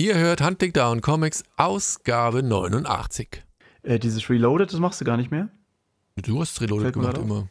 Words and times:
Ihr 0.00 0.16
hört 0.16 0.40
Hunting 0.40 0.72
Down 0.72 1.00
Comics, 1.00 1.42
Ausgabe 1.56 2.44
89. 2.44 3.42
Äh, 3.82 3.98
dieses 3.98 4.30
Reloaded, 4.30 4.72
das 4.72 4.78
machst 4.78 5.00
du 5.00 5.04
gar 5.04 5.16
nicht 5.16 5.32
mehr? 5.32 5.48
Du 6.14 6.40
hast 6.40 6.60
Reloaded 6.60 6.82
Fällt 6.84 6.94
gemacht 6.94 7.18
immer. 7.18 7.48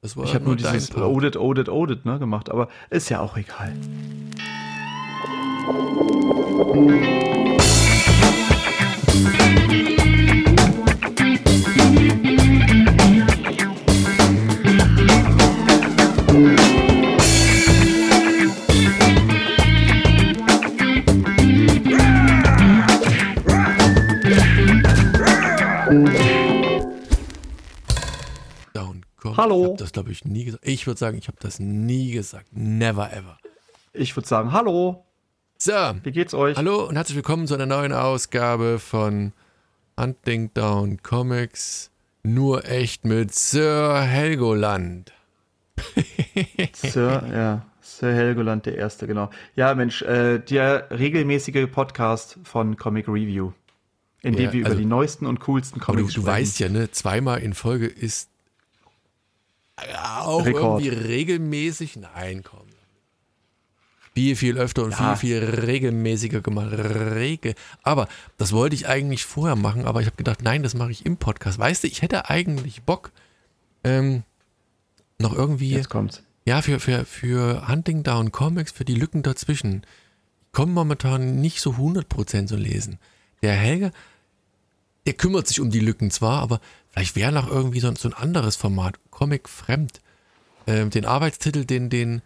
Ich 0.00 0.34
habe 0.34 0.46
nur 0.46 0.56
dieses. 0.56 0.96
Oded, 0.96 1.36
Oded, 1.36 1.68
Oded 1.68 2.06
ne, 2.06 2.18
gemacht, 2.18 2.50
aber 2.50 2.70
ist 2.88 3.10
ja 3.10 3.20
auch 3.20 3.36
egal. 3.36 3.74
Down 9.66 10.27
Hallo. 29.38 29.60
Ich 29.62 29.68
habe 29.68 29.76
das, 29.78 29.92
glaube 29.92 30.10
ich, 30.10 30.24
nie 30.24 30.44
gesagt. 30.44 30.66
Ich 30.66 30.86
würde 30.86 30.98
sagen, 30.98 31.16
ich 31.16 31.28
habe 31.28 31.38
das 31.40 31.60
nie 31.60 32.10
gesagt. 32.10 32.48
Never 32.52 33.12
ever. 33.12 33.38
Ich 33.92 34.16
würde 34.16 34.28
sagen, 34.28 34.52
hallo, 34.52 35.04
So, 35.58 35.72
wie 36.02 36.10
geht's 36.10 36.34
euch? 36.34 36.56
hallo 36.56 36.88
und 36.88 36.96
herzlich 36.96 37.14
willkommen 37.16 37.46
zu 37.46 37.54
einer 37.54 37.66
neuen 37.66 37.92
Ausgabe 37.92 38.78
von 38.80 39.32
Hunting 39.98 40.52
Down 40.54 41.02
Comics. 41.02 41.90
Nur 42.24 42.64
echt 42.68 43.04
mit 43.04 43.32
Sir 43.32 44.00
Helgoland. 44.00 45.12
Sir, 46.74 47.22
ja, 47.32 47.64
Sir 47.80 48.12
Helgoland 48.12 48.66
der 48.66 48.76
Erste, 48.76 49.06
genau. 49.06 49.30
Ja, 49.54 49.72
Mensch, 49.76 50.02
äh, 50.02 50.40
der 50.40 50.90
regelmäßige 50.90 51.68
Podcast 51.70 52.38
von 52.42 52.76
Comic 52.76 53.06
Review, 53.06 53.52
in 54.22 54.34
dem 54.34 54.46
Ja, 54.46 54.52
wir 54.52 54.64
also- 54.64 54.74
über 54.74 54.80
die 54.82 54.86
neuesten 54.88 55.26
und 55.26 55.38
coolsten 55.38 55.80
Aber 55.80 55.92
du, 55.92 55.98
Comics 56.00 56.14
du 56.14 56.22
sprechen. 56.22 56.36
weißt 56.40 56.58
ja, 56.58 56.68
ne, 56.70 56.90
zweimal 56.90 57.38
in 57.40 57.54
Folge 57.54 57.86
ist 57.86 58.30
auch 60.24 60.44
Rekord. 60.44 60.82
irgendwie 60.82 60.88
regelmäßig. 61.06 61.96
Nein, 61.96 62.42
komm. 62.42 62.66
Viel, 64.14 64.34
viel 64.34 64.58
öfter 64.58 64.82
und 64.84 64.90
Ja. 64.98 65.14
viel, 65.14 65.40
viel 65.40 65.60
regelmäßiger 65.60 66.40
gemacht. 66.40 66.72
Regel. 66.72 67.54
Aber 67.84 68.08
das 68.36 68.52
wollte 68.52 68.74
ich 68.74 68.88
eigentlich 68.88 69.24
vorher 69.24 69.54
machen, 69.54 69.84
aber 69.84 70.00
ich 70.00 70.06
habe 70.06 70.16
gedacht, 70.16 70.42
nein, 70.42 70.62
das 70.64 70.74
mache 70.74 70.90
ich 70.90 71.06
im 71.06 71.16
Podcast. 71.18 71.58
Weißt 71.58 71.84
du, 71.84 71.86
ich 71.88 72.02
hätte 72.02 72.28
eigentlich 72.28 72.82
Bock, 72.82 73.12
ähm, 73.84 74.24
noch 75.18 75.32
irgendwie, 75.32 75.70
Jetzt 75.70 75.88
kommt's. 75.88 76.22
ja, 76.46 76.62
für, 76.62 76.80
für, 76.80 77.04
für 77.04 77.68
Hunting 77.68 78.02
Down 78.02 78.32
Comics, 78.32 78.72
für 78.72 78.84
die 78.84 78.94
Lücken 78.96 79.22
dazwischen. 79.22 79.82
Ich 80.46 80.52
komme 80.52 80.72
momentan 80.72 81.40
nicht 81.40 81.60
so 81.60 81.72
100% 81.72 82.46
zu 82.46 82.56
lesen. 82.56 82.98
Der 83.42 83.52
Helge, 83.52 83.92
der 85.06 85.12
kümmert 85.12 85.46
sich 85.46 85.60
um 85.60 85.70
die 85.70 85.78
Lücken 85.80 86.10
zwar, 86.10 86.40
aber 86.42 86.60
vielleicht 86.98 87.16
wäre 87.16 87.32
noch 87.32 87.48
irgendwie 87.50 87.80
so, 87.80 87.92
so 87.96 88.08
ein 88.08 88.14
anderes 88.14 88.56
Format, 88.56 88.96
Comic 89.10 89.48
fremd. 89.48 90.00
Ähm, 90.66 90.90
den 90.90 91.06
Arbeitstitel, 91.06 91.64
den, 91.64 91.88
den, 91.88 92.20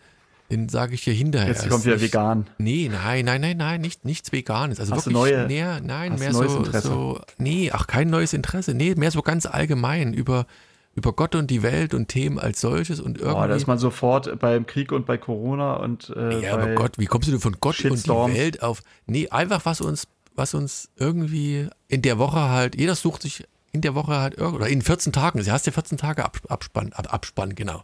den 0.51 0.69
sage 0.69 0.95
ich 0.95 1.03
hier 1.05 1.12
hinterher. 1.14 1.48
Jetzt 1.48 1.69
kommt 1.69 1.84
wieder 1.84 1.95
nicht- 1.97 2.05
vegan. 2.06 2.47
Nee, 2.59 2.91
nein, 2.92 3.25
nein, 3.25 3.41
nein, 3.41 3.56
nein, 3.56 3.81
nicht, 3.81 4.05
nichts 4.05 4.33
Veganes. 4.33 4.81
Also 4.81 4.92
Hast 4.92 5.06
wirklich 5.06 5.14
neue- 5.14 5.47
näher, 5.47 5.81
nein, 5.83 6.17
mehr 6.19 6.33
neues 6.33 6.53
so, 6.53 6.59
Interesse? 6.59 6.89
so, 6.89 7.20
nee, 7.39 7.70
ach, 7.73 7.87
kein 7.87 8.11
neues 8.11 8.33
Interesse, 8.33 8.75
nee, 8.75 8.95
mehr 8.97 9.11
so 9.12 9.23
ganz 9.23 9.47
allgemein 9.47 10.12
über, 10.12 10.47
über 10.95 11.12
Gott 11.12 11.34
und 11.36 11.51
die 11.51 11.62
Welt 11.62 11.95
und 11.95 12.09
Themen 12.09 12.39
als 12.41 12.61
solches 12.61 12.98
und 13.01 13.19
irgendwie. 13.19 13.34
Boah, 13.36 13.47
da 13.48 13.55
ist 13.55 13.67
man 13.69 13.79
sofort 13.79 14.39
beim 14.41 14.67
Krieg 14.67 14.91
und 14.91 15.07
bei 15.07 15.19
Corona 15.19 15.75
und 15.75 16.11
äh, 16.17 16.41
Ja, 16.42 16.57
bei 16.57 16.62
aber 16.64 16.75
Gott, 16.75 16.98
wie 16.98 17.07
kommst 17.07 17.29
du 17.29 17.33
denn 17.33 17.41
von 17.41 17.57
Gott 17.61 17.77
Shitstorms. 17.77 18.31
und 18.31 18.34
die 18.34 18.41
Welt 18.41 18.62
auf? 18.62 18.83
Nee, 19.07 19.29
einfach 19.29 19.64
was 19.64 19.81
uns, 19.81 20.09
was 20.34 20.53
uns 20.55 20.89
irgendwie 20.97 21.69
in 21.89 22.03
der 22.03 22.19
Woche 22.19 22.41
halt, 22.41 22.75
jeder 22.79 22.95
sucht 22.97 23.23
sich 23.23 23.45
in 23.73 23.81
der 23.81 23.95
Woche 23.95 24.17
halt 24.17 24.41
oder 24.41 24.69
in 24.69 24.83
14 24.83 25.12
Tagen, 25.12 25.42
du 25.42 25.51
hast 25.51 25.67
ja 25.67 25.73
14 25.73 25.98
Tage 25.98 26.25
Ab, 26.25 26.39
Abspann, 26.48 26.92
Ab, 26.92 27.13
Abspann, 27.13 27.55
genau. 27.55 27.83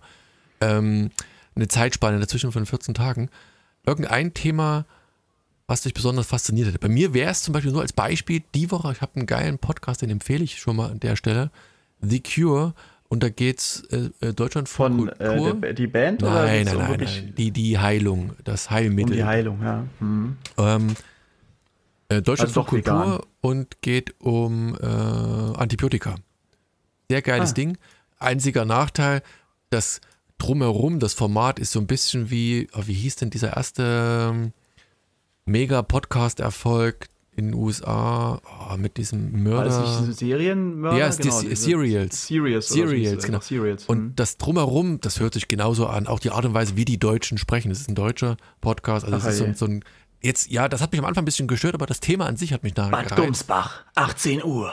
Ähm, 0.60 1.10
eine 1.54 1.68
Zeitspanne 1.68 2.20
dazwischen 2.20 2.52
von 2.52 2.66
14 2.66 2.94
Tagen. 2.94 3.30
Irgendein 3.86 4.34
Thema, 4.34 4.84
was 5.66 5.82
dich 5.82 5.94
besonders 5.94 6.26
fasziniert 6.26 6.68
hätte. 6.68 6.78
Bei 6.78 6.88
mir 6.88 7.14
wäre 7.14 7.30
es 7.30 7.42
zum 7.42 7.52
Beispiel 7.52 7.72
nur 7.72 7.82
als 7.82 7.92
Beispiel, 7.92 8.42
die 8.54 8.70
Woche, 8.70 8.92
ich 8.92 9.00
habe 9.00 9.16
einen 9.16 9.26
geilen 9.26 9.58
Podcast, 9.58 10.02
den 10.02 10.10
empfehle 10.10 10.44
ich 10.44 10.58
schon 10.58 10.76
mal 10.76 10.90
an 10.90 11.00
der 11.00 11.16
Stelle, 11.16 11.50
The 12.00 12.22
Cure, 12.22 12.74
und 13.08 13.22
da 13.22 13.30
geht's 13.30 13.84
äh, 13.90 14.10
äh, 14.20 14.34
Deutschland 14.34 14.68
von 14.68 15.08
äh, 15.08 15.54
der, 15.60 15.72
die 15.72 15.86
Band 15.86 16.22
oder 16.22 16.44
Nein, 16.44 16.64
geht's 16.64 16.74
nein, 16.74 16.90
um 16.90 16.90
nein, 16.90 17.00
nein. 17.02 17.34
Die, 17.36 17.50
die 17.50 17.78
Heilung, 17.78 18.32
das 18.44 18.66
um 18.66 18.70
Heilmittel. 18.72 19.16
die 19.16 19.24
Heilung, 19.24 19.62
ja. 19.62 19.84
Hm. 19.98 20.36
ähm, 20.58 20.94
äh, 22.08 22.22
Deutschland 22.22 22.50
Also 22.50 22.64
Kultur 22.64 23.00
vegan. 23.00 23.20
und 23.40 23.82
geht 23.82 24.14
um 24.20 24.74
äh, 24.80 24.86
Antibiotika. 24.86 26.16
Sehr 27.10 27.22
geiles 27.22 27.50
Ah. 27.50 27.54
Ding. 27.54 27.78
Einziger 28.18 28.64
Nachteil, 28.64 29.22
das 29.70 30.00
drumherum, 30.38 30.98
das 30.98 31.14
Format 31.14 31.58
ist 31.58 31.72
so 31.72 31.80
ein 31.80 31.86
bisschen 31.86 32.30
wie, 32.30 32.68
oh, 32.74 32.82
wie 32.86 32.94
hieß 32.94 33.16
denn 33.16 33.30
dieser 33.30 33.56
erste 33.56 34.30
ähm, 34.32 34.52
Mega-Podcast-Erfolg 35.46 37.08
in 37.36 37.52
den 37.52 37.54
USA 37.54 38.40
oh, 38.72 38.76
mit 38.76 38.96
diesem 38.96 39.44
War 39.46 39.64
das 39.64 39.78
nicht 39.78 39.88
Mörder. 40.00 40.12
Serienmörder? 40.12 40.98
Ja, 40.98 41.06
es 41.06 41.20
ist 41.20 41.42
die 41.42 41.54
Serials. 41.54 42.26
Serials. 42.26 42.68
Serials, 42.68 43.24
genau. 43.24 43.36
einfach 43.36 43.46
Serials. 43.48 43.86
Und 43.86 43.98
hm. 43.98 44.12
das 44.16 44.36
drumherum, 44.38 45.00
das 45.00 45.20
hört 45.20 45.34
sich 45.34 45.46
genauso 45.46 45.86
an. 45.86 46.06
Auch 46.08 46.18
die 46.18 46.30
Art 46.30 46.44
und 46.44 46.54
Weise, 46.54 46.76
wie 46.76 46.84
die 46.84 46.98
Deutschen 46.98 47.38
sprechen. 47.38 47.68
Das 47.68 47.80
ist 47.80 47.88
ein 47.88 47.94
deutscher 47.94 48.36
Podcast. 48.60 49.04
Also 49.04 49.16
Ach, 49.18 49.24
es 49.24 49.40
ist 49.40 49.58
so, 49.58 49.66
so 49.66 49.72
ein. 49.72 49.84
Jetzt, 50.20 50.50
ja, 50.50 50.68
das 50.68 50.80
hat 50.80 50.92
mich 50.92 50.98
am 51.00 51.04
Anfang 51.04 51.22
ein 51.22 51.26
bisschen 51.26 51.46
gestört, 51.46 51.74
aber 51.74 51.86
das 51.86 52.00
Thema 52.00 52.26
an 52.26 52.36
sich 52.36 52.52
hat 52.52 52.62
mich 52.64 52.74
nachher 52.76 52.90
Bad 52.90 53.08
gereizt. 53.08 53.24
Dumsbach, 53.26 53.84
18 53.94 54.42
Uhr. 54.44 54.72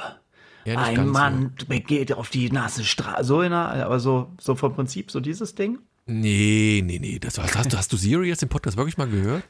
Ja, 0.66 0.80
Ein 0.80 1.10
Mann 1.10 1.54
geht 1.68 2.12
auf 2.14 2.30
die 2.30 2.50
nasse 2.52 2.84
Straße. 2.84 3.24
so 3.24 3.42
in 3.44 3.52
der, 3.52 3.86
aber 3.86 4.00
so, 4.00 4.32
so 4.42 4.56
vom 4.56 4.74
Prinzip, 4.74 5.12
so 5.12 5.20
dieses 5.20 5.54
Ding. 5.54 5.76
So. 6.08 6.14
Nee, 6.14 6.82
nee, 6.84 6.98
nee. 7.00 7.20
Das, 7.20 7.38
hast, 7.38 7.56
hast, 7.56 7.72
du- 7.74 7.78
hast 7.78 7.92
du 7.94 7.98
Sirius 7.98 8.40
den 8.40 8.50
Podcast 8.50 8.76
wirklich 8.78 8.98
mal 8.98 9.08
gehört? 9.08 9.44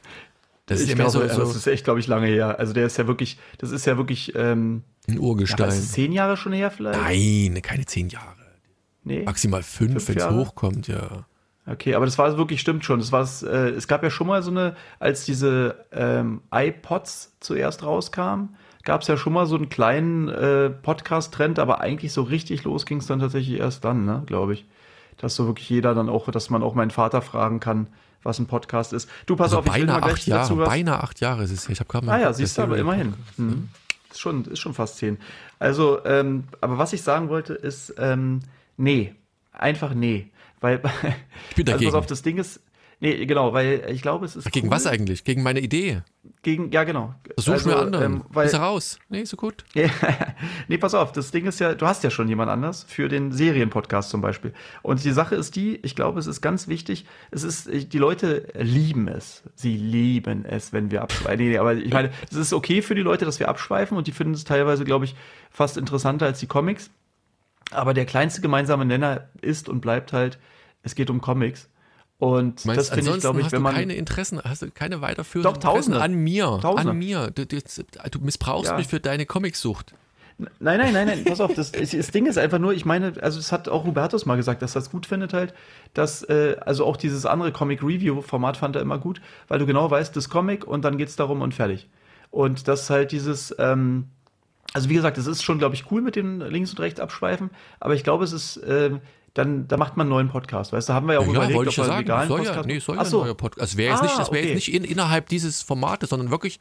Das 0.66 0.78
ist 0.80 0.84
ich 0.84 0.90
ja 0.90 0.94
glaube, 0.96 1.10
so, 1.12 1.20
das 1.20 1.34
so 1.36 1.42
ist 1.44 1.66
echt, 1.68 1.84
glaube 1.84 2.00
ich, 2.00 2.06
lange 2.08 2.26
her. 2.26 2.58
Also 2.58 2.72
der 2.72 2.86
ist 2.86 2.96
ja 2.98 3.06
wirklich, 3.06 3.38
das 3.58 3.70
ist 3.70 3.86
ja 3.86 3.96
wirklich, 3.96 4.34
ähm, 4.34 4.82
ein 5.08 5.14
ja, 5.14 5.20
Urgestein. 5.20 5.68
was 5.68 5.78
ist 5.78 5.92
zehn 5.92 6.12
Jahre 6.12 6.36
schon 6.36 6.52
her 6.52 6.70
vielleicht? 6.70 7.00
Nein, 7.00 7.62
keine 7.62 7.86
zehn 7.86 8.08
Jahre. 8.08 8.34
Nee. 9.04 9.22
Maximal 9.22 9.62
fünf, 9.62 9.92
Fünf 10.04 10.08
wenn 10.08 10.18
es 10.18 10.28
hochkommt, 10.28 10.88
ja. 10.88 11.24
Okay, 11.68 11.94
aber 11.94 12.04
das 12.04 12.16
war 12.16 12.36
wirklich, 12.38 12.60
stimmt 12.60 12.84
schon. 12.84 13.00
Das 13.00 13.10
war, 13.10 13.28
äh, 13.42 13.70
es 13.70 13.88
gab 13.88 14.02
ja 14.04 14.10
schon 14.10 14.28
mal 14.28 14.42
so 14.42 14.52
eine, 14.52 14.76
als 15.00 15.24
diese 15.24 15.84
ähm, 15.92 16.42
iPods 16.52 17.36
zuerst 17.40 17.82
rauskamen, 17.82 18.56
gab 18.84 19.02
es 19.02 19.08
ja 19.08 19.16
schon 19.16 19.32
mal 19.32 19.46
so 19.46 19.56
einen 19.56 19.68
kleinen 19.68 20.28
äh, 20.28 20.70
Podcast-Trend, 20.70 21.58
aber 21.58 21.80
eigentlich 21.80 22.12
so 22.12 22.22
richtig 22.22 22.62
los 22.62 22.86
ging 22.86 22.98
es 22.98 23.06
dann 23.06 23.18
tatsächlich 23.18 23.58
erst 23.58 23.84
dann, 23.84 24.04
ne, 24.04 24.22
glaube 24.26 24.54
ich. 24.54 24.64
Dass 25.16 25.34
so 25.34 25.46
wirklich 25.46 25.68
jeder 25.68 25.94
dann 25.94 26.08
auch, 26.08 26.30
dass 26.30 26.50
man 26.50 26.62
auch 26.62 26.74
meinen 26.74 26.90
Vater 26.90 27.20
fragen 27.22 27.58
kann, 27.58 27.88
was 28.22 28.38
ein 28.38 28.46
Podcast 28.46 28.92
ist. 28.92 29.08
Du, 29.24 29.34
pass 29.34 29.46
Also 29.46 29.58
auf, 29.58 29.66
ich 29.66 29.74
will 29.74 29.86
beinahe 29.86 30.00
mal 30.00 30.06
acht 30.12 30.24
gleich 30.24 30.24
dazu 30.26 30.52
Jahre, 30.52 30.66
was. 30.66 30.68
beinahe 30.68 31.02
acht 31.02 31.20
Jahre 31.20 31.44
ist 31.44 31.50
es 31.50 31.66
her. 31.66 31.72
Ich 31.72 31.80
habe 31.80 31.88
gerade 31.88 32.06
mal 32.06 32.12
Ah 32.12 32.20
ja, 32.20 32.32
siehst 32.32 32.58
du, 32.58 32.62
aber 32.62 32.78
immerhin. 32.78 33.12
Podcast. 33.12 33.38
Hm. 33.38 33.68
Ist, 34.10 34.20
schon, 34.20 34.44
ist 34.44 34.58
schon 34.60 34.74
fast 34.74 34.98
zehn. 34.98 35.18
Also, 35.58 36.04
ähm, 36.04 36.44
aber 36.60 36.78
was 36.78 36.92
ich 36.92 37.02
sagen 37.02 37.28
wollte, 37.28 37.54
ist, 37.54 37.94
ähm, 37.98 38.40
nee. 38.76 39.14
Einfach 39.52 39.94
nee. 39.94 40.30
Weil, 40.60 40.80
Ich 41.50 41.56
bin 41.56 41.66
also 41.66 41.72
dagegen. 41.72 41.84
pass 41.90 41.94
auf, 41.98 42.06
das 42.06 42.22
Ding 42.22 42.38
ist, 42.38 42.60
nee, 43.00 43.26
genau, 43.26 43.52
weil 43.52 43.86
ich 43.92 44.02
glaube, 44.02 44.24
es 44.26 44.36
ist 44.36 44.50
Gegen 44.52 44.68
cool. 44.68 44.72
was 44.74 44.86
eigentlich? 44.86 45.24
Gegen 45.24 45.42
meine 45.42 45.60
Idee. 45.60 46.02
Gegen, 46.42 46.70
ja, 46.70 46.84
genau. 46.84 47.14
Versuch 47.34 47.52
Also, 47.54 47.68
mir 47.68 47.76
anderen. 47.76 48.04
ähm, 48.16 48.24
weil, 48.30 48.46
ist 48.46 48.52
er 48.52 48.60
raus? 48.60 48.98
Nee, 49.08 49.24
so 49.24 49.36
gut. 49.36 49.64
nee, 50.68 50.78
pass 50.78 50.94
auf, 50.94 51.12
das 51.12 51.30
Ding 51.30 51.46
ist 51.46 51.58
ja, 51.60 51.74
du 51.74 51.86
hast 51.86 52.04
ja 52.04 52.10
schon 52.10 52.28
jemand 52.28 52.50
anders 52.50 52.84
für 52.88 53.08
den 53.08 53.32
Serienpodcast 53.32 54.10
zum 54.10 54.20
Beispiel. 54.20 54.52
Und 54.82 55.02
die 55.04 55.10
Sache 55.12 55.34
ist 55.34 55.56
die, 55.56 55.76
ich 55.82 55.94
glaube, 55.96 56.18
es 56.20 56.26
ist 56.26 56.40
ganz 56.40 56.68
wichtig, 56.68 57.04
es 57.30 57.42
ist, 57.42 57.68
die 57.92 57.98
Leute 57.98 58.48
lieben 58.54 59.08
es. 59.08 59.42
Sie 59.54 59.76
lieben 59.76 60.44
es, 60.44 60.72
wenn 60.72 60.90
wir 60.90 61.02
abschweifen. 61.02 61.38
Nee, 61.44 61.50
nee, 61.50 61.58
aber 61.58 61.74
ich 61.74 61.92
meine, 61.92 62.10
es 62.30 62.36
ist 62.36 62.52
okay 62.52 62.82
für 62.82 62.94
die 62.94 63.02
Leute, 63.02 63.24
dass 63.24 63.40
wir 63.40 63.48
abschweifen 63.48 63.96
und 63.96 64.06
die 64.06 64.12
finden 64.12 64.34
es 64.34 64.44
teilweise, 64.44 64.84
glaube 64.84 65.04
ich, 65.04 65.14
fast 65.50 65.76
interessanter 65.76 66.26
als 66.26 66.40
die 66.40 66.46
Comics. 66.46 66.90
Aber 67.70 67.94
der 67.94 68.06
kleinste 68.06 68.40
gemeinsame 68.40 68.84
Nenner 68.84 69.28
ist 69.40 69.68
und 69.68 69.80
bleibt 69.80 70.12
halt, 70.12 70.38
es 70.82 70.94
geht 70.94 71.10
um 71.10 71.20
Comics. 71.20 71.68
Und 72.18 72.64
Meinst, 72.64 72.90
das 72.90 72.90
finde 72.90 73.10
ich, 73.10 73.20
glaube 73.20 73.40
ich, 73.40 73.46
hast 73.46 73.52
wenn 73.52 73.58
du 73.58 73.62
man. 73.64 73.74
keine 73.74 73.94
Interessen, 73.94 74.40
hast 74.42 74.62
du 74.62 74.70
keine 74.70 75.02
weiterführenden 75.02 75.52
Doch, 75.54 75.60
Tausende. 75.60 75.98
Interessen 75.98 76.14
an 76.16 76.24
mir. 76.24 76.58
Tausende. 76.62 76.90
An 76.92 76.98
mir. 76.98 77.30
Du, 77.30 77.44
du, 77.46 77.58
du 78.10 78.18
missbrauchst 78.20 78.70
Ja. 78.70 78.76
mich 78.78 78.86
für 78.86 79.00
deine 79.00 79.26
Comicsucht. 79.26 79.94
Nein, 80.38 80.78
nein, 80.78 80.92
nein, 80.92 81.06
nein, 81.06 81.24
pass 81.24 81.40
auf, 81.40 81.54
das, 81.54 81.72
das 81.72 82.10
Ding 82.10 82.26
ist 82.26 82.36
einfach 82.36 82.58
nur, 82.58 82.74
ich 82.74 82.84
meine, 82.84 83.14
also 83.22 83.38
es 83.38 83.52
hat 83.52 83.70
auch 83.70 83.86
Hubertus 83.86 84.26
mal 84.26 84.36
gesagt, 84.36 84.60
dass 84.60 84.76
er 84.76 84.82
es 84.82 84.90
gut 84.90 85.06
findet 85.06 85.32
halt, 85.32 85.54
dass, 85.94 86.22
äh, 86.24 86.56
also 86.60 86.84
auch 86.84 86.98
dieses 86.98 87.24
andere 87.24 87.52
Comic-Review-Format 87.52 88.58
fand 88.58 88.76
er 88.76 88.82
immer 88.82 88.98
gut, 88.98 89.22
weil 89.48 89.58
du 89.58 89.64
genau 89.64 89.90
weißt, 89.90 90.14
das 90.14 90.28
Comic 90.28 90.66
und 90.66 90.84
dann 90.84 90.98
geht's 90.98 91.16
darum 91.16 91.40
und 91.40 91.54
fertig. 91.54 91.88
Und 92.30 92.68
das 92.68 92.90
halt 92.90 93.12
dieses, 93.12 93.54
ähm, 93.58 94.08
also 94.76 94.90
wie 94.90 94.94
gesagt, 94.94 95.16
es 95.16 95.26
ist 95.26 95.42
schon, 95.42 95.58
glaube 95.58 95.74
ich, 95.74 95.90
cool 95.90 96.02
mit 96.02 96.16
dem 96.16 96.40
links 96.42 96.70
und 96.70 96.80
rechts 96.80 97.00
abschweifen, 97.00 97.50
aber 97.80 97.94
ich 97.94 98.04
glaube, 98.04 98.24
es 98.24 98.32
ist, 98.32 98.60
ähm, 98.68 99.00
dann, 99.32 99.66
da 99.68 99.76
macht 99.78 99.96
man 99.96 100.04
einen 100.04 100.10
neuen 100.10 100.28
Podcast, 100.28 100.72
weißt 100.72 100.88
du, 100.88 100.92
haben 100.92 101.06
wir 101.08 101.14
ja 101.14 101.20
auch 101.20 101.24
Ja, 101.26 101.30
überlegt, 101.32 101.54
wollte 101.54 101.70
ich 101.70 101.76
ja 101.78 101.84
sagen. 101.84 101.98
legalen 102.00 102.28
Soll 102.28 102.40
ja, 102.40 102.44
Podcast 102.44 102.66
nee, 102.66 102.78
soll 102.78 102.94
ja 102.96 103.00
Ach 103.00 103.04
ein 103.06 103.10
so. 103.10 103.24
neuer 103.24 103.34
Podcast. 103.34 103.60
Also 103.62 103.78
wäre 103.78 103.90
jetzt 103.92 104.00
Ah, 104.00 104.04
nicht, 104.04 104.18
das 104.18 104.30
wäre 104.30 104.38
okay. 104.42 104.48
jetzt 104.48 104.54
nicht 104.66 104.74
in, 104.74 104.84
innerhalb 104.84 105.28
dieses 105.28 105.62
Formates, 105.62 106.10
sondern 106.10 106.30
wirklich 106.30 106.60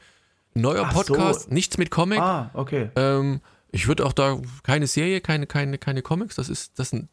neuer 0.53 0.85
Ach 0.87 0.91
so. 0.93 1.13
Podcast, 1.13 1.51
nichts 1.51 1.77
mit 1.77 1.91
Comic. 1.91 2.19
Ah, 2.19 2.49
okay. 2.53 2.89
Ähm, 2.95 3.41
ich 3.71 3.87
würde 3.89 4.05
auch 4.05 4.13
da 4.13 4.39
keine 4.63 4.87
Serie, 4.87 5.19
keine, 5.21 5.47
keine, 5.47 5.77
keine 5.77 6.01
Comics, 6.01 6.35
das 6.35 6.47
ist 6.49 6.79
das 6.79 6.89
sind 6.91 7.09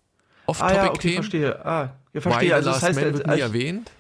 Ah 0.47 0.73
ja, 0.73 0.91
okay, 0.91 1.15
verstehe. 1.15 1.65
Ah, 1.65 1.91
ja, 2.13 2.21
verstehe. 2.21 2.55
Also 2.55 2.71
das 2.71 2.83
heißt, 2.83 3.01
Man 3.01 3.15
wird 3.15 3.27
nie 3.27 3.33
als, 3.33 3.41
erwähnt. 3.41 3.91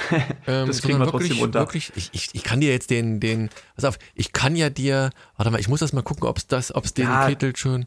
Ähm, 0.46 0.66
Das 0.66 0.82
kriegen 0.82 0.98
wir 0.98 1.06
trotzdem 1.06 1.30
wirklich, 1.30 1.42
unter. 1.42 1.60
Wirklich, 1.60 1.92
ich, 1.94 2.10
ich, 2.12 2.30
ich 2.32 2.42
kann 2.42 2.60
dir 2.60 2.70
jetzt 2.70 2.90
den, 2.90 3.20
den, 3.20 3.48
pass 3.76 3.84
auf, 3.84 3.98
ich 4.14 4.32
kann 4.32 4.56
ja 4.56 4.70
dir, 4.70 5.10
warte 5.36 5.50
mal, 5.50 5.60
ich 5.60 5.68
muss 5.68 5.80
das 5.80 5.92
mal 5.92 6.02
gucken, 6.02 6.26
ob 6.26 6.36
es 6.38 6.46
das, 6.46 6.74
ob 6.74 6.84
es 6.84 6.94
den 6.94 7.04
Ja. 7.04 7.28
Titel 7.28 7.54
schon, 7.56 7.82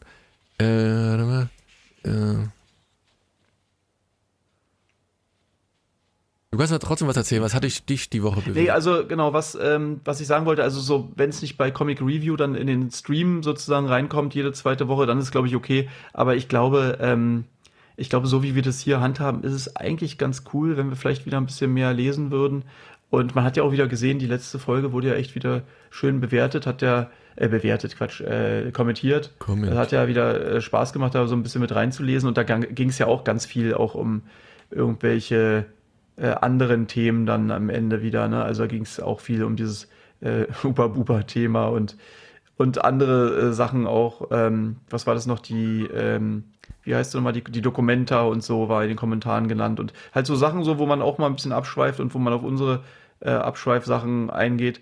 äh, 0.58 0.66
warte 0.66 1.24
mal, 1.26 1.50
äh, 2.04 2.48
Du 6.52 6.60
kannst 6.60 6.72
mir 6.72 6.80
trotzdem 6.80 7.10
was 7.10 7.18
erzählen. 7.18 7.42
Was 7.42 7.54
hat 7.54 7.66
dich, 7.66 7.84
dich 7.86 8.10
die 8.10 8.24
Woche 8.24 8.40
bewegt? 8.40 8.56
Nee, 8.56 8.70
also 8.70 9.06
genau, 9.06 9.34
was, 9.34 9.58
ähm, 9.62 10.00
was 10.06 10.22
ich 10.22 10.28
sagen 10.28 10.46
wollte, 10.46 10.64
also 10.64 10.80
so, 10.80 11.12
wenn 11.18 11.30
es 11.30 11.42
nicht 11.42 11.58
bei 11.58 11.70
Comic 11.70 12.00
Review 12.00 12.38
dann 12.38 12.56
in 12.56 12.68
den 12.68 12.90
Stream 12.92 13.44
sozusagen 13.44 13.88
reinkommt, 13.88 14.34
jede 14.36 14.54
zweite 14.54 14.88
Woche, 14.88 15.06
dann 15.06 15.20
ist 15.20 15.32
glaube 15.32 15.48
ich 15.50 15.56
okay. 15.58 15.90
Aber 16.14 16.38
ich 16.38 16.48
glaube, 16.48 16.98
ähm, 17.02 17.44
ich 17.98 18.10
glaube, 18.10 18.28
so 18.28 18.44
wie 18.44 18.56
wir 18.56 18.62
das 18.62 18.80
hier 18.80 19.00
handhaben, 19.00 19.44
ist 19.44 19.54
es 19.54 19.76
eigentlich 19.76 20.18
ganz 20.18 20.44
cool, 20.54 20.78
wenn 20.78 20.90
wir 20.90 20.96
vielleicht 20.96 21.26
wieder 21.26 21.38
ein 21.38 21.46
bisschen 21.46 21.74
mehr 21.74 21.94
lesen 21.94 22.32
würden. 22.32 22.64
Und 23.10 23.36
man 23.36 23.44
hat 23.44 23.56
ja 23.56 23.64
auch 23.64 23.72
wieder 23.72 23.88
gesehen, 23.88 24.20
die 24.20 24.28
letzte 24.28 24.60
Folge 24.60 24.92
wurde 24.92 25.10
ja 25.10 25.14
echt 25.14 25.36
wieder 25.36 25.62
schön 25.90 26.20
bewertet, 26.20 26.66
hat 26.66 26.82
ja, 26.82 27.10
äh, 27.36 27.48
bewertet, 27.48 27.96
Quatsch, 27.96 28.22
äh, 28.22 28.72
kommentiert. 28.72 29.34
Comment. 29.40 29.72
Das 29.72 29.78
hat 29.78 29.92
ja 29.92 30.08
wieder 30.08 30.56
äh, 30.56 30.62
Spaß 30.62 30.92
gemacht, 30.92 31.16
da 31.16 31.28
so 31.28 31.36
ein 31.36 31.44
bisschen 31.44 31.62
mit 31.62 31.74
reinzulesen. 31.74 32.28
Und 32.28 32.38
da 32.38 32.44
ging 32.44 32.90
es 32.90 32.98
ja 32.98 33.08
auch 33.08 33.24
ganz 33.24 33.46
viel 33.46 33.74
auch 33.74 33.96
um 33.96 34.24
irgendwelche 34.72 35.66
äh, 36.18 36.30
anderen 36.30 36.88
Themen 36.88 37.26
dann 37.26 37.52
am 37.52 37.70
Ende 37.70 38.02
wieder. 38.02 38.28
Ne? 38.28 38.44
Also 38.44 38.64
da 38.64 38.68
ging 38.68 38.84
es 38.84 39.00
auch 39.00 39.20
viel 39.20 39.44
um 39.44 39.56
dieses 39.56 39.88
äh, 40.22 40.46
Uber-Buber-Thema 40.64 41.68
und, 41.68 41.98
und 42.58 42.84
andere 42.84 43.50
äh, 43.50 43.54
Sachen 43.54 43.86
auch. 43.86 44.30
Ähm, 44.32 44.78
was 44.90 45.08
war 45.08 45.14
das 45.14 45.26
noch? 45.26 45.40
Die, 45.40 45.88
ähm, 45.94 46.46
wie 46.86 46.96
heißt 46.96 47.10
es 47.10 47.14
nochmal, 47.16 47.34
die, 47.34 47.44
die 47.44 47.62
Dokumenta 47.62 48.22
und 48.22 48.44
so 48.44 48.70
war 48.70 48.84
in 48.84 48.90
den 48.90 48.98
Kommentaren 48.98 49.48
genannt. 49.48 49.80
Und 49.80 49.94
halt 50.14 50.26
so 50.26 50.36
Sachen 50.36 50.64
so, 50.64 50.78
wo 50.78 50.86
man 50.86 51.02
auch 51.02 51.18
mal 51.18 51.28
ein 51.28 51.36
bisschen 51.36 51.52
abschweift 51.52 52.00
und 52.00 52.14
wo 52.14 52.20
man 52.20 52.32
auf 52.32 52.44
unsere 52.44 52.84
äh, 53.20 53.30
Abschweifsachen 53.30 54.30
eingeht. 54.30 54.80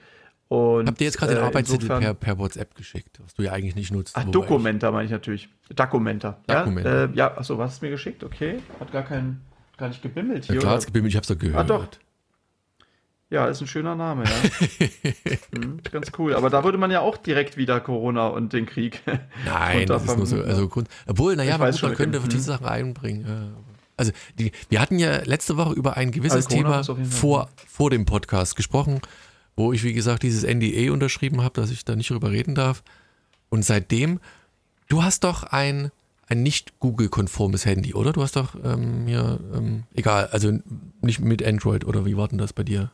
Und, 0.49 0.87
Hab 0.87 0.97
dir 0.97 1.05
jetzt 1.05 1.17
gerade 1.17 1.33
den 1.33 1.41
äh, 1.41 1.45
Arbeitstitel 1.45 1.87
per, 1.87 2.13
per 2.13 2.37
WhatsApp 2.37 2.75
geschickt, 2.75 3.19
was 3.23 3.33
du 3.33 3.41
ja 3.41 3.53
eigentlich 3.53 3.75
nicht 3.75 3.91
nutzt. 3.91 4.15
Ach, 4.15 4.25
Dokumenta 4.25 4.91
meine 4.91 5.05
ich 5.05 5.11
natürlich. 5.11 5.49
Dokumenta. 5.73 6.37
Dokumenta. 6.45 6.89
Ja, 6.89 7.03
äh, 7.05 7.09
ja 7.13 7.37
achso, 7.37 7.57
was 7.57 7.71
hast 7.71 7.81
du 7.81 7.85
mir 7.87 7.91
geschickt? 7.91 8.23
Okay. 8.23 8.59
Hat 8.79 8.91
gar 8.91 9.03
keinen, 9.03 9.41
gar 9.77 9.87
nicht 9.87 10.03
gebimmelt 10.03 10.45
hier. 10.45 10.55
ja, 10.55 10.59
klar, 10.59 10.73
oder? 10.73 10.75
hat's 10.75 10.85
gebimmelt, 10.85 11.11
ich 11.11 11.17
hab's 11.17 11.27
doch 11.27 11.37
gehört. 11.37 11.59
Ah, 11.59 11.63
doch. 11.63 11.87
Ja, 13.29 13.47
ist 13.47 13.61
ein 13.61 13.67
schöner 13.67 13.95
Name, 13.95 14.25
ja. 14.25 14.77
hm, 15.55 15.79
ganz 15.91 16.11
cool. 16.17 16.35
Aber 16.35 16.49
da 16.49 16.63
würde 16.63 16.77
man 16.77 16.91
ja 16.91 16.99
auch 16.99 17.17
direkt 17.17 17.57
wieder 17.57 17.79
Corona 17.79 18.27
und 18.27 18.53
den 18.53 18.67
Krieg. 18.67 19.01
Nein, 19.45 19.87
das 19.87 20.05
ist 20.05 20.17
nur 20.17 20.25
so, 20.27 20.41
also 20.41 20.67
Grund, 20.67 20.87
obwohl, 21.07 21.35
naja, 21.35 21.57
man, 21.57 21.73
könnte 21.73 22.19
okay. 22.19 22.27
diese 22.29 22.43
Sachen 22.43 22.67
einbringen. 22.67 23.25
ja. 23.27 23.73
Also, 23.95 24.11
die, 24.39 24.51
wir 24.69 24.81
hatten 24.81 24.97
ja 24.97 25.23
letzte 25.23 25.55
Woche 25.55 25.73
über 25.73 25.97
ein 25.97 26.11
gewisses 26.11 26.47
Also 26.47 26.49
Thema 26.49 26.83
vor, 26.83 27.49
vor 27.67 27.89
dem 27.89 28.05
Podcast 28.05 28.55
gesprochen, 28.55 29.01
wo 29.55 29.71
ich, 29.71 29.83
wie 29.83 29.93
gesagt, 29.93 30.23
dieses 30.23 30.43
NDA 30.43 30.91
unterschrieben 30.91 31.41
habe, 31.41 31.59
dass 31.59 31.69
ich 31.69 31.85
da 31.85 31.95
nicht 31.95 32.09
drüber 32.09 32.31
reden 32.31 32.55
darf. 32.55 32.83
Und 33.49 33.63
seitdem, 33.63 34.19
du 34.89 35.03
hast 35.03 35.23
doch 35.23 35.43
ein, 35.43 35.91
ein 36.33 36.43
nicht 36.43 36.79
Google-konformes 36.79 37.65
Handy, 37.65 37.93
oder? 37.93 38.11
Du 38.11 38.21
hast 38.21 38.35
doch 38.35 38.55
ähm, 38.63 39.05
hier, 39.07 39.39
ähm, 39.55 39.83
egal, 39.93 40.29
also 40.31 40.51
nicht 41.01 41.21
mit 41.21 41.45
Android, 41.45 41.85
oder 41.85 42.05
wie 42.05 42.17
war 42.17 42.27
denn 42.27 42.37
das 42.37 42.53
bei 42.53 42.63
dir? 42.63 42.91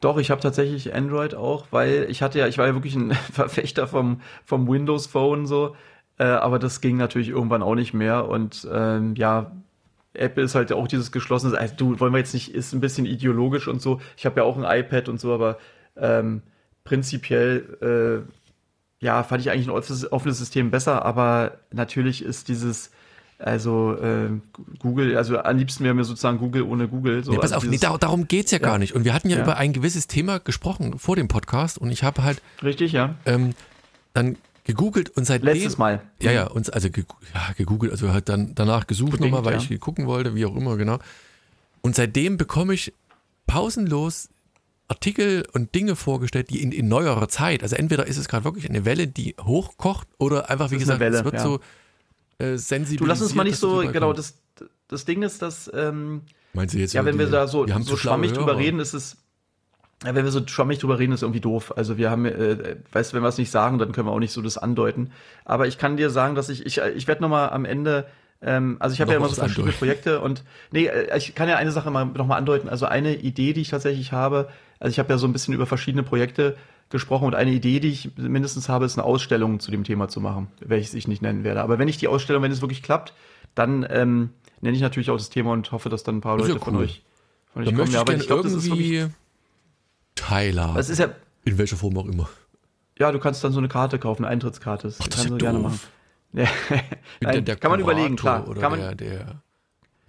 Doch, 0.00 0.18
ich 0.18 0.30
habe 0.30 0.40
tatsächlich 0.40 0.94
Android 0.94 1.34
auch, 1.34 1.66
weil 1.70 2.06
ich 2.08 2.22
hatte 2.22 2.38
ja, 2.38 2.46
ich 2.46 2.58
war 2.58 2.66
ja 2.66 2.74
wirklich 2.74 2.94
ein 2.94 3.12
Verfechter 3.32 3.86
vom, 3.86 4.20
vom 4.44 4.68
Windows 4.68 5.06
Phone 5.06 5.46
so, 5.46 5.76
äh, 6.18 6.24
aber 6.24 6.58
das 6.58 6.80
ging 6.80 6.96
natürlich 6.96 7.28
irgendwann 7.28 7.62
auch 7.62 7.74
nicht 7.74 7.94
mehr 7.94 8.28
und 8.28 8.66
ähm, 8.72 9.14
ja, 9.16 9.52
Apple 10.14 10.44
ist 10.44 10.54
halt 10.54 10.72
auch 10.72 10.88
dieses 10.88 11.12
geschlossene, 11.12 11.58
also 11.58 11.74
du, 11.76 12.00
wollen 12.00 12.12
wir 12.12 12.18
jetzt 12.18 12.34
nicht, 12.34 12.54
ist 12.54 12.72
ein 12.72 12.80
bisschen 12.80 13.04
ideologisch 13.04 13.68
und 13.68 13.82
so. 13.82 14.00
Ich 14.16 14.24
habe 14.24 14.40
ja 14.40 14.46
auch 14.46 14.56
ein 14.56 14.64
iPad 14.64 15.10
und 15.10 15.20
so, 15.20 15.34
aber 15.34 15.58
ähm, 15.94 16.42
prinzipiell, 16.84 18.24
äh, 18.26 18.32
ja, 19.00 19.22
fand 19.22 19.42
ich 19.42 19.50
eigentlich 19.50 19.66
ein 19.68 19.70
offenes, 19.74 20.10
offenes 20.10 20.38
System 20.38 20.70
besser, 20.70 21.04
aber 21.04 21.58
natürlich 21.72 22.22
ist 22.24 22.48
dieses, 22.48 22.90
also 23.38 23.94
äh, 24.00 24.30
Google, 24.78 25.16
also 25.18 25.38
am 25.38 25.56
liebsten 25.58 25.84
wäre 25.84 25.94
mir 25.94 26.04
sozusagen 26.04 26.38
Google 26.38 26.62
ohne 26.62 26.88
Google. 26.88 27.22
So, 27.22 27.32
Nee, 27.32 27.36
pass 27.38 27.52
also 27.52 27.56
auf, 27.56 27.64
nee, 27.64 27.70
dieses- 27.72 27.82
dar 27.82 27.98
darum 27.98 28.26
geht's 28.28 28.50
ja, 28.52 28.58
Ja. 28.58 28.64
gar 28.64 28.78
nicht. 28.78 28.94
Und 28.94 29.04
wir 29.04 29.12
hatten 29.12 29.28
ja, 29.28 29.36
Ja. 29.36 29.42
über 29.42 29.56
ein 29.58 29.72
gewisses 29.74 30.06
Thema 30.06 30.38
gesprochen 30.40 30.98
vor 30.98 31.16
dem 31.16 31.28
Podcast 31.28 31.76
und 31.78 31.90
ich 31.90 32.02
habe 32.02 32.22
halt 32.22 32.40
Richtig, 32.62 32.92
ja. 32.92 33.14
ähm, 33.26 33.54
dann 34.14 34.36
gegoogelt 34.64 35.10
und 35.10 35.26
seitdem. 35.26 35.52
Letztes 35.52 35.76
Mal. 35.78 36.00
Ja, 36.20 36.32
ja, 36.32 36.46
uns, 36.48 36.70
also 36.70 36.88
ge 36.90 37.04
ja, 37.34 37.52
gegoogelt, 37.56 37.92
also 37.92 38.12
halt 38.12 38.28
dann 38.30 38.54
danach 38.54 38.86
gesucht 38.86 39.20
nochmal, 39.20 39.44
weil 39.44 39.60
ja. 39.60 39.66
ich 39.70 39.80
gucken 39.80 40.06
wollte, 40.06 40.34
wie 40.34 40.46
auch 40.46 40.56
immer, 40.56 40.76
genau. 40.76 40.98
Und 41.82 41.94
seitdem 41.94 42.36
bekomme 42.38 42.72
ich 42.74 42.92
pausenlos 43.46 44.28
Artikel 44.88 45.44
und 45.52 45.74
Dinge 45.74 45.96
vorgestellt, 45.96 46.50
die 46.50 46.62
in, 46.62 46.70
in 46.72 46.88
neuerer 46.88 47.28
Zeit, 47.28 47.62
also 47.62 47.74
entweder 47.76 48.06
ist 48.06 48.18
es 48.18 48.28
gerade 48.28 48.44
wirklich 48.44 48.68
eine 48.68 48.84
Welle, 48.84 49.06
die 49.08 49.34
hochkocht 49.40 50.06
oder 50.18 50.48
einfach, 50.50 50.70
wie 50.70 50.78
gesagt, 50.78 51.00
Welle, 51.00 51.18
es 51.18 51.24
wird 51.24 51.34
ja. 51.34 51.42
so 51.42 51.60
äh, 52.38 52.56
sensibilisiert. 52.56 53.00
Du 53.00 53.06
lass 53.06 53.22
uns 53.22 53.34
mal 53.34 53.44
nicht 53.44 53.58
so, 53.58 53.78
genau, 53.90 54.12
das, 54.12 54.38
das 54.88 55.04
Ding 55.04 55.22
ist, 55.22 55.42
dass, 55.42 55.70
ähm, 55.74 56.22
Meinst 56.52 56.74
du 56.74 56.78
jetzt 56.78 56.94
ja, 56.94 57.04
wenn 57.04 57.18
wir 57.18 57.26
die- 57.26 57.32
da 57.32 57.48
so, 57.48 57.66
wir 57.66 57.80
so 57.82 57.96
schwammig 57.96 58.32
drüber 58.32 58.52
Hörer? 58.52 58.58
reden, 58.58 58.80
ist 58.80 58.94
es, 58.94 59.16
ja, 60.04 60.14
wenn 60.14 60.24
wir 60.24 60.30
so 60.30 60.46
schwammig 60.46 60.78
drüber 60.78 60.98
reden, 60.98 61.12
ist 61.12 61.22
irgendwie 61.22 61.40
doof. 61.40 61.72
Also 61.76 61.96
wir 61.98 62.10
haben, 62.10 62.24
äh, 62.26 62.76
weißt 62.92 63.12
du, 63.12 63.16
wenn 63.16 63.22
wir 63.22 63.28
es 63.28 63.38
nicht 63.38 63.50
sagen, 63.50 63.78
dann 63.78 63.92
können 63.92 64.06
wir 64.06 64.12
auch 64.12 64.18
nicht 64.20 64.32
so 64.32 64.42
das 64.42 64.56
andeuten. 64.58 65.10
Aber 65.44 65.66
ich 65.66 65.78
kann 65.78 65.96
dir 65.96 66.10
sagen, 66.10 66.34
dass 66.34 66.48
ich, 66.48 66.64
ich, 66.64 66.78
ich 66.78 67.06
werde 67.08 67.22
nochmal 67.22 67.50
am 67.50 67.64
Ende, 67.64 68.06
ähm, 68.42 68.76
also 68.78 68.92
ich 68.94 69.00
habe 69.00 69.10
ja 69.12 69.16
immer 69.16 69.28
so 69.28 69.34
verschiedene 69.34 69.64
andeuten. 69.64 69.78
Projekte 69.78 70.20
und 70.20 70.44
nee, 70.70 70.86
äh, 70.86 71.16
ich 71.16 71.34
kann 71.34 71.48
ja 71.48 71.56
eine 71.56 71.72
Sache 71.72 71.90
mal 71.90 72.04
nochmal 72.04 72.38
andeuten. 72.38 72.68
Also 72.68 72.86
eine 72.86 73.16
Idee, 73.16 73.52
die 73.54 73.62
ich 73.62 73.70
tatsächlich 73.70 74.12
habe, 74.12 74.48
also 74.80 74.90
ich 74.90 74.98
habe 74.98 75.12
ja 75.12 75.18
so 75.18 75.26
ein 75.26 75.32
bisschen 75.32 75.54
über 75.54 75.66
verschiedene 75.66 76.02
Projekte 76.02 76.56
gesprochen 76.90 77.24
und 77.26 77.34
eine 77.34 77.50
Idee, 77.50 77.80
die 77.80 77.88
ich 77.88 78.10
mindestens 78.16 78.68
habe, 78.68 78.84
ist 78.84 78.96
eine 78.98 79.04
Ausstellung 79.04 79.58
zu 79.60 79.70
dem 79.70 79.82
Thema 79.84 80.08
zu 80.08 80.20
machen, 80.20 80.48
welches 80.60 80.94
ich 80.94 81.08
nicht 81.08 81.22
nennen 81.22 81.42
werde. 81.44 81.62
Aber 81.62 81.78
wenn 81.78 81.88
ich 81.88 81.96
die 81.98 82.08
Ausstellung, 82.08 82.42
wenn 82.42 82.52
es 82.52 82.60
wirklich 82.60 82.82
klappt, 82.82 83.12
dann 83.54 83.84
ähm, 83.90 84.30
nenne 84.60 84.76
ich 84.76 84.82
natürlich 84.82 85.10
auch 85.10 85.16
das 85.16 85.28
Thema 85.30 85.52
und 85.52 85.72
hoffe, 85.72 85.88
dass 85.88 86.02
dann 86.04 86.18
ein 86.18 86.20
paar 86.20 86.38
ja 86.38 86.46
Leute 86.46 86.60
von 86.60 86.76
cool. 86.76 86.84
euch, 86.84 87.02
von 87.52 87.62
euch 87.62 87.68
Da 87.70 87.74
möchte 87.74 87.94
Ja, 87.94 87.98
ich 87.98 88.00
aber 88.02 88.12
gerne 88.12 88.24
glaub, 88.26 88.42
das 88.42 88.52
ist 88.52 88.64
wirklich- 88.70 88.90
irgendwie 88.92 89.14
teilhaben. 90.14 90.74
Das 90.76 90.88
ist 90.88 90.98
ja, 90.98 91.08
in 91.44 91.58
welcher 91.58 91.76
Form 91.76 91.96
auch 91.98 92.06
immer. 92.06 92.28
ja, 92.98 93.10
du 93.12 93.18
kannst 93.18 93.42
dann 93.44 93.52
so 93.52 93.58
eine 93.58 93.68
Karte 93.68 93.98
kaufen, 93.98 94.24
eine 94.24 94.32
Eintrittskarte. 94.32 94.86
Das, 94.88 94.98
Ach, 95.00 95.06
das 95.08 95.16
kannst 95.16 95.30
du 95.30 95.32
ja 95.34 95.38
gerne 95.38 95.58
machen. 95.58 95.80
Ja. 96.32 96.44
Nein, 97.20 97.44
kann 97.44 97.70
man 97.70 97.80
überlegen, 97.80 98.16
klar. 98.16 98.46
Oder 98.48 98.60
Kann 98.60 98.72
man, 98.72 98.80
der, 98.80 98.94
der 98.94 99.42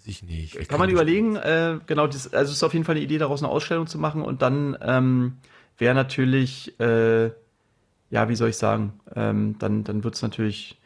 sich 0.08 0.24
nicht. 0.24 0.56
Ich 0.56 0.68
kann 0.68 0.80
man 0.80 0.88
nicht. 0.88 0.94
überlegen, 0.94 1.36
äh, 1.36 1.80
genau, 1.86 2.08
das, 2.08 2.34
also 2.34 2.50
es 2.50 2.58
ist 2.58 2.64
auf 2.64 2.74
jeden 2.74 2.86
Fall 2.86 2.96
eine 2.96 3.04
Idee, 3.04 3.18
daraus 3.18 3.44
eine 3.44 3.52
Ausstellung 3.52 3.88
zu 3.88 4.00
machen 4.00 4.22
und 4.22 4.42
dann 4.42 4.78
ähm, 4.82 5.38
wäre 5.78 5.94
natürlich, 5.94 6.80
äh, 6.80 7.26
ja, 8.10 8.30
wie 8.30 8.36
soll 8.36 8.50
ich 8.50 8.58
sagen, 8.58 9.00
ähm, 9.16 9.56
dann, 9.60 9.84
dann 9.84 10.04
wird 10.04 10.16
es 10.16 10.22
natürlich, 10.22 10.80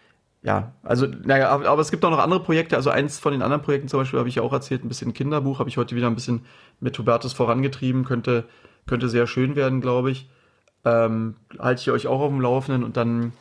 ja, 0.44 0.74
also, 0.84 1.06
naja, 1.06 1.50
aber, 1.50 1.70
aber 1.70 1.82
es 1.82 1.92
gibt 1.92 2.04
auch 2.04 2.10
noch 2.10 2.20
andere 2.20 2.42
Projekte, 2.42 2.76
also 2.76 2.90
eins 2.90 3.20
von 3.20 3.32
den 3.32 3.42
anderen 3.42 3.62
Projekten 3.62 3.88
zum 3.88 4.00
Beispiel 4.00 4.20
habe 4.20 4.30
ich 4.30 4.36
ja 4.36 4.42
auch 4.42 4.54
erzählt, 4.54 4.84
ein 4.84 4.90
bisschen 4.90 5.14
Kinderbuch, 5.14 5.60
habe 5.60 5.70
ich 5.70 5.78
heute 5.78 5.96
wieder 5.96 6.08
ein 6.08 6.16
bisschen 6.16 6.46
mit 6.80 6.98
Hubertus 6.98 7.34
vorangetrieben, 7.34 8.04
könnte, 8.04 8.46
könnte 8.88 9.08
sehr 9.08 9.28
schön 9.28 9.56
werden, 9.56 9.82
glaube 9.82 10.12
ich. 10.12 10.30
Ähm, 10.84 11.36
halte 11.60 11.82
ich 11.82 11.92
euch 11.92 12.08
auch 12.08 12.22
auf 12.22 12.32
dem 12.32 12.42
Laufenden 12.42 12.84
und 12.84 12.98
dann 12.98 13.34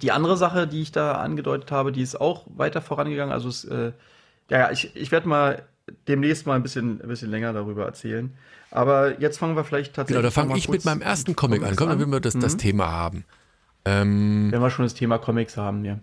die 0.00 0.12
andere 0.12 0.36
Sache, 0.36 0.66
die 0.66 0.80
ich 0.80 0.92
da 0.92 1.12
angedeutet 1.12 1.70
habe, 1.70 1.92
die 1.92 2.00
ist 2.00 2.18
auch 2.18 2.46
weiter 2.56 2.80
vorangegangen. 2.80 3.32
Also 3.32 3.48
es, 3.48 3.64
äh, 3.64 3.92
ja, 4.50 4.58
ja, 4.58 4.70
ich, 4.70 4.94
ich 4.96 5.10
werde 5.10 5.28
mal 5.28 5.62
demnächst 6.06 6.46
mal 6.46 6.54
ein 6.54 6.62
bisschen, 6.62 7.00
ein 7.00 7.08
bisschen 7.08 7.30
länger 7.30 7.52
darüber 7.52 7.86
erzählen. 7.86 8.32
Aber 8.70 9.20
jetzt 9.20 9.38
fangen 9.38 9.56
wir 9.56 9.64
vielleicht 9.64 9.94
tatsächlich. 9.94 10.20
Genau, 10.20 10.26
da 10.26 10.30
fange 10.30 10.56
ich 10.58 10.68
mit 10.68 10.84
meinem 10.84 11.00
ersten 11.00 11.34
Comic 11.34 11.62
an. 11.62 11.76
Komm, 11.76 11.88
dann 11.88 11.98
will 11.98 12.06
wir 12.06 12.20
das, 12.20 12.34
das 12.34 12.54
Mhm. 12.54 12.58
Thema 12.58 12.90
haben. 12.90 13.24
Ähm, 13.84 14.48
Wenn 14.50 14.60
wir 14.60 14.70
schon 14.70 14.84
das 14.84 14.94
Thema 14.94 15.18
Comics 15.18 15.56
haben, 15.56 15.84
ja. 15.84 15.98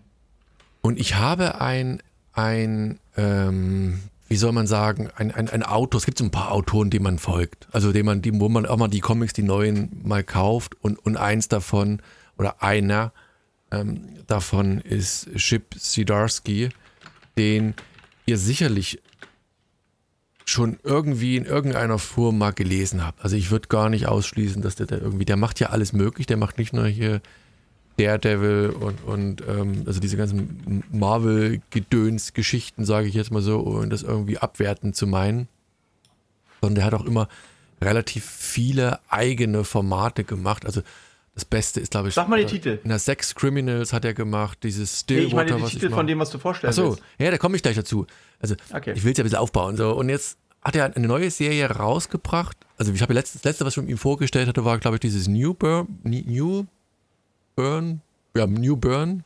und 0.81 0.99
ich 0.99 1.15
habe 1.15 1.61
ein, 1.61 2.01
ein 2.33 2.99
ähm, 3.17 3.99
wie 4.27 4.37
soll 4.37 4.51
man 4.53 4.65
sagen, 4.65 5.09
ein, 5.15 5.31
ein, 5.31 5.49
ein 5.49 5.61
Autor. 5.61 5.99
Es 5.99 6.05
gibt 6.05 6.17
so 6.17 6.23
ein 6.23 6.31
paar 6.31 6.51
Autoren, 6.51 6.89
die 6.89 6.99
man 6.99 7.19
folgt. 7.19 7.67
Also 7.71 7.91
dem 7.91 8.07
man, 8.07 8.21
die, 8.23 8.39
wo 8.39 8.49
man 8.49 8.65
auch 8.65 8.77
mal 8.77 8.87
die 8.87 8.99
Comics, 9.01 9.33
die 9.33 9.43
neuen, 9.43 10.01
mal 10.03 10.23
kauft. 10.23 10.75
Und, 10.81 10.97
und 11.05 11.17
eins 11.17 11.47
davon, 11.47 12.01
oder 12.37 12.63
einer 12.63 13.11
ähm, 13.71 14.01
davon 14.25 14.79
ist 14.79 15.29
Chip 15.35 15.75
Zdarsky, 15.79 16.69
den 17.37 17.75
ihr 18.25 18.37
sicherlich 18.37 19.01
schon 20.45 20.77
irgendwie 20.83 21.37
in 21.37 21.45
irgendeiner 21.45 21.97
Form 21.97 22.37
mal 22.37 22.51
gelesen 22.51 23.03
habt. 23.03 23.23
Also 23.23 23.35
ich 23.35 23.49
würde 23.49 23.67
gar 23.67 23.89
nicht 23.89 24.07
ausschließen, 24.07 24.61
dass 24.61 24.75
der 24.75 24.85
da 24.85 24.97
irgendwie, 24.97 25.25
der 25.25 25.37
macht 25.37 25.59
ja 25.59 25.69
alles 25.69 25.91
möglich, 25.91 26.27
der 26.27 26.37
macht 26.37 26.59
nicht 26.59 26.71
nur 26.71 26.85
hier 26.85 27.21
Daredevil 27.97 28.69
und, 28.69 29.03
und 29.03 29.43
ähm, 29.47 29.83
also 29.87 29.99
diese 29.99 30.17
ganzen 30.17 30.83
Marvel-Gedöns-Geschichten, 30.91 32.85
sage 32.85 33.07
ich 33.07 33.15
jetzt 33.15 33.31
mal 33.31 33.41
so, 33.41 33.59
und 33.59 33.89
das 33.89 34.03
irgendwie 34.03 34.37
abwertend 34.37 34.95
zu 34.95 35.07
meinen, 35.07 35.47
sondern 36.61 36.75
der 36.75 36.85
hat 36.85 36.93
auch 36.93 37.05
immer 37.05 37.27
relativ 37.81 38.25
viele 38.25 38.99
eigene 39.09 39.63
Formate 39.63 40.23
gemacht. 40.23 40.65
Also 40.65 40.81
Das 41.35 41.43
Beste 41.45 41.81
ist, 41.81 41.91
glaube 41.91 42.07
ich. 42.07 42.13
Sag 42.15 42.29
mal 42.29 42.39
die 42.39 42.45
Titel. 42.45 42.79
Na, 42.85 42.97
Sex 42.97 43.35
Criminals 43.35 43.91
hat 43.93 44.05
er 44.05 44.13
gemacht, 44.13 44.59
dieses 44.63 45.05
Nee, 45.09 45.17
ich 45.19 45.33
meine 45.33 45.49
Stillwater, 45.49 45.55
die 45.57 45.63
was 45.63 45.71
Titel 45.71 45.85
ich 45.87 45.93
von 45.93 46.07
dem, 46.07 46.19
was 46.19 46.29
du 46.29 46.39
vorstellen 46.39 46.71
Ach 46.71 46.75
so, 46.75 46.89
willst. 46.91 47.03
ja, 47.19 47.29
da 47.31 47.37
komme 47.37 47.57
ich 47.57 47.61
gleich 47.61 47.75
dazu. 47.75 48.07
Also, 48.39 48.55
Okay. 48.73 48.93
ich 48.95 49.03
will 49.03 49.11
es 49.11 49.17
ja 49.17 49.23
ein 49.23 49.25
bisschen 49.25 49.39
aufbauen. 49.39 49.75
So. 49.75 49.91
Und 49.93 50.07
jetzt 50.09 50.37
hat 50.61 50.75
er 50.77 50.95
eine 50.95 51.07
neue 51.07 51.29
Serie 51.29 51.69
rausgebracht. 51.69 52.55
Also, 52.77 52.93
ich 52.93 53.01
habe 53.01 53.13
ja 53.13 53.19
letztes, 53.19 53.41
das 53.41 53.49
letzte, 53.51 53.65
was 53.65 53.75
ich 53.75 53.83
ihm 53.87 53.97
vorgestellt 53.97 54.47
hatte, 54.47 54.63
war, 54.63 54.77
glaube 54.79 54.95
ich, 54.95 55.01
dieses 55.01 55.27
New 55.27 55.53
Burn. 55.53 55.99
New 56.03 56.65
Burn. 57.55 58.01
Ja, 58.35 58.47
New 58.47 58.77
Burn. 58.77 59.23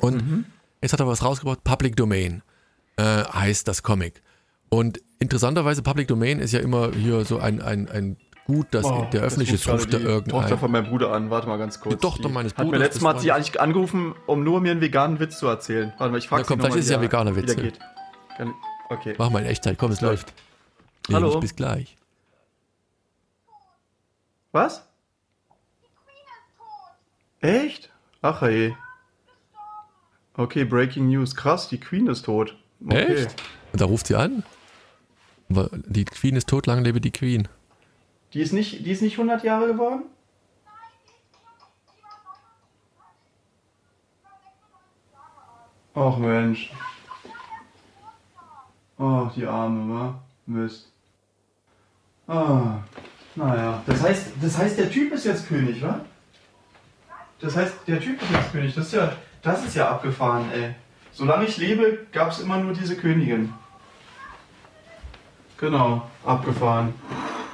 Und 0.00 0.16
Mhm. 0.16 0.44
jetzt 0.82 0.92
hat 0.92 1.00
er 1.00 1.06
was 1.06 1.22
rausgebracht, 1.22 1.64
Public 1.64 1.96
Domain 1.96 2.42
äh, 2.96 3.24
heißt 3.24 3.66
das 3.68 3.82
Comic. 3.82 4.22
Und 4.68 5.00
interessanterweise, 5.18 5.82
Public 5.82 6.08
Domain 6.08 6.40
ist 6.40 6.52
ja 6.52 6.60
immer 6.60 6.92
hier 6.92 7.24
so 7.24 7.38
ein, 7.38 7.60
ein, 7.62 7.88
ein 7.88 8.16
Gut, 8.46 8.66
das 8.72 8.84
Oh, 8.84 9.06
der 9.10 9.22
öffentliche 9.22 9.56
die 9.56 9.96
irgendein. 9.96 10.28
Tochter 10.28 10.58
von 10.58 10.70
meinem 10.70 10.86
Bruder 10.86 11.12
an. 11.12 11.30
Warte 11.30 11.48
mal 11.48 11.56
ganz 11.56 11.80
kurz. 11.80 11.94
Die 11.94 12.00
Tochter 12.00 12.28
meines 12.28 12.52
Hat 12.52 12.58
mir 12.58 12.64
Bruders 12.64 12.80
letztes 12.80 13.02
Mal 13.02 13.14
hat 13.14 13.20
sie 13.20 13.32
eigentlich 13.32 13.58
angerufen, 13.58 14.14
um 14.26 14.44
nur 14.44 14.60
mir 14.60 14.72
einen 14.72 14.82
veganen 14.82 15.18
Witz 15.18 15.38
zu 15.38 15.46
erzählen. 15.46 15.94
Warte 15.96 16.12
mal, 16.12 16.18
ich 16.18 16.28
frage 16.28 16.42
Na 16.42 16.48
komm, 16.48 16.60
sie 16.60 16.66
vielleicht 16.66 16.78
ist 16.84 16.90
ja 16.90 17.00
veganer 17.00 17.36
Witz, 17.36 17.56
geht. 17.56 17.78
Okay. 18.90 19.14
Mach 19.16 19.30
mal 19.30 19.40
in 19.40 19.46
Echtzeit, 19.46 19.78
komm, 19.78 19.92
es 19.92 20.02
läuft. 20.02 20.34
Nee, 21.08 21.14
Hallo? 21.14 21.40
bis 21.40 21.56
gleich. 21.56 21.96
Was? 24.52 24.86
Echt? 27.40 27.90
Ach 28.20 28.42
hey. 28.42 28.76
Okay, 30.36 30.64
Breaking 30.64 31.08
News. 31.08 31.34
Krass, 31.34 31.68
die 31.68 31.78
Queen 31.80 32.08
ist 32.08 32.22
tot. 32.24 32.56
Okay. 32.84 33.24
Echt? 33.24 33.42
Und 33.72 33.80
da 33.80 33.86
ruft 33.86 34.06
sie 34.06 34.16
an. 34.16 34.42
Die 35.48 36.04
Queen 36.04 36.36
ist 36.36 36.48
tot, 36.48 36.66
lang 36.66 36.84
lebe 36.84 37.00
die 37.00 37.10
Queen. 37.10 37.48
Die 38.34 38.40
ist 38.40 38.52
nicht, 38.52 38.84
die 38.84 38.90
ist 38.90 39.00
nicht 39.00 39.16
100 39.16 39.44
Jahre 39.44 39.68
geworden? 39.68 40.02
Ach 45.94 46.16
Mensch. 46.16 46.72
Ach, 48.98 49.32
die 49.32 49.46
Arme, 49.46 49.94
wa? 49.94 50.14
Mist. 50.46 50.90
Ah, 52.26 52.78
naja. 53.36 53.80
Das 53.86 54.02
heißt, 54.02 54.32
das 54.42 54.58
heißt, 54.58 54.78
der 54.78 54.90
Typ 54.90 55.12
ist 55.12 55.24
jetzt 55.24 55.46
König, 55.46 55.80
wa? 55.80 56.00
Das 57.38 57.54
heißt, 57.54 57.74
der 57.86 58.00
Typ 58.00 58.20
ist 58.20 58.30
jetzt 58.32 58.50
König. 58.50 58.74
Das 58.74 58.86
ist 58.86 58.94
ja, 58.94 59.12
das 59.42 59.64
ist 59.64 59.76
ja 59.76 59.90
abgefahren, 59.90 60.50
ey. 60.52 60.74
Solange 61.12 61.44
ich 61.44 61.56
lebe, 61.58 62.06
gab 62.10 62.32
es 62.32 62.40
immer 62.40 62.58
nur 62.58 62.72
diese 62.72 62.96
Königin. 62.96 63.54
Genau, 65.56 66.10
abgefahren. 66.24 66.94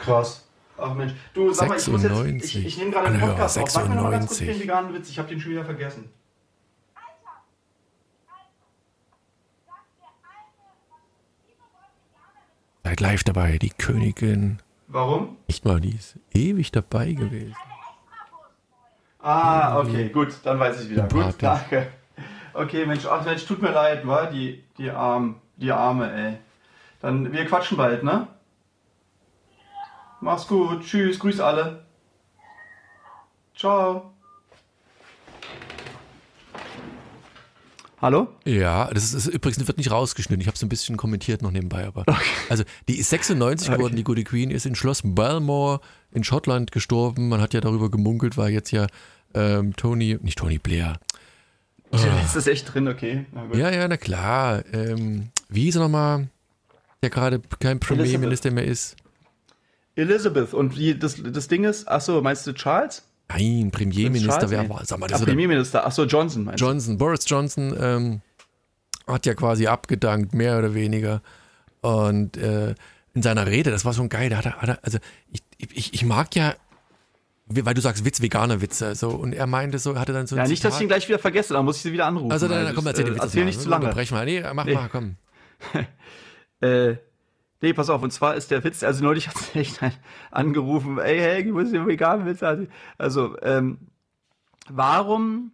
Krass. 0.02 0.46
Ach 0.80 0.94
Mensch. 0.94 1.12
Du, 1.34 1.52
sag 1.52 1.68
mal, 1.68 1.78
ich 1.78 1.86
muss 1.88 2.02
jetzt, 2.02 2.12
96. 2.14 2.56
ich, 2.56 2.66
ich 2.66 2.78
nehme 2.78 2.90
gerade 2.90 3.08
einen 3.08 3.20
Podcast 3.20 3.58
auf. 3.58 3.70
Sag 3.70 3.88
mir 3.88 3.96
noch 3.96 4.04
mal 4.04 4.10
ganz 4.10 4.26
kurz 4.26 4.38
96. 4.38 4.58
den 4.58 4.68
veganen 4.68 4.94
Witz. 4.94 5.10
Ich 5.10 5.18
habe 5.18 5.28
den 5.28 5.40
schon 5.40 5.52
wieder 5.52 5.64
vergessen. 5.64 6.10
Seid 12.84 13.00
live 13.00 13.24
dabei, 13.24 13.58
die 13.58 13.70
Königin. 13.70 14.60
Warum? 14.88 15.36
Nicht 15.46 15.64
mal, 15.64 15.80
die 15.80 15.94
ist 15.94 16.18
ewig 16.32 16.72
dabei 16.72 17.12
gewesen. 17.12 17.54
Ah, 19.20 19.78
okay, 19.78 20.08
gut, 20.08 20.34
dann 20.42 20.58
weiß 20.58 20.82
ich 20.82 20.90
wieder. 20.90 21.06
Gut, 21.06 21.34
danke. 21.38 21.88
Okay, 22.52 22.86
Mensch, 22.86 23.06
ach 23.06 23.24
Mensch, 23.24 23.46
tut 23.46 23.62
mir 23.62 23.70
leid, 23.70 24.06
wa? 24.06 24.26
Die, 24.26 24.64
die, 24.78 24.90
Arm, 24.90 25.36
die 25.56 25.70
Arme, 25.70 26.12
ey. 26.12 26.38
Dann, 27.00 27.32
wir 27.32 27.44
quatschen 27.44 27.76
bald, 27.76 28.02
ne? 28.02 28.26
Mach's 30.20 30.46
gut, 30.46 30.84
tschüss, 30.84 31.18
grüß 31.18 31.40
alle. 31.40 31.84
Ciao. 33.56 34.12
Hallo? 38.02 38.28
Ja, 38.44 38.90
das 38.92 39.04
ist, 39.04 39.14
ist 39.14 39.26
übrigens 39.26 39.66
wird 39.66 39.78
nicht 39.78 39.90
rausgeschnitten. 39.90 40.40
Ich 40.40 40.46
habe 40.46 40.56
es 40.56 40.62
ein 40.62 40.68
bisschen 40.68 40.96
kommentiert 40.96 41.42
noch 41.42 41.50
nebenbei, 41.50 41.86
aber 41.86 42.04
also 42.48 42.64
die 42.88 42.98
ist 42.98 43.10
96 43.10 43.70
geworden, 43.70 43.96
die 43.96 44.04
gute 44.04 44.24
Queen 44.24 44.50
ist 44.50 44.64
in 44.64 44.74
Schloss 44.74 45.02
Balmore 45.04 45.80
in 46.12 46.24
Schottland 46.24 46.72
gestorben. 46.72 47.28
Man 47.28 47.40
hat 47.40 47.52
ja 47.52 47.60
darüber 47.60 47.90
gemunkelt, 47.90 48.36
weil 48.36 48.50
jetzt 48.50 48.70
ja 48.70 48.86
ähm, 49.34 49.74
Tony, 49.76 50.18
nicht 50.20 50.38
Tony 50.38 50.58
Blair. 50.58 50.98
Ist 52.24 52.36
das 52.36 52.46
echt 52.46 52.72
drin, 52.72 52.86
okay? 52.86 53.26
Ja, 53.52 53.68
ja, 53.68 53.88
na 53.88 53.96
klar. 53.96 54.62
Ähm, 54.72 55.30
wie 55.48 55.64
hieß 55.64 55.76
er 55.76 55.82
nochmal? 55.82 56.28
Der 57.02 57.10
gerade 57.10 57.40
kein 57.58 57.80
Premierminister 57.80 58.52
mehr 58.52 58.64
ist. 58.64 58.96
Elizabeth, 59.96 60.54
und 60.54 60.76
die, 60.76 60.98
das, 60.98 61.16
das 61.22 61.48
Ding 61.48 61.64
ist, 61.64 61.86
ach 61.88 62.00
so, 62.00 62.20
meinst 62.22 62.46
du 62.46 62.52
Charles? 62.54 63.02
Nein, 63.28 63.70
Premierminister, 63.72 64.30
Charles? 64.40 64.50
wer 64.50 64.68
war? 64.68 64.84
Sag 64.84 64.98
mal, 64.98 65.06
Ah, 65.06 65.08
das 65.10 65.20
der 65.20 65.26
Premierminister, 65.26 65.86
ach 65.86 65.92
so, 65.92 66.04
Johnson 66.04 66.44
meinst 66.44 66.60
du? 66.60 66.64
Johnson, 66.66 66.98
Boris 66.98 67.24
Johnson 67.28 67.74
ähm, 67.80 68.20
hat 69.06 69.26
ja 69.26 69.34
quasi 69.34 69.66
abgedankt, 69.66 70.34
mehr 70.34 70.58
oder 70.58 70.74
weniger. 70.74 71.22
Und 71.80 72.36
äh, 72.36 72.74
in 73.14 73.22
seiner 73.22 73.46
Rede, 73.46 73.70
das 73.70 73.84
war 73.84 73.92
schon 73.92 74.08
geil, 74.08 74.30
da 74.30 74.38
hat 74.38 74.46
er, 74.46 74.56
hat 74.62 74.68
er 74.68 74.78
also 74.82 74.98
ich, 75.32 75.42
ich, 75.58 75.94
ich 75.94 76.04
mag 76.04 76.34
ja, 76.36 76.54
weil 77.46 77.74
du 77.74 77.80
sagst 77.80 78.04
Witz, 78.04 78.20
veganer 78.22 78.60
Witze, 78.60 78.94
so, 78.94 79.08
und 79.10 79.32
er 79.32 79.46
meinte 79.46 79.78
so, 79.80 79.98
hatte 79.98 80.12
dann 80.12 80.26
so 80.28 80.36
ein 80.36 80.42
Ja, 80.42 80.48
nicht, 80.48 80.64
dass 80.64 80.74
ich 80.74 80.78
Zitat- 80.78 80.82
ihn 80.82 80.88
gleich 80.88 81.08
wieder 81.08 81.18
vergesse, 81.18 81.54
dann 81.54 81.64
muss 81.64 81.76
ich 81.76 81.82
sie 81.82 81.92
wieder 81.92 82.06
anrufen. 82.06 82.30
Also 82.32 82.46
dann, 82.48 82.74
komm, 82.74 82.86
erzähl 82.86 83.04
den 83.04 83.14
äh, 83.14 83.16
Witz 83.16 83.24
Erzähl 83.24 83.40
mal. 83.42 83.46
nicht 83.46 83.60
zu 83.60 83.68
lange. 83.68 83.84
Unterbrech 83.86 84.10
mal. 84.12 84.24
Nee, 84.24 84.44
mach 84.54 84.64
Nee. 84.64 84.74
mal, 84.74 84.88
komm. 84.88 85.16
Äh, 86.62 86.96
nee, 87.60 87.72
pass 87.72 87.90
auf, 87.90 88.02
und 88.02 88.12
zwar 88.12 88.34
ist 88.34 88.50
der 88.50 88.64
Witz, 88.64 88.82
also 88.82 89.04
neulich 89.04 89.28
hat 89.28 89.36
sich 89.38 89.56
echt 89.56 89.82
ein 89.82 89.92
angerufen, 90.30 90.98
ey, 90.98 91.18
hey, 91.18 91.42
ich 91.42 91.52
muss 91.52 91.70
den 91.70 91.86
veganen 91.86 92.26
Witz. 92.26 92.42
Also, 92.98 93.40
ähm, 93.42 93.78
warum, 94.68 95.52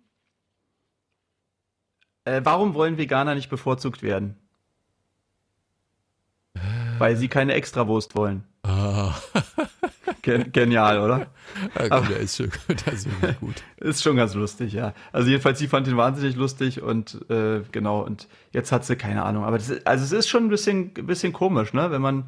äh, 2.25 2.40
warum 2.44 2.75
wollen 2.75 2.98
Veganer 2.98 3.34
nicht 3.34 3.50
bevorzugt 3.50 4.02
werden? 4.02 4.36
Weil 6.98 7.16
sie 7.16 7.28
keine 7.28 7.54
Extrawurst 7.54 8.14
wollen. 8.14 8.44
Ah, 8.62 9.14
Gen 10.26 10.50
genial, 10.50 10.99
oder? 10.99 11.28
ja, 11.78 12.00
gut, 12.00 12.11
der 12.11 12.18
ist 12.18 12.37
schon 12.37 12.50
der 12.85 12.92
ist 12.92 13.09
gut. 13.38 13.62
Ist 13.76 14.02
schon 14.02 14.16
ganz 14.16 14.35
lustig, 14.35 14.73
ja. 14.73 14.92
Also 15.12 15.28
jedenfalls, 15.28 15.61
sie 15.61 15.68
fand 15.68 15.87
ihn 15.87 15.97
wahnsinnig 15.97 16.35
lustig 16.35 16.83
und 16.83 17.21
äh, 17.30 17.61
genau, 17.71 18.00
und 18.00 18.26
jetzt 18.50 18.73
hat 18.73 18.85
sie 18.85 18.97
keine 18.97 19.25
Ahnung. 19.25 19.45
Aber 19.45 19.56
das 19.56 19.71
ist, 19.71 19.87
also 19.87 20.04
es 20.04 20.11
ist 20.11 20.28
schon 20.28 20.47
ein 20.47 20.49
bisschen, 20.49 20.92
bisschen 20.95 21.33
komisch, 21.33 21.73
ne? 21.73 21.92
Wenn 21.92 22.02
man, 22.02 22.25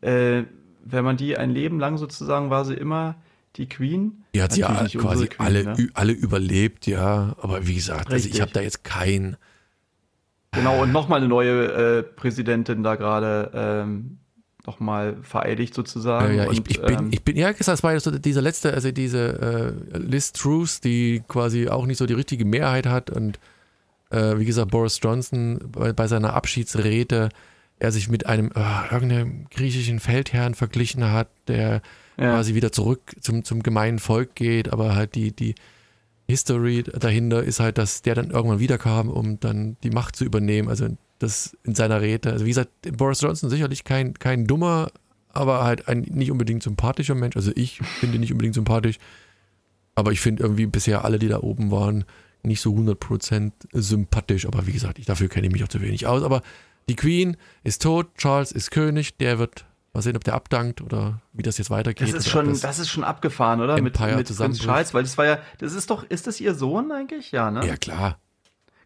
äh, 0.00 0.44
wenn 0.86 1.04
man 1.04 1.18
die 1.18 1.36
ein 1.36 1.50
Leben 1.50 1.78
lang 1.78 1.98
sozusagen 1.98 2.48
war 2.48 2.64
sie 2.64 2.74
immer 2.74 3.16
die 3.56 3.68
Queen. 3.68 4.24
Die 4.34 4.40
hat 4.40 4.52
sie 4.52 4.60
ja 4.60 4.86
quasi 4.88 5.26
Queen, 5.26 5.46
alle, 5.46 5.64
ne? 5.64 5.88
alle 5.92 6.12
überlebt, 6.12 6.86
ja. 6.86 7.36
Aber 7.42 7.66
wie 7.66 7.74
gesagt, 7.74 8.10
also 8.10 8.26
ich 8.26 8.40
habe 8.40 8.52
da 8.52 8.62
jetzt 8.62 8.84
kein. 8.84 9.36
Genau, 10.52 10.82
und 10.82 10.92
nochmal 10.92 11.18
eine 11.18 11.28
neue 11.28 11.98
äh, 11.98 12.02
Präsidentin 12.02 12.82
da 12.82 12.94
gerade 12.94 13.50
ähm, 13.52 14.16
nochmal 14.68 15.16
vereidigt 15.22 15.74
sozusagen. 15.74 16.36
Ja, 16.36 16.44
ich, 16.44 16.58
und, 16.58 16.70
ich, 16.70 16.80
bin, 16.80 16.98
ähm, 16.98 17.08
ich 17.10 17.22
bin, 17.22 17.36
ja, 17.36 17.52
das 17.52 17.82
war 17.82 17.98
so 17.98 18.10
dieser 18.10 18.42
letzte, 18.42 18.74
also 18.74 18.92
diese 18.92 19.74
äh, 19.94 19.98
Liz 19.98 20.32
Truss, 20.32 20.80
die 20.80 21.22
quasi 21.26 21.68
auch 21.68 21.86
nicht 21.86 21.96
so 21.96 22.04
die 22.04 22.14
richtige 22.14 22.44
Mehrheit 22.44 22.86
hat 22.86 23.08
und 23.10 23.38
äh, 24.10 24.38
wie 24.38 24.44
gesagt, 24.44 24.70
Boris 24.70 25.00
Johnson 25.02 25.58
bei, 25.72 25.92
bei 25.92 26.06
seiner 26.06 26.34
Abschiedsrede, 26.34 27.30
er 27.78 27.92
sich 27.92 28.10
mit 28.10 28.26
einem 28.26 28.50
äh, 28.54 28.92
irgendeinem 28.92 29.46
griechischen 29.50 30.00
Feldherrn 30.00 30.54
verglichen 30.54 31.10
hat, 31.10 31.28
der 31.46 31.80
ja. 32.18 32.32
quasi 32.32 32.54
wieder 32.54 32.70
zurück 32.70 33.00
zum, 33.20 33.44
zum 33.44 33.62
gemeinen 33.62 33.98
Volk 33.98 34.34
geht, 34.34 34.70
aber 34.72 34.94
halt 34.94 35.14
die, 35.14 35.32
die 35.32 35.54
History 36.28 36.82
dahinter 36.82 37.42
ist 37.42 37.58
halt, 37.58 37.78
dass 37.78 38.02
der 38.02 38.14
dann 38.14 38.30
irgendwann 38.30 38.58
wiederkam, 38.58 39.08
um 39.08 39.40
dann 39.40 39.78
die 39.82 39.90
Macht 39.90 40.14
zu 40.14 40.26
übernehmen. 40.26 40.68
Also 40.68 40.88
das 41.18 41.56
in 41.64 41.74
seiner 41.74 42.00
Rede. 42.00 42.32
Also 42.32 42.44
wie 42.44 42.50
gesagt, 42.50 42.70
Boris 42.96 43.20
Johnson 43.20 43.50
sicherlich 43.50 43.84
kein, 43.84 44.14
kein 44.14 44.46
dummer, 44.46 44.90
aber 45.28 45.64
halt 45.64 45.88
ein 45.88 46.00
nicht 46.00 46.30
unbedingt 46.30 46.62
sympathischer 46.62 47.14
Mensch. 47.14 47.36
Also 47.36 47.52
ich 47.54 47.78
finde 47.78 48.16
ihn 48.16 48.20
nicht 48.20 48.32
unbedingt 48.32 48.54
sympathisch. 48.54 48.98
Aber 49.94 50.12
ich 50.12 50.20
finde 50.20 50.44
irgendwie 50.44 50.66
bisher 50.66 51.04
alle, 51.04 51.18
die 51.18 51.28
da 51.28 51.40
oben 51.40 51.70
waren, 51.70 52.04
nicht 52.42 52.60
so 52.60 52.72
100% 52.72 53.52
sympathisch. 53.72 54.46
Aber 54.46 54.66
wie 54.66 54.72
gesagt, 54.72 54.98
ich, 54.98 55.06
dafür 55.06 55.28
kenne 55.28 55.48
ich 55.48 55.52
mich 55.52 55.64
auch 55.64 55.68
zu 55.68 55.80
wenig 55.80 56.06
aus. 56.06 56.22
Aber 56.22 56.42
die 56.88 56.96
Queen 56.96 57.36
ist 57.64 57.82
tot, 57.82 58.14
Charles 58.16 58.52
ist 58.52 58.70
König, 58.70 59.16
der 59.18 59.38
wird, 59.38 59.66
mal 59.92 60.00
sehen, 60.00 60.16
ob 60.16 60.24
der 60.24 60.34
abdankt 60.34 60.80
oder 60.80 61.20
wie 61.32 61.42
das 61.42 61.58
jetzt 61.58 61.70
weitergeht. 61.70 62.08
Das 62.08 62.14
ist 62.14 62.28
schon, 62.28 62.58
das 62.60 62.78
ist 62.78 62.88
schon 62.88 63.04
abgefahren, 63.04 63.60
oder? 63.60 63.74
Mit, 63.74 63.94
Empire 63.94 64.06
mit 64.06 64.16
Prinz 64.16 64.28
zusammenbricht. 64.28 64.64
Charles, 64.64 64.94
weil 64.94 65.02
das 65.02 65.18
war 65.18 65.26
ja, 65.26 65.38
das 65.58 65.72
ist 65.72 65.90
doch, 65.90 66.04
ist 66.04 66.26
das 66.26 66.40
ihr 66.40 66.54
Sohn 66.54 66.92
eigentlich? 66.92 67.32
Ja, 67.32 67.50
ne? 67.50 67.66
ja, 67.66 67.76
klar. 67.76 68.18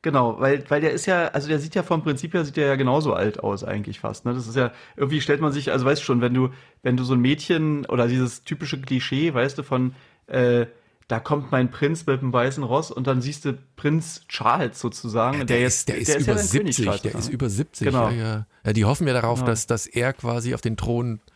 Genau, 0.03 0.41
weil, 0.41 0.65
weil 0.69 0.81
der 0.81 0.91
ist 0.91 1.07
ja, 1.07 1.29
also 1.29 1.47
der 1.47 1.61
sieht 1.61 1.77
ja 1.77 1.85
vom 1.85 2.03
Prinzip 2.03 2.35
her, 2.35 2.45
sieht 2.45 2.57
der 2.57 2.67
ja 2.67 2.75
genauso 2.75 3.15
alt 3.15 3.39
aus 3.41 3.63
eigentlich 3.63 4.01
fast. 4.01 4.25
Ne? 4.25 4.35
Das 4.35 4.49
ist 4.49 4.57
ja, 4.57 4.73
irgendwie 4.97 5.21
stellt 5.21 5.41
man 5.41 5.53
sich, 5.53 5.71
also 5.71 5.85
weißt 5.87 6.03
du 6.03 6.05
schon, 6.05 6.21
wenn 6.21 6.35
du, 6.35 6.51
wenn 6.83 6.97
du 6.97 7.05
so 7.05 7.15
ein 7.15 7.21
Mädchen 7.21 7.87
oder 7.87 8.09
dieses 8.09 8.43
typische 8.43 8.81
Klischee, 8.81 9.33
weißt 9.33 9.59
du, 9.59 9.63
von, 9.63 9.95
äh, 10.27 10.67
da 11.07 11.21
kommt 11.21 11.53
mein 11.53 11.71
Prinz 11.71 12.05
mit 12.07 12.21
dem 12.21 12.33
weißen 12.33 12.65
Ross 12.65 12.91
und 12.91 13.07
dann 13.07 13.21
siehst 13.21 13.45
du 13.45 13.57
Prinz 13.77 14.23
Charles 14.29 14.81
sozusagen. 14.81 15.39
Ja, 15.39 15.45
der, 15.45 15.59
der, 15.59 15.67
ist, 15.67 15.89
der 15.89 15.99
ist 15.99 16.09
ja 16.09 16.19
über 16.19 16.35
dein 16.35 16.45
70, 16.47 16.77
König 16.77 16.77
der 16.77 17.11
gerade, 17.13 17.19
ist 17.19 17.29
ne? 17.29 17.35
über 17.35 17.49
70. 17.49 17.87
Genau. 17.87 18.09
Ja, 18.09 18.13
ja. 18.17 18.47
Ja, 18.65 18.73
die 18.73 18.85
hoffen 18.85 19.07
ja 19.07 19.13
darauf, 19.13 19.41
Ja. 19.41 19.47
dass, 19.47 19.67
dass 19.69 19.87
er 19.87 20.13
quasi 20.15 20.55
auf 20.55 20.63
den 20.63 20.77
Thron 20.77 21.21
Dass 21.21 21.29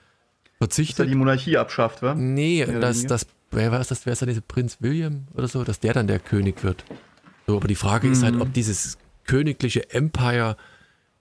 er 0.51 0.59
verzichtet. 0.59 1.09
die 1.09 1.15
Monarchie 1.15 1.57
abschafft, 1.57 2.03
wa? 2.03 2.15
Nee, 2.15 2.65
dass, 2.65 3.05
dass 3.07 3.27
wer 3.53 3.71
war 3.71 3.79
das, 3.79 4.07
wer 4.07 4.13
ist 4.13 4.23
da 4.23 4.27
dieser 4.27 4.41
Prinz 4.41 4.79
William 4.81 5.29
oder 5.35 5.47
so, 5.47 5.63
dass 5.63 5.79
der 5.79 5.93
dann 5.93 6.09
der 6.09 6.19
König 6.19 6.65
wird. 6.65 6.85
So, 7.47 7.57
aber 7.57 7.69
die 7.69 7.75
Frage 7.77 8.09
ist 8.09 8.23
halt, 8.23 8.35
Mhm. 8.37 8.41
ob 8.43 8.53
dieses 8.53 8.99
königliche 9.27 9.91
Empire 9.91 10.57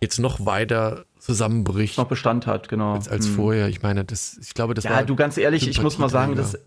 jetzt 0.02 0.20
noch 0.20 0.46
weiter 0.46 1.06
zusammenbricht 1.20 1.98
Noch 1.98 2.08
Bestand 2.08 2.46
hat, 2.48 2.68
genau. 2.70 2.94
als, 2.94 3.08
als 3.08 3.28
Mhm. 3.30 3.34
vorher. 3.36 3.68
Ich 3.70 3.82
meine, 3.82 4.04
das, 4.06 4.38
ich 4.42 4.54
glaube, 4.54 4.74
das 4.74 4.84
Ja, 4.84 4.92
war. 4.92 5.04
du 5.04 5.16
ganz 5.16 5.38
ehrlich, 5.38 5.68
ich 5.68 5.82
muss 5.82 5.98
mal 5.98 6.10
sagen, 6.10 6.36
dass 6.36 6.58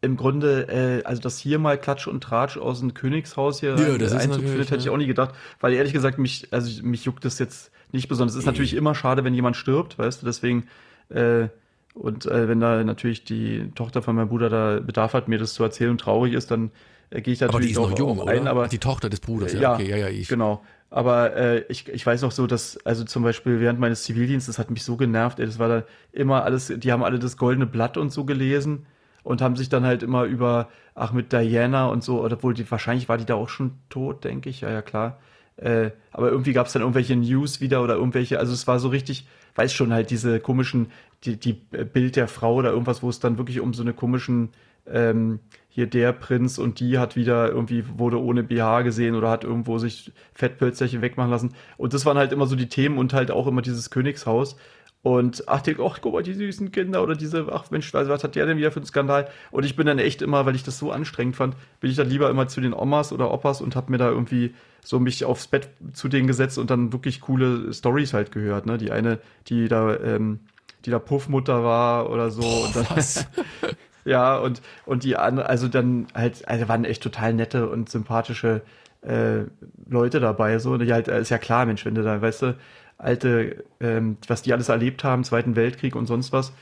im 0.00 0.16
Grunde, 0.16 0.68
äh, 0.68 1.04
also 1.04 1.20
dass 1.20 1.38
hier 1.38 1.58
mal 1.58 1.76
Klatsch 1.76 2.06
und 2.06 2.22
Tratsch 2.22 2.56
aus 2.56 2.78
dem 2.80 2.94
Königshaus 2.94 3.60
hier 3.60 3.70
Ja, 3.76 3.98
das 3.98 4.12
ist 4.12 4.18
Einzug 4.20 4.44
findet, 4.44 4.70
hätte 4.70 4.78
ich 4.78 4.84
ja. 4.86 4.92
auch 4.92 4.96
nie 4.96 5.06
gedacht. 5.08 5.34
Weil 5.60 5.72
ehrlich 5.74 5.92
gesagt, 5.92 6.18
mich, 6.18 6.46
also 6.52 6.82
mich 6.84 7.04
juckt 7.04 7.24
das 7.24 7.38
jetzt 7.40 7.72
nicht 7.90 8.08
besonders. 8.08 8.34
Es 8.34 8.40
ist 8.40 8.46
natürlich 8.46 8.74
immer 8.74 8.94
schade, 8.94 9.24
wenn 9.24 9.34
jemand 9.34 9.56
stirbt, 9.56 9.98
weißt 9.98 10.22
du, 10.22 10.26
deswegen, 10.26 10.68
äh, 11.08 11.48
und 11.94 12.26
äh, 12.26 12.48
wenn 12.48 12.60
da 12.60 12.84
natürlich 12.84 13.24
die 13.24 13.72
Tochter 13.74 14.00
von 14.02 14.14
meinem 14.14 14.28
Bruder 14.28 14.48
da 14.48 14.78
Bedarf 14.80 15.14
hat, 15.14 15.26
mir 15.26 15.38
das 15.38 15.54
zu 15.54 15.64
erzählen 15.64 15.90
und 15.90 16.00
traurig 16.00 16.32
ist, 16.34 16.50
dann 16.52 16.70
gehe 17.10 17.34
ich 17.34 17.42
aber 17.42 17.52
natürlich 17.52 17.76
die 17.76 17.82
ist 17.82 17.90
noch 17.90 17.98
jung, 17.98 18.20
auch 18.20 18.24
oder? 18.24 18.32
ein, 18.32 18.46
aber 18.46 18.68
die 18.68 18.78
Tochter 18.78 19.08
des 19.08 19.20
Bruders, 19.20 19.52
ja, 19.52 19.60
ja, 19.60 19.74
okay, 19.74 19.88
ja, 19.88 19.96
ja, 19.96 20.08
ich. 20.08 20.28
Genau. 20.28 20.62
Aber 20.90 21.36
äh, 21.36 21.64
ich, 21.68 21.88
ich 21.88 22.06
weiß 22.06 22.24
auch 22.24 22.32
so, 22.32 22.46
dass, 22.46 22.78
also 22.86 23.04
zum 23.04 23.22
Beispiel 23.22 23.60
während 23.60 23.78
meines 23.78 24.04
Zivildienstes 24.04 24.58
hat 24.58 24.70
mich 24.70 24.82
so 24.82 24.96
genervt, 24.96 25.38
ey, 25.38 25.46
das 25.46 25.58
war 25.58 25.68
da 25.68 25.82
immer 26.12 26.44
alles, 26.44 26.72
die 26.74 26.92
haben 26.92 27.04
alle 27.04 27.18
das 27.18 27.36
goldene 27.36 27.66
Blatt 27.66 27.98
und 27.98 28.10
so 28.10 28.24
gelesen 28.24 28.86
und 29.22 29.42
haben 29.42 29.56
sich 29.56 29.68
dann 29.68 29.84
halt 29.84 30.02
immer 30.02 30.24
über, 30.24 30.68
ach, 30.94 31.12
mit 31.12 31.32
Diana 31.32 31.88
und 31.88 32.02
so, 32.02 32.22
oder 32.22 32.36
obwohl 32.36 32.54
die, 32.54 32.70
wahrscheinlich 32.70 33.08
war 33.08 33.18
die 33.18 33.26
da 33.26 33.34
auch 33.34 33.50
schon 33.50 33.72
tot, 33.90 34.24
denke 34.24 34.48
ich, 34.48 34.62
ja, 34.62 34.70
ja, 34.70 34.80
klar. 34.80 35.18
Äh, 35.56 35.90
aber 36.12 36.30
irgendwie 36.30 36.52
gab 36.52 36.68
es 36.68 36.72
dann 36.72 36.82
irgendwelche 36.82 37.16
News 37.16 37.60
wieder 37.60 37.82
oder 37.82 37.96
irgendwelche, 37.96 38.38
also 38.38 38.52
es 38.52 38.66
war 38.66 38.78
so 38.78 38.88
richtig, 38.88 39.26
weiß 39.56 39.72
schon 39.72 39.92
halt 39.92 40.10
diese 40.10 40.40
komischen, 40.40 40.90
die, 41.24 41.36
die 41.36 41.52
Bild 41.52 42.16
der 42.16 42.28
Frau 42.28 42.54
oder 42.54 42.70
irgendwas, 42.70 43.02
wo 43.02 43.10
es 43.10 43.20
dann 43.20 43.38
wirklich 43.38 43.60
um 43.60 43.74
so 43.74 43.82
eine 43.82 43.92
komischen, 43.92 44.50
ähm, 44.86 45.40
hier 45.78 45.86
der 45.86 46.12
Prinz 46.12 46.58
und 46.58 46.80
die 46.80 46.98
hat 46.98 47.14
wieder 47.14 47.48
irgendwie, 47.50 47.84
wurde 47.96 48.20
ohne 48.20 48.42
BH 48.42 48.82
gesehen 48.82 49.14
oder 49.14 49.30
hat 49.30 49.44
irgendwo 49.44 49.78
sich 49.78 50.10
Fettpölzerchen 50.34 51.02
wegmachen 51.02 51.30
lassen. 51.30 51.54
Und 51.76 51.94
das 51.94 52.04
waren 52.04 52.18
halt 52.18 52.32
immer 52.32 52.48
so 52.48 52.56
die 52.56 52.68
Themen 52.68 52.98
und 52.98 53.12
halt 53.12 53.30
auch 53.30 53.46
immer 53.46 53.62
dieses 53.62 53.88
Königshaus. 53.88 54.56
Und 55.02 55.44
ach, 55.46 55.60
denk, 55.60 55.78
ach, 55.78 56.00
guck 56.00 56.14
mal, 56.14 56.24
die 56.24 56.34
süßen 56.34 56.72
Kinder 56.72 57.00
oder 57.00 57.14
diese, 57.14 57.46
ach 57.52 57.70
Mensch, 57.70 57.94
was 57.94 58.24
hat 58.24 58.34
der 58.34 58.46
denn 58.46 58.58
wieder 58.58 58.72
für 58.72 58.80
einen 58.80 58.86
Skandal? 58.86 59.28
Und 59.52 59.64
ich 59.64 59.76
bin 59.76 59.86
dann 59.86 60.00
echt 60.00 60.20
immer, 60.20 60.46
weil 60.46 60.56
ich 60.56 60.64
das 60.64 60.80
so 60.80 60.90
anstrengend 60.90 61.36
fand, 61.36 61.54
bin 61.78 61.92
ich 61.92 61.96
dann 61.96 62.10
lieber 62.10 62.28
immer 62.28 62.48
zu 62.48 62.60
den 62.60 62.74
Omas 62.74 63.12
oder 63.12 63.30
Opas 63.30 63.60
und 63.60 63.76
hab 63.76 63.88
mir 63.88 63.98
da 63.98 64.08
irgendwie 64.08 64.56
so 64.82 64.98
mich 64.98 65.24
aufs 65.24 65.46
Bett 65.46 65.68
zu 65.92 66.08
denen 66.08 66.26
gesetzt 66.26 66.58
und 66.58 66.70
dann 66.70 66.92
wirklich 66.92 67.20
coole 67.20 67.72
Stories 67.72 68.14
halt 68.14 68.32
gehört. 68.32 68.66
Ne? 68.66 68.78
Die 68.78 68.90
eine, 68.90 69.20
die 69.46 69.68
da, 69.68 69.96
ähm, 69.96 70.40
die 70.84 70.90
da 70.90 70.98
Puffmutter 70.98 71.62
war 71.62 72.10
oder 72.10 72.32
so. 72.32 72.42
und 72.42 72.74
dann? 72.74 72.86
ja, 74.08 74.36
und, 74.36 74.62
und 74.86 75.04
die 75.04 75.16
andere, 75.16 75.48
also 75.48 75.68
dann 75.68 76.06
halt, 76.14 76.46
also 76.48 76.68
waren 76.68 76.84
echt 76.84 77.02
total 77.02 77.34
nette 77.34 77.68
und 77.68 77.88
sympathische 77.88 78.62
äh, 79.02 79.44
Leute 79.88 80.20
dabei, 80.20 80.58
so, 80.58 80.76
die 80.78 80.92
halt, 80.92 81.08
äh, 81.08 81.20
ist 81.20 81.30
ja 81.30 81.38
klar, 81.38 81.66
Mensch, 81.66 81.84
wenn 81.84 81.94
du 81.94 82.02
da, 82.02 82.20
weißt 82.20 82.42
du, 82.42 82.56
alte, 82.96 83.64
ähm, 83.80 84.16
was 84.26 84.42
die 84.42 84.52
alles 84.52 84.68
erlebt 84.68 85.04
haben, 85.04 85.24
Zweiten 85.24 85.54
Weltkrieg 85.54 85.94
und 85.94 86.06
sonst 86.06 86.32
was 86.32 86.52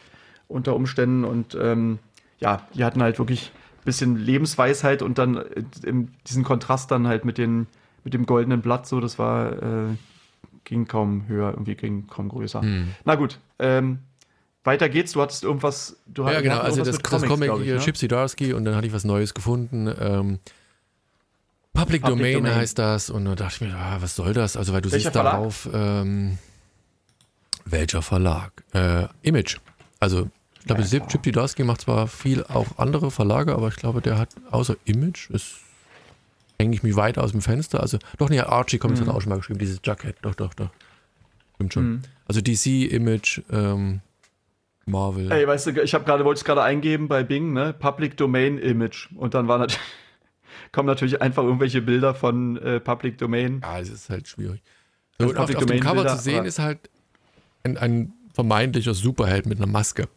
unter 0.49 0.76
Umständen 0.76 1.25
und 1.25 1.57
ähm, 1.61 1.99
ja, 2.38 2.62
die 2.75 2.85
hatten 2.85 3.03
halt 3.03 3.19
wirklich 3.19 3.53
ein 3.81 3.85
bisschen 3.85 4.17
Lebensweisheit 4.17 5.03
und 5.03 5.19
dann 5.19 5.37
äh, 5.37 5.65
im, 5.85 6.09
diesen 6.26 6.45
Kontrast 6.45 6.91
dann 6.91 7.07
halt 7.07 7.25
mit 7.25 7.38
den, 7.38 7.67
mit 8.05 8.12
dem 8.12 8.26
goldenen 8.26 8.61
Blatt, 8.61 8.87
so, 8.87 9.00
das 9.00 9.19
war, 9.19 9.53
äh, 9.62 9.97
ging 10.65 10.87
kaum 10.87 11.26
höher, 11.29 11.50
irgendwie 11.50 11.75
ging 11.75 12.07
kaum 12.07 12.29
größer. 12.29 12.61
Hm. 12.61 12.88
Na 13.05 13.15
gut, 13.15 13.38
ähm, 13.59 14.00
weiter 14.67 14.89
geht's. 14.89 15.13
Du 15.13 15.23
hattest 15.23 15.45
irgendwas. 15.45 15.97
Du 16.07 16.23
Ja, 16.23 16.29
hattest 16.29 16.43
genau, 16.43 16.59
also 16.59 16.79
das, 16.85 16.99
das 16.99 17.03
Comics, 17.03 17.29
Comic 17.29 17.51
ich, 17.59 17.63
hier, 17.65 17.75
ne? 17.77 17.81
Chipsy 17.81 18.09
Darsky 18.09 18.53
und 18.53 18.65
dann 18.65 18.75
hatte 18.75 18.87
ich 18.87 18.93
was 18.93 19.05
Neues 19.05 19.33
gefunden. 19.35 19.87
Ähm, 19.87 20.39
Public, 21.73 22.03
Public 22.03 22.05
Domain, 22.05 22.35
Domain. 22.35 22.55
heißt 22.55 22.79
das 22.79 23.11
und 23.11 23.25
da 23.26 23.35
dachte 23.35 23.55
ich 23.65 23.71
mir, 23.71 23.76
ah, 23.76 23.99
was 24.00 24.17
soll 24.17 24.33
das? 24.33 24.57
Also 24.57 24.73
weil 24.73 24.81
du 24.81 24.91
Welcher 24.91 25.05
siehst 25.05 25.13
Verlag? 25.13 25.33
darauf, 25.35 25.69
ähm, 25.73 26.39
welcher 27.65 28.02
Verlag? 28.02 28.52
Äh, 28.73 29.07
Image. 29.23 29.59
Also 30.00 30.29
ich 30.61 30.67
glaube, 30.67 30.83
Ja, 30.83 31.07
Chipsy 31.07 31.33
Darsky 31.33 31.65
macht 31.65 31.83
zwar 31.83 32.09
viel 32.09 32.45
auch 32.45 32.79
andere 32.79 33.11
Verlage, 33.11 33.55
aber 33.55 33.69
ich 33.69 33.76
glaube, 33.76 34.00
der 34.00 34.19
hat 34.19 34.31
außer 34.50 34.76
Image 34.85 35.31
ist 35.31 35.57
hänge 36.59 36.75
ich 36.75 36.83
mich 36.83 36.97
weit 36.97 37.19
aus 37.19 37.33
dem 37.33 37.43
Fenster. 37.43 37.81
Also 37.81 37.99
doch 38.17 38.31
nicht, 38.31 38.43
Archie 38.43 38.79
Comics 38.79 39.00
Mhm. 39.00 39.09
hat 39.09 39.15
auch 39.15 39.21
schon 39.21 39.29
mal 39.29 39.37
geschrieben, 39.37 39.59
dieses 39.59 39.79
Jacket. 39.85 40.17
Doch, 40.23 40.35
doch, 40.35 40.55
doch. 40.55 40.71
Stimmt 41.57 41.75
schon. 41.75 41.85
Mhm. 41.91 42.02
Also 42.26 42.41
DC, 42.41 42.87
Image, 42.91 43.43
ähm, 43.52 44.00
Marvel. 44.87 45.31
Ey, 45.31 45.47
weißt 45.47 45.67
du, 45.67 45.83
ich 45.83 45.95
habe 45.95 46.05
gerade, 46.05 46.25
wollte 46.25 46.39
es 46.39 46.45
gerade 46.45 46.63
eingeben 46.63 47.09
bei 47.09 47.25
Bing, 47.25 47.53
ne? 47.53 47.73
Public 47.73 48.17
Domain 48.17 48.59
Image. 48.59 49.09
Und 49.17 49.35
dann 49.35 49.49
war 49.49 49.59
natürlich, 49.59 49.83
kommen 50.73 50.87
natürlich 50.87 51.21
einfach 51.21 51.43
irgendwelche 51.43 51.83
Bilder 51.83 52.15
von 52.15 52.57
äh, 52.59 52.81
Public 52.81 53.19
Domain. 53.19 53.61
Ja, 53.63 53.81
es 53.81 53.91
ist 53.91 54.11
halt 54.11 54.29
schwierig. 54.29 54.63
So, 55.19 55.29
und 55.29 55.37
auf, 55.37 55.55
auf 55.55 55.67
dem 55.67 55.81
Cover 55.81 55.97
Bilder, 55.97 56.17
zu 56.17 56.23
sehen 56.23 56.45
ist 56.45 56.59
halt 56.59 56.91
ein, 57.65 57.77
ein 57.77 58.13
vermeintlicher 58.33 58.95
Superheld 58.95 59.47
mit 59.47 59.59
einer 59.59 59.67
Maske. 59.67 60.09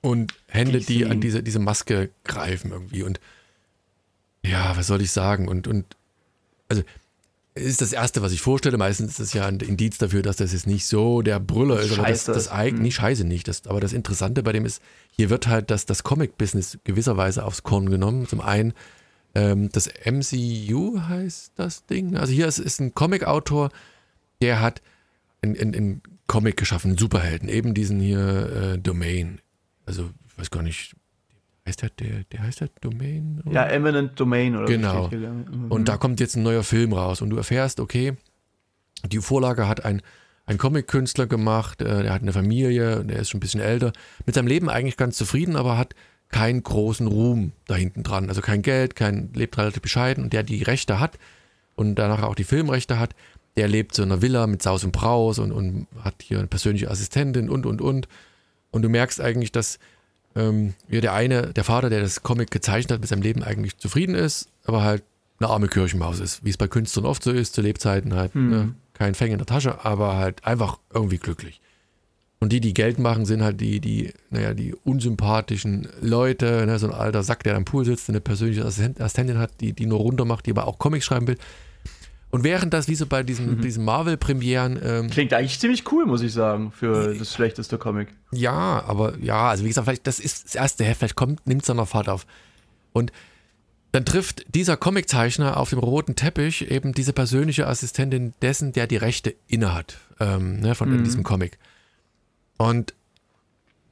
Und 0.00 0.34
Hände, 0.46 0.80
die 0.80 1.06
an 1.06 1.20
diese, 1.20 1.42
diese 1.42 1.58
Maske 1.58 2.10
greifen 2.24 2.70
irgendwie. 2.70 3.02
Und 3.02 3.20
ja, 4.44 4.76
was 4.76 4.86
soll 4.86 5.00
ich 5.00 5.10
sagen? 5.10 5.48
Und, 5.48 5.66
und 5.66 5.96
also 6.68 6.82
ist 7.58 7.80
das 7.80 7.92
Erste, 7.92 8.22
was 8.22 8.32
ich 8.32 8.40
vorstelle. 8.40 8.76
Meistens 8.78 9.10
ist 9.12 9.20
das 9.20 9.32
ja 9.32 9.46
ein 9.46 9.60
Indiz 9.60 9.98
dafür, 9.98 10.22
dass 10.22 10.36
das 10.36 10.52
jetzt 10.52 10.66
nicht 10.66 10.86
so 10.86 11.22
der 11.22 11.40
Brüller 11.40 11.80
ist. 11.80 11.92
Aber 11.92 12.02
das, 12.08 12.20
Scheiße 12.24 12.32
das 12.32 12.48
eigentlich, 12.48 12.74
Mhm. 12.74 12.82
nicht 12.82 12.94
scheiße 12.96 13.24
nicht. 13.24 13.48
Das, 13.48 13.66
aber 13.66 13.80
das 13.80 13.92
Interessante 13.92 14.42
bei 14.42 14.52
dem 14.52 14.64
ist, 14.64 14.82
hier 15.10 15.30
wird 15.30 15.46
halt 15.46 15.70
das, 15.70 15.86
das 15.86 16.02
Comic-Business 16.02 16.78
gewisserweise 16.84 17.44
aufs 17.44 17.62
Korn 17.62 17.90
genommen. 17.90 18.26
Zum 18.26 18.40
einen 18.40 18.72
ähm, 19.34 19.68
das 19.72 19.88
MCU 20.04 21.00
heißt 21.00 21.52
das 21.56 21.84
Ding. 21.86 22.16
Also 22.16 22.32
hier 22.32 22.46
ist, 22.46 22.58
ist 22.58 22.80
ein 22.80 22.94
Comic-Autor, 22.94 23.70
der 24.40 24.60
hat 24.60 24.80
einen 25.42 26.02
Comic 26.26 26.56
geschaffen, 26.56 26.92
einen 26.92 26.98
Superhelden, 26.98 27.48
eben 27.48 27.74
diesen 27.74 28.00
hier 28.00 28.72
äh, 28.74 28.78
Domain. 28.78 29.40
Also 29.86 30.10
ich 30.28 30.38
weiß 30.38 30.50
gar 30.50 30.62
nicht, 30.62 30.94
heißt 31.68 31.82
der, 31.82 31.90
der, 31.90 32.24
der 32.32 32.42
heißt 32.42 32.60
der 32.60 32.68
Domain? 32.80 33.42
Ja, 33.50 33.64
Eminent 33.66 34.18
Domain 34.18 34.56
oder 34.56 34.66
Genau. 34.66 35.08
Mhm. 35.08 35.70
Und 35.70 35.88
da 35.88 35.96
kommt 35.96 36.20
jetzt 36.20 36.36
ein 36.36 36.42
neuer 36.42 36.64
Film 36.64 36.92
raus 36.92 37.22
und 37.22 37.30
du 37.30 37.36
erfährst, 37.36 37.80
okay, 37.80 38.14
die 39.06 39.20
Vorlage 39.20 39.68
hat 39.68 39.84
ein, 39.84 40.02
ein 40.46 40.58
Comic-Künstler 40.58 41.26
gemacht, 41.26 41.80
äh, 41.82 42.02
der 42.02 42.12
hat 42.12 42.22
eine 42.22 42.32
Familie, 42.32 43.04
der 43.04 43.20
ist 43.20 43.30
schon 43.30 43.38
ein 43.38 43.40
bisschen 43.40 43.60
älter, 43.60 43.92
mit 44.26 44.34
seinem 44.34 44.48
Leben 44.48 44.68
eigentlich 44.68 44.96
ganz 44.96 45.16
zufrieden, 45.16 45.56
aber 45.56 45.78
hat 45.78 45.94
keinen 46.30 46.62
großen 46.62 47.06
Ruhm 47.06 47.52
da 47.66 47.76
hinten 47.76 48.02
dran. 48.02 48.28
Also 48.28 48.40
kein 48.40 48.62
Geld, 48.62 48.96
kein, 48.96 49.30
lebt 49.34 49.56
relativ 49.56 49.82
bescheiden 49.82 50.24
und 50.24 50.32
der 50.32 50.42
die 50.42 50.62
Rechte 50.62 51.00
hat 51.00 51.18
und 51.74 51.94
danach 51.94 52.22
auch 52.22 52.34
die 52.34 52.44
Filmrechte 52.44 52.98
hat, 52.98 53.14
der 53.56 53.68
lebt 53.68 53.94
so 53.94 54.02
in 54.02 54.12
einer 54.12 54.22
Villa 54.22 54.46
mit 54.46 54.62
Saus 54.62 54.84
und 54.84 54.92
Braus 54.92 55.38
und, 55.38 55.52
und 55.52 55.86
hat 56.02 56.22
hier 56.22 56.38
eine 56.38 56.46
persönliche 56.46 56.90
Assistentin 56.90 57.48
und 57.48 57.66
und 57.66 57.80
und. 57.80 58.08
Und 58.70 58.82
du 58.82 58.88
merkst 58.88 59.20
eigentlich, 59.20 59.52
dass 59.52 59.78
ähm, 60.38 60.74
ja, 60.88 61.00
der 61.00 61.12
eine, 61.14 61.52
der 61.52 61.64
Vater, 61.64 61.90
der 61.90 62.00
das 62.00 62.22
Comic 62.22 62.50
gezeichnet 62.50 62.92
hat, 62.92 63.00
mit 63.00 63.08
seinem 63.08 63.22
Leben 63.22 63.42
eigentlich 63.42 63.76
zufrieden 63.78 64.14
ist, 64.14 64.48
aber 64.64 64.82
halt 64.82 65.02
eine 65.40 65.48
arme 65.50 65.68
Kirchenmaus 65.68 66.20
ist, 66.20 66.44
wie 66.44 66.50
es 66.50 66.56
bei 66.56 66.68
Künstlern 66.68 67.04
oft 67.06 67.22
so 67.22 67.30
ist, 67.32 67.54
zu 67.54 67.60
Lebzeiten 67.62 68.14
halt, 68.14 68.34
Hm. 68.34 68.50
ne, 68.50 68.74
kein 68.94 69.14
Fang 69.14 69.30
in 69.30 69.38
der 69.38 69.46
Tasche, 69.46 69.84
aber 69.84 70.16
halt 70.16 70.44
einfach 70.44 70.78
irgendwie 70.92 71.18
glücklich. 71.18 71.60
Und 72.40 72.52
die, 72.52 72.60
die 72.60 72.74
Geld 72.74 72.98
machen, 73.00 73.24
sind 73.26 73.42
halt 73.42 73.60
die, 73.60 73.80
die, 73.80 74.12
naja, 74.30 74.54
die 74.54 74.74
unsympathischen 74.84 75.88
Leute, 76.00 76.64
ne, 76.66 76.78
so 76.78 76.86
ein 76.88 76.94
alter 76.94 77.22
Sack, 77.22 77.42
der 77.44 77.56
am 77.56 77.64
Pool 77.64 77.84
sitzt, 77.84 78.08
eine 78.08 78.20
persönliche 78.20 78.64
Assistent- 78.64 79.00
Assistentin 79.00 79.38
hat, 79.38 79.50
die, 79.60 79.72
die 79.72 79.86
nur 79.86 79.98
runter 79.98 80.24
macht, 80.24 80.46
die 80.46 80.50
aber 80.52 80.66
auch 80.66 80.78
Comics 80.78 81.04
schreiben 81.04 81.26
will. 81.26 81.38
Und 82.30 82.44
während 82.44 82.74
das, 82.74 82.88
wie 82.88 82.94
so 82.94 83.06
bei 83.06 83.22
diesen, 83.22 83.56
Mhm. 83.56 83.60
diesen 83.62 83.84
Marvel-Premieren, 83.84 84.78
ähm, 84.82 85.10
Klingt 85.10 85.32
eigentlich 85.32 85.58
ziemlich 85.58 85.90
cool, 85.92 86.04
muss 86.04 86.20
ich 86.20 86.32
sagen, 86.32 86.72
für 86.72 87.14
das 87.14 87.32
schlechteste 87.32 87.78
Comic. 87.78 88.08
Ja, 88.32 88.84
aber 88.86 89.16
ja, 89.18 89.48
also 89.48 89.64
wie 89.64 89.68
gesagt, 89.68 89.86
vielleicht 89.86 90.06
das 90.06 90.20
ist 90.20 90.44
das 90.44 90.54
erste 90.54 90.84
Heft, 90.84 90.98
vielleicht 90.98 91.16
kommt, 91.16 91.46
nimmt 91.46 91.62
es 91.62 91.66
dann 91.68 91.78
noch 91.78 91.88
Fahrt 91.88 92.08
auf. 92.10 92.26
Und 92.92 93.12
dann 93.92 94.04
trifft 94.04 94.44
dieser 94.54 94.76
Comiczeichner 94.76 95.56
auf 95.56 95.70
dem 95.70 95.78
roten 95.78 96.14
Teppich 96.16 96.70
eben 96.70 96.92
diese 96.92 97.14
persönliche 97.14 97.66
Assistentin 97.66 98.34
dessen, 98.42 98.72
der 98.74 98.86
die 98.86 98.98
Rechte 98.98 99.34
innehat 99.46 99.96
ähm, 100.20 100.60
ne, 100.60 100.74
von 100.74 100.90
Mhm. 100.90 101.04
diesem 101.04 101.22
Comic. 101.22 101.56
Und 102.58 102.92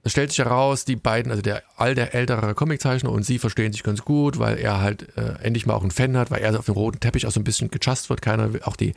es 0.07 0.12
stellt 0.12 0.31
sich 0.31 0.38
heraus, 0.38 0.85
die 0.85 0.95
beiden, 0.95 1.33
also 1.33 1.42
der 1.42 1.64
alte, 1.77 2.14
ältere 2.14 2.55
Comiczeichner 2.55 3.11
und 3.11 3.25
sie 3.25 3.40
verstehen 3.40 3.73
sich 3.73 3.83
ganz 3.83 4.03
gut, 4.05 4.38
weil 4.38 4.57
er 4.57 4.81
halt 4.81 5.09
äh, 5.19 5.42
endlich 5.42 5.66
mal 5.66 5.75
auch 5.75 5.83
einen 5.83 5.90
Fan 5.90 6.16
hat, 6.16 6.31
weil 6.31 6.42
er 6.42 6.57
auf 6.57 6.66
dem 6.66 6.75
roten 6.75 7.01
Teppich 7.01 7.27
auch 7.27 7.33
so 7.33 7.40
ein 7.40 7.45
bisschen 7.45 7.73
gejust 7.73 8.09
wird. 8.09 8.23
Keiner 8.23 8.53
will, 8.53 8.62
auch 8.62 8.77
die, 8.77 8.95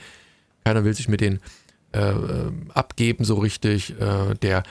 keiner 0.63 0.85
will 0.85 0.93
sich 0.93 1.09
mit 1.09 1.21
denen 1.21 1.39
äh, 1.93 2.11
äh, 2.11 2.51
abgeben 2.75 3.23
so 3.23 3.39
richtig. 3.39 3.99
Äh, 3.99 4.35
der 4.43 4.61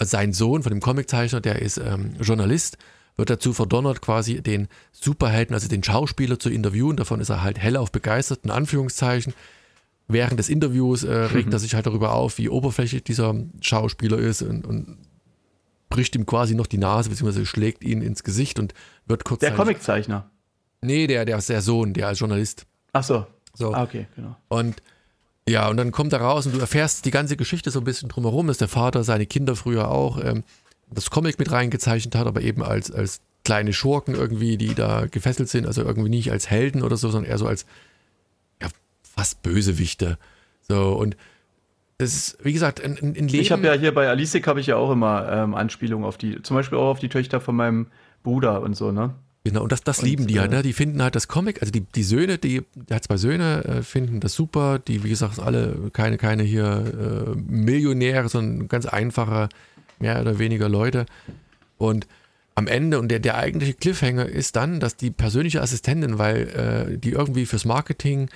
sein 0.00 0.32
Sohn 0.32 0.64
von 0.64 0.72
dem 0.72 0.80
Comiczeichner, 0.80 1.40
der 1.40 1.62
ist 1.62 1.78
ähm, 1.78 2.16
Journalist, 2.20 2.76
wird 3.14 3.30
dazu 3.30 3.52
verdonnert, 3.52 4.02
quasi 4.02 4.42
den 4.42 4.66
Superhelden, 4.90 5.54
also 5.54 5.68
den 5.68 5.84
Schauspieler 5.84 6.40
zu 6.40 6.50
interviewen. 6.50 6.96
Davon 6.96 7.20
ist 7.20 7.28
er 7.28 7.44
halt 7.44 7.56
hellauf 7.56 7.92
begeistert, 7.92 8.40
in 8.42 8.50
Anführungszeichen. 8.50 9.32
Während 10.08 10.40
des 10.40 10.48
Interviews 10.48 11.04
äh, 11.04 11.14
regt 11.14 11.52
er 11.52 11.60
sich 11.60 11.76
halt 11.76 11.86
darüber 11.86 12.14
auf, 12.14 12.36
wie 12.38 12.48
oberflächlich 12.48 13.04
dieser 13.04 13.36
Schauspieler 13.60 14.18
ist 14.18 14.42
und, 14.42 14.66
und 14.66 14.98
bricht 15.88 16.14
ihm 16.16 16.26
quasi 16.26 16.54
noch 16.54 16.66
die 16.66 16.78
Nase, 16.78 17.10
beziehungsweise 17.10 17.46
schlägt 17.46 17.84
ihn 17.84 18.02
ins 18.02 18.22
Gesicht 18.22 18.58
und 18.58 18.74
wird 19.06 19.24
kurz. 19.24 19.40
Der 19.40 19.54
Comiczeichner. 19.54 20.30
Nee, 20.80 21.06
der, 21.06 21.24
der, 21.24 21.38
der 21.38 21.62
Sohn, 21.62 21.92
der 21.92 22.08
als 22.08 22.18
Journalist. 22.20 22.66
Ach 22.92 23.02
so. 23.02 23.26
So. 23.54 23.74
Ah, 23.74 23.82
okay, 23.82 24.06
genau. 24.14 24.36
Und 24.48 24.82
ja, 25.48 25.68
und 25.68 25.78
dann 25.78 25.92
kommt 25.92 26.12
er 26.12 26.20
raus 26.20 26.46
und 26.46 26.54
du 26.54 26.60
erfährst 26.60 27.04
die 27.04 27.10
ganze 27.10 27.36
Geschichte 27.36 27.70
so 27.70 27.80
ein 27.80 27.84
bisschen 27.84 28.08
drumherum, 28.08 28.46
dass 28.46 28.58
der 28.58 28.68
Vater 28.68 29.02
seine 29.02 29.26
Kinder 29.26 29.56
früher 29.56 29.90
auch 29.90 30.22
ähm, 30.22 30.44
das 30.90 31.10
Comic 31.10 31.38
mit 31.38 31.50
reingezeichnet 31.50 32.14
hat, 32.14 32.26
aber 32.26 32.42
eben 32.42 32.62
als, 32.62 32.90
als 32.90 33.20
kleine 33.44 33.72
Schurken 33.72 34.14
irgendwie, 34.14 34.58
die 34.58 34.74
da 34.74 35.06
gefesselt 35.06 35.48
sind, 35.48 35.66
also 35.66 35.82
irgendwie 35.82 36.10
nicht 36.10 36.30
als 36.30 36.50
Helden 36.50 36.82
oder 36.82 36.96
so, 36.96 37.10
sondern 37.10 37.30
eher 37.30 37.38
so 37.38 37.46
als 37.46 37.64
ja, 38.60 38.68
fast 39.02 39.42
Bösewichte. 39.42 40.18
So, 40.68 40.92
und 40.92 41.16
das 41.98 42.14
ist, 42.14 42.38
wie 42.42 42.52
gesagt, 42.52 42.82
ein, 42.82 42.96
ein 42.96 43.14
Leben. 43.14 43.34
Ich 43.34 43.50
habe 43.50 43.66
ja 43.66 43.72
hier 43.72 43.92
bei 43.92 44.08
Alice 44.08 44.34
habe 44.46 44.60
ich 44.60 44.66
ja 44.68 44.76
auch 44.76 44.90
immer 44.90 45.28
ähm, 45.30 45.54
Anspielungen 45.54 46.06
auf 46.06 46.16
die, 46.16 46.40
zum 46.42 46.56
Beispiel 46.56 46.78
auch 46.78 46.90
auf 46.90 46.98
die 47.00 47.08
Töchter 47.08 47.40
von 47.40 47.56
meinem 47.56 47.88
Bruder 48.22 48.62
und 48.62 48.76
so, 48.76 48.92
ne? 48.92 49.14
Genau, 49.44 49.62
und 49.62 49.72
das, 49.72 49.82
das 49.82 50.02
lieben 50.02 50.26
die 50.26 50.38
halt, 50.38 50.50
ne? 50.50 50.62
Die 50.62 50.72
finden 50.72 51.02
halt 51.02 51.16
das 51.16 51.26
Comic, 51.26 51.60
also 51.60 51.72
die, 51.72 51.80
die 51.80 52.02
Söhne, 52.02 52.38
die, 52.38 52.62
der 52.74 52.96
hat 52.96 53.04
zwei 53.04 53.16
Söhne, 53.16 53.64
äh, 53.64 53.82
finden 53.82 54.20
das 54.20 54.34
super, 54.34 54.78
die, 54.78 55.02
wie 55.02 55.08
gesagt, 55.08 55.40
alle 55.40 55.90
keine, 55.92 56.18
keine 56.18 56.44
hier 56.44 57.34
äh, 57.34 57.36
Millionäre, 57.36 58.28
sondern 58.28 58.68
ganz 58.68 58.86
einfache, 58.86 59.48
mehr 59.98 60.20
oder 60.20 60.38
weniger 60.38 60.68
Leute. 60.68 61.06
Und 61.78 62.06
am 62.54 62.66
Ende, 62.66 63.00
und 63.00 63.08
der, 63.08 63.18
der 63.20 63.38
eigentliche 63.38 63.74
Cliffhanger 63.74 64.26
ist 64.26 64.54
dann, 64.54 64.80
dass 64.80 64.96
die 64.96 65.10
persönliche 65.10 65.62
Assistentin, 65.62 66.18
weil 66.18 66.90
äh, 66.92 66.98
die 66.98 67.10
irgendwie 67.10 67.46
fürs 67.46 67.64
Marketing 67.64 68.28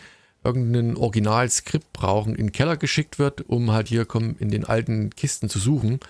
irgendein 0.44 0.96
Originalskript 0.96 1.92
brauchen, 1.92 2.34
in 2.34 2.46
den 2.46 2.52
Keller 2.52 2.76
geschickt 2.76 3.18
wird, 3.18 3.48
um 3.48 3.70
halt 3.72 3.88
hier 3.88 4.04
komm, 4.04 4.36
in 4.38 4.50
den 4.50 4.64
alten 4.64 5.10
Kisten 5.10 5.48
zu 5.48 5.58
suchen. 5.58 6.00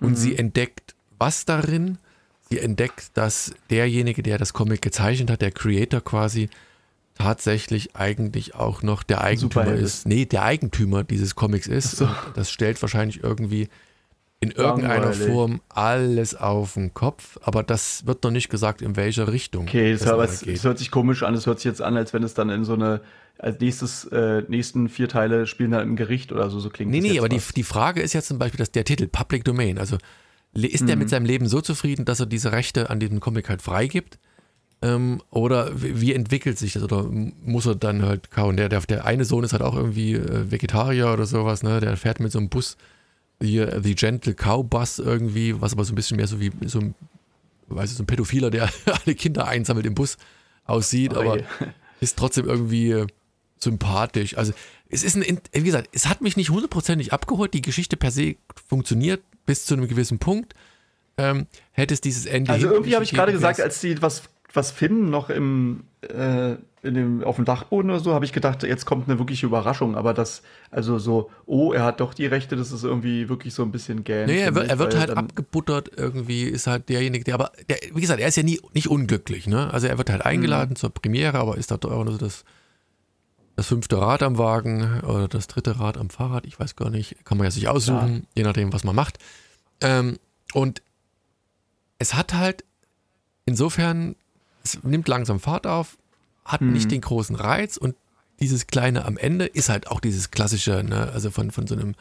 Und 0.00 0.16
sie 0.16 0.36
entdeckt 0.36 0.94
was 1.18 1.46
darin? 1.46 1.98
Sie 2.50 2.58
entdeckt, 2.58 3.10
dass 3.14 3.54
derjenige, 3.70 4.22
der 4.22 4.38
das 4.38 4.52
Comic 4.52 4.82
gezeichnet 4.82 5.30
hat, 5.30 5.40
der 5.40 5.50
Creator 5.50 6.00
quasi, 6.02 6.48
tatsächlich 7.14 7.96
eigentlich 7.96 8.54
auch 8.54 8.82
noch 8.82 9.02
der 9.02 9.22
Eigentümer 9.22 9.72
ist. 9.72 10.06
Nee, 10.06 10.26
der 10.26 10.42
Eigentümer 10.42 11.02
dieses 11.02 11.34
Comics 11.34 11.66
ist. 11.66 11.92
So. 11.92 12.08
Das 12.34 12.50
stellt 12.50 12.80
wahrscheinlich 12.82 13.22
irgendwie 13.22 13.68
in 14.46 14.56
irgendeiner 14.56 15.06
Langweilig. 15.06 15.26
Form 15.26 15.60
alles 15.68 16.34
auf 16.34 16.74
den 16.74 16.94
Kopf, 16.94 17.38
aber 17.42 17.62
das 17.62 18.06
wird 18.06 18.24
noch 18.24 18.30
nicht 18.30 18.48
gesagt, 18.48 18.82
in 18.82 18.96
welcher 18.96 19.30
Richtung. 19.32 19.66
Okay, 19.66 19.92
das, 19.92 20.04
nachher 20.04 20.20
es, 20.24 20.42
es 20.42 20.64
hört 20.64 20.78
sich 20.78 20.90
komisch 20.90 21.22
an. 21.22 21.34
Es 21.34 21.46
hört 21.46 21.58
sich 21.58 21.66
jetzt 21.66 21.82
an, 21.82 21.96
als 21.96 22.12
wenn 22.12 22.22
es 22.22 22.34
dann 22.34 22.50
in 22.50 22.64
so 22.64 22.74
eine, 22.74 23.00
als 23.38 23.60
nächstes, 23.60 24.04
äh, 24.06 24.42
nächsten 24.48 24.88
vier 24.88 25.08
Teile 25.08 25.46
spielen 25.46 25.70
dann 25.70 25.82
im 25.82 25.96
Gericht 25.96 26.32
oder 26.32 26.48
so, 26.50 26.60
so 26.60 26.70
klingt 26.70 26.90
Nee, 26.90 27.00
das 27.00 27.10
nee, 27.10 27.18
aber 27.18 27.28
die, 27.28 27.40
die 27.54 27.62
Frage 27.62 28.00
ist 28.00 28.12
ja 28.12 28.22
zum 28.22 28.38
Beispiel, 28.38 28.58
dass 28.58 28.70
der 28.72 28.84
Titel 28.84 29.06
Public 29.08 29.44
Domain, 29.44 29.78
also 29.78 29.98
ist 30.52 30.82
Mhm. 30.84 30.88
er 30.88 30.96
mit 30.96 31.10
seinem 31.10 31.26
Leben 31.26 31.46
so 31.48 31.60
zufrieden, 31.60 32.04
dass 32.04 32.20
er 32.20 32.26
diese 32.26 32.52
Rechte 32.52 32.88
an 32.88 32.98
diesem 33.00 33.20
Comic 33.20 33.48
halt 33.48 33.60
freigibt? 33.62 34.18
Ähm, 34.82 35.22
oder 35.30 35.70
wie 35.74 36.12
entwickelt 36.12 36.58
sich 36.58 36.74
das? 36.74 36.82
Oder 36.82 37.04
muss 37.04 37.66
er 37.66 37.74
dann 37.74 38.02
halt 38.02 38.30
kauen? 38.30 38.56
Der, 38.56 38.68
der, 38.68 38.80
der 38.80 39.04
eine 39.06 39.24
Sohn 39.24 39.42
ist 39.44 39.52
halt 39.52 39.62
auch 39.62 39.74
irgendwie 39.74 40.14
äh, 40.14 40.50
Vegetarier 40.50 41.12
oder 41.12 41.24
sowas, 41.26 41.62
ne? 41.62 41.80
Der 41.80 41.96
fährt 41.96 42.20
mit 42.20 42.30
so 42.30 42.38
einem 42.38 42.50
Bus, 42.50 42.76
hier 43.42 43.72
äh, 43.72 43.82
The 43.82 43.94
Gentle 43.94 44.34
Cow 44.34 44.64
Bus 44.64 44.98
irgendwie, 44.98 45.60
was 45.60 45.72
aber 45.72 45.84
so 45.84 45.92
ein 45.92 45.96
bisschen 45.96 46.16
mehr 46.16 46.26
so 46.26 46.40
wie 46.40 46.50
so 46.66 46.78
ein, 46.80 46.94
weiß 47.68 47.90
ich, 47.90 47.96
so 47.96 48.02
ein 48.02 48.06
Pädophiler, 48.06 48.50
der 48.50 48.70
alle 49.06 49.14
Kinder 49.14 49.46
einsammelt 49.46 49.86
im 49.86 49.94
Bus 49.94 50.16
aussieht, 50.64 51.12
Oh 51.14 51.20
aber 51.20 51.36
je. 51.38 51.44
ist 52.00 52.16
trotzdem 52.18 52.46
irgendwie 52.46 52.90
äh, 52.90 53.06
sympathisch. 53.58 54.36
Also 54.36 54.52
es 54.88 55.02
ist 55.02 55.16
ein, 55.16 55.22
In- 55.22 55.40
wie 55.52 55.62
gesagt, 55.62 55.88
es 55.92 56.06
hat 56.06 56.20
mich 56.20 56.36
nicht 56.36 56.50
hundertprozentig 56.50 57.12
abgeholt. 57.12 57.54
Die 57.54 57.62
Geschichte 57.62 57.96
per 57.96 58.10
se 58.10 58.36
funktioniert 58.68 59.22
bis 59.46 59.64
zu 59.64 59.74
einem 59.74 59.88
gewissen 59.88 60.18
Punkt. 60.18 60.54
Ähm, 61.18 61.46
hätte 61.72 61.94
es 61.94 62.00
dieses 62.02 62.26
Ende 62.26 62.52
Also 62.52 62.68
irgendwie 62.70 62.94
habe 62.94 63.04
ich 63.04 63.10
gerade 63.12 63.32
gesagt, 63.32 63.60
als 63.60 63.80
sie 63.80 64.00
was, 64.02 64.24
was 64.52 64.70
finden 64.70 65.10
noch 65.10 65.28
im, 65.30 65.84
äh, 66.02 66.54
in 66.82 66.94
dem, 66.94 67.24
auf 67.24 67.36
dem 67.36 67.44
Dachboden 67.44 67.90
oder 67.90 68.00
so, 68.00 68.14
habe 68.14 68.24
ich 68.24 68.32
gedacht, 68.32 68.62
jetzt 68.62 68.84
kommt 68.84 69.08
eine 69.08 69.18
wirkliche 69.18 69.46
Überraschung. 69.46 69.96
Aber 69.96 70.14
das, 70.14 70.42
also 70.70 70.98
so, 70.98 71.30
oh, 71.44 71.72
er 71.72 71.82
hat 71.84 72.00
doch 72.00 72.14
die 72.14 72.26
Rechte, 72.26 72.54
das 72.54 72.70
ist 72.70 72.84
irgendwie 72.84 73.28
wirklich 73.28 73.54
so 73.54 73.62
ein 73.64 73.72
bisschen 73.72 74.04
gähn. 74.04 74.26
Nee, 74.26 74.38
er 74.40 74.54
wird, 74.54 74.68
er 74.68 74.78
wird 74.78 74.96
halt 74.96 75.10
abgebuttert 75.10 75.90
irgendwie, 75.96 76.44
ist 76.44 76.68
halt 76.68 76.88
derjenige, 76.88 77.24
der 77.24 77.34
aber, 77.34 77.50
der, 77.68 77.78
wie 77.92 78.00
gesagt, 78.00 78.20
er 78.20 78.28
ist 78.28 78.36
ja 78.36 78.44
nie, 78.44 78.60
nicht 78.72 78.88
unglücklich, 78.88 79.46
ne? 79.48 79.72
Also 79.72 79.88
er 79.88 79.98
wird 79.98 80.10
halt 80.10 80.24
eingeladen 80.24 80.70
Mhm. 80.70 80.76
zur 80.76 80.90
Premiere, 80.90 81.38
aber 81.38 81.56
ist 81.56 81.70
da 81.72 81.76
doch 81.76 81.90
nur 81.90 82.12
so 82.12 82.18
das, 82.18 82.44
das 83.56 83.66
fünfte 83.66 83.98
Rad 83.98 84.22
am 84.22 84.38
Wagen 84.38 85.00
oder 85.00 85.26
das 85.28 85.48
dritte 85.48 85.80
Rad 85.80 85.98
am 85.98 86.08
Fahrrad, 86.10 86.46
ich 86.46 86.60
weiß 86.60 86.76
gar 86.76 86.90
nicht, 86.90 87.24
kann 87.24 87.36
man 87.38 87.46
ja 87.46 87.50
sich 87.50 87.66
aussuchen, 87.68 88.26
je 88.36 88.44
nachdem, 88.44 88.72
was 88.72 88.84
man 88.84 88.94
macht. 88.94 89.18
Ähm, 89.80 90.18
und 90.52 90.82
es 91.98 92.14
hat 92.14 92.32
halt 92.34 92.64
insofern, 93.46 94.14
es 94.74 94.82
nimmt 94.82 95.08
langsam 95.08 95.40
Fahrt 95.40 95.66
auf, 95.66 95.96
hat 96.44 96.60
Mhm. 96.60 96.72
nicht 96.72 96.90
den 96.90 97.00
großen 97.00 97.36
Reiz 97.36 97.76
und 97.76 97.94
dieses 98.40 98.66
kleine 98.66 99.04
am 99.04 99.16
Ende 99.16 99.46
ist 99.46 99.68
halt 99.68 99.88
auch 99.88 100.00
dieses 100.00 100.30
klassische, 100.30 100.84
ne, 100.84 101.10
also 101.12 101.30
von, 101.30 101.50
von 101.50 101.66
so 101.66 101.74
einem 101.74 101.94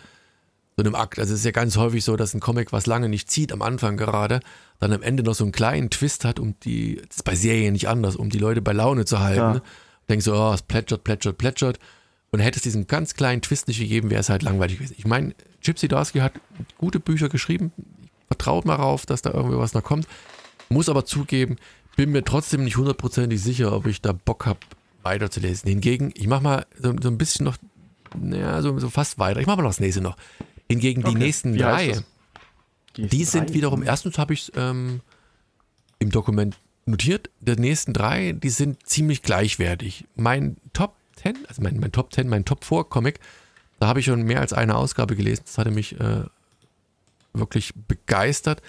so 0.78 0.84
einem 0.84 0.96
Akt. 0.96 1.20
Also 1.20 1.34
es 1.34 1.40
ist 1.40 1.46
ja 1.46 1.52
ganz 1.52 1.78
häufig 1.78 2.04
so, 2.04 2.18
dass 2.18 2.34
ein 2.34 2.42
Comic, 2.42 2.74
was 2.74 2.86
lange 2.86 3.08
nicht 3.08 3.32
zieht, 3.32 3.54
am 3.54 3.62
Anfang 3.62 3.96
gerade, 3.96 4.42
dann 4.80 4.92
am 4.92 5.02
Ende 5.02 5.24
noch 5.24 5.34
so 5.34 5.46
einen 5.46 5.54
kleinen 5.54 5.90
Twist 5.90 6.26
hat, 6.26 6.38
um 6.38 6.60
die, 6.60 6.98
das 7.08 7.18
ist 7.18 7.24
bei 7.24 7.34
Serien 7.34 7.72
nicht 7.72 7.88
anders, 7.88 8.18
um 8.18 8.30
die 8.30 8.40
Leute 8.40 8.62
bei 8.62 8.74
Laune 8.74 9.06
zu 9.06 9.20
halten. 9.20 9.40
Ja. 9.40 9.54
Ne? 9.54 9.62
Denkst 10.10 10.26
so, 10.26 10.36
oh, 10.36 10.52
es 10.54 10.64
plätschert, 10.64 11.06
plätschert, 11.06 11.38
plätschert. 11.38 11.80
Und 12.32 12.42
hätte 12.42 12.58
es 12.58 12.64
diesen 12.64 12.88
ganz 12.88 13.14
kleinen 13.14 13.42
Twist 13.42 13.70
nicht 13.70 13.80
gegeben, 13.80 14.10
wäre 14.10 14.20
es 14.20 14.28
halt 14.28 14.44
langweilig 14.44 14.78
gewesen. 14.80 14.96
Ich 14.98 15.06
meine, 15.06 15.34
Gypsy 15.64 15.88
Darsky 15.88 16.20
hat 16.20 16.34
gute 16.78 17.00
Bücher 17.00 17.30
geschrieben. 17.30 17.72
Vertraut 18.28 18.66
mal 18.66 18.76
drauf, 18.76 19.06
dass 19.06 19.22
da 19.22 19.32
irgendwie 19.32 19.58
was 19.58 19.74
noch 19.74 19.84
kommt. 19.84 20.06
Muss 20.68 20.90
aber 20.90 21.06
zugeben, 21.06 21.56
bin 21.96 22.12
mir 22.12 22.24
trotzdem 22.24 22.64
nicht 22.64 22.78
hundertprozentig 22.78 23.42
sicher, 23.42 23.74
ob 23.74 23.86
ich 23.88 24.02
da 24.02 24.12
Bock 24.14 24.46
habe, 24.46 24.60
weiterzulesen. 25.04 25.70
Hingegen, 25.70 26.12
ich 26.16 26.28
mache 26.28 26.44
mal 26.44 26.66
so, 26.82 26.94
so 27.02 27.10
ein 27.10 27.18
bisschen 27.18 27.46
noch, 27.46 27.58
naja, 28.20 28.62
so, 28.62 28.78
so 28.80 28.90
fast 28.90 29.20
weiter. 29.20 29.40
Ich 29.40 29.48
mache 29.48 29.58
mal 29.58 29.64
noch 29.64 29.70
das 29.70 29.80
nächste 29.80 30.02
noch. 30.02 30.18
Hingegen 30.70 31.02
die 31.04 31.10
Okay. 31.10 31.18
nächsten 31.20 31.54
Wie 31.54 31.60
drei, 31.60 31.88
das? 31.90 32.04
die 32.96 33.24
sind 33.24 33.50
drei. 33.50 33.54
wiederum, 33.54 33.84
erstens 33.84 34.18
habe 34.18 34.34
ich 34.34 34.50
es 34.50 34.52
ähm, 34.56 35.02
im 36.00 36.10
Dokument 36.12 36.58
notiert, 36.86 37.30
die 37.40 37.56
nächsten 37.56 37.94
drei, 37.94 38.32
die 38.32 38.50
sind 38.50 38.86
ziemlich 38.88 39.22
gleichwertig. 39.22 40.06
Mein 40.16 40.58
Top 40.74 40.96
10, 41.18 41.38
also 41.48 41.62
mein, 41.62 41.80
mein 41.80 41.92
Top 41.92 42.14
10, 42.14 42.28
mein 42.28 42.46
Top 42.46 42.64
4 42.64 42.84
Comic, 42.86 43.20
da 43.80 43.88
habe 43.88 44.00
ich 44.00 44.06
schon 44.06 44.22
mehr 44.24 44.40
als 44.42 44.54
eine 44.54 44.76
Ausgabe 44.76 45.16
gelesen. 45.16 45.44
Das 45.46 45.58
hatte 45.58 45.72
mich 45.72 46.00
äh, 46.00 46.24
wirklich 47.34 47.74
begeistert. 47.88 48.62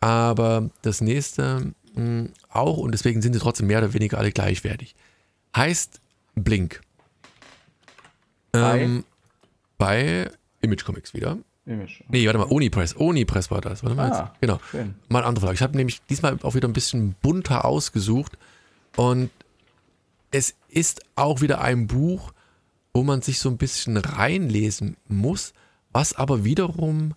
Aber 0.00 0.70
das 0.82 1.00
nächste 1.00 1.72
mh, 1.96 2.28
auch, 2.48 2.78
und 2.78 2.92
deswegen 2.92 3.20
sind 3.22 3.32
sie 3.32 3.40
trotzdem 3.40 3.66
mehr 3.66 3.78
oder 3.78 3.92
weniger 3.94 4.18
alle 4.18 4.30
gleichwertig. 4.32 4.94
Heißt 5.56 6.00
Blink. 6.34 6.80
Bei? 8.52 8.80
Ähm, 8.82 9.04
bei 9.78 10.30
Image 10.60 10.84
Comics 10.84 11.12
wieder. 11.14 11.38
Image. 11.66 12.02
Nee, 12.08 12.24
warte 12.26 12.38
mal, 12.38 12.44
Unipress. 12.44 12.92
Unipress 12.92 13.50
war 13.50 13.60
das. 13.60 13.82
Warte 13.82 13.96
mal 13.96 14.12
Ah, 14.12 14.18
jetzt. 14.30 14.40
Genau. 14.40 14.60
schön. 14.70 14.94
Mal 15.08 15.20
ein 15.20 15.24
anderer 15.26 15.40
Verlag. 15.42 15.54
Ich 15.56 15.62
habe 15.62 15.76
nämlich 15.76 16.00
diesmal 16.08 16.38
auch 16.42 16.54
wieder 16.54 16.68
ein 16.68 16.72
bisschen 16.72 17.14
bunter 17.22 17.64
ausgesucht. 17.64 18.38
Und 18.96 19.30
es 20.30 20.54
ist 20.68 21.02
auch 21.16 21.40
wieder 21.40 21.60
ein 21.60 21.86
Buch, 21.86 22.32
wo 22.94 23.02
man 23.02 23.20
sich 23.20 23.40
so 23.40 23.48
ein 23.50 23.58
bisschen 23.58 23.96
reinlesen 23.96 24.96
muss, 25.08 25.52
was 25.92 26.14
aber 26.14 26.44
wiederum 26.44 27.14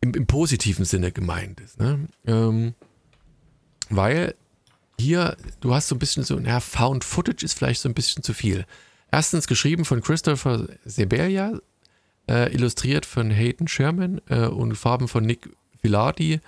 im, 0.00 0.12
im 0.14 0.26
positiven 0.26 0.84
Sinne 0.84 1.10
gemeint 1.10 1.60
ist. 1.60 1.80
Ne? 1.80 2.06
Ähm, 2.26 2.74
weil 3.90 4.34
hier, 4.98 5.36
du 5.60 5.74
hast 5.74 5.88
so 5.88 5.94
ein 5.94 5.98
bisschen 5.98 6.24
so, 6.24 6.38
ja, 6.38 6.60
Found 6.60 7.04
Footage 7.04 7.44
ist 7.44 7.54
vielleicht 7.54 7.80
so 7.80 7.88
ein 7.88 7.94
bisschen 7.94 8.22
zu 8.22 8.32
viel. 8.32 8.64
Erstens 9.10 9.46
geschrieben 9.46 9.84
von 9.84 10.00
Christopher 10.00 10.66
Sebelia, 10.84 11.60
äh, 12.28 12.52
illustriert 12.52 13.06
von 13.06 13.30
Hayden 13.30 13.68
Sherman 13.68 14.20
äh, 14.28 14.46
und 14.46 14.74
Farben 14.76 15.08
von 15.08 15.24
Nick 15.24 15.48
Villardi. 15.82 16.40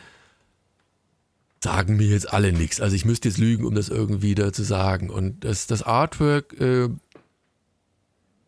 Sagen 1.62 1.96
mir 1.96 2.06
jetzt 2.06 2.32
alle 2.32 2.52
nichts. 2.52 2.80
Also 2.80 2.94
ich 2.94 3.04
müsste 3.04 3.28
jetzt 3.28 3.38
lügen, 3.38 3.64
um 3.64 3.74
das 3.74 3.88
irgendwie 3.88 4.34
da 4.34 4.52
zu 4.52 4.62
sagen. 4.62 5.10
Und 5.10 5.44
das, 5.44 5.66
das 5.66 5.82
Artwork 5.82 6.58
äh, 6.60 6.88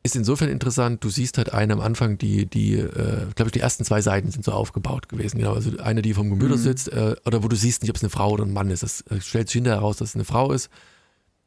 ist 0.03 0.17
insofern 0.17 0.49
interessant. 0.49 1.05
Du 1.05 1.11
siehst 1.11 1.37
halt 1.37 1.53
eine 1.53 1.75
am 1.75 1.81
Anfang, 1.81 2.17
die, 2.17 2.47
die, 2.47 2.75
äh, 2.75 3.27
glaube 3.35 3.49
ich, 3.49 3.53
die 3.53 3.61
ersten 3.61 3.85
zwei 3.85 4.01
Seiten 4.01 4.31
sind 4.31 4.45
so 4.45 4.53
aufgebaut 4.53 5.09
gewesen. 5.09 5.39
Genau, 5.39 5.55
also 5.55 5.79
eine, 5.79 6.03
die 6.03 6.15
vom 6.15 6.31
Computer 6.31 6.57
sitzt, 6.57 6.89
äh, 6.93 7.17
oder 7.27 7.43
wo 7.43 7.49
du 7.49 7.57
siehst 7.57 7.83
nicht, 7.83 7.91
ob 7.91 7.97
es 7.97 8.03
eine 8.03 8.11
Frau 8.11 8.31
oder 8.31 8.45
ein 8.45 8.53
Mann 8.53 8.71
ist. 8.71 8.83
Das 8.83 9.03
äh, 9.03 9.21
stellt 9.21 9.49
sich 9.49 9.55
hinterher 9.55 9.81
heraus, 9.81 9.99
dass 9.99 10.11
es 10.11 10.15
eine 10.15 10.25
Frau 10.25 10.53
ist. 10.53 10.71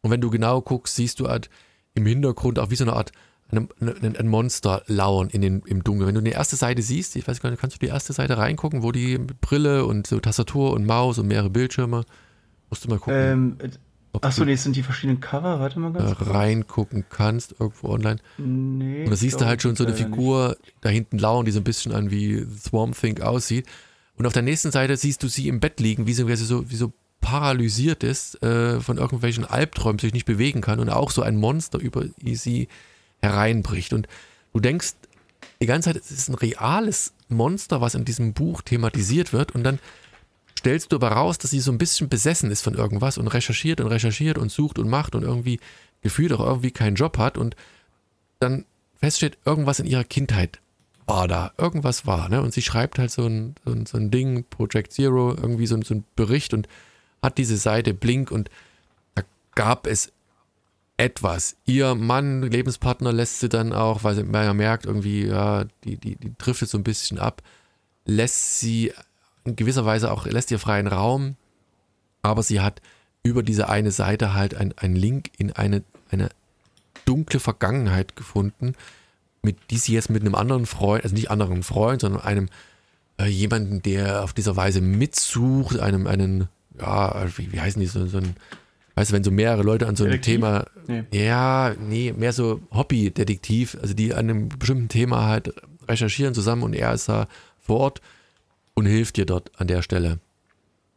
Und 0.01 0.11
wenn 0.11 0.21
du 0.21 0.29
genau 0.29 0.61
guckst, 0.61 0.95
siehst 0.95 1.19
du 1.19 1.27
halt 1.27 1.49
im 1.95 2.05
Hintergrund 2.05 2.59
auch 2.59 2.69
wie 2.69 2.75
so 2.75 2.83
eine 2.83 2.93
Art 2.93 3.11
ein, 3.51 3.69
ein, 3.81 4.15
ein 4.15 4.27
Monster 4.27 4.83
lauern 4.87 5.29
in 5.29 5.41
den, 5.41 5.61
im 5.65 5.83
Dunkeln. 5.83 6.07
Wenn 6.07 6.15
du 6.15 6.21
die 6.21 6.31
erste 6.31 6.55
Seite 6.55 6.81
siehst, 6.81 7.15
ich 7.15 7.27
weiß 7.27 7.39
gar 7.39 7.49
nicht, 7.49 7.59
kannst 7.59 7.75
du 7.75 7.79
die 7.79 7.91
erste 7.91 8.13
Seite 8.13 8.37
reingucken, 8.37 8.83
wo 8.83 8.91
die 8.91 9.17
mit 9.17 9.41
Brille 9.41 9.85
und 9.85 10.07
so 10.07 10.19
Tastatur 10.19 10.73
und 10.73 10.85
Maus 10.85 11.19
und 11.19 11.27
mehrere 11.27 11.49
Bildschirme, 11.49 12.03
musst 12.69 12.85
du 12.85 12.89
mal 12.89 12.99
gucken, 12.99 13.13
Ähm, 13.15 13.57
achso, 14.21 14.45
nee, 14.45 14.53
es 14.53 14.63
sind 14.63 14.75
die 14.75 14.83
verschiedenen 14.83 15.19
Cover. 15.19 15.59
Warte 15.59 15.79
mal 15.79 15.91
ganz 15.91 16.15
kurz. 16.15 16.29
reingucken 16.29 17.05
kannst, 17.09 17.55
irgendwo 17.59 17.89
online. 17.89 18.19
Nee. 18.37 19.03
Und 19.03 19.11
da 19.11 19.15
siehst 19.15 19.41
du 19.41 19.45
halt 19.45 19.61
schon 19.61 19.75
so 19.75 19.83
eine 19.83 19.93
leider 19.93 20.05
nicht. 20.05 20.15
Figur 20.15 20.57
da 20.81 20.89
hinten 20.89 21.17
lauern, 21.17 21.45
die 21.45 21.51
so 21.51 21.59
ein 21.59 21.63
bisschen 21.63 21.91
an 21.91 22.11
wie 22.11 22.45
Swamp 22.59 22.99
Thing 22.99 23.21
aussieht. 23.21 23.67
Und 24.15 24.27
auf 24.27 24.33
der 24.33 24.43
nächsten 24.43 24.71
Seite 24.71 24.95
siehst 24.97 25.23
du 25.23 25.27
sie 25.27 25.47
im 25.47 25.59
Bett 25.59 25.79
liegen, 25.79 26.05
wie 26.05 26.13
sie, 26.13 26.27
wie 26.27 26.35
sie 26.35 26.45
so, 26.45 26.69
wie 26.69 26.75
so 26.75 26.93
paralysiert 27.21 28.03
ist 28.03 28.43
äh, 28.43 28.79
von 28.79 28.97
irgendwelchen 28.97 29.45
Albträumen, 29.45 29.97
sich 29.97 30.13
nicht 30.13 30.25
bewegen 30.25 30.61
kann 30.61 30.79
und 30.79 30.89
auch 30.89 31.09
so 31.09 31.21
ein 31.21 31.37
Monster 31.37 31.79
über 31.79 32.05
sie 32.21 32.67
hereinbricht. 33.21 33.93
Und 33.93 34.07
du 34.53 34.59
denkst 34.59 34.93
die 35.61 35.65
ganze 35.65 35.89
Zeit, 35.89 36.01
es 36.03 36.11
ist 36.11 36.29
ein 36.29 36.35
reales 36.35 37.13
Monster, 37.29 37.81
was 37.81 37.95
in 37.95 38.05
diesem 38.05 38.33
Buch 38.33 38.61
thematisiert 38.61 39.33
wird. 39.33 39.55
Und 39.55 39.63
dann 39.63 39.79
stellst 40.63 40.93
du 40.93 40.95
aber 40.95 41.09
raus, 41.09 41.37
dass 41.37 41.51
sie 41.51 41.59
so 41.59 41.73
ein 41.73 41.77
bisschen 41.77 42.07
besessen 42.07 42.49
ist 42.49 42.61
von 42.61 42.73
irgendwas 42.73 43.17
und 43.17 43.27
recherchiert 43.27 43.81
und 43.81 43.87
recherchiert 43.87 44.37
und 44.37 44.49
sucht 44.49 44.79
und 44.79 44.89
macht 44.89 45.13
und 45.13 45.23
irgendwie 45.23 45.59
gefühlt 46.01 46.31
auch 46.31 46.39
irgendwie 46.39 46.71
keinen 46.71 46.95
Job 46.95 47.17
hat 47.17 47.37
und 47.37 47.57
dann 48.39 48.63
feststeht, 48.95 49.37
irgendwas 49.43 49.81
in 49.81 49.85
ihrer 49.85 50.05
Kindheit 50.05 50.61
war 51.05 51.27
da, 51.27 51.51
irgendwas 51.57 52.05
war. 52.05 52.29
Ne? 52.29 52.41
Und 52.41 52.53
sie 52.53 52.61
schreibt 52.61 52.97
halt 52.97 53.11
so 53.11 53.25
ein, 53.25 53.55
so 53.65 53.73
ein, 53.73 53.85
so 53.85 53.97
ein 53.97 54.09
Ding, 54.09 54.45
Project 54.49 54.93
Zero, 54.93 55.31
irgendwie 55.31 55.67
so, 55.67 55.81
so 55.81 55.95
ein 55.95 56.05
Bericht 56.15 56.53
und 56.53 56.69
hat 57.21 57.37
diese 57.37 57.57
Seite 57.57 57.93
Blink 57.93 58.31
und 58.31 58.49
da 59.15 59.23
gab 59.55 59.85
es 59.85 60.13
etwas. 60.95 61.57
Ihr 61.65 61.93
Mann, 61.93 62.41
Lebenspartner 62.41 63.11
lässt 63.11 63.41
sie 63.41 63.49
dann 63.49 63.73
auch, 63.73 64.05
weil 64.05 64.15
sie 64.15 64.23
merkt, 64.23 64.85
irgendwie, 64.85 65.25
ja, 65.25 65.65
die, 65.83 65.97
die, 65.97 66.15
die 66.15 66.31
driftet 66.37 66.69
so 66.69 66.77
ein 66.77 66.85
bisschen 66.85 67.19
ab, 67.19 67.41
lässt 68.05 68.61
sie 68.61 68.93
in 69.45 69.55
gewisser 69.55 69.85
Weise 69.85 70.11
auch, 70.11 70.25
lässt 70.25 70.51
ihr 70.51 70.59
freien 70.59 70.87
Raum, 70.87 71.35
aber 72.21 72.43
sie 72.43 72.61
hat 72.61 72.81
über 73.23 73.43
diese 73.43 73.69
eine 73.69 73.91
Seite 73.91 74.33
halt 74.33 74.55
einen 74.55 74.95
Link 74.95 75.31
in 75.37 75.51
eine, 75.51 75.83
eine 76.09 76.29
dunkle 77.05 77.39
Vergangenheit 77.39 78.15
gefunden, 78.15 78.75
mit 79.41 79.57
die 79.69 79.77
sie 79.77 79.93
jetzt 79.93 80.09
mit 80.09 80.21
einem 80.21 80.35
anderen 80.35 80.65
Freund, 80.65 81.03
also 81.03 81.15
nicht 81.15 81.31
anderen 81.31 81.63
Freund, 81.63 82.01
sondern 82.01 82.21
einem 82.21 82.49
äh, 83.17 83.25
jemanden, 83.25 83.81
der 83.81 84.23
auf 84.23 84.33
dieser 84.33 84.55
Weise 84.55 84.81
mitsucht, 84.81 85.79
einem, 85.79 86.07
einen, 86.07 86.47
ja, 86.79 87.25
wie, 87.37 87.51
wie 87.51 87.59
heißen 87.59 87.79
die, 87.79 87.87
so, 87.87 88.05
so 88.07 88.17
ein, 88.17 88.35
weißt 88.95 89.11
du, 89.11 89.15
wenn 89.15 89.23
so 89.23 89.31
mehrere 89.31 89.63
Leute 89.63 89.87
an 89.87 89.95
so 89.95 90.03
einem 90.03 90.11
Detektiv? 90.11 90.35
Thema, 90.35 90.65
Nee. 90.87 91.03
ja, 91.11 91.73
nee, 91.79 92.13
mehr 92.13 92.33
so 92.33 92.61
Hobby-Detektiv, 92.71 93.77
also 93.81 93.93
die 93.93 94.13
an 94.13 94.29
einem 94.29 94.49
bestimmten 94.49 94.89
Thema 94.89 95.27
halt 95.27 95.53
recherchieren 95.87 96.33
zusammen 96.33 96.63
und 96.63 96.73
er 96.73 96.93
ist 96.93 97.07
da 97.07 97.27
vor 97.59 97.79
Ort 97.79 98.01
und 98.73 98.85
hilft 98.85 99.17
dir 99.17 99.25
dort 99.25 99.51
an 99.57 99.67
der 99.67 99.81
Stelle. 99.81 100.19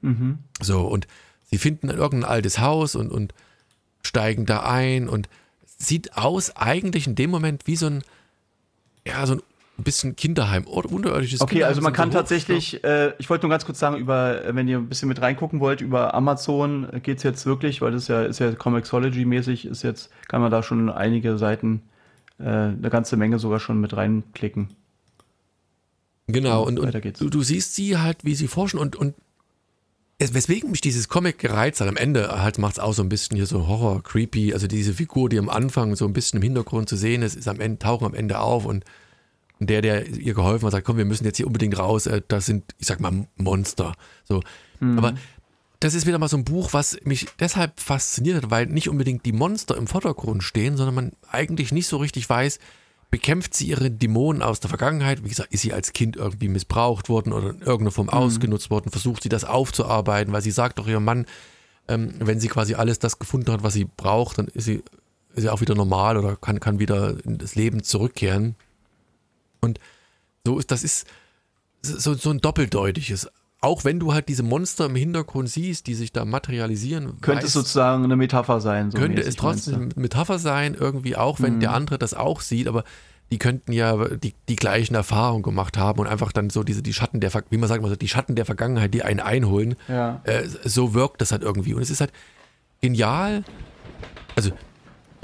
Mhm. 0.01 0.39
So, 0.61 0.83
und 0.83 1.07
sie 1.45 1.59
finden 1.59 1.91
irgendein 1.91 2.29
altes 2.29 2.59
Haus 2.59 2.95
und, 2.95 3.11
und 3.11 3.35
steigen 4.03 4.47
da 4.47 4.63
ein 4.63 5.09
und 5.09 5.29
sieht 5.79 6.17
aus 6.17 6.57
eigentlich 6.57 7.07
in 7.07 7.15
dem 7.15 7.31
Moment 7.31 7.67
wie 7.67 7.77
so 7.77 7.87
ein, 7.87 8.03
ja, 9.07 9.27
so 9.27 9.35
ein 9.35 9.43
bisschen 9.85 10.17
Kinderheim 10.17 10.67
oder 10.67 10.91
unterirdisches 10.91 11.41
Okay, 11.41 11.55
Kinderheim. 11.57 11.69
also 11.69 11.83
man 11.83 11.93
kann 11.93 12.11
tatsächlich, 12.11 12.83
äh, 12.83 13.13
ich 13.19 13.29
wollte 13.29 13.45
nur 13.45 13.51
ganz 13.51 13.67
kurz 13.67 13.79
sagen, 13.79 13.97
über, 13.97 14.43
wenn 14.55 14.69
ihr 14.69 14.79
ein 14.79 14.89
bisschen 14.89 15.09
mit 15.09 15.21
reingucken 15.21 15.61
wollt, 15.61 15.83
über 15.83 16.15
Amazon 16.15 16.89
geht's 17.03 17.23
jetzt 17.25 17.45
wirklich, 17.45 17.83
weil 17.83 17.93
das 17.93 18.09
ja 18.09 18.23
ist 18.23 18.39
ja 18.39 18.49
Comixology-mäßig, 18.51 19.67
ist 19.67 19.83
jetzt, 19.83 20.11
kann 20.29 20.41
man 20.41 20.51
da 20.51 20.63
schon 20.63 20.89
einige 20.89 21.37
Seiten, 21.37 21.83
äh, 22.39 22.45
eine 22.45 22.89
ganze 22.91 23.17
Menge 23.17 23.39
sogar 23.39 23.61
schon 23.61 23.81
mit 23.81 23.95
reinklicken. 23.95 24.69
Genau, 26.29 26.65
Und 26.65 26.81
und, 26.81 26.93
du, 27.21 27.31
du 27.31 27.43
siehst 27.43 27.75
sie 27.75 27.99
halt, 27.99 28.25
wie 28.25 28.35
sie 28.35 28.49
forschen 28.49 28.79
und, 28.79 28.97
und 28.97 29.15
es, 30.19 30.35
weswegen 30.35 30.71
mich 30.71 30.81
dieses 30.81 31.09
Comic 31.09 31.39
gereizt 31.39 31.81
hat, 31.81 31.89
am 31.89 31.97
Ende 31.97 32.43
halt 32.43 32.59
macht 32.59 32.75
es 32.75 32.79
auch 32.79 32.95
so 32.95 33.03
ein 33.03 33.09
bisschen 33.09 33.37
hier 33.37 33.47
so 33.47 33.69
Horror, 33.69 34.03
creepy, 34.03 34.53
also 34.53 34.67
diese 34.67 34.95
Figur, 34.95 35.29
die 35.29 35.39
am 35.39 35.49
Anfang 35.49 35.95
so 35.95 36.05
ein 36.07 36.13
bisschen 36.13 36.39
im 36.39 36.43
Hintergrund 36.43 36.89
zu 36.89 36.97
sehen 36.97 37.23
ist, 37.23 37.37
ist 37.37 37.49
am 37.49 37.61
Ende, 37.61 37.79
tauchen 37.79 38.07
am 38.07 38.15
Ende 38.15 38.41
auf 38.41 38.65
und, 38.65 38.85
und 39.61 39.71
der, 39.71 39.83
der 39.83 40.07
ihr 40.09 40.35
geholfen 40.35 40.65
hat, 40.67 40.73
sagt, 40.73 40.87
komm, 40.87 40.97
wir 40.97 41.05
müssen 41.05 41.25
jetzt 41.25 41.37
hier 41.37 41.47
unbedingt 41.47 41.79
raus, 41.79 42.07
äh, 42.07 42.23
das 42.27 42.47
sind, 42.47 42.75
ich 42.79 42.87
sag 42.87 42.99
mal, 42.99 43.27
Monster. 43.37 43.95
So. 44.25 44.43
Aber 44.99 45.15
das 45.81 45.95
ist 45.95 46.07
wieder 46.07 46.19
mal 46.19 46.29
so 46.29 46.37
ein 46.37 46.45
Buch, 46.45 46.73
was 46.73 46.99
mich 47.05 47.27
deshalb 47.39 47.79
fasziniert 47.81 48.43
hat, 48.43 48.51
weil 48.51 48.67
nicht 48.67 48.89
unbedingt 48.89 49.25
die 49.27 49.33
Monster 49.33 49.77
im 49.77 49.87
Vordergrund 49.87 50.43
stehen, 50.43 50.77
sondern 50.77 50.95
man 50.95 51.13
eigentlich 51.31 51.73
nicht 51.73 51.87
so 51.87 51.99
richtig 51.99 52.29
weiß, 52.29 52.59
bekämpft 53.11 53.55
sie 53.55 53.69
ihre 53.69 53.91
Dämonen 53.91 54.43
aus 54.43 54.61
der 54.61 54.69
Vergangenheit? 54.69 55.25
Wie 55.25 55.29
gesagt, 55.29 55.53
ist 55.53 55.63
sie 55.63 55.73
als 55.73 55.93
Kind 55.93 56.17
irgendwie 56.17 56.49
missbraucht 56.49 57.09
worden 57.09 57.33
oder 57.33 57.51
in 57.51 57.61
irgendeiner 57.61 57.93
Form 57.93 58.09
ausgenutzt 58.09 58.71
worden? 58.71 58.91
Versucht 58.91 59.23
sie 59.23 59.29
das 59.29 59.45
aufzuarbeiten, 59.45 60.33
weil 60.33 60.43
sie 60.43 60.51
sagt 60.51 60.79
doch 60.79 60.89
ihrem 60.89 61.05
Mann, 61.05 61.27
ähm, 61.89 62.15
wenn 62.19 62.41
sie 62.41 62.49
quasi 62.49 62.75
alles 62.75 62.99
das 62.99 63.19
gefunden 63.19 63.53
hat, 63.53 63.63
was 63.63 63.75
sie 63.75 63.85
braucht, 63.85 64.39
dann 64.39 64.49
ist 64.49 64.65
sie, 64.65 64.83
ist 65.35 65.43
sie 65.43 65.51
auch 65.51 65.61
wieder 65.61 65.75
normal 65.75 66.17
oder 66.17 66.37
kann, 66.37 66.61
kann 66.61 66.79
wieder 66.79 67.17
in 67.25 67.39
das 67.39 67.55
Leben 67.55 67.83
zurückkehren. 67.83 68.57
Und 69.61 69.79
so 70.45 70.59
ist, 70.59 70.71
das 70.71 70.83
ist 70.83 71.07
so, 71.83 72.15
so 72.15 72.31
ein 72.31 72.41
doppeldeutiges. 72.41 73.29
Auch 73.67 73.85
wenn 73.85 73.99
du 73.99 74.15
halt 74.15 74.29
diese 74.29 74.43
Monster 74.45 74.87
im 74.87 74.95
Hintergrund 74.95 75.49
siehst, 75.51 75.87
die 75.89 75.95
sich 75.95 76.13
da 76.13 76.25
materialisieren, 76.25 77.21
Könnte 77.21 77.43
weißt- 77.43 77.47
es 77.47 77.53
sozusagen 77.53 78.05
eine 78.05 78.15
Metapher 78.17 78.61
sein. 78.61 78.91
So 78.93 78.99
könnte 78.99 79.23
es 79.23 79.35
trotzdem 79.37 79.75
eine 79.83 79.93
Metapher 79.97 80.39
sein, 80.39 80.75
irgendwie 80.79 81.17
auch, 81.17 81.41
wenn 81.41 81.57
Mhm. 81.57 81.61
der 81.61 81.73
andere 81.73 81.99
das 81.99 82.15
auch 82.15 82.41
sieht, 82.43 82.69
aber 82.69 82.85
die 83.33 83.39
könnten 83.39 83.73
ja 83.73 84.09
die, 84.17 84.35
die 84.49 84.55
gleichen 84.55 84.95
Erfahrungen 84.95 85.43
gemacht 85.43 85.77
haben 85.77 85.99
und 85.99 86.07
einfach 86.07 86.31
dann 86.31 86.49
so 86.49 86.63
diese, 86.63 86.81
die 86.83 86.93
Schatten 86.93 87.19
der, 87.21 87.33
wie 87.51 87.57
man 87.57 87.69
sagt, 87.69 87.85
die 88.01 88.09
Schatten 88.09 88.37
der 88.37 88.45
Vergangenheit, 88.45 88.95
die 88.95 89.03
einen 89.03 89.19
einholen. 89.21 89.75
Ja. 89.89 90.21
Äh, 90.25 90.45
so 90.65 90.95
wirkt 90.95 91.21
das 91.21 91.33
halt 91.33 91.43
irgendwie. 91.43 91.75
Und 91.75 91.83
es 91.83 91.91
ist 91.91 92.01
halt 92.01 92.13
genial. 92.81 93.43
Also 94.37 94.51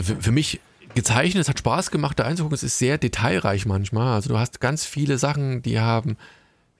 für, 0.00 0.16
für 0.16 0.33
mich 0.33 0.59
gezeichnet, 0.96 1.42
es 1.42 1.48
hat 1.48 1.61
Spaß 1.61 1.92
gemacht, 1.92 2.18
da 2.18 2.24
einzugucken. 2.24 2.57
Es 2.57 2.64
ist 2.64 2.78
sehr 2.78 2.98
detailreich 2.98 3.66
manchmal. 3.66 4.14
Also 4.14 4.31
du 4.31 4.38
hast 4.38 4.61
ganz 4.61 4.85
viele 4.85 5.16
Sachen, 5.16 5.62
die 5.62 5.78
haben 5.78 6.16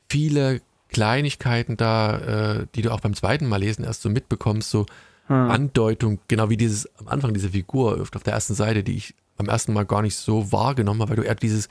viele 0.09 0.61
Kleinigkeiten 0.93 1.77
da, 1.77 2.19
äh, 2.61 2.67
die 2.77 2.83
du 2.83 2.93
auch 2.93 3.01
beim 3.01 3.15
zweiten 3.15 3.47
Mal 3.49 3.57
lesen 3.59 3.85
erst 3.85 4.03
so 4.03 4.09
mitbekommst, 4.11 4.71
so 4.71 4.87
Andeutung, 5.29 6.19
genau 6.29 6.51
wie 6.51 6.57
dieses 6.59 6.91
am 6.99 7.09
Anfang 7.09 7.33
diese 7.33 7.49
Figur 7.51 8.01
auf 8.01 8.11
der 8.11 8.35
ersten 8.35 8.53
Seite, 8.55 8.83
die 8.83 8.97
ich 8.97 9.15
beim 9.39 9.49
ersten 9.49 9.73
Mal 9.73 9.87
gar 9.87 10.03
nicht 10.03 10.15
so 10.17 10.53
wahrgenommen 10.53 11.01
habe, 11.01 11.11
weil 11.11 11.17
du 11.17 11.23
eher 11.23 11.35
dieses 11.37 11.69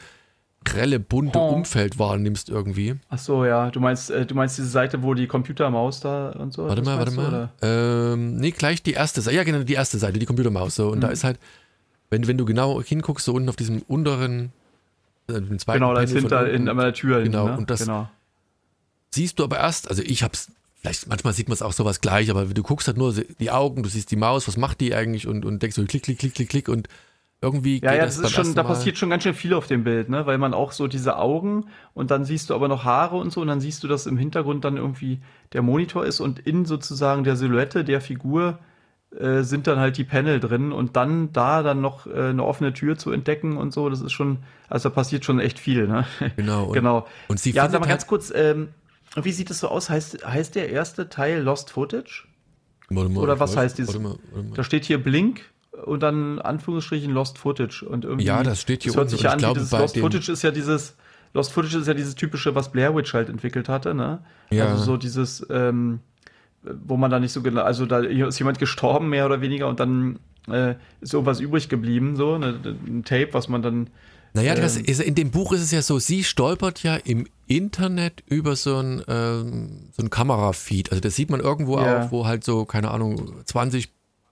grelle, 0.64 1.00
bunte 1.00 1.38
Oh. 1.38 1.50
Umfeld 1.50 2.00
wahrnimmst 2.00 2.50
irgendwie. 2.50 2.96
Ach 3.10 3.20
so, 3.20 3.46
ja. 3.46 3.70
Du 3.70 3.80
meinst, 3.80 4.10
äh, 4.10 4.26
du 4.26 4.34
meinst 4.36 4.58
diese 4.58 4.68
Seite, 4.70 5.04
wo 5.04 5.14
die 5.14 5.28
Computermaus 5.28 6.00
da 6.00 6.30
und 6.32 6.54
so? 6.54 6.68
Warte 6.68 6.82
mal, 6.82 6.98
warte 6.98 7.12
du, 7.12 7.18
mal. 7.22 7.50
Ähm, 7.62 8.38
nee, 8.38 8.52
gleich 8.52 8.82
die 8.82 8.94
erste 8.94 9.22
Seite. 9.22 9.38
Ja, 9.38 9.44
genau, 9.44 9.60
die 9.64 9.74
erste 9.74 9.98
Seite, 10.00 10.18
die 10.18 10.26
Computermaus. 10.26 10.76
So. 10.76 10.90
Und 10.90 10.98
Mhm. 11.00 11.02
da 11.02 11.08
ist 11.10 11.24
halt, 11.24 11.38
wenn, 12.10 12.28
wenn 12.28 12.38
du 12.38 12.46
genau 12.46 12.82
hinguckst, 12.82 13.26
so 13.26 13.34
unten 13.34 13.50
auf 13.50 13.56
diesem 13.58 13.82
unteren, 13.84 14.52
äh, 15.28 15.34
dem 15.34 15.60
zweiten 15.60 15.80
Genau, 15.82 15.94
da 15.94 16.02
ist 16.02 16.14
hinter 16.14 16.42
unten, 16.44 16.56
in, 16.56 16.70
an 16.70 16.78
der 16.78 16.94
Tür. 16.94 17.22
Genau, 17.24 17.40
hinten, 17.44 17.52
ne? 17.54 17.58
und 17.60 17.70
das- 17.70 17.82
genau. 17.82 18.10
Siehst 19.14 19.40
du 19.40 19.44
aber 19.44 19.58
erst, 19.60 19.90
also 19.90 20.02
ich 20.04 20.24
hab's, 20.24 20.52
vielleicht 20.82 21.08
manchmal 21.08 21.34
sieht 21.34 21.48
man 21.48 21.54
es 21.54 21.62
auch 21.62 21.74
sowas 21.74 22.02
gleich, 22.02 22.30
aber 22.30 22.46
du 22.46 22.64
guckst 22.64 22.88
halt 22.88 22.98
nur 22.98 23.14
die 23.14 23.52
Augen, 23.52 23.84
du 23.84 23.90
siehst 23.90 24.12
die 24.12 24.16
Maus, 24.16 24.48
was 24.48 24.58
macht 24.58 24.82
die 24.82 24.96
eigentlich 24.96 25.28
und, 25.28 25.46
und 25.46 25.62
denkst 25.62 25.76
so 25.76 25.86
klick, 25.86 26.04
klick, 26.04 26.20
klick, 26.20 26.34
klick, 26.34 26.50
klick 26.50 26.70
und 26.70 26.88
irgendwie 27.44 27.82
Ja, 27.82 27.92
geht 27.92 28.00
ja, 28.00 28.06
das 28.06 28.18
das 28.18 28.26
ist 28.28 28.36
schon, 28.36 28.54
da 28.54 28.64
passiert 28.64 28.98
schon 29.00 29.10
ganz 29.10 29.24
schön 29.24 29.34
viel 29.34 29.54
auf 29.56 29.66
dem 29.66 29.84
Bild, 29.84 30.10
ne? 30.10 30.28
Weil 30.28 30.38
man 30.38 30.54
auch 30.54 30.72
so 30.72 30.88
diese 30.88 31.18
Augen 31.18 31.66
und 31.96 32.12
dann 32.12 32.24
siehst 32.24 32.50
du 32.50 32.56
aber 32.56 32.68
noch 32.68 32.84
Haare 32.84 33.18
und 33.18 33.32
so 33.34 33.42
und 33.42 33.48
dann 33.48 33.60
siehst 33.60 33.84
du, 33.84 33.88
dass 33.88 34.06
im 34.06 34.16
Hintergrund 34.18 34.64
dann 34.64 34.78
irgendwie 34.78 35.22
der 35.54 35.64
Monitor 35.64 36.06
ist 36.06 36.20
und 36.20 36.40
in 36.40 36.66
sozusagen 36.66 37.24
der 37.24 37.36
Silhouette 37.36 37.84
der 37.84 38.00
Figur 38.00 38.60
äh, 39.20 39.42
sind 39.42 39.66
dann 39.66 39.80
halt 39.80 39.98
die 39.98 40.04
Panel 40.04 40.40
drin 40.40 40.72
und 40.72 40.96
dann 40.96 41.34
da 41.34 41.64
dann 41.64 41.82
noch 41.82 42.06
äh, 42.06 42.30
eine 42.30 42.44
offene 42.46 42.74
Tür 42.74 42.96
zu 42.98 43.12
entdecken 43.12 43.58
und 43.58 43.74
so, 43.74 43.90
das 43.90 44.02
ist 44.02 44.12
schon, 44.12 44.38
also 44.70 44.90
da 44.90 44.96
passiert 44.96 45.26
schon 45.26 45.40
echt 45.40 45.58
viel, 45.60 45.88
ne? 45.88 46.06
Genau. 46.38 46.68
Genau. 46.74 47.08
Und 47.28 47.40
sie 47.40 47.52
ja, 47.52 47.64
sag 47.64 47.74
mal 47.74 47.80
halt- 47.82 47.90
ganz 47.90 48.08
kurz, 48.08 48.32
ähm, 48.34 48.70
wie 49.22 49.32
sieht 49.32 49.50
es 49.52 49.60
so 49.60 49.68
aus? 49.68 49.90
Heißt, 49.90 50.26
heißt 50.26 50.56
der 50.56 50.70
erste 50.70 51.10
Teil 51.10 51.42
Lost 51.42 51.72
Footage? 51.72 52.28
Mal, 52.90 53.08
oder 53.18 53.40
was 53.40 53.54
weiß- 53.54 53.58
heißt 53.58 53.78
dieses- 53.78 53.94
Warte 53.96 54.04
mal, 54.08 54.18
warte 54.32 54.48
mal. 54.50 54.56
Da 54.56 54.64
steht 54.64 54.86
hier 54.86 55.02
Blink 55.02 55.42
und 55.86 56.04
dann 56.04 56.40
Anführungsstrichen 56.40 57.12
Lost 57.14 57.38
Footage 57.38 57.84
und 57.86 58.04
irgendwie. 58.06 58.26
Ja, 58.26 58.44
das 58.44 58.62
steht 58.62 58.84
hier 58.84 58.92
das 58.92 58.98
hört 58.98 59.06
unten 59.08 59.16
sich 59.18 59.24
ja 59.24 59.32
an 59.32 59.40
glaube, 59.40 59.60
dieses 59.60 59.72
Lost 59.72 59.98
Footage 59.98 60.32
ist 60.32 60.42
ja 60.44 60.52
dieses 60.52 60.96
Lost 61.34 61.54
Footage 61.54 61.78
ist 61.78 61.88
ja 61.88 61.94
dieses 61.94 62.16
typische, 62.16 62.56
was 62.56 62.72
Blair 62.72 62.94
Witch 62.96 63.14
halt 63.14 63.30
entwickelt 63.30 63.70
hatte, 63.70 63.94
ne? 63.94 64.20
Ja. 64.50 64.66
Also 64.68 64.84
so 64.84 64.98
dieses, 64.98 65.46
ähm, 65.50 66.00
wo 66.64 66.98
man 66.98 67.10
da 67.10 67.20
nicht 67.20 67.32
so 67.32 67.42
genau, 67.42 67.62
also 67.62 67.86
da 67.86 68.00
ist 68.00 68.38
jemand 68.40 68.60
gestorben 68.60 69.10
mehr 69.10 69.26
oder 69.26 69.40
weniger 69.40 69.68
und 69.70 69.80
dann 69.80 70.20
äh, 70.50 70.76
ist 71.00 71.14
irgendwas 71.14 71.40
übrig 71.40 71.70
geblieben, 71.70 72.16
so 72.18 72.38
ne, 72.38 72.60
ein 72.86 73.04
Tape, 73.06 73.30
was 73.32 73.48
man 73.48 73.62
dann 73.62 73.90
Naja, 74.34 74.56
das 74.56 74.78
Ähm. 74.78 74.86
ist, 74.86 75.02
in 75.02 75.16
dem 75.16 75.32
Buch 75.32 75.52
ist 75.52 75.62
es 75.62 75.72
ja 75.72 75.82
so, 75.82 76.00
sie 76.00 76.24
stolpert 76.24 76.84
ja 76.84 76.96
im 76.96 77.28
Internet 77.48 78.24
über 78.28 78.56
so 78.56 78.78
ein, 78.78 79.02
ähm, 79.08 79.90
so 79.96 80.04
ein 80.04 80.10
Kamerafeed. 80.10 80.92
Also 80.92 81.02
das 81.02 81.16
sieht 81.16 81.30
man 81.30 81.42
irgendwo 81.42 81.78
Ja. 81.78 82.06
auch, 82.06 82.12
wo 82.12 82.26
halt 82.26 82.44
so, 82.44 82.64
keine 82.66 82.92
Ahnung, 82.92 83.34
20 83.46 83.90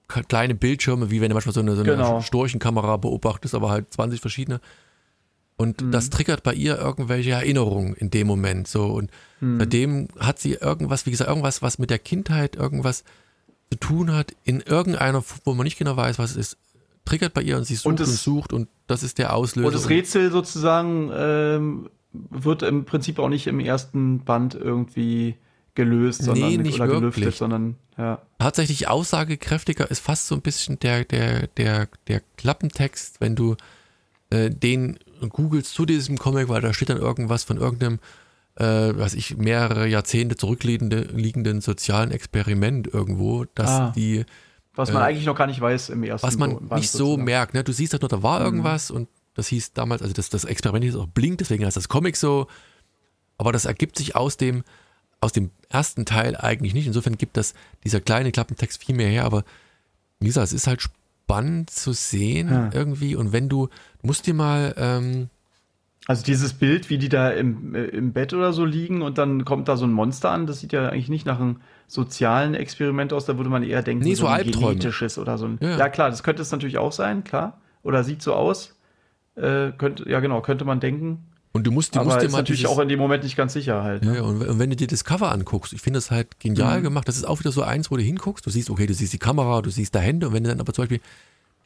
k- 0.07 0.23
kleine 0.23 0.55
Bildschirme, 0.55 1.11
wie 1.11 1.19
wenn 1.19 1.29
du 1.29 1.35
manchmal 1.35 1.53
so 1.53 1.59
eine, 1.59 1.75
so 1.75 1.81
eine 1.81 1.91
Genau. 1.91 2.21
Storchenkamera 2.21 2.95
beobachtest, 2.97 3.53
aber 3.55 3.69
halt 3.69 3.91
20 3.93 4.21
verschiedene. 4.21 4.61
Und 5.57 5.81
Mhm. 5.81 5.91
das 5.91 6.09
triggert 6.09 6.43
bei 6.43 6.53
ihr 6.53 6.77
irgendwelche 6.77 7.31
Erinnerungen 7.31 7.93
in 7.93 8.09
dem 8.09 8.27
Moment. 8.27 8.69
So. 8.69 8.85
Und 8.85 9.11
Mhm. 9.41 9.59
seitdem 9.59 10.07
hat 10.17 10.39
sie 10.39 10.53
irgendwas, 10.53 11.05
wie 11.05 11.11
gesagt, 11.11 11.27
irgendwas, 11.29 11.61
was 11.61 11.77
mit 11.77 11.89
der 11.89 11.99
Kindheit 11.99 12.55
irgendwas 12.55 13.03
zu 13.69 13.77
tun 13.77 14.13
hat, 14.13 14.33
in 14.45 14.61
irgendeiner, 14.61 15.21
wo 15.43 15.53
man 15.53 15.65
nicht 15.65 15.77
genau 15.77 15.97
weiß, 15.97 16.17
was 16.17 16.31
es 16.31 16.37
ist, 16.37 16.57
triggert 17.09 17.33
bei 17.33 17.41
ihr 17.41 17.57
und 17.57 17.65
sie 17.65 17.75
sucht 17.75 17.87
und, 17.87 17.99
es- 17.99 18.23
sucht 18.23 18.53
und 18.53 18.67
das 18.87 19.03
ist 19.03 19.17
der 19.17 19.35
Auslöser. 19.35 19.67
Und 19.67 19.73
das 19.75 19.89
Rätsel 19.89 20.31
sozusagen 20.31 21.11
ähm, 21.13 21.89
wird 22.13 22.63
im 22.63 22.85
Prinzip 22.85 23.19
auch 23.19 23.29
nicht 23.29 23.47
im 23.47 23.59
ersten 23.59 24.19
Band 24.23 24.55
irgendwie 24.55 25.35
gelöst, 25.75 26.23
sondern 26.23 26.49
Nee, 26.49 26.57
nicht 26.57 26.79
oder 26.79 26.89
wirklich. 26.89 27.15
gelüftet, 27.15 27.35
sondern 27.39 27.75
ja. 27.97 28.21
tatsächlich 28.39 28.87
aussagekräftiger 28.87 29.89
ist 29.89 29.99
fast 29.99 30.27
so 30.27 30.35
ein 30.35 30.41
bisschen 30.41 30.79
der, 30.79 31.05
der, 31.05 31.47
der, 31.47 31.87
der 32.07 32.21
Klappentext, 32.37 33.21
wenn 33.21 33.35
du 33.35 33.55
äh, 34.31 34.49
den 34.49 34.97
googelst 35.29 35.73
zu 35.73 35.85
diesem 35.85 36.17
Comic, 36.17 36.49
weil 36.49 36.61
da 36.61 36.73
steht 36.73 36.89
dann 36.89 36.97
irgendwas 36.97 37.43
von 37.43 37.57
irgendeinem, 37.57 37.99
äh, 38.55 38.91
was 38.97 39.13
ich, 39.13 39.37
mehrere 39.37 39.87
Jahrzehnte 39.87 40.35
zurückliegende, 40.35 41.01
liegenden 41.13 41.61
sozialen 41.61 42.11
Experiment 42.11 42.87
irgendwo, 42.91 43.45
dass 43.55 43.69
Ah. 43.69 43.93
die, 43.95 44.25
Was 44.75 44.91
man 44.93 45.01
Äh, 45.01 45.05
eigentlich 45.05 45.25
noch 45.25 45.35
gar 45.35 45.47
nicht 45.47 45.59
weiß 45.59 45.89
im 45.89 46.03
ersten 46.03 46.25
was 46.27 46.37
man 46.37 46.51
Band 46.51 46.71
nicht 46.73 46.91
so 46.91 46.97
sozusagen. 46.99 47.23
merkt, 47.25 47.53
ne? 47.53 47.63
Du 47.63 47.71
siehst 47.73 47.93
halt 47.93 48.01
nur, 48.01 48.09
da 48.09 48.23
war 48.23 48.41
irgendwas 48.41 48.91
und 48.91 49.09
das 49.35 49.47
hieß 49.47 49.73
damals, 49.73 50.01
also 50.01 50.13
das, 50.13 50.29
das 50.29 50.43
Experiment 50.45 50.83
hieß 50.85 50.95
auch 50.95 51.07
Blink, 51.07 51.37
deswegen 51.39 51.65
heißt 51.65 51.77
das 51.77 51.87
Comic 51.89 52.15
so, 52.17 52.47
aber 53.37 53.51
das 53.51 53.65
ergibt 53.65 53.97
sich 53.97 54.15
aus 54.15 54.37
dem, 54.37 54.63
aus 55.21 55.31
dem 55.33 55.51
ersten 55.69 56.05
Teil 56.05 56.35
eigentlich 56.35 56.73
nicht. 56.73 56.87
Insofern 56.87 57.17
gibt 57.17 57.37
das 57.37 57.53
dieser 57.83 58.01
kleine 58.01 58.31
Klappentext 58.31 58.83
viel 58.83 58.95
mehr 58.95 59.07
her, 59.09 59.25
aber 59.25 59.43
wie 60.19 60.27
gesagt, 60.27 60.47
es 60.47 60.53
ist 60.53 60.67
halt 60.67 60.81
spannend 60.81 61.69
zu 61.69 61.93
sehen 61.93 62.49
Ja. 62.49 62.69
irgendwie 62.73 63.15
und 63.15 63.31
wenn 63.31 63.49
du, 63.49 63.67
du 64.01 64.07
musst 64.07 64.27
dir 64.27 64.33
mal, 64.33 64.73
ähm, 64.77 65.29
Also 66.07 66.23
dieses 66.23 66.53
Bild, 66.53 66.89
wie 66.89 66.97
die 66.97 67.09
da 67.09 67.29
im, 67.31 67.75
äh, 67.75 67.85
im 67.85 68.13
Bett 68.13 68.33
oder 68.33 68.51
so 68.53 68.65
liegen 68.65 69.01
und 69.01 69.17
dann 69.17 69.45
kommt 69.45 69.67
da 69.67 69.77
so 69.77 69.85
ein 69.85 69.93
Monster 69.93 70.31
an, 70.31 70.47
das 70.47 70.59
sieht 70.59 70.73
ja 70.73 70.89
eigentlich 70.89 71.09
nicht 71.09 71.25
nach 71.25 71.39
einem 71.39 71.61
sozialen 71.89 72.53
Experiment 72.53 73.11
aus, 73.11 73.25
da 73.25 73.35
würde 73.37 73.49
man 73.49 73.63
eher 73.63 73.81
denken, 73.83 74.03
Nee, 74.05 74.13
so 74.15 74.27
ein 74.27 74.33
Albträume. 74.35 74.69
genetisches 74.77 75.17
oder 75.17 75.37
so 75.37 75.45
ein. 75.47 75.57
Ja. 75.61 75.77
Ja. 75.77 75.89
klar, 75.89 76.09
das 76.09 76.23
könnte 76.23 76.41
es 76.43 76.51
natürlich 76.51 76.77
auch 76.77 76.91
sein, 76.93 77.23
klar. 77.25 77.59
Oder 77.83 78.03
sieht 78.03 78.21
so 78.21 78.33
aus. 78.33 78.75
Äh, 79.35 79.71
könnte, 79.77 80.07
ja, 80.09 80.19
genau, 80.19 80.41
könnte 80.41 80.65
man 80.65 80.79
denken. 80.79 81.25
und 81.51 81.65
du 81.65 81.71
musst, 81.71 81.95
du 81.95 81.99
aber 81.99 82.09
musst 82.09 82.21
dir 82.21 82.25
ist 82.27 82.31
mal 82.31 82.37
natürlich 82.39 82.61
dieses, 82.61 82.71
auch 82.75 82.79
in 82.79 82.89
dem 82.89 82.99
Moment 82.99 83.23
nicht 83.23 83.35
ganz 83.35 83.53
sicher 83.53 83.83
halt. 83.83 84.03
Ja, 84.05 84.11
Ne? 84.11 84.17
ja, 84.17 84.23
und, 84.23 84.41
und 84.47 84.59
wenn 84.59 84.69
du 84.69 84.75
dir 84.75 84.85
das 84.87 85.03
Cover 85.03 85.31
anguckst, 85.31 85.73
ich 85.73 85.81
finde 85.81 85.97
das 85.97 86.11
halt 86.11 86.39
genial 86.39 86.79
Mhm. 86.79 86.83
gemacht. 86.83 87.07
Das 87.07 87.17
ist 87.17 87.25
auch 87.25 87.39
wieder 87.39 87.51
so 87.51 87.63
eins, 87.63 87.89
wo 87.89 87.97
du 87.97 88.03
hinguckst, 88.03 88.45
du 88.45 88.49
siehst, 88.51 88.69
okay, 88.69 88.85
du 88.85 88.93
siehst 88.93 89.13
die 89.13 89.17
Kamera, 89.17 89.61
du 89.63 89.69
siehst 89.71 89.95
da 89.95 89.99
Hände 89.99 90.27
und 90.27 90.33
wenn 90.33 90.43
du 90.43 90.49
dann 90.49 90.59
aber 90.59 90.73
zum 90.73 90.83
Beispiel 90.83 90.99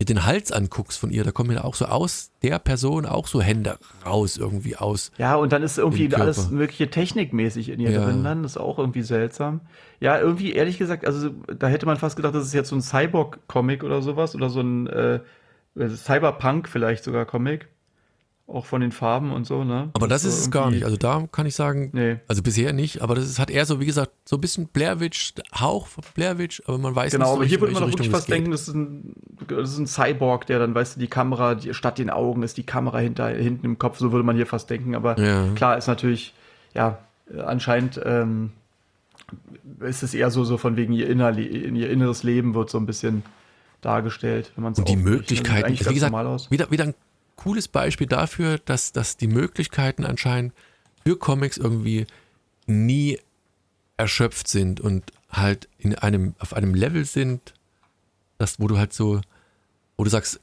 dir 0.04 0.16
den 0.16 0.26
Hals 0.26 0.52
anguckst 0.52 1.00
von 1.00 1.10
ihr, 1.10 1.24
da 1.24 1.32
kommen 1.32 1.52
ja 1.52 1.64
auch 1.64 1.76
so 1.76 1.86
aus 1.86 2.32
der 2.42 2.60
Person 2.60 3.06
auch 3.06 3.28
so 3.28 3.42
Hände 3.42 3.78
raus 4.06 4.38
irgendwie 4.38 4.76
aus. 4.76 5.12
Ja, 5.18 5.36
und 5.36 5.52
dann 5.54 5.64
ist 5.64 5.78
irgendwie 5.78 6.14
alles 6.16 6.50
mögliche 6.50 6.90
technikmäßig 6.90 7.70
in 7.70 7.80
ihr 7.80 7.92
Ja. 7.92 8.06
drin, 8.06 8.24
dann 8.24 8.44
ist 8.44 8.58
auch 8.58 8.80
irgendwie 8.80 9.02
seltsam. 9.04 9.62
Ja, 10.00 10.20
irgendwie 10.20 10.54
ehrlich 10.54 10.78
gesagt, 10.78 11.06
also 11.06 11.30
da 11.58 11.68
hätte 11.68 11.86
man 11.86 11.98
fast 11.98 12.16
gedacht, 12.16 12.36
das 12.36 12.46
ist 12.46 12.54
jetzt 12.54 12.70
so 12.70 12.76
ein 12.76 12.82
Cyborg-Comic 12.82 13.84
oder 13.84 14.02
sowas 14.02 14.36
oder 14.36 14.50
so 14.50 14.62
ein 14.62 14.88
äh, 14.88 15.20
Cyberpunk 15.90 16.68
vielleicht 16.70 17.04
sogar 17.04 17.26
Comic. 17.26 17.68
Auch 18.54 18.66
von 18.68 18.82
den 18.82 18.92
Farben 18.92 19.32
und 19.32 19.46
so, 19.48 19.64
ne? 19.64 19.90
Aber 19.94 20.08
das 20.08 20.22
so 20.22 20.28
ist 20.30 20.40
es 20.42 20.52
gar 20.52 20.70
nicht. 20.70 20.86
Also 20.86 20.96
da 20.96 21.28
kann 21.32 21.48
ich 21.48 21.56
sagen, 21.56 21.90
Nee. 21.92 22.18
also 22.28 22.44
bisher 22.44 22.72
nicht, 22.72 23.02
aber 23.02 23.16
das 23.16 23.26
ist, 23.26 23.40
hat 23.40 23.50
eher 23.50 23.66
so, 23.66 23.80
wie 23.80 23.88
gesagt, 23.88 24.12
so 24.26 24.38
ein 24.38 24.42
bisschen 24.42 24.68
Blair 24.68 25.00
Witch, 25.00 25.34
Hauch 25.60 25.88
von 25.88 26.04
Blair 26.14 26.38
Witch, 26.38 26.62
aber 26.68 26.78
man 26.78 26.96
weiß 26.96 27.14
Genau, 27.14 27.26
nicht 27.26 27.30
so 27.32 27.36
aber 27.38 27.46
hier 27.46 27.60
würde 27.62 27.74
man 27.74 27.82
doch 27.82 27.90
wirklich 27.90 28.12
fast 28.12 28.30
denken, 28.30 28.52
das 28.52 28.68
ist, 28.68 28.76
ein, 28.76 29.16
das 29.48 29.72
ist 29.72 29.80
ein 29.80 29.88
Cyborg, 29.88 30.46
der 30.46 30.60
dann, 30.60 30.76
weißt 30.76 30.96
du, 30.96 31.00
die 31.00 31.08
Kamera, 31.08 31.56
die, 31.56 31.74
statt 31.74 31.98
den 31.98 32.12
Augen 32.12 32.44
ist 32.44 32.58
die 32.58 32.64
Kamera 32.64 33.00
hinter, 33.00 33.30
hinten 33.30 33.66
im 33.66 33.80
Kopf, 33.80 33.98
so 33.98 34.12
würde 34.12 34.24
man 34.24 34.36
hier 34.36 34.46
fast 34.46 34.70
denken. 34.70 34.94
Aber 34.94 35.20
Ja. 35.20 35.48
klar 35.56 35.76
ist 35.80 35.88
natürlich, 35.88 36.36
ja, 36.76 37.00
anscheinend 37.44 38.00
ähm, 38.06 38.52
ist 39.80 40.04
es 40.04 40.14
eher 40.14 40.30
so, 40.30 40.44
so 40.44 40.58
von 40.58 40.76
wegen 40.76 40.94
ihr, 40.94 41.10
innerli 41.10 41.48
ihr 41.48 41.90
inneres 41.90 42.22
Leben 42.22 42.54
wird 42.54 42.70
so 42.70 42.78
ein 42.78 42.86
bisschen 42.86 43.24
dargestellt, 43.82 44.52
wenn 44.56 44.64
man 44.64 44.74
es 44.74 44.80
Und 44.80 44.90
die. 44.90 44.94
Das 44.94 45.02
sieht 45.02 45.12
Möglichkeiten, 45.12 45.66
eigentlich 45.66 45.90
wie 45.90 45.94
gesagt, 45.96 46.52
wieder, 46.52 46.70
wieder 46.72 46.84
ein 46.84 46.94
cooles 47.36 47.68
Beispiel 47.68 48.08
dafür, 48.08 48.60
dass, 48.60 48.92
dass 48.92 49.18
die 49.18 49.28
Möglichkeiten 49.28 50.06
anscheinend 50.06 50.54
für 51.06 51.18
Comics 51.18 51.58
irgendwie 51.58 52.08
nie 52.66 53.20
erschöpft 53.98 54.48
sind 54.48 54.80
und 54.80 55.12
halt 55.30 55.68
in 55.78 55.96
einem, 55.96 56.36
auf 56.40 56.54
einem 56.54 56.74
Level 56.74 57.06
sind, 57.06 57.54
das, 58.38 58.60
wo 58.60 58.68
du 58.68 58.78
halt 58.78 58.94
so, 58.94 59.22
wo 59.98 60.04
du 60.04 60.10
sagst, 60.10 60.40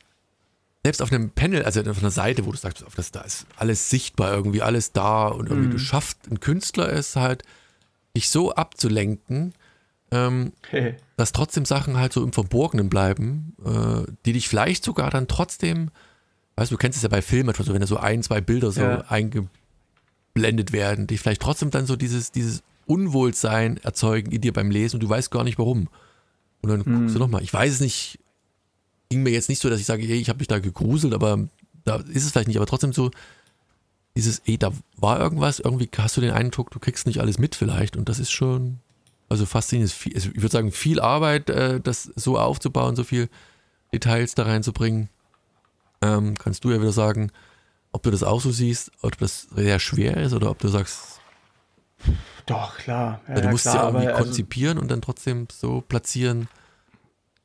selbst 0.85 1.03
auf 1.03 1.12
einem 1.12 1.31
Panel, 1.31 1.64
also 1.64 1.81
auf 1.83 1.98
einer 1.98 2.11
Seite, 2.11 2.46
wo 2.46 2.53
du 2.53 2.57
sagst, 2.57 2.85
auf 2.85 2.94
das, 2.94 3.11
da 3.11 3.20
ist 3.20 3.46
alles 3.57 3.90
sichtbar, 3.90 4.33
irgendwie 4.33 4.62
alles 4.62 4.92
da 4.92 5.29
und 5.29 5.48
irgendwie 5.48 5.68
Mhm. 5.68 5.72
du 5.72 5.79
schaffst, 5.79 6.18
ein 6.31 6.40
Künstler 6.40 6.90
es 6.92 7.16
halt, 7.16 7.42
dich 8.16 8.31
so 8.31 8.55
abzulenken, 8.55 9.55
ähm, 10.11 10.53
dass 11.16 11.33
trotzdem 11.33 11.64
Sachen 11.64 11.96
halt 11.98 12.12
so 12.12 12.24
im 12.24 12.33
Verborgenen 12.33 12.88
bleiben, 12.88 13.55
äh, 13.64 14.11
die 14.24 14.33
dich 14.33 14.48
vielleicht 14.48 14.85
sogar 14.85 15.11
dann 15.11 15.29
trotzdem, 15.29 15.90
weißt 16.56 16.70
du, 16.70 16.74
du 16.74 16.78
kennst 16.78 16.96
es 16.96 17.02
ja 17.02 17.08
bei 17.08 17.22
Filmen, 17.22 17.54
also 17.54 17.72
wenn 17.72 17.80
da 17.80 17.86
so 17.86 17.96
ein, 17.98 18.22
zwei 18.22 18.40
Bilder 18.40 18.70
so 18.72 18.80
Ja. 18.82 19.04
eingeblendet 19.08 20.72
werden, 20.72 21.06
die 21.06 21.18
vielleicht 21.18 21.42
trotzdem 21.42 21.70
dann 21.70 21.86
so 21.86 21.96
dieses, 21.96 22.32
dieses 22.32 22.62
Unwohlsein 22.86 23.76
erzeugen 23.78 24.32
in 24.32 24.40
dir 24.40 24.52
beim 24.52 24.70
Lesen 24.70 24.96
und 24.96 25.00
du 25.02 25.08
weißt 25.08 25.30
gar 25.30 25.44
nicht 25.44 25.58
warum. 25.58 25.88
Und 26.62 26.68
dann 26.70 26.82
guckst 26.84 27.14
du 27.14 27.18
Mhm. 27.18 27.24
nochmal. 27.24 27.42
Ich 27.42 27.52
weiß 27.52 27.72
es 27.74 27.80
nicht, 27.80 28.18
ging 29.08 29.22
mir 29.22 29.30
jetzt 29.30 29.48
nicht 29.48 29.62
so, 29.62 29.70
dass 29.70 29.80
ich 29.80 29.86
sage, 29.86 30.02
ey, 30.02 30.18
ich 30.20 30.28
habe 30.28 30.38
mich 30.38 30.48
da 30.48 30.58
gegruselt, 30.58 31.14
aber 31.14 31.48
da 31.84 31.96
ist 31.96 32.24
es 32.24 32.32
vielleicht 32.32 32.48
nicht, 32.48 32.56
aber 32.58 32.66
trotzdem 32.66 32.92
so 32.92 33.10
dieses, 34.16 34.40
ey, 34.40 34.58
da 34.58 34.72
war 34.96 35.18
irgendwas, 35.20 35.60
irgendwie 35.60 35.88
hast 35.96 36.16
du 36.16 36.20
den 36.20 36.32
Eindruck, 36.32 36.70
du 36.70 36.78
kriegst 36.78 37.06
nicht 37.06 37.20
alles 37.20 37.38
mit 37.38 37.54
vielleicht 37.54 37.96
und 37.96 38.08
das 38.08 38.18
ist 38.18 38.30
schon, 38.32 38.78
also 39.28 39.46
faszinierend. 39.46 39.92
Viel, 39.92 40.14
also 40.14 40.28
ich 40.30 40.42
würde 40.42 40.52
sagen, 40.52 40.72
viel 40.72 41.00
Arbeit, 41.00 41.48
äh, 41.48 41.80
das 41.80 42.04
so 42.16 42.38
aufzubauen, 42.38 42.96
so 42.96 43.04
viel 43.04 43.28
Details 43.92 44.34
da 44.34 44.42
reinzubringen. 44.44 45.08
Ähm, 46.02 46.36
kannst 46.38 46.64
du 46.64 46.70
ja 46.70 46.80
wieder 46.80 46.92
sagen, 46.92 47.30
ob 47.92 48.02
du 48.02 48.10
das 48.10 48.22
auch 48.22 48.40
so 48.40 48.50
siehst, 48.50 48.92
ob 49.02 49.18
das 49.18 49.42
sehr 49.42 49.78
schwer 49.78 50.16
ist 50.16 50.32
oder 50.32 50.50
ob 50.50 50.58
du 50.58 50.68
sagst, 50.68 51.20
Doch, 52.46 52.78
klar. 52.78 53.20
Ja, 53.28 53.34
du 53.34 53.40
ja, 53.42 53.50
musst 53.50 53.64
klar, 53.64 53.76
ja 53.76 53.86
irgendwie 53.88 54.08
also, 54.08 54.24
konzipieren 54.24 54.78
und 54.78 54.90
dann 54.90 55.02
trotzdem 55.02 55.46
so 55.52 55.80
platzieren. 55.82 56.48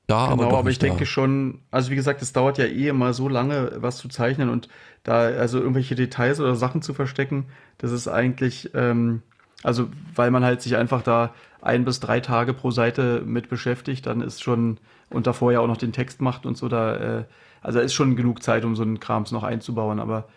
Da, 0.08 0.28
Genau, 0.28 0.44
aber, 0.44 0.50
doch 0.52 0.60
aber, 0.60 0.70
ich 0.70 0.80
da. 0.80 0.88
denke 0.88 1.06
schon, 1.06 1.62
also 1.72 1.90
wie 1.90 1.96
gesagt, 1.96 2.22
es 2.22 2.32
dauert 2.32 2.58
ja 2.60 2.66
eh 2.66 2.88
immer 2.88 3.14
so 3.14 3.28
lange, 3.28 3.72
was 3.78 3.98
zu 3.98 4.08
zeichnen 4.08 4.50
und 4.50 4.70
da 5.04 5.22
also 5.22 5.60
irgendwelche 5.60 5.96
Details 5.96 6.40
oder 6.40 6.56
Sachen 6.56 6.82
zu 6.84 6.94
verstecken, 6.94 7.48
das 7.80 7.92
ist 7.92 8.08
eigentlich, 8.08 8.70
ähm, 8.76 9.24
also 9.64 9.90
weil 10.14 10.30
man 10.30 10.44
halt 10.44 10.62
sich 10.62 10.76
einfach 10.76 11.02
da 11.02 11.34
ein 11.62 11.86
bis 11.86 12.00
drei 12.00 12.20
Tage 12.20 12.54
pro 12.54 12.70
Seite 12.70 13.24
mit 13.26 13.50
beschäftigt, 13.50 14.06
dann 14.06 14.22
ist 14.22 14.44
schon 14.44 14.80
und 15.10 15.28
davor 15.28 15.52
ja 15.52 15.60
auch 15.60 15.68
noch 15.68 15.78
den 15.78 15.92
Text 15.94 16.22
macht 16.22 16.46
und 16.46 16.58
so, 16.58 16.68
da, 16.68 16.96
äh, 17.20 17.24
also 17.62 17.80
ist 17.80 17.94
schon 17.94 18.16
genug 18.16 18.44
Zeit, 18.44 18.64
um 18.66 18.76
so 18.76 18.84
einen 18.84 19.00
Krams 19.00 19.32
noch 19.32 19.44
einzubauen, 19.44 20.00
aber 20.00 20.28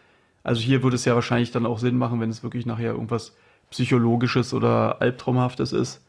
also 0.44 0.60
hier 0.60 0.82
würde 0.82 0.96
es 0.96 1.04
ja 1.04 1.14
wahrscheinlich 1.14 1.50
dann 1.50 1.66
auch 1.66 1.78
Sinn 1.78 1.98
machen, 1.98 2.20
wenn 2.20 2.30
es 2.30 2.42
wirklich 2.42 2.64
nachher 2.66 2.92
irgendwas 2.92 3.34
Psychologisches 3.70 4.54
oder 4.54 5.00
Albtraumhaftes 5.02 5.72
ist, 5.72 6.00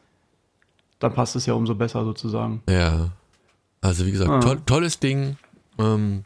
dann 0.98 1.12
passt 1.14 1.36
es 1.36 1.46
ja 1.46 1.54
umso 1.54 1.74
besser 1.74 2.04
sozusagen. 2.04 2.62
Ja. 2.68 3.10
Also 3.82 4.06
wie 4.06 4.12
gesagt, 4.12 4.30
Ah. 4.30 4.40
toll, 4.40 4.60
tolles 4.66 4.98
Ding. 4.98 5.36
Ähm, 5.78 6.24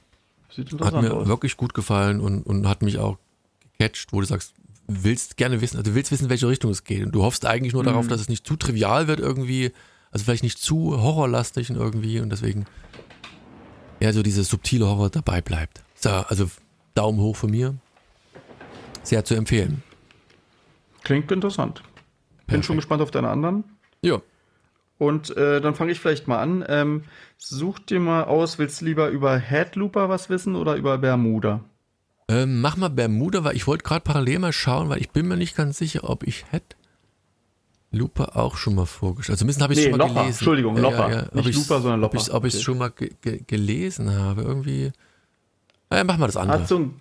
Sieht 0.51 0.73
hat 0.81 0.95
mir 1.01 1.13
aus. 1.13 1.27
wirklich 1.29 1.57
gut 1.57 1.75
gefallen 1.75 2.21
und, 2.21 2.43
und 2.45 2.69
hat 2.69 2.83
mich 2.83 2.99
auch 2.99 3.19
gecatcht, 3.79 4.13
wo 4.13 4.21
du 4.21 4.27
sagst, 4.27 4.55
willst 4.87 5.37
gerne 5.37 5.61
wissen, 5.61 5.77
also 5.79 5.91
du 5.91 5.97
willst 5.97 6.13
wissen, 6.13 6.25
in 6.25 6.31
welche 6.31 6.47
Richtung 6.49 6.71
es 6.71 6.85
geht. 6.85 7.05
Und 7.05 7.13
du 7.13 7.23
hoffst 7.23 7.47
eigentlich 7.47 7.73
nur 7.73 7.83
Mhm. 7.83 7.87
darauf, 7.89 8.07
dass 8.09 8.21
es 8.21 8.29
nicht 8.29 8.47
zu 8.47 8.57
trivial 8.57 9.09
wird 9.09 9.19
irgendwie, 9.21 9.73
also 10.15 10.25
vielleicht 10.25 10.45
nicht 10.45 10.59
zu 10.59 11.03
horrorlastig 11.03 11.71
und 11.71 11.77
irgendwie 11.77 12.21
und 12.21 12.31
deswegen 12.31 12.67
ja 14.01 14.13
so 14.13 14.23
diese 14.23 14.45
subtile 14.45 14.87
Horror 14.87 15.11
dabei 15.11 15.41
bleibt. 15.41 15.83
So, 15.97 16.11
also 16.11 16.49
Daumen 16.95 17.21
hoch 17.21 17.37
von 17.37 17.51
mir. 17.51 17.75
Sehr 19.03 19.25
zu 19.25 19.35
empfehlen. 19.35 19.83
Klingt 21.03 21.31
interessant. 21.33 21.83
Bin 21.83 22.47
Perfekt. 22.47 22.65
schon 22.65 22.77
gespannt 22.77 23.03
auf 23.03 23.11
deine 23.11 23.29
anderen. 23.29 23.65
Ja. 24.03 24.23
Und 24.99 25.37
äh, 25.37 25.61
dann 25.61 25.75
fange 25.75 25.91
ich 25.91 25.99
vielleicht 25.99 26.29
mal 26.29 26.39
an. 26.39 26.65
Ähm, 26.69 27.03
such 27.37 27.81
dir 27.81 27.99
mal 27.99 28.25
aus, 28.25 28.59
willst 28.59 28.81
du 28.81 28.85
lieber 28.85 29.09
über 29.09 29.37
Headlooper 29.37 30.09
was 30.09 30.31
wissen 30.31 30.55
oder 30.55 30.77
über 30.77 30.97
Bermuda? 30.99 31.61
Ähm, 32.29 32.61
mach 32.61 32.77
mal 32.77 32.89
Bermuda, 32.89 33.43
weil 33.43 33.57
ich 33.57 33.67
wollte 33.67 33.83
gerade 33.83 34.03
parallel 34.03 34.39
mal 34.39 34.53
schauen, 34.53 34.89
weil 34.89 35.01
ich 35.01 35.11
bin 35.11 35.27
mir 35.27 35.37
nicht 35.37 35.57
ganz 35.57 35.77
sicher, 35.77 36.09
ob 36.09 36.23
ich 36.23 36.45
Head 36.53 36.77
Looper 37.95 38.37
auch 38.37 38.57
schon 38.57 38.75
mal 38.75 38.87
vorgestellt. 38.87 39.35
Also 39.37 39.45
ein 39.45 39.47
bisschen 39.49 39.63
habe 39.63 39.73
ich 39.73 39.79
Nee, 39.79 39.85
schon 39.91 39.93
mal 39.93 39.99
Lopper. 39.99 40.15
gelesen. 40.21 40.29
Entschuldigung, 40.39 40.77
Lopper. 40.77 41.27
ob 41.29 41.35
Nicht 41.35 41.49
ich's- 41.49 41.69
Looper, 41.69 41.81
sondern 41.83 42.05
Ob 42.05 42.15
ich 42.15 42.21
es 42.23 42.29
Lopper. 42.29 42.47
Okay. 42.47 42.51
schon 42.61 42.79
mal 42.79 42.91
ge 42.91 43.11
ge 43.23 43.41
gelesen 43.47 44.15
habe. 44.17 44.43
Irgendwie. 44.43 44.93
Na 45.91 45.99
Ja, 45.99 46.05
mach 46.05 46.17
mal 46.19 46.27
das 46.27 46.37
andere. 46.37 46.61
Hat 46.61 46.69
so 46.69 46.79
ein, 46.79 46.95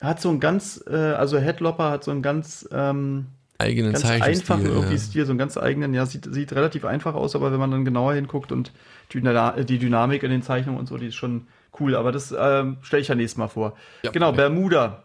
hat 0.00 0.20
so 0.20 0.30
ein 0.30 0.40
ganz, 0.40 0.82
äh, 0.88 0.94
also 0.94 1.38
Headlopper 1.38 1.90
hat 1.90 2.04
so 2.04 2.10
einen 2.10 2.22
ganz, 2.22 2.68
ähm, 2.72 3.26
eigenen 3.58 3.92
ganz 3.92 4.04
einfachen 4.04 4.66
irgendwie 4.66 4.94
ja. 4.94 4.98
Stil, 4.98 5.24
so 5.26 5.32
einen 5.32 5.38
ganz 5.38 5.56
eigenen, 5.56 5.94
ja, 5.94 6.04
sieht, 6.06 6.26
sieht 6.34 6.52
relativ 6.52 6.84
einfach 6.84 7.14
aus, 7.14 7.36
aber 7.36 7.52
wenn 7.52 7.60
man 7.60 7.70
dann 7.70 7.84
genauer 7.84 8.12
hinguckt 8.14 8.50
und 8.52 8.72
die, 9.12 9.20
die 9.20 9.78
Dynamik 9.78 10.22
in 10.24 10.30
den 10.30 10.42
Zeichnungen 10.42 10.78
und 10.80 10.86
so, 10.88 10.98
die 10.98 11.06
ist 11.06 11.14
schon 11.14 11.46
cool. 11.78 11.94
Aber 11.94 12.10
das 12.12 12.34
ähm, 12.36 12.78
stelle 12.82 13.02
ich 13.02 13.08
ja 13.08 13.14
nächstes 13.14 13.38
Mal 13.38 13.48
vor. 13.48 13.74
Ja, 14.02 14.10
genau, 14.10 14.28
okay. 14.30 14.36
Bermuda. 14.38 15.04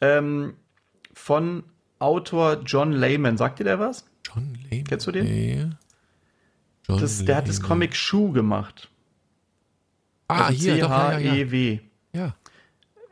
Ähm, 0.00 0.54
von 1.12 1.64
Autor 1.98 2.58
John 2.64 2.92
Layman. 2.92 3.36
Sagt 3.36 3.58
dir 3.58 3.64
der 3.64 3.80
was? 3.80 4.04
Lehman. 4.70 4.84
Kennst 4.84 5.06
du 5.06 5.12
den? 5.12 5.24
Nee. 5.24 5.66
Das, 6.86 7.24
der 7.24 7.36
hat 7.36 7.48
das 7.48 7.56
Lehman. 7.56 7.68
Comic 7.68 7.94
Shoe 7.96 8.32
gemacht. 8.32 8.88
Ah, 10.28 10.46
Also 10.46 10.58
hier, 10.60 10.78
doch, 10.78 10.90
ja, 10.90 11.18
ja, 11.18 11.18
ja. 11.18 11.30
C-H-E-W. 11.32 11.78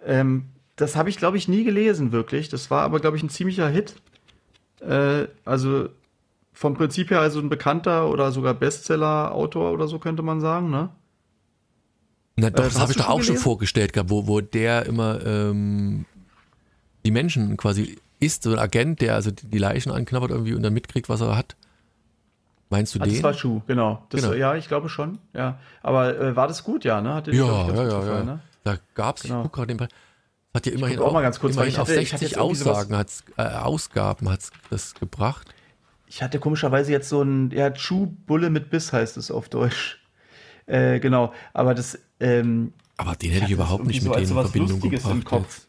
Ähm, 0.04 0.44
das 0.76 0.94
habe 0.96 1.09
ich, 1.09 1.16
glaube 1.16 1.36
ich, 1.36 1.48
nie 1.48 1.64
gelesen, 1.64 2.12
wirklich. 2.12 2.48
Das 2.48 2.70
war 2.70 2.82
aber, 2.82 3.00
glaube 3.00 3.16
ich, 3.16 3.22
ein 3.22 3.28
ziemlicher 3.30 3.68
Hit. 3.68 3.96
Äh, 4.80 5.26
also 5.44 5.88
vom 6.52 6.74
Prinzip 6.74 7.11
her 7.11 7.20
also 7.20 7.40
ein 7.40 7.48
bekannter 7.48 8.09
oder 8.11 8.30
sogar 8.32 8.54
Bestseller-Autor 8.54 9.72
oder 9.72 9.88
so 9.88 9.98
könnte 9.98 10.22
man 10.22 10.40
sagen, 10.40 10.70
ne? 10.70 10.90
Na 12.36 12.50
doch, 12.50 12.64
Äh, 12.64 12.66
das 12.68 12.78
habe 12.78 12.92
ich 12.92 12.98
doch 12.98 13.04
schon 13.07 13.12
auch 13.14 13.18
schon 13.18 13.26
gelesen? 13.28 13.42
vorgestellt 13.42 13.92
gehabt, 13.94 14.11
wo, 14.11 14.26
wo 14.26 14.40
der 14.40 14.86
immer 14.86 15.24
ähm, 15.26 16.04
die 17.04 17.11
Menschen 17.11 17.57
quasi 17.57 17.98
ist, 18.21 18.43
so 18.45 18.53
ein 18.53 18.59
Agent, 18.59 19.01
der 19.01 19.14
also 19.14 19.31
die 19.31 19.59
Leichen 19.59 19.91
anknabbert 19.93 20.31
irgendwie 20.31 20.55
und 20.55 20.62
dann 20.62 20.73
mitkriegt, 20.73 21.09
was 21.09 21.21
er 21.21 21.37
hat. 21.37 21.57
Meinst 22.71 22.95
du 22.95 23.01
Ah, 23.01 23.05
den? 23.05 23.14
das 23.14 23.23
war 23.23 23.35
Schuh, 23.35 23.62
genau. 23.67 24.03
Das, 24.11 24.23
Genau. 24.23 24.35
Ja, 24.35 24.55
ich 24.57 24.67
glaube 24.69 24.89
schon. 24.89 25.19
Ja. 25.33 25.59
Aber 25.83 26.19
äh, 26.19 26.35
war 26.37 26.49
das 26.49 26.64
gut, 26.64 26.85
ja, 26.85 27.01
ne? 27.01 27.14
Hat 27.14 27.27
ja, 27.29 27.33
ich, 27.33 27.39
ja, 27.39 27.47
ja, 27.47 27.85
gefallen, 27.85 28.07
ja. 28.07 28.25
Ne? 28.35 28.41
Da 28.64 28.79
gab 28.95 29.17
es, 29.19 29.25
ich 29.25 29.31
Genau. 29.31 29.43
guck 29.43 29.53
gerade 29.53 29.69
den 29.69 29.77
Preis. 29.77 29.89
Hat 30.55 30.67
ja 30.67 30.73
immerhin 30.73 30.97
guck 30.99 31.07
auch 31.09 31.12
mal 31.12 31.23
ganz 31.23 31.39
kurz, 31.39 31.55
immerhin 31.55 31.73
ich 31.73 31.79
auf 31.79 31.89
hatte- 31.89 32.01
ich 32.01 32.12
hatte 32.12 32.21
60 32.25 32.31
jetzt 32.31 32.37
irgendwie 32.39 32.57
sowas- 32.57 32.77
Aussagen 32.79 32.97
hat's, 32.97 33.25
äh, 33.37 33.43
Ausgaben 33.43 34.29
hat 34.31 34.41
das 34.71 34.95
gebracht. 34.95 35.47
Ich 36.09 36.23
hatte 36.23 36.39
komischerweise 36.41 36.91
jetzt 36.93 37.09
so 37.09 37.23
ein, 37.23 37.51
ja, 37.51 37.71
Chew 37.71 38.07
Bulle 38.27 38.51
mit 38.51 38.71
Biss 38.71 38.93
heißt 38.93 39.17
es 39.17 39.31
auf 39.31 39.49
Deutsch. 39.49 40.01
Äh, 40.67 40.99
genau. 40.99 41.33
Aber 41.53 41.75
das, 41.75 41.99
ähm, 42.19 42.73
Aber 42.97 43.14
den 43.14 43.31
hätte 43.31 43.45
ich 43.45 43.51
das 43.51 43.51
überhaupt 43.53 43.87
nicht 43.87 44.03
so 44.03 44.09
mit 44.09 44.19
als 44.19 44.29
denen 44.29 44.39
in 44.39 44.45
Verbindung 44.45 44.71
Lustiges 44.81 45.03
gebracht. 45.03 45.14
im 45.17 45.25
Kopf. 45.25 45.43
jetzt. 45.59 45.66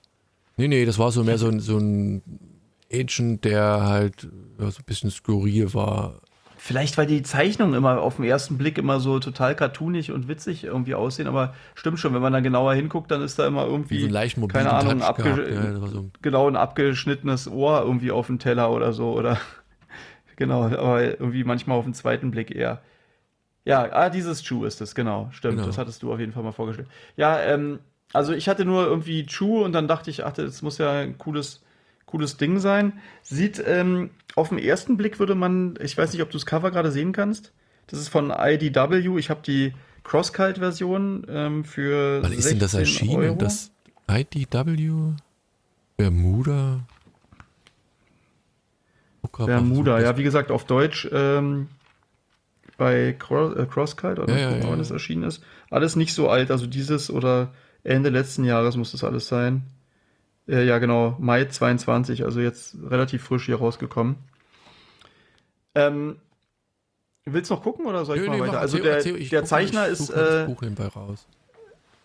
Nee, 0.58 0.68
nee, 0.68 0.86
das 0.86 0.98
war 0.98 1.12
so 1.12 1.24
mehr 1.24 1.38
so 1.38 1.48
ein, 1.48 1.60
so 1.60 1.78
ein 1.78 2.22
Agent, 2.92 3.46
der 3.46 3.84
halt 3.84 4.28
ja, 4.60 4.72
so 4.72 4.80
ein 4.80 4.86
bisschen 4.86 5.12
skurril 5.12 5.74
war. 5.74 6.22
Vielleicht, 6.60 6.98
weil 6.98 7.06
die 7.06 7.22
Zeichnungen 7.22 7.76
immer 7.76 8.02
auf 8.02 8.16
den 8.16 8.26
ersten 8.26 8.58
Blick 8.58 8.78
immer 8.80 9.00
so 9.00 9.20
total 9.20 9.56
cartoonig 9.56 10.12
und 10.12 10.28
witzig 10.28 10.64
irgendwie 10.64 10.96
aussehen, 10.96 11.28
aber 11.28 11.54
stimmt 11.76 12.00
schon, 12.00 12.14
wenn 12.14 12.22
man 12.22 12.34
dann 12.34 12.44
genauer 12.44 12.74
hinguckt, 12.74 13.12
dann 13.12 13.22
ist 13.22 13.38
da 13.38 13.48
immer 13.48 13.68
Wie 13.68 13.72
irgendwie, 13.72 14.00
so 14.02 14.08
leicht 14.08 14.38
keine 14.50 14.74
Ahnung, 14.74 15.02
abge. 15.04 15.54
Ja, 15.54 15.88
so 15.88 16.10
genau 16.22 16.48
ein 16.48 16.56
abgeschnittenes 16.56 17.48
Ohr 17.48 17.84
irgendwie 17.84 18.12
auf 18.12 18.28
dem 18.28 18.40
Teller 18.40 18.72
oder 18.72 18.92
so, 18.92 19.14
oder 19.14 19.38
genau, 20.36 20.64
aber 20.64 21.04
irgendwie 21.04 21.44
manchmal 21.44 21.78
auf 21.78 21.86
den 21.86 21.94
zweiten 21.94 22.32
Blick 22.32 22.50
eher. 22.54 22.82
Ja, 23.64 23.90
ah, 23.92 24.10
dieses 24.10 24.42
Chew 24.44 24.66
ist 24.66 24.82
es, 24.82 24.96
genau, 24.96 25.30
stimmt, 25.32 25.56
Genau. 25.58 25.68
das 25.68 25.78
hattest 25.78 26.02
du 26.02 26.12
auf 26.12 26.20
jeden 26.20 26.32
Fall 26.32 26.44
mal 26.44 26.54
vorgestellt. 26.54 26.88
Ja, 27.18 27.40
ähm, 27.40 27.80
also 28.14 28.34
ich 28.34 28.48
hatte 28.48 28.66
nur 28.66 28.86
irgendwie 28.86 29.26
Chew 29.26 29.64
und 29.64 29.74
dann 29.74 29.88
dachte 29.88 30.10
ich, 30.10 30.26
ach, 30.26 30.34
das 30.34 30.62
muss 30.62 30.78
ja 30.78 30.92
ein 30.92 31.18
cooles, 31.18 31.62
cooles 32.06 32.38
Ding 32.38 32.60
sein. 32.60 32.94
Sieht, 33.22 33.62
ähm, 33.66 34.12
auf 34.36 34.50
den 34.50 34.60
ersten 34.60 34.98
Blick 34.98 35.20
würde 35.20 35.36
man, 35.36 35.78
ich 35.82 35.98
weiß 35.98 36.14
nicht, 36.14 36.22
ob 36.22 36.30
du 36.30 36.38
das 36.38 36.46
Cover 36.46 36.72
gerade 36.72 36.92
sehen 36.92 37.12
kannst. 37.12 37.52
Das 37.88 38.00
ist 38.00 38.10
von 38.10 38.32
IDW. 38.32 39.18
Ich 39.18 39.30
habe 39.30 39.42
die 39.46 39.74
Crosscult-Version 40.04 41.26
ähm, 41.30 41.66
für. 41.66 42.22
Wann 42.24 42.34
ist 42.34 42.50
denn 42.50 42.60
das 42.60 42.72
16 42.72 42.80
erschienen? 42.80 43.24
Euro. 43.24 43.36
Das 43.36 43.72
IDW? 44.10 45.14
Bermuda? 45.98 46.80
Mal, 49.38 49.46
Bermuda, 49.46 50.00
ja, 50.00 50.18
wie 50.18 50.24
gesagt, 50.24 50.52
auf 50.52 50.66
Deutsch 50.66 51.08
ähm, 51.12 51.68
bei 52.78 53.16
Cro 53.18 53.54
äh, 53.54 53.66
Crosscult 53.66 54.20
oder 54.20 54.34
Ja, 54.34 54.52
ja, 54.52 54.64
wann 54.64 54.70
ja. 54.70 54.76
das 54.78 54.92
erschienen 54.92 55.24
ist. 55.24 55.44
Alles 55.70 55.96
nicht 55.96 56.14
so 56.14 56.30
alt, 56.30 56.50
also 56.50 56.66
dieses 56.66 57.12
oder 57.12 57.54
Ende 57.88 58.10
letzten 58.10 58.44
Jahres 58.44 58.76
muss 58.76 58.92
das 58.92 59.04
alles 59.04 59.28
sein. 59.28 59.64
Äh, 60.48 60.66
ja, 60.66 60.78
genau, 60.80 61.16
Mai 61.20 61.46
22, 61.46 62.24
also 62.24 62.40
jetzt 62.40 62.76
relativ 62.90 63.24
frisch 63.24 63.46
hier 63.46 63.58
rausgekommen. 63.58 64.16
Ähm, 65.76 66.18
willst 67.26 67.50
du 67.52 67.56
noch 67.56 67.64
gucken 67.64 67.86
oder 67.86 68.06
soll 68.06 68.18
ich 68.18 68.24
Nö, 68.24 68.30
mal 68.30 68.36
nee, 68.36 68.42
weiter? 68.42 68.54
mach, 68.54 68.62
also 68.62 68.78
der, 68.78 68.96
erzähl, 68.96 69.16
ich 69.18 69.30
der 69.30 69.42
mal, 69.42 69.48
Zeichner 69.48 69.88
ist 69.88 70.10
mal 70.10 70.16
das 70.16 70.44
äh, 70.44 70.46
Buch 70.48 70.62
nebenbei 70.62 70.88
raus. 70.88 71.28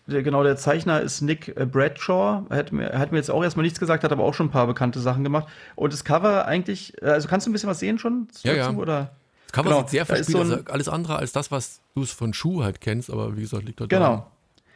der, 0.07 0.23
genau, 0.23 0.43
der 0.43 0.57
Zeichner 0.57 1.01
ist 1.01 1.21
Nick 1.21 1.55
äh, 1.57 1.65
Bradshaw. 1.65 2.45
Er 2.49 2.57
hat 2.57 2.71
mir, 2.71 2.97
hat 2.97 3.11
mir 3.11 3.17
jetzt 3.17 3.31
auch 3.31 3.43
erstmal 3.43 3.63
nichts 3.63 3.79
gesagt, 3.79 4.03
hat 4.03 4.11
aber 4.11 4.23
auch 4.23 4.33
schon 4.33 4.47
ein 4.47 4.51
paar 4.51 4.67
bekannte 4.67 4.99
Sachen 4.99 5.23
gemacht. 5.23 5.47
Und 5.75 5.93
das 5.93 6.03
Cover 6.03 6.45
eigentlich, 6.45 7.01
äh, 7.01 7.07
also 7.07 7.27
kannst 7.27 7.47
du 7.47 7.51
ein 7.51 7.53
bisschen 7.53 7.69
was 7.69 7.79
sehen 7.79 7.97
schon 7.99 8.27
dazu? 8.27 8.47
Ja, 8.47 8.53
ja. 8.53 8.71
Oder? 8.71 9.11
Das 9.45 9.53
Cover 9.53 9.69
genau, 9.69 9.81
sieht 9.81 9.89
sehr 9.89 10.01
ist 10.03 10.07
verspielt, 10.07 10.47
so 10.47 10.53
also 10.53 10.65
alles 10.65 10.89
andere 10.89 11.15
als 11.17 11.31
das, 11.31 11.51
was 11.51 11.81
du 11.95 12.03
es 12.03 12.11
von 12.11 12.33
Schuh 12.33 12.63
halt 12.63 12.81
kennst, 12.81 13.09
aber 13.09 13.37
wie 13.37 13.41
gesagt, 13.41 13.63
liegt 13.63 13.79
da 13.79 13.85
Genau. 13.85 14.17
Sie, 14.17 14.32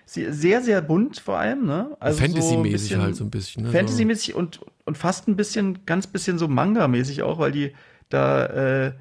sehr, 0.10 0.62
sehr 0.62 0.82
bunt 0.82 1.20
vor 1.20 1.38
allem, 1.38 1.66
ne? 1.66 1.96
Also 2.00 2.18
so 2.18 2.24
Fantasy-mäßig 2.24 2.72
bisschen- 2.90 3.02
halt 3.02 3.16
so 3.16 3.24
ein 3.26 3.30
bisschen. 3.30 3.64
Ne? 3.64 3.72
Fantasy-mäßig 3.72 4.36
und, 4.36 4.62
und 4.86 4.98
fast 4.98 5.28
ein 5.28 5.36
bisschen, 5.36 5.86
ganz 5.86 6.08
bisschen 6.08 6.38
so 6.38 6.48
Manga-mäßig 6.48 7.24
auch, 7.24 7.40
weil 7.40 7.52
die 7.52 7.74
da 8.10 8.46
äh, 8.46 8.94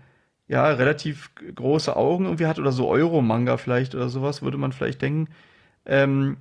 ja 0.49 0.67
relativ 0.69 1.31
große 1.55 1.95
Augen 1.97 2.25
irgendwie 2.25 2.47
hat 2.47 2.59
oder 2.59 2.73
so 2.73 2.89
Euro-Manga 2.89 3.57
vielleicht 3.57 3.95
oder 3.95 4.09
sowas, 4.09 4.43
würde 4.43 4.59
man 4.59 4.73
vielleicht 4.73 5.01
denken. 5.01 5.29
Ähm, 5.87 6.39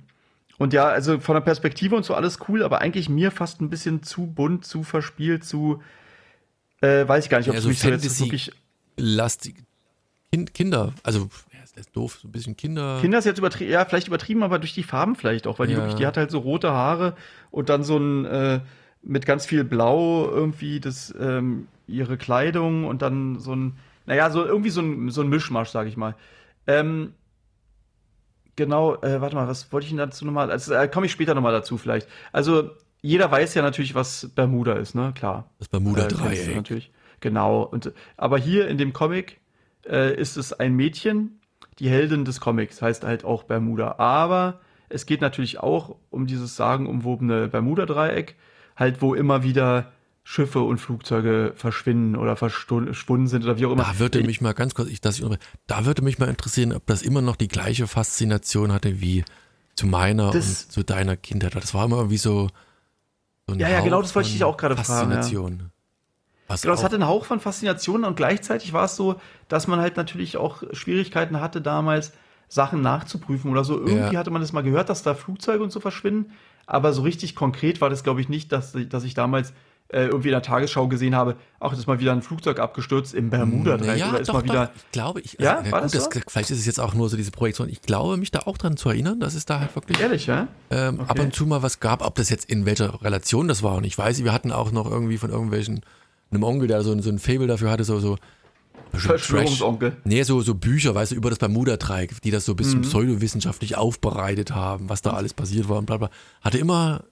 und 0.58 0.72
ja, 0.72 0.88
also 0.88 1.20
von 1.20 1.34
der 1.34 1.42
Perspektive 1.42 1.94
und 1.94 2.04
so 2.04 2.14
alles 2.14 2.38
cool, 2.48 2.62
aber 2.64 2.80
eigentlich 2.80 3.08
mir 3.08 3.30
fast 3.30 3.60
ein 3.60 3.70
bisschen 3.70 4.02
zu 4.02 4.26
bunt, 4.26 4.64
zu 4.64 4.82
verspielt, 4.82 5.44
zu 5.44 5.80
äh, 6.80 7.06
weiß 7.06 7.24
ich 7.24 7.30
gar 7.30 7.38
nicht, 7.38 7.48
ob 7.48 7.54
Ja, 7.54 7.58
es 7.58 7.62
so 7.64 7.68
mich 7.68 7.78
so 7.80 7.88
jetzt 7.88 8.20
wirklich. 8.20 8.52
Lastig. 8.96 9.56
Kind, 10.32 10.54
Kinder, 10.54 10.92
also, 11.02 11.28
ist 11.76 11.94
doof, 11.94 12.18
so 12.20 12.28
ein 12.28 12.32
bisschen 12.32 12.56
Kinder. 12.56 12.98
Kinder 13.00 13.18
ist 13.18 13.24
jetzt 13.24 13.38
übertrieben, 13.38 13.70
ja, 13.70 13.84
vielleicht 13.84 14.08
übertrieben, 14.08 14.42
aber 14.42 14.58
durch 14.58 14.74
die 14.74 14.82
Farben 14.82 15.14
vielleicht 15.14 15.46
auch, 15.46 15.58
weil 15.58 15.66
die 15.66 15.74
Ja. 15.74 15.78
wirklich, 15.78 15.94
die 15.96 16.06
hat 16.06 16.16
halt 16.16 16.30
so 16.30 16.38
rote 16.38 16.72
Haare 16.72 17.14
und 17.50 17.68
dann 17.68 17.84
so 17.84 17.96
ein 17.98 18.24
äh, 18.24 18.60
mit 19.02 19.24
ganz 19.26 19.46
viel 19.46 19.62
Blau 19.64 20.28
irgendwie 20.28 20.80
das 20.80 21.14
ähm, 21.20 21.68
ihre 21.86 22.16
Kleidung 22.16 22.84
und 22.86 23.02
dann 23.02 23.38
so 23.38 23.54
ein, 23.54 23.76
naja, 24.06 24.30
so 24.30 24.44
irgendwie 24.44 24.70
so 24.70 24.80
ein, 24.80 25.10
so 25.10 25.20
ein 25.22 25.28
Mischmasch, 25.28 25.68
sag 25.68 25.86
ich 25.86 25.96
mal. 25.96 26.14
Ähm, 26.66 27.12
genau, 28.56 28.94
äh, 29.02 29.20
warte 29.20 29.36
mal, 29.36 29.48
was 29.48 29.72
wollte 29.72 29.84
ich 29.84 29.90
denn 29.90 29.98
dazu 29.98 30.24
nochmal? 30.24 30.50
Also, 30.50 30.74
äh, 30.74 30.88
komme 30.88 31.06
ich 31.06 31.12
später 31.12 31.34
nochmal 31.34 31.52
dazu 31.52 31.78
vielleicht. 31.78 32.08
Also, 32.32 32.70
jeder 33.02 33.30
weiß 33.30 33.54
ja 33.54 33.62
natürlich, 33.62 33.94
was 33.94 34.30
Bermuda 34.34 34.72
ist, 34.74 34.94
ne? 34.94 35.12
Klar. 35.14 35.50
Das 35.58 35.68
Äh, 35.68 35.70
Bermuda-Dreieck. 35.72 36.46
du 36.46 36.54
natürlich. 36.54 36.90
Genau. 37.20 37.62
Und, 37.62 37.92
aber 38.16 38.38
hier 38.38 38.68
in 38.68 38.78
dem 38.78 38.92
Comic 38.92 39.40
äh, 39.88 40.14
ist 40.16 40.36
es 40.36 40.52
ein 40.52 40.74
Mädchen, 40.74 41.35
die 41.78 41.88
Heldin 41.88 42.24
des 42.24 42.40
Comics, 42.40 42.80
heißt 42.82 43.04
halt 43.04 43.24
auch 43.24 43.44
Bermuda. 43.44 43.96
Aber 43.98 44.60
es 44.88 45.06
geht 45.06 45.20
natürlich 45.20 45.58
auch 45.60 45.96
um 46.10 46.26
dieses 46.26 46.56
sagenumwobene 46.56 47.48
Bermuda-Dreieck, 47.48 48.36
halt 48.76 49.02
wo 49.02 49.14
immer 49.14 49.42
wieder 49.42 49.92
Schiffe 50.28 50.60
und 50.60 50.78
Flugzeuge 50.78 51.52
verschwinden 51.54 52.16
oder 52.16 52.34
verschwunden 52.34 53.28
sind 53.28 53.44
oder 53.44 53.58
wie 53.58 53.66
auch 53.66 53.72
immer. 53.72 53.84
Da 53.84 53.98
würde 54.00 54.22
mich 54.24 54.40
mal 54.40 54.54
ganz 54.54 54.74
kurz, 54.74 54.88
ich, 54.88 55.00
dass 55.00 55.20
ich, 55.20 55.24
da 55.68 55.86
würde 55.86 56.02
mich 56.02 56.18
mal 56.18 56.28
interessieren, 56.28 56.72
ob 56.72 56.84
das 56.86 57.02
immer 57.02 57.22
noch 57.22 57.36
die 57.36 57.46
gleiche 57.46 57.86
Faszination 57.86 58.72
hatte 58.72 59.00
wie 59.00 59.24
zu 59.76 59.86
meiner 59.86 60.32
Das- 60.32 60.64
und 60.64 60.72
zu 60.72 60.82
deiner 60.82 61.16
Kindheit. 61.16 61.54
Das 61.54 61.74
war 61.74 61.84
immer 61.84 61.98
irgendwie 61.98 62.16
so, 62.16 62.48
so 63.46 63.54
ein 63.54 63.60
Ja, 63.60 63.68
ja, 63.68 63.80
genau, 63.82 64.02
das 64.02 64.16
wollte 64.16 64.26
ich 64.26 64.32
dich 64.34 64.42
auch 64.44 64.56
gerade 64.56 64.76
fragen, 64.76 65.12
ja. 65.12 65.22
Was 66.48 66.62
Genau, 66.62 66.74
es 66.74 66.82
hatte 66.84 66.94
einen 66.96 67.06
Hauch 67.06 67.24
von 67.24 67.40
Faszination 67.40 68.04
und 68.04 68.16
gleichzeitig 68.16 68.72
war 68.72 68.84
es 68.84 68.96
so, 68.96 69.16
dass 69.48 69.66
man 69.66 69.80
halt 69.80 69.96
natürlich 69.96 70.36
auch 70.36 70.62
Schwierigkeiten 70.72 71.40
hatte 71.40 71.60
damals, 71.60 72.12
Sachen 72.48 72.80
nachzuprüfen 72.82 73.50
oder 73.50 73.64
so. 73.64 73.74
Irgendwie 73.78 74.14
Ja. 74.14 74.20
hatte 74.20 74.30
man 74.30 74.40
das 74.40 74.52
mal 74.52 74.62
gehört, 74.62 74.88
dass 74.88 75.02
da 75.02 75.14
Flugzeuge 75.14 75.62
und 75.64 75.72
so 75.72 75.80
verschwinden, 75.80 76.32
aber 76.66 76.92
so 76.92 77.02
richtig 77.02 77.34
konkret 77.34 77.80
war 77.80 77.90
das, 77.90 78.04
glaube 78.04 78.20
ich, 78.20 78.28
nicht, 78.28 78.52
dass, 78.52 78.76
dass 78.88 79.02
ich 79.04 79.14
damals 79.14 79.52
äh, 79.88 80.06
irgendwie 80.06 80.28
in 80.28 80.32
der 80.32 80.42
Tagesschau 80.42 80.88
gesehen 80.88 81.14
habe, 81.14 81.36
ach, 81.60 81.70
das 81.70 81.78
ist 81.80 81.86
mal 81.86 82.00
wieder 82.00 82.10
ein 82.12 82.22
Flugzeug 82.22 82.58
abgestürzt 82.58 83.14
im 83.14 83.30
Bermuda-Dreieck 83.30 83.98
ja, 83.98 84.10
oder 84.10 84.20
ist 84.20 84.28
doch, 84.28 84.34
mal 84.34 84.44
wieder. 84.44 84.66
doch. 84.66 84.74
Ich 84.76 84.90
glaube, 84.90 85.20
ich, 85.20 85.36
Ja, 85.40 85.58
also, 85.58 85.70
war 85.70 85.80
gut, 85.82 85.94
das 85.94 86.04
so? 86.04 86.10
vielleicht 86.28 86.50
ist 86.50 86.58
es 86.58 86.66
jetzt 86.66 86.80
auch 86.80 86.94
nur 86.94 87.08
so 87.08 87.16
diese 87.16 87.30
Projektion. 87.30 87.68
Ich 87.68 87.82
glaube, 87.82 88.16
mich 88.16 88.32
da 88.32 88.40
auch 88.46 88.58
dran 88.58 88.76
zu 88.76 88.88
erinnern, 88.88 89.20
dass 89.20 89.34
es 89.34 89.44
da 89.46 89.60
halt 89.60 89.74
wirklich 89.76 90.00
Ehrlich, 90.00 90.26
ja? 90.26 90.48
ähm, 90.70 91.00
ab 91.00 91.10
Okay. 91.10 91.20
und 91.22 91.34
zu 91.34 91.46
mal 91.46 91.62
was 91.62 91.78
gab. 91.78 92.04
Ob 92.04 92.16
das 92.16 92.30
jetzt 92.30 92.50
in 92.50 92.66
welcher 92.66 93.00
Relation 93.02 93.46
das 93.46 93.62
war 93.62 93.76
und 93.76 93.84
ich 93.84 93.96
weiß, 93.96 94.24
wir 94.24 94.32
hatten 94.32 94.50
auch 94.50 94.72
noch 94.72 94.90
irgendwie 94.90 95.18
von 95.18 95.30
irgendwelchen, 95.30 95.82
einem 96.30 96.42
Onkel, 96.42 96.68
der 96.68 96.82
so, 96.82 96.92
ein- 96.92 97.02
so 97.02 97.10
ein 97.10 97.18
Fable 97.18 97.46
dafür 97.46 97.70
hatte, 97.70 97.84
so, 97.84 97.98
so 98.00 98.16
Verschwörungsonkel. 98.92 99.96
Nee, 100.04 100.22
so, 100.22 100.40
so 100.40 100.54
Bücher, 100.54 100.94
weißt 100.94 101.12
du, 101.12 101.16
über 101.16 101.30
das 101.30 101.38
Bermuda-Dreieck, 101.38 102.20
die 102.22 102.30
das 102.30 102.44
so 102.44 102.52
ein 102.52 102.54
Mhm. 102.54 102.58
bisschen 102.58 102.80
pseudowissenschaftlich 102.82 103.76
aufbereitet 103.76 104.52
haben, 104.54 104.88
was 104.88 105.02
da 105.02 105.10
alles 105.12 105.34
passiert 105.34 105.68
war 105.68 105.78
und 105.78 105.86
bla 105.86 105.96
bla. 105.98 106.10
Hatte 106.40 106.58
immer 106.58 107.04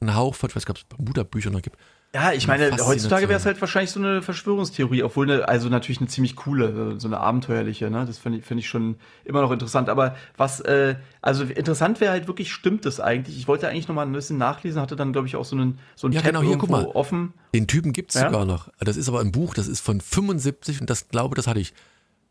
einen 0.00 0.14
Hauch 0.14 0.34
von, 0.34 0.50
ich 0.50 0.56
weiß 0.56 0.66
gar 0.66 0.74
nicht, 0.74 0.84
ob 0.84 0.92
es 0.92 0.96
Bermuda-Bücher 0.98 1.50
noch 1.50 1.62
gibt. 1.62 1.76
Ja, 2.14 2.32
ich 2.32 2.46
meine, 2.46 2.70
heutzutage 2.70 3.28
wäre 3.28 3.40
es 3.40 3.44
halt 3.44 3.60
wahrscheinlich 3.60 3.90
so 3.90 3.98
eine 3.98 4.22
Verschwörungstheorie, 4.22 5.02
obwohl 5.02 5.28
eine, 5.28 5.48
also 5.48 5.68
natürlich 5.68 5.98
eine 5.98 6.06
ziemlich 6.06 6.36
coole, 6.36 6.94
so 7.00 7.08
eine 7.08 7.18
abenteuerliche, 7.18 7.90
ne? 7.90 8.04
Das 8.06 8.18
finde 8.18 8.38
ich, 8.38 8.44
finde 8.44 8.60
ich 8.60 8.68
schon 8.68 8.94
immer 9.24 9.40
noch 9.42 9.50
interessant. 9.50 9.88
Aber 9.88 10.14
was, 10.36 10.60
äh, 10.60 10.94
also 11.22 11.42
interessant 11.42 12.00
wäre 12.00 12.12
halt 12.12 12.28
wirklich, 12.28 12.52
stimmt 12.52 12.86
es 12.86 13.00
eigentlich? 13.00 13.36
Ich 13.36 13.48
wollte 13.48 13.68
eigentlich 13.68 13.88
noch 13.88 13.96
mal 13.96 14.06
ein 14.06 14.12
bisschen 14.12 14.38
nachlesen, 14.38 14.80
hatte 14.80 14.94
dann, 14.94 15.12
glaube 15.12 15.26
ich, 15.26 15.34
auch 15.34 15.44
so 15.44 15.56
einen, 15.56 15.80
so 15.96 16.06
einen 16.06 16.14
Ja, 16.14 16.20
Tab 16.20 16.30
genau, 16.30 16.42
hier, 16.42 16.56
guck 16.56 16.70
mal. 16.70 16.84
offen. 16.86 17.32
Den 17.52 17.66
Typen 17.66 17.92
gibt's 17.92 18.14
Ja? 18.14 18.26
sogar 18.30 18.44
noch. 18.44 18.68
Das 18.78 18.96
ist 18.96 19.08
aber 19.08 19.18
ein 19.18 19.32
Buch, 19.32 19.52
das 19.54 19.66
ist 19.66 19.80
von 19.80 20.00
75 20.00 20.80
und 20.80 20.88
das 20.90 21.08
glaube, 21.08 21.34
das 21.34 21.48
hatte 21.48 21.58
ich. 21.58 21.74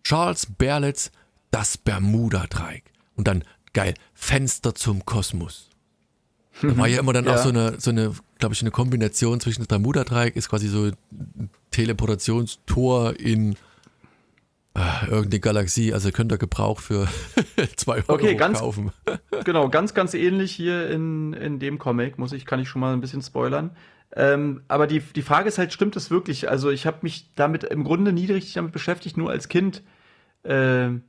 Charles 0.05 0.45
Berlitz, 0.57 1.11
das 1.51 1.77
Bermuda-Dreieck. 1.77 2.85
Und 3.17 3.27
dann, 3.27 3.43
geil, 3.73 3.95
Fenster 4.13 4.75
zum 4.75 5.05
Kosmos. 5.05 5.69
Da 6.61 6.77
war 6.77 6.87
ja 6.87 6.99
immer 7.01 7.13
dann 7.13 7.25
Ja. 7.25 7.33
auch 7.35 7.37
so 7.37 7.49
eine, 7.49 7.79
so 7.79 7.89
eine, 7.91 8.11
glaube 8.39 8.53
ich, 8.53 8.61
eine 8.61 8.71
Kombination 8.71 9.39
zwischen 9.39 9.61
das 9.61 9.67
Bermuda-Dreieck 9.67 10.35
ist 10.35 10.49
quasi 10.49 10.67
so 10.67 10.85
ein 10.85 11.49
Teleportationstor 11.71 13.19
in 13.19 13.55
Ah, 14.75 15.05
irgendeine 15.05 15.39
Galaxie, 15.39 15.93
also 15.93 16.11
könnt 16.11 16.31
ihr 16.31 16.39
Gebrauch 16.39 16.79
für 16.79 17.07
2 17.75 17.95
Euro 17.97 18.13
Okay, 18.13 18.33
ganz- 18.35 18.57
kaufen. 18.59 18.91
Genau, 19.45 19.69
ganz, 19.69 19.93
ganz 19.93 20.15
ähnlich 20.15 20.51
hier 20.51 20.89
in, 20.89 21.33
in 21.33 21.59
dem 21.59 21.77
Comic, 21.77 22.17
muss 22.17 22.31
ich, 22.33 22.45
kann 22.47 22.59
ich 22.59 22.69
schon 22.69 22.79
mal 22.81 22.93
ein 22.93 23.01
bisschen 23.01 23.21
spoilern. 23.21 23.75
Ähm, 24.15 24.61
aber 24.69 24.87
die, 24.87 24.99
die 25.01 25.21
Frage 25.21 25.47
ist 25.49 25.57
halt, 25.59 25.73
stimmt 25.73 25.95
es 25.95 26.09
wirklich? 26.09 26.49
Also 26.49 26.71
ich 26.71 26.87
habe 26.87 26.99
mich 27.03 27.29
damit 27.35 27.63
im 27.65 27.83
Grunde 27.83 28.13
nie 28.13 28.25
richtig 28.25 28.53
damit 28.53 28.71
beschäftigt, 28.71 29.15
nur 29.17 29.29
als 29.29 29.47
Kind. 29.47 29.83
Ähm, 30.43 31.03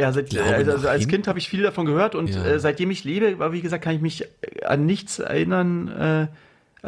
ja, 0.00 0.12
seit, 0.12 0.30
glaube, 0.30 0.54
also, 0.54 0.88
als 0.88 1.08
Kind 1.08 1.26
habe 1.26 1.38
ich 1.38 1.48
viel 1.48 1.62
davon 1.62 1.86
gehört 1.86 2.14
und 2.14 2.30
Ja. 2.34 2.44
äh, 2.44 2.60
seitdem 2.60 2.90
ich 2.90 3.04
lebe, 3.04 3.34
aber 3.34 3.52
wie 3.52 3.60
gesagt, 3.60 3.82
kann 3.82 3.94
ich 3.96 4.00
mich 4.00 4.22
äh, 4.42 4.64
an 4.64 4.86
nichts 4.86 5.18
erinnern. 5.18 5.88
Äh, 5.88 6.26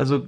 also 0.00 0.26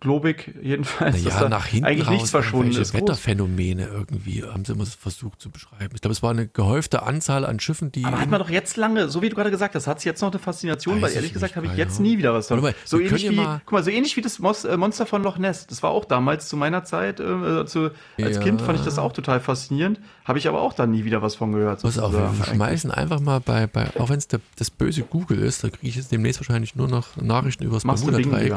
globig 0.00 0.54
jedenfalls, 0.62 1.24
Naja, 1.24 1.40
da 1.40 1.48
nach 1.48 1.66
hinten 1.66 1.86
eigentlich 1.86 2.08
nichts 2.08 2.30
verschwunden 2.30 2.76
ist. 2.80 2.94
Wetterphänomene 2.94 3.86
irgendwie, 3.86 4.44
haben 4.44 4.64
sie 4.64 4.72
immer 4.72 4.86
versucht 4.86 5.40
zu 5.40 5.50
beschreiben. 5.50 5.90
Ich 5.94 6.00
glaube, 6.00 6.12
es 6.12 6.22
war 6.22 6.30
eine 6.30 6.46
gehäufte 6.46 7.02
Anzahl 7.02 7.44
an 7.44 7.58
Schiffen, 7.60 7.90
die. 7.92 8.04
Aber 8.04 8.20
hat 8.20 8.30
man 8.30 8.40
doch 8.40 8.50
jetzt 8.50 8.76
lange, 8.76 9.08
so 9.08 9.20
wie 9.20 9.28
du 9.28 9.34
gerade 9.34 9.50
gesagt 9.50 9.74
hast, 9.74 9.86
hat 9.86 9.98
es 9.98 10.04
jetzt 10.04 10.20
noch 10.22 10.30
eine 10.30 10.38
Faszination, 10.38 11.02
weil 11.02 11.10
ich 11.10 11.16
ehrlich 11.16 11.32
gesagt 11.32 11.56
habe 11.56 11.66
ich 11.66 11.74
jetzt 11.74 11.98
nie 12.00 12.18
wieder 12.18 12.32
was 12.32 12.46
davon. 12.48 12.62
Mal, 12.62 12.74
So 12.84 12.98
ähnlich 13.00 13.22
wie, 13.30 13.34
ja 13.36 13.42
mal- 13.42 13.60
guck 13.64 13.72
mal, 13.72 13.82
so 13.82 13.90
ähnlich 13.90 14.16
wie 14.16 14.20
das 14.20 14.38
äh, 14.64 14.76
Monster 14.76 15.06
von 15.06 15.22
Loch 15.22 15.38
Ness. 15.38 15.66
Das 15.66 15.82
war 15.82 15.90
auch 15.90 16.04
damals 16.04 16.48
zu 16.48 16.56
meiner 16.56 16.84
Zeit, 16.84 17.20
äh, 17.20 17.66
zu, 17.66 17.90
als 18.22 18.36
Ja. 18.36 18.42
Kind 18.42 18.62
fand 18.62 18.78
ich 18.78 18.84
das 18.84 18.98
auch 18.98 19.12
total 19.12 19.40
faszinierend, 19.40 20.00
habe 20.24 20.38
ich 20.38 20.46
aber 20.48 20.60
auch 20.62 20.72
dann 20.72 20.92
nie 20.92 21.04
wieder 21.04 21.20
was 21.22 21.34
von 21.34 21.52
gehört. 21.52 21.82
Pass 21.82 21.98
auf, 21.98 22.12
wir 22.12 22.32
schmeißen 22.44 22.90
einfach 22.90 23.20
mal 23.20 23.40
bei, 23.40 23.66
bei 23.66 23.88
auch 23.98 24.08
wenn 24.08 24.18
es 24.18 24.28
das 24.28 24.70
böse 24.70 25.02
Google 25.02 25.40
ist, 25.40 25.64
da 25.64 25.68
kriege 25.70 25.88
ich 25.88 25.96
jetzt 25.96 26.12
demnächst 26.12 26.40
wahrscheinlich 26.40 26.76
nur 26.76 26.86
noch 26.88 27.16
Nachrichten 27.16 27.64
über 27.64 27.74
das 27.74 27.84
Bermuda-Dreieck. 27.84 28.54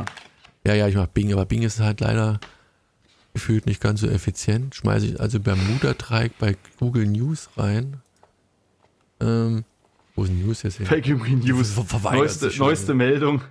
Ja, 0.66 0.74
ja, 0.76 0.88
ich 0.88 0.96
mach 0.96 1.08
Bing, 1.08 1.32
aber 1.34 1.46
Bing 1.46 1.64
ist 1.64 1.80
halt 1.80 2.02
leider 2.02 2.40
gefühlt 3.34 3.66
nicht 3.66 3.82
ganz 3.82 4.02
so 4.02 4.08
effizient. 4.08 4.76
Schmeiße 4.76 5.06
ich 5.08 5.20
also 5.20 5.40
Bermuda-Dreieck 5.40 6.38
bei 6.38 6.56
Google 6.80 7.08
News 7.08 7.50
rein. 7.58 8.02
Ähm, 9.20 9.64
wo 10.16 10.24
ist 10.24 10.32
News 10.32 10.64
jetzt 10.64 10.78
hin? 10.78 10.86
Fake 10.86 11.08
News. 11.08 11.72
Ver- 11.72 11.84
verweigert 11.86 12.20
Neueste, 12.20 12.52
neueste 12.60 12.94
Meldung. 12.94 13.42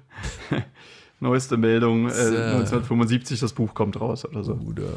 neueste 1.21 1.57
Meldung. 1.57 2.09
Äh, 2.09 2.13
So. 2.13 2.37
1975, 2.37 3.41
das 3.41 3.53
Buch 3.55 3.75
kommt 3.75 3.99
raus 4.01 4.25
oder 4.25 4.45
so. 4.45 4.55
Bermuda. 4.55 4.89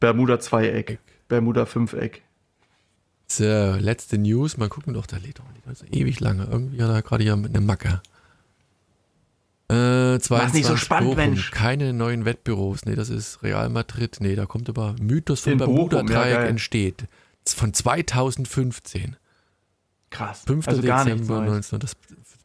Bermuda 0.00 0.38
Zweieck. 0.40 0.98
Bermuda 1.28 1.66
Fünfeck. 1.66 2.22
So, 3.28 3.44
letzte 3.80 4.18
News. 4.18 4.56
Mal 4.56 4.68
gucken, 4.68 4.94
doch, 4.94 5.06
da 5.06 5.16
lädt 5.16 5.38
doch 5.38 5.44
nicht. 5.52 5.66
Ist 5.66 5.84
ewig 5.94 6.20
lange. 6.20 6.44
Irgendwie 6.44 6.82
hat 6.82 6.90
er 6.90 7.02
gerade 7.02 7.24
hier 7.24 7.36
mit 7.36 7.56
einem 7.56 7.66
Macke. 7.66 8.00
Äh, 9.68 10.20
22 10.20 10.54
nicht 10.54 10.66
so 10.66 10.76
spannend, 10.76 11.10
Bochum. 11.10 11.16
Mensch. 11.16 11.50
Keine 11.50 11.92
neuen 11.92 12.24
Wettbüros. 12.24 12.84
Nee, 12.84 12.94
das 12.94 13.10
ist 13.10 13.42
Real 13.42 13.68
Madrid. 13.68 14.18
Nee, 14.20 14.36
da 14.36 14.46
kommt 14.46 14.68
aber 14.68 14.94
Mythos 15.00 15.40
vom 15.40 15.58
Bermuda-Dreieck 15.58 16.34
ja, 16.34 16.44
entsteht. 16.44 17.06
Von 17.46 17.74
2015. 17.74 19.16
Krass. 20.10 20.44
5. 20.46 20.68
also 20.68 20.82
Dezember, 20.82 21.40
Neues. 21.40 21.72
19, 21.72 21.78
das 21.80 21.96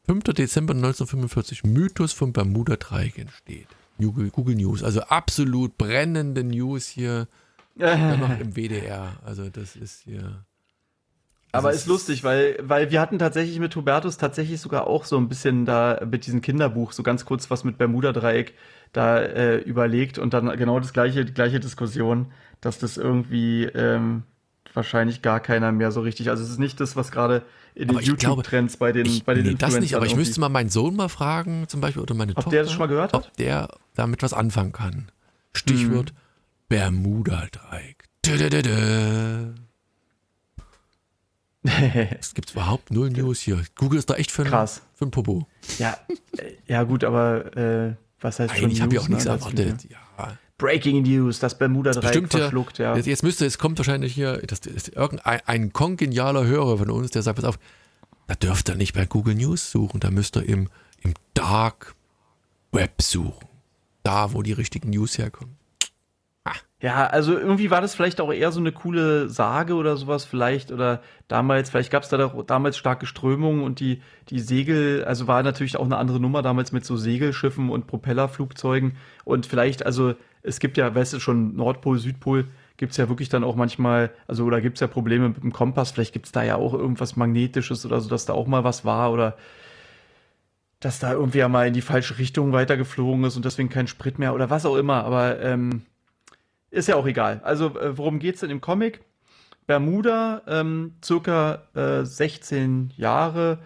5. 0.08 0.24
Dezember 0.24 0.74
1945. 0.74 1.64
Mythos 1.64 2.12
vom 2.14 2.34
Bermuda-Dreieck 2.34 3.20
entsteht. 3.20 3.68
Google, 4.00 4.32
Google 4.32 4.56
News. 4.56 4.84
Also 4.84 5.02
absolut 5.02 5.78
brennende 5.78 6.44
News 6.44 6.88
hier. 6.88 7.28
Dann 7.76 8.20
noch 8.20 8.40
im 8.40 8.56
WDR. 8.56 9.20
Also 9.24 9.50
das 9.50 9.76
ist 9.76 10.02
hier. 10.04 10.44
Aber 11.54 11.70
Also 11.70 11.80
ist 11.80 11.88
lustig, 11.88 12.24
weil, 12.24 12.58
weil 12.62 12.92
wir 12.92 13.02
hatten 13.02 13.20
tatsächlich 13.20 13.60
mit 13.60 13.76
Hubertus 13.76 14.18
tatsächlich 14.18 14.62
sogar 14.62 14.88
auch 14.88 15.06
so 15.06 15.18
ein 15.18 15.28
bisschen 15.28 15.66
da 15.66 16.02
mit 16.10 16.26
diesem 16.26 16.42
Kinderbuch 16.42 16.94
so 16.94 17.04
ganz 17.04 17.26
kurz 17.26 17.52
was 17.52 17.64
mit 17.64 17.78
Bermuda-Dreieck 17.78 18.54
da 18.94 19.20
äh, 19.20 19.58
überlegt 19.58 20.18
und 20.18 20.34
dann 20.34 20.48
genau 20.58 20.80
das 20.80 20.94
gleiche, 20.94 21.26
die 21.26 21.34
gleiche 21.34 21.60
Diskussion, 21.60 22.32
dass 22.62 22.80
das 22.80 22.98
irgendwie 22.98 23.66
ähm, 23.66 24.24
wahrscheinlich 24.74 25.22
gar 25.22 25.40
keiner 25.40 25.72
mehr 25.72 25.92
so 25.92 26.02
richtig, 26.02 26.30
also 26.30 26.44
es 26.44 26.50
ist 26.50 26.60
nicht 26.60 26.80
das, 26.80 26.96
was 26.96 27.12
gerade 27.12 27.44
in 27.76 27.88
den 27.90 28.00
YouTube-Trends 28.00 28.78
bei 28.78 28.92
den, 28.92 29.06
Ich, 29.06 29.24
bei 29.24 29.34
den 29.34 29.46
nee, 29.46 29.56
das 29.56 29.80
nicht, 29.80 29.96
aber 29.96 30.06
ich 30.06 30.12
Influencern 30.12 30.18
müsste 30.20 30.40
mal 30.42 30.50
meinen 30.50 30.70
Sohn 30.70 30.96
mal 30.96 31.10
fragen, 31.10 31.68
zum 31.68 31.82
Beispiel, 31.82 32.02
oder 32.02 32.14
meine 32.16 32.32
Ob 32.32 32.38
Tochter. 32.38 32.52
der 32.52 32.64
das 32.64 32.72
schon 32.72 32.80
mal 32.80 32.88
gehört 32.88 33.14
hat? 33.14 33.28
Ob 33.28 33.38
der 33.38 33.70
damit 33.96 34.24
was 34.24 34.34
anfangen 34.34 34.72
kann. 34.72 35.12
Stichwort 35.54 36.12
Mhm. 36.12 36.18
Bermuda-Dreieck. 36.70 38.06
Es 42.20 42.34
gibt 42.34 42.52
überhaupt 42.52 42.92
null 42.92 43.10
News 43.12 43.40
hier. 43.40 43.62
Google 43.76 44.00
ist 44.00 44.10
da 44.10 44.16
echt 44.16 44.32
für 44.32 44.44
ein, 44.44 44.50
Krass. 44.50 44.82
für 44.96 45.06
ein 45.06 45.12
Popo. 45.12 45.48
ja, 45.78 45.98
äh, 46.38 46.54
ja 46.68 46.84
gut, 46.84 47.04
aber 47.04 47.56
äh, 47.56 47.96
was 48.20 48.40
heißt 48.40 48.56
schon 48.56 48.66
Eigentlich 48.66 48.82
habe 48.82 48.96
ich 48.96 49.00
News, 49.00 49.06
auch 49.06 49.10
nichts 49.10 49.26
ne? 49.26 49.32
Das 49.32 49.42
erwartet. 49.42 49.90
Ja. 49.90 50.38
Breaking 50.62 51.02
News, 51.02 51.40
das 51.40 51.58
Bermuda-Dreieck 51.58 52.04
Bestimmt 52.04 52.34
ja, 52.36 52.40
verschluckt, 52.42 52.78
ja. 52.78 52.96
Jetzt, 52.96 53.08
jetzt 53.08 53.24
müsste, 53.24 53.48
es 53.48 53.58
kommt 53.58 53.80
wahrscheinlich 53.80 54.14
hier, 54.14 54.38
das 54.46 54.60
ist 54.60 54.90
irgendein 54.90 55.42
ein 55.48 55.74
kongenialer 55.74 56.46
Hörer 56.46 56.78
von 56.78 56.92
uns, 56.92 57.10
der 57.10 57.24
sagt, 57.24 57.38
pass 57.38 57.46
auf, 57.46 57.58
da 58.28 58.36
dürft 58.36 58.70
ihr 58.70 58.76
nicht 58.76 58.94
bei 58.94 59.08
Google 59.08 59.34
News 59.34 59.72
suchen, 59.72 60.00
da 60.00 60.12
müsst 60.12 60.36
ihr 60.36 60.48
im, 60.48 60.70
im 61.02 61.16
Dark 61.34 61.96
Web 62.72 63.02
suchen. 63.02 63.48
Da, 64.04 64.34
wo 64.34 64.44
die 64.44 64.54
richtigen 64.54 64.92
News 64.92 65.18
herkommen. 65.18 65.58
Ja, 66.82 67.06
also 67.06 67.38
irgendwie 67.38 67.70
war 67.70 67.80
das 67.80 67.94
vielleicht 67.94 68.20
auch 68.20 68.34
eher 68.34 68.52
so 68.52 68.60
eine 68.60 68.72
coole 68.72 69.30
Sage 69.30 69.76
oder 69.76 69.98
sowas 69.98 70.26
vielleicht 70.26 70.72
oder 70.72 71.02
damals, 71.28 71.70
vielleicht 71.70 71.92
gab 71.92 72.02
es 72.02 72.10
da 72.10 72.18
doch 72.18 72.44
damals 72.44 72.76
starke 72.76 73.06
Strömungen 73.06 73.64
und 73.64 73.80
die, 73.80 74.02
die 74.30 74.40
Segel, 74.40 75.06
also 75.06 75.28
war 75.28 75.44
natürlich 75.44 75.78
auch 75.78 75.86
eine 75.86 75.98
andere 75.98 76.20
Nummer 76.20 76.42
damals 76.42 76.72
mit 76.72 76.84
so 76.84 76.98
Segelschiffen 76.98 77.70
und 77.70 77.86
Propellerflugzeugen 77.86 78.98
und 79.26 79.46
vielleicht, 79.46 79.86
also 79.86 80.16
es 80.42 80.60
gibt 80.60 80.76
ja, 80.78 80.94
weißt 80.96 81.14
du, 81.14 81.20
schon 81.20 81.56
Nordpol, 81.56 82.00
Südpol, 82.00 82.48
gibt's 82.78 82.98
ja 82.98 83.08
wirklich 83.10 83.30
dann 83.30 83.44
auch 83.44 83.56
manchmal, 83.56 84.10
also 84.28 84.44
oder 84.46 84.60
gibt's 84.60 84.80
ja 84.82 84.88
Probleme 84.88 85.30
mit 85.30 85.44
dem 85.44 85.54
Kompass, 85.54 85.92
vielleicht 85.92 86.14
gibt's 86.14 86.32
da 86.32 86.42
ja 86.42 86.56
auch 86.56 86.74
irgendwas 86.74 87.16
Magnetisches 87.16 87.86
oder 87.86 88.02
so, 88.02 88.10
dass 88.10 88.26
da 88.26 88.34
auch 88.34 88.48
mal 88.48 88.64
was 88.64 88.86
war 88.86 89.12
oder 89.12 89.38
dass 90.80 90.98
da 90.98 91.14
irgendwie 91.14 91.38
ja 91.40 91.48
mal 91.48 91.68
in 91.68 91.74
die 91.74 91.82
falsche 91.82 92.18
Richtung 92.18 92.54
weitergeflogen 92.54 93.24
ist 93.26 93.36
und 93.36 93.46
deswegen 93.46 93.70
kein 93.70 93.86
Sprit 93.86 94.18
mehr 94.18 94.34
oder 94.34 94.50
was 94.50 94.66
auch 94.66 94.78
immer, 94.78 95.04
aber 95.06 95.40
ähm, 95.42 95.84
ist 96.72 96.88
ja 96.88 96.96
auch 96.96 97.06
egal. 97.06 97.42
Also, 97.44 97.78
äh, 97.80 97.98
worum 97.98 98.20
geht's 98.20 98.40
denn 98.40 98.50
im 98.50 98.62
Comic? 98.62 99.02
Bermuda, 99.68 100.42
ähm, 100.48 100.96
circa 101.04 101.64
äh, 101.76 102.04
16 102.04 102.92
Jahre, 102.98 103.60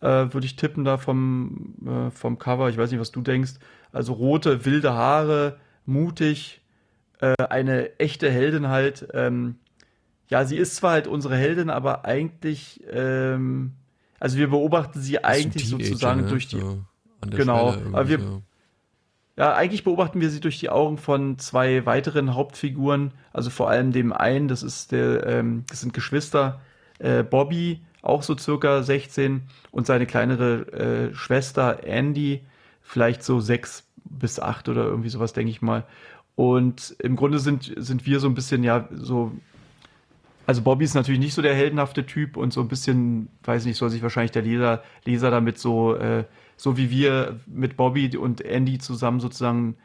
äh, 0.00 0.06
würde 0.06 0.46
ich 0.46 0.56
tippen 0.56 0.84
da 0.84 0.96
vom, 0.96 1.74
äh, 1.84 2.10
vom 2.10 2.38
Cover. 2.38 2.68
Ich 2.70 2.76
weiß 2.78 2.90
nicht, 2.90 3.00
was 3.00 3.10
du 3.10 3.20
denkst. 3.20 3.54
Also 3.92 4.12
rote, 4.12 4.64
wilde 4.64 4.92
Haare, 4.94 5.58
mutig, 5.86 6.62
äh, 7.20 7.34
eine 7.48 7.98
echte 7.98 8.30
Heldin 8.30 8.68
halt. 8.68 9.08
Ähm, 9.12 9.56
ja, 10.28 10.44
sie 10.44 10.56
ist 10.56 10.76
zwar 10.76 10.92
halt 10.92 11.08
unsere 11.08 11.36
Heldin, 11.36 11.68
aber 11.70 12.04
eigentlich, 12.04 12.80
ähm, 12.88 13.72
also 14.20 14.38
wir 14.38 14.48
beobachten 14.48 15.00
sie 15.00 15.24
eigentlich 15.24 15.68
sozusagen 15.68 16.22
ne? 16.22 16.26
durch 16.28 16.46
die, 16.46 16.60
So 16.60 16.78
Genau, 17.30 17.74
aber 17.92 18.08
wir- 18.08 18.20
so. 18.20 18.42
Ja, 19.40 19.54
eigentlich 19.54 19.84
beobachten 19.84 20.20
wir 20.20 20.28
sie 20.28 20.40
durch 20.40 20.58
die 20.58 20.68
Augen 20.68 20.98
von 20.98 21.38
zwei 21.38 21.86
weiteren 21.86 22.34
Hauptfiguren, 22.34 23.12
also 23.32 23.48
vor 23.48 23.70
allem 23.70 23.90
dem 23.90 24.12
einen, 24.12 24.48
das 24.48 24.62
ist 24.62 24.92
der, 24.92 25.26
ähm, 25.26 25.64
das 25.70 25.80
sind 25.80 25.94
Geschwister, 25.94 26.60
äh, 26.98 27.22
Bobby, 27.22 27.80
auch 28.02 28.22
so 28.22 28.36
circa 28.36 28.82
16, 28.82 29.40
und 29.70 29.86
seine 29.86 30.04
kleinere 30.04 31.10
äh, 31.10 31.14
Schwester 31.14 31.84
Andy, 31.84 32.42
vielleicht 32.82 33.22
so 33.22 33.40
sechs 33.40 33.88
bis 34.04 34.38
acht 34.38 34.68
oder 34.68 34.84
irgendwie 34.84 35.08
sowas, 35.08 35.32
denke 35.32 35.52
ich 35.52 35.62
mal. 35.62 35.84
Und 36.34 36.94
im 36.98 37.16
Grunde 37.16 37.38
sind, 37.38 37.72
sind 37.78 38.04
wir 38.04 38.20
so 38.20 38.28
ein 38.28 38.34
bisschen, 38.34 38.62
ja, 38.62 38.90
so. 38.92 39.32
Also 40.44 40.60
Bobby 40.60 40.84
ist 40.84 40.92
natürlich 40.92 41.18
nicht 41.20 41.32
so 41.32 41.40
der 41.40 41.54
heldenhafte 41.54 42.04
Typ 42.04 42.36
und 42.36 42.52
so 42.52 42.60
ein 42.60 42.68
bisschen, 42.68 43.30
weiß 43.44 43.64
nicht, 43.64 43.78
soll 43.78 43.88
sich 43.88 44.02
wahrscheinlich 44.02 44.32
der 44.32 44.42
Leser, 44.42 44.82
Leser 45.06 45.30
damit 45.30 45.56
so, 45.56 45.94
äh, 45.94 46.24
so 46.60 46.76
wie 46.76 46.90
wir 46.90 47.40
mit 47.46 47.76
Bobby 47.76 48.16
und 48.16 48.40
Andy 48.40 48.78
zusammen 48.78 49.20
sozusagen 49.20 49.76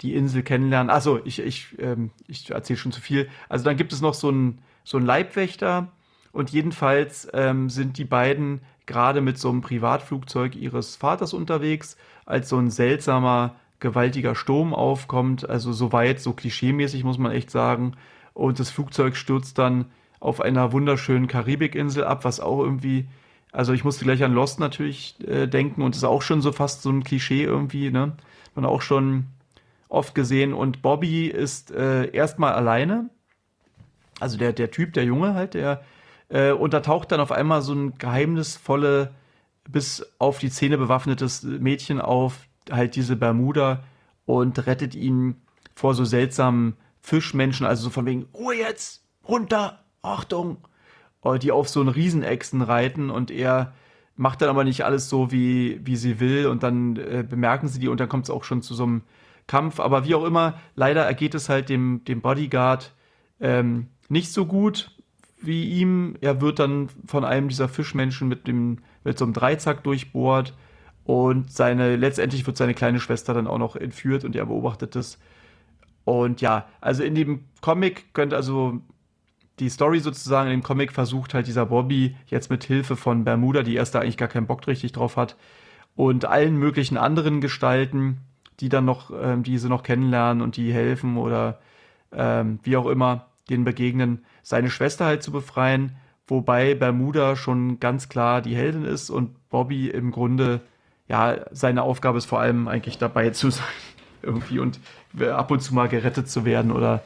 die 0.00 0.14
Insel 0.14 0.42
kennenlernen. 0.42 0.90
Achso, 0.90 1.20
ich, 1.24 1.38
ich, 1.38 1.68
ähm, 1.78 2.10
ich 2.26 2.50
erzähle 2.50 2.78
schon 2.78 2.92
zu 2.92 3.00
viel. 3.00 3.28
Also 3.48 3.64
dann 3.64 3.76
gibt 3.76 3.92
es 3.92 4.00
noch 4.00 4.14
so 4.14 4.28
einen 4.28 4.58
so 4.86 4.96
einen 4.98 5.06
Leibwächter 5.06 5.88
und 6.32 6.50
jedenfalls 6.50 7.28
ähm, 7.32 7.68
sind 7.68 7.98
die 7.98 8.04
beiden 8.04 8.60
gerade 8.86 9.20
mit 9.20 9.36
so 9.36 9.50
einem 9.50 9.62
Privatflugzeug 9.62 10.54
ihres 10.54 10.96
Vaters 10.96 11.34
unterwegs, 11.34 11.96
als 12.24 12.48
so 12.48 12.56
ein 12.56 12.70
seltsamer, 12.70 13.56
gewaltiger 13.80 14.34
Sturm 14.34 14.74
aufkommt. 14.74 15.48
Also 15.48 15.72
soweit, 15.72 16.20
so 16.20 16.32
klischeemäßig 16.32 17.02
muss 17.04 17.18
man 17.18 17.32
echt 17.32 17.50
sagen. 17.50 17.94
Und 18.32 18.60
das 18.60 18.70
Flugzeug 18.70 19.16
stürzt 19.16 19.58
dann 19.58 19.86
auf 20.20 20.40
einer 20.40 20.72
wunderschönen 20.72 21.26
Karibikinsel 21.26 22.04
ab, 22.04 22.24
was 22.24 22.38
auch 22.38 22.60
irgendwie, 22.60 23.08
also 23.52 23.72
ich 23.72 23.84
musste 23.84 24.04
gleich 24.04 24.22
an 24.22 24.34
Lost 24.34 24.60
natürlich 24.60 25.16
äh, 25.26 25.46
denken 25.46 25.82
und 25.82 25.96
ist 25.96 26.04
auch 26.04 26.22
schon 26.22 26.42
so 26.42 26.52
fast 26.52 26.82
so 26.82 26.90
ein 26.90 27.04
Klischee 27.04 27.42
irgendwie, 27.42 27.90
ne? 27.90 28.12
Man 28.54 28.64
auch 28.64 28.82
schon 28.82 29.26
oft 29.88 30.14
gesehen. 30.14 30.52
Und 30.52 30.82
Bobby 30.82 31.26
ist 31.26 31.70
äh, 31.70 32.10
erstmal 32.10 32.54
alleine. 32.54 33.10
Also 34.20 34.38
der, 34.38 34.52
der 34.52 34.70
Typ, 34.70 34.92
der 34.94 35.04
Junge 35.04 35.34
halt, 35.34 35.54
der, 35.54 35.82
äh, 36.28 36.52
und 36.52 36.72
da 36.72 36.80
taucht 36.80 37.12
dann 37.12 37.20
auf 37.20 37.32
einmal 37.32 37.62
so 37.62 37.74
ein 37.74 37.98
geheimnisvolle, 37.98 39.12
bis 39.68 40.06
auf 40.18 40.38
die 40.38 40.50
Zähne 40.50 40.78
bewaffnetes 40.78 41.42
Mädchen 41.42 42.00
auf, 42.00 42.46
halt 42.70 42.96
diese 42.96 43.16
Bermuda 43.16 43.84
und 44.24 44.66
rettet 44.66 44.94
ihn 44.94 45.36
vor 45.74 45.94
so 45.94 46.04
seltsamen 46.04 46.76
Fischmenschen, 47.00 47.66
also 47.66 47.84
so 47.84 47.90
von 47.90 48.06
wegen, 48.06 48.26
Ruhe 48.34 48.56
jetzt, 48.56 49.04
runter, 49.28 49.84
Achtung, 50.02 50.58
die 51.34 51.52
auf 51.52 51.68
so 51.68 51.80
einen 51.80 51.88
Riesenechsen 51.88 52.62
reiten 52.62 53.10
und 53.10 53.30
er 53.30 53.74
macht 54.16 54.40
dann 54.40 54.48
aber 54.48 54.64
nicht 54.64 54.84
alles 54.84 55.08
so, 55.08 55.30
wie, 55.30 55.80
wie 55.84 55.96
sie 55.96 56.20
will 56.20 56.46
und 56.46 56.62
dann 56.62 56.96
äh, 56.96 57.24
bemerken 57.28 57.68
sie 57.68 57.78
die 57.78 57.88
und 57.88 58.00
dann 58.00 58.08
kommt 58.08 58.24
es 58.24 58.30
auch 58.30 58.44
schon 58.44 58.62
zu 58.62 58.74
so 58.74 58.84
einem 58.84 59.02
Kampf. 59.46 59.78
Aber 59.78 60.06
wie 60.06 60.14
auch 60.14 60.24
immer, 60.24 60.58
leider 60.74 61.04
ergeht 61.04 61.34
es 61.34 61.48
halt 61.48 61.68
dem, 61.68 62.02
dem 62.04 62.20
Bodyguard 62.22 62.94
ähm, 63.40 63.88
nicht 64.08 64.32
so 64.32 64.46
gut 64.46 64.90
wie 65.40 65.64
ihm. 65.80 66.16
Er 66.20 66.40
wird 66.40 66.58
dann 66.58 66.88
von 67.06 67.24
einem 67.24 67.48
dieser 67.48 67.68
Fischmenschen 67.68 68.28
mit, 68.28 68.46
dem, 68.46 68.78
mit 69.04 69.18
so 69.18 69.24
einem 69.24 69.34
Dreizack 69.34 69.84
durchbohrt 69.84 70.54
und 71.04 71.52
seine, 71.52 71.96
letztendlich 71.96 72.46
wird 72.46 72.56
seine 72.56 72.74
kleine 72.74 73.00
Schwester 73.00 73.34
dann 73.34 73.46
auch 73.46 73.58
noch 73.58 73.76
entführt 73.76 74.24
und 74.24 74.34
er 74.34 74.46
beobachtet 74.46 74.96
das. 74.96 75.18
Und 76.04 76.40
ja, 76.40 76.66
also 76.80 77.02
in 77.02 77.14
dem 77.14 77.44
Comic 77.60 78.14
könnte 78.14 78.36
also 78.36 78.80
die 79.58 79.70
Story 79.70 80.00
sozusagen 80.00 80.50
in 80.50 80.60
dem 80.60 80.62
Comic 80.62 80.92
versucht 80.92 81.34
halt 81.34 81.46
dieser 81.46 81.66
Bobby 81.66 82.14
jetzt 82.26 82.50
mit 82.50 82.64
Hilfe 82.64 82.96
von 82.96 83.24
Bermuda, 83.24 83.62
die 83.62 83.74
erste 83.74 84.00
eigentlich 84.00 84.16
gar 84.16 84.28
keinen 84.28 84.46
Bock 84.46 84.66
richtig 84.66 84.92
drauf 84.92 85.16
hat, 85.16 85.36
und 85.94 86.26
allen 86.26 86.56
möglichen 86.56 86.98
anderen 86.98 87.40
Gestalten, 87.40 88.18
die 88.60 88.68
dann 88.68 88.84
noch, 88.84 89.10
ähm, 89.18 89.42
diese 89.42 89.68
noch 89.68 89.82
kennenlernen 89.82 90.42
und 90.42 90.56
die 90.56 90.72
helfen 90.72 91.16
oder 91.16 91.58
ähm, 92.12 92.58
wie 92.62 92.76
auch 92.76 92.86
immer, 92.86 93.26
denen 93.48 93.64
begegnen, 93.64 94.24
seine 94.42 94.70
Schwester 94.70 95.06
halt 95.06 95.22
zu 95.22 95.32
befreien, 95.32 95.96
wobei 96.26 96.74
Bermuda 96.74 97.36
schon 97.36 97.80
ganz 97.80 98.08
klar 98.08 98.42
die 98.42 98.56
Heldin 98.56 98.84
ist 98.84 99.10
und 99.10 99.48
Bobby 99.48 99.88
im 99.88 100.10
Grunde, 100.10 100.60
ja, 101.08 101.36
seine 101.50 101.82
Aufgabe 101.82 102.18
ist 102.18 102.26
vor 102.26 102.40
allem 102.40 102.68
eigentlich 102.68 102.98
dabei 102.98 103.30
zu 103.30 103.50
sein, 103.50 103.64
irgendwie 104.22 104.58
und 104.58 104.80
ab 105.20 105.50
und 105.50 105.60
zu 105.60 105.74
mal 105.74 105.88
gerettet 105.88 106.28
zu 106.28 106.44
werden 106.44 106.72
oder 106.72 107.02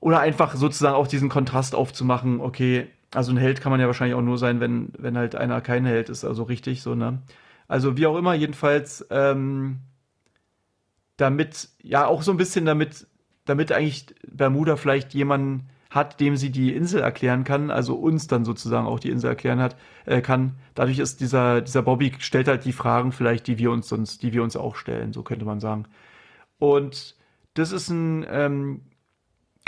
oder 0.00 0.20
einfach 0.20 0.54
sozusagen 0.54 0.94
auch 0.94 1.06
diesen 1.06 1.28
Kontrast 1.28 1.74
aufzumachen, 1.74 2.40
okay, 2.40 2.88
also 3.14 3.32
ein 3.32 3.36
Held 3.36 3.60
kann 3.60 3.70
man 3.70 3.80
ja 3.80 3.86
wahrscheinlich 3.86 4.16
auch 4.16 4.22
nur 4.22 4.38
sein, 4.38 4.60
wenn, 4.60 4.92
wenn 4.98 5.16
halt 5.16 5.34
einer 5.34 5.60
kein 5.60 5.84
Held 5.84 6.08
ist, 6.08 6.24
also 6.24 6.42
richtig 6.44 6.82
so, 6.82 6.94
ne? 6.94 7.22
Also 7.66 7.96
wie 7.96 8.06
auch 8.06 8.16
immer, 8.16 8.34
jedenfalls, 8.34 9.06
ähm, 9.10 9.80
damit, 11.16 11.68
ja, 11.82 12.06
auch 12.06 12.22
so 12.22 12.30
ein 12.30 12.36
bisschen 12.36 12.64
damit, 12.64 13.06
damit 13.44 13.72
eigentlich 13.72 14.06
Bermuda 14.26 14.76
vielleicht 14.76 15.14
jemanden 15.14 15.68
hat, 15.90 16.20
dem 16.20 16.36
sie 16.36 16.50
die 16.50 16.74
Insel 16.74 17.00
erklären 17.00 17.44
kann, 17.44 17.70
also 17.70 17.94
uns 17.94 18.26
dann 18.26 18.44
sozusagen 18.44 18.86
auch 18.86 19.00
die 19.00 19.10
Insel 19.10 19.28
erklären 19.28 19.58
hat, 19.58 19.76
äh, 20.04 20.20
kann. 20.20 20.56
Dadurch 20.74 20.98
ist 20.98 21.20
dieser, 21.20 21.60
dieser 21.62 21.82
Bobby 21.82 22.12
stellt 22.18 22.48
halt 22.48 22.64
die 22.64 22.72
Fragen 22.72 23.10
vielleicht, 23.12 23.46
die 23.46 23.58
wir 23.58 23.70
uns 23.70 23.88
sonst, 23.88 24.22
die 24.22 24.32
wir 24.32 24.42
uns 24.42 24.56
auch 24.56 24.76
stellen, 24.76 25.12
so 25.12 25.22
könnte 25.22 25.44
man 25.44 25.60
sagen. 25.60 25.86
Und 26.58 27.16
das 27.54 27.72
ist 27.72 27.88
ein, 27.88 28.26
ähm, 28.30 28.82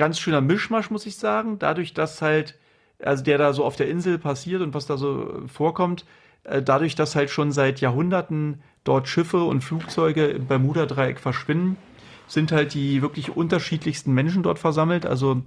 ganz 0.00 0.18
schöner 0.18 0.40
Mischmasch, 0.40 0.90
muss 0.90 1.04
ich 1.04 1.16
sagen. 1.16 1.58
Dadurch, 1.58 1.92
dass 1.92 2.22
halt, 2.22 2.58
also 3.04 3.22
der 3.22 3.36
da 3.36 3.52
so 3.52 3.66
auf 3.66 3.76
der 3.76 3.86
Insel 3.86 4.18
passiert 4.18 4.62
und 4.62 4.72
was 4.72 4.86
da 4.86 4.96
so 4.96 5.42
vorkommt, 5.46 6.06
äh, 6.44 6.62
dadurch, 6.62 6.94
dass 6.94 7.14
halt 7.14 7.28
schon 7.28 7.52
seit 7.52 7.82
Jahrhunderten 7.82 8.62
dort 8.82 9.08
Schiffe 9.08 9.44
und 9.44 9.60
Flugzeuge 9.60 10.24
im 10.28 10.46
Bermuda-Dreieck 10.46 11.20
verschwinden, 11.20 11.76
sind 12.28 12.50
halt 12.50 12.72
die 12.72 13.02
wirklich 13.02 13.36
unterschiedlichsten 13.36 14.14
Menschen 14.14 14.42
dort 14.42 14.58
versammelt, 14.58 15.04
also 15.04 15.42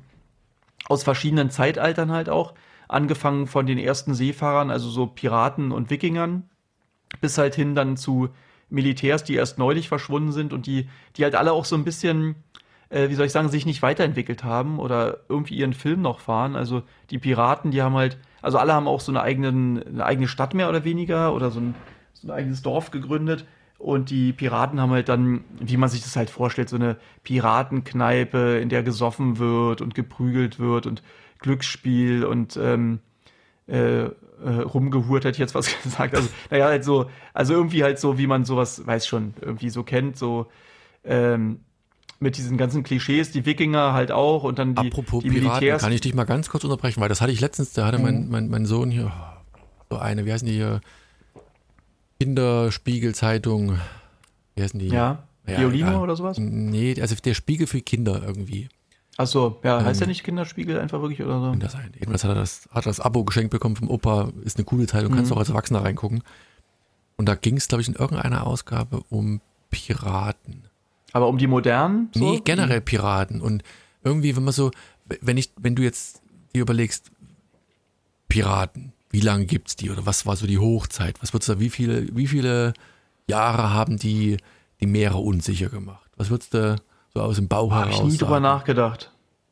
aus 0.87 1.01
verschiedenen 1.01 1.49
Zeitaltern 1.49 2.11
halt 2.11 2.29
auch, 2.29 2.53
angefangen 2.87 3.47
von 3.47 3.65
den 3.65 3.79
ersten 3.79 4.13
Seefahrern, 4.13 4.69
also 4.69 4.87
so 4.87 5.07
Piraten 5.07 5.71
und 5.71 5.89
Wikingern, 5.89 6.47
bis 7.21 7.39
halt 7.39 7.55
hin 7.55 7.73
dann 7.73 7.97
zu 7.97 8.29
Militärs, 8.69 9.23
die 9.23 9.33
erst 9.33 9.57
neulich 9.57 9.87
verschwunden 9.87 10.31
sind 10.31 10.53
und 10.53 10.67
die, 10.67 10.89
die 11.15 11.23
halt 11.23 11.33
alle 11.33 11.53
auch 11.53 11.65
so 11.65 11.75
ein 11.75 11.85
bisschen 11.85 12.35
äh, 12.93 13.09
wie 13.09 13.15
soll 13.15 13.25
ich 13.25 13.31
sagen, 13.31 13.49
sich 13.49 13.65
nicht 13.65 13.81
weiterentwickelt 13.81 14.43
haben 14.43 14.79
oder 14.79 15.19
irgendwie 15.27 15.55
ihren 15.55 15.73
Film 15.73 16.01
noch 16.01 16.19
fahren. 16.19 16.55
Also 16.55 16.83
die 17.09 17.17
Piraten, 17.17 17.71
die 17.71 17.81
haben 17.81 17.95
halt, 17.95 18.17
also 18.41 18.59
alle 18.59 18.73
haben 18.73 18.87
auch 18.87 18.99
so 18.99 19.11
eine, 19.11 19.21
eigenen, 19.21 19.81
eine 19.85 20.05
eigene 20.05 20.27
Stadt 20.27 20.53
mehr 20.53 20.69
oder 20.69 20.83
weniger 20.83 21.33
oder 21.33 21.49
so 21.49 21.59
ein, 21.59 21.75
so 22.13 22.27
ein 22.27 22.31
eigenes 22.31 22.61
Dorf 22.61 22.91
gegründet. 22.91 23.45
Und 23.79 24.11
die 24.11 24.31
Piraten 24.31 24.79
haben 24.79 24.91
halt 24.91 25.09
dann, 25.09 25.43
wie 25.59 25.75
man 25.75 25.89
sich 25.89 26.03
das 26.03 26.15
halt 26.15 26.29
vorstellt, 26.29 26.69
so 26.69 26.77
eine 26.77 26.97
Piratenkneipe, 27.23 28.59
in 28.61 28.69
der 28.69 28.83
gesoffen 28.83 29.39
wird 29.39 29.81
und 29.81 29.95
geprügelt 29.95 30.59
wird 30.59 30.85
und 30.85 31.01
Glücksspiel 31.39 32.23
und 32.23 32.55
ähm, 32.55 32.99
äh, 33.67 34.03
äh, 34.03 34.09
rumgehurt, 34.41 35.25
hätte 35.25 35.35
ich 35.35 35.39
jetzt 35.39 35.55
was 35.55 35.81
gesagt. 35.83 36.15
Also, 36.15 36.29
naja, 36.49 36.65
halt 36.67 36.83
so, 36.85 37.09
also 37.33 37.53
irgendwie 37.53 37.83
halt 37.83 37.99
so, 37.99 38.17
wie 38.17 38.27
man 38.27 38.45
sowas, 38.45 38.85
weiß 38.85 39.07
schon, 39.07 39.33
irgendwie 39.41 39.69
so 39.69 39.83
kennt, 39.83 40.15
so 40.15 40.47
ähm, 41.03 41.59
mit 42.19 42.37
diesen 42.37 42.57
ganzen 42.57 42.83
Klischees, 42.83 43.31
die 43.31 43.45
Wikinger 43.45 43.93
halt 43.93 44.11
auch 44.11 44.43
und 44.43 44.57
dann 44.59 44.75
die, 44.75 44.87
Apropos 44.87 45.23
die 45.23 45.29
Piraten, 45.29 45.59
Militärs. 45.59 45.81
kann 45.81 45.91
ich 45.91 46.01
dich 46.01 46.13
mal 46.13 46.23
ganz 46.23 46.49
kurz 46.49 46.63
unterbrechen, 46.63 47.01
weil 47.01 47.09
das 47.09 47.19
hatte 47.21 47.31
ich 47.31 47.41
letztens, 47.41 47.73
da 47.73 47.85
hatte 47.85 47.99
mein, 47.99 48.29
mein, 48.29 48.49
mein 48.49 48.65
Sohn 48.65 48.91
hier 48.91 49.11
so 49.89 49.97
eine, 49.97 50.25
wie 50.25 50.31
heißen 50.33 50.47
die 50.47 50.53
hier, 50.53 50.81
Kinderspiegelzeitung, 52.19 53.79
wie 54.55 54.63
heißen 54.63 54.79
die? 54.79 54.87
ja, 54.87 55.23
Ja, 55.47 55.59
Violino 55.59 55.89
egal. 55.91 56.01
oder 56.01 56.15
sowas? 56.15 56.37
Nee, 56.39 56.95
also 57.01 57.15
der 57.15 57.33
Spiegel 57.33 57.67
für 57.67 57.81
Kinder 57.81 58.21
irgendwie. 58.25 58.69
Achso, 59.17 59.59
ja, 59.63 59.83
heißt 59.83 59.97
Ähm, 59.97 59.99
der 59.99 60.07
nicht 60.07 60.23
Kinderspiegel 60.23 60.79
einfach 60.79 61.01
wirklich 61.01 61.21
oder 61.21 61.39
so? 61.39 61.51
Kann 61.51 61.59
das 61.59 61.73
sein. 61.73 61.91
Jedenfalls 61.93 62.23
hat 62.23 62.31
er 62.31 62.35
das, 62.35 62.67
hat 62.71 62.85
er 62.85 62.89
das 62.89 62.99
Abo 62.99 63.23
geschenkt 63.25 63.51
bekommen 63.51 63.75
vom 63.75 63.89
Opa, 63.89 64.29
ist 64.43 64.57
eine 64.57 64.65
coole 64.65 64.87
Zeitung, 64.87 65.11
kannst 65.11 65.25
Mhm. 65.25 65.29
du 65.29 65.35
auch 65.35 65.39
als 65.39 65.49
Erwachsener 65.49 65.83
reingucken. 65.83 66.23
Und 67.17 67.27
da 67.27 67.35
ging 67.35 67.57
es, 67.57 67.67
glaube 67.67 67.81
ich, 67.83 67.87
in 67.87 67.93
irgendeiner 67.95 68.47
Ausgabe 68.47 69.03
um 69.09 69.41
Piraten. 69.69 70.63
Aber 71.13 71.27
um 71.27 71.37
die 71.37 71.47
modernen? 71.47 72.09
So? 72.13 72.19
Nee, 72.19 72.41
generell 72.43 72.81
Piraten. 72.81 73.39
Und 73.39 73.63
irgendwie, 74.03 74.35
wenn 74.35 74.43
man 74.43 74.53
so, 74.53 74.71
wenn 75.21 75.37
ich, 75.37 75.51
wenn 75.57 75.75
du 75.75 75.83
jetzt 75.83 76.21
dir 76.53 76.61
überlegst, 76.61 77.11
Piraten, 78.27 78.93
wie 79.11 79.21
lange 79.21 79.45
gibt's 79.45 79.75
die 79.75 79.91
oder 79.91 80.05
was 80.05 80.25
war 80.25 80.35
so 80.35 80.47
die 80.47 80.57
Hochzeit? 80.57 81.21
Was 81.21 81.33
würdest 81.33 81.49
du 81.49 81.53
da, 81.53 81.59
wie 81.59 81.69
viele, 81.69 82.13
wie 82.15 82.27
viele 82.27 82.73
Jahre 83.27 83.71
haben 83.71 83.97
die 83.97 84.37
die 84.79 84.87
Meere 84.87 85.17
unsicher 85.17 85.69
gemacht? 85.69 86.09
Was 86.17 86.29
würdest 86.29 86.53
du 86.53 86.75
so 87.13 87.21
aus 87.21 87.35
dem 87.35 87.47
Bauch 87.47 87.71
Habe 87.71 87.91
heraus 87.91 88.05
ich 88.07 88.11
nie 88.13 88.17
drüber 88.17 88.39
nachgedacht. 88.39 89.11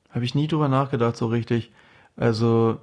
Habe 0.10 0.26
ich 0.26 0.36
nie 0.36 0.48
drüber 0.48 0.68
nachgedacht, 0.68 1.16
so 1.16 1.28
richtig. 1.28 1.72
Also, 2.18 2.80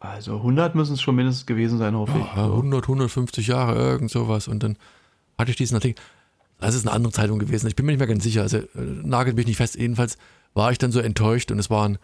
also 0.00 0.36
100 0.36 0.74
müssen 0.74 0.94
es 0.94 1.02
schon 1.02 1.14
mindestens 1.14 1.46
gewesen 1.46 1.78
sein, 1.78 1.94
hoffe 1.94 2.18
ich. 2.18 2.36
Ja, 2.36 2.46
So. 2.46 2.54
100, 2.54 2.84
150 2.84 3.46
Jahre, 3.46 3.76
irgend 3.76 4.10
sowas. 4.10 4.48
Und 4.48 4.62
dann 4.62 4.76
hatte 5.38 5.50
ich 5.50 5.56
diesen 5.56 5.74
Artikel. 5.76 6.02
Das 6.60 6.74
ist 6.74 6.86
eine 6.86 6.94
andere 6.94 7.12
Zeitung 7.12 7.38
gewesen. 7.38 7.66
Ich 7.68 7.76
bin 7.76 7.86
mir 7.86 7.92
nicht 7.92 7.98
mehr 8.00 8.08
ganz 8.08 8.22
sicher. 8.22 8.42
Also 8.42 8.58
äh, 8.58 8.64
nagelt 8.76 9.36
mich 9.36 9.46
nicht 9.46 9.56
fest. 9.56 9.76
Jedenfalls 9.76 10.16
war 10.54 10.70
ich 10.72 10.78
dann 10.78 10.92
so 10.92 11.00
enttäuscht 11.00 11.50
und 11.50 11.58
es 11.58 11.70
waren 11.70 11.98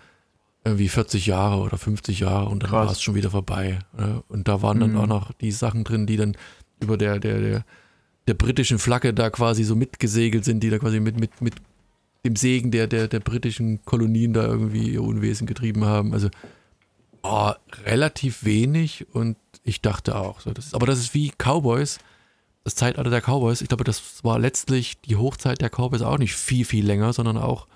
irgendwie 0.65 0.89
40 0.89 1.27
Jahre 1.27 1.59
oder 1.61 1.77
50 1.79 2.21
Jahre 2.21 2.49
und 2.49 2.63
dann 2.63 2.73
war 2.73 2.91
es 2.91 3.01
schon 3.01 3.15
wieder 3.15 3.31
vorbei. 3.31 3.79
ne? 3.97 4.23
Und 4.29 4.49
da 4.49 4.63
waren 4.63 4.81
dann 4.81 4.93
Mhm. 4.93 4.99
auch 4.99 5.07
noch 5.07 5.33
die 5.33 5.53
Sachen 5.53 5.85
drin, 5.85 6.07
die 6.07 6.17
dann 6.17 6.37
über 6.81 6.97
der, 6.97 7.19
der, 7.21 7.39
der, 7.41 7.65
der 8.27 8.35
britischen 8.35 8.79
Flagge 8.79 9.15
da 9.15 9.31
quasi 9.31 9.63
so 9.63 9.77
mitgesegelt 9.77 10.45
sind, 10.45 10.61
die 10.63 10.71
da 10.71 10.79
quasi 10.79 10.99
mit, 11.01 11.21
mit, 11.21 11.41
mit 11.41 11.55
dem 12.25 12.35
Segen 12.35 12.73
der, 12.73 12.89
der, 12.89 13.07
der 13.07 13.21
britischen 13.21 13.85
Kolonien 13.85 14.33
da 14.33 14.45
irgendwie 14.45 14.89
ihr 14.91 15.03
Unwesen 15.03 15.47
getrieben 15.47 15.85
haben. 15.85 16.13
Also 16.13 16.29
oh, 17.23 17.53
relativ 17.85 18.45
wenig 18.45 19.07
und 19.13 19.37
ich 19.63 19.81
dachte 19.83 20.17
auch, 20.17 20.41
so, 20.41 20.53
das 20.53 20.67
ist, 20.67 20.75
aber 20.75 20.87
das 20.87 20.99
ist 20.99 21.15
wie 21.15 21.31
Cowboys, 21.39 21.99
das 22.67 22.75
Zeitalter 22.75 23.11
der 23.11 23.21
Cowboys. 23.21 23.61
Ich 23.61 23.69
glaube, 23.69 23.85
das 23.85 24.25
war 24.25 24.41
letztlich 24.41 25.01
die 25.03 25.15
Hochzeit 25.15 25.61
der 25.61 25.71
Cowboys 25.71 26.03
auch 26.03 26.19
nicht 26.19 26.35
viel, 26.35 26.65
viel 26.65 26.85
länger, 26.85 27.13
sondern 27.13 27.37
auch, 27.39 27.69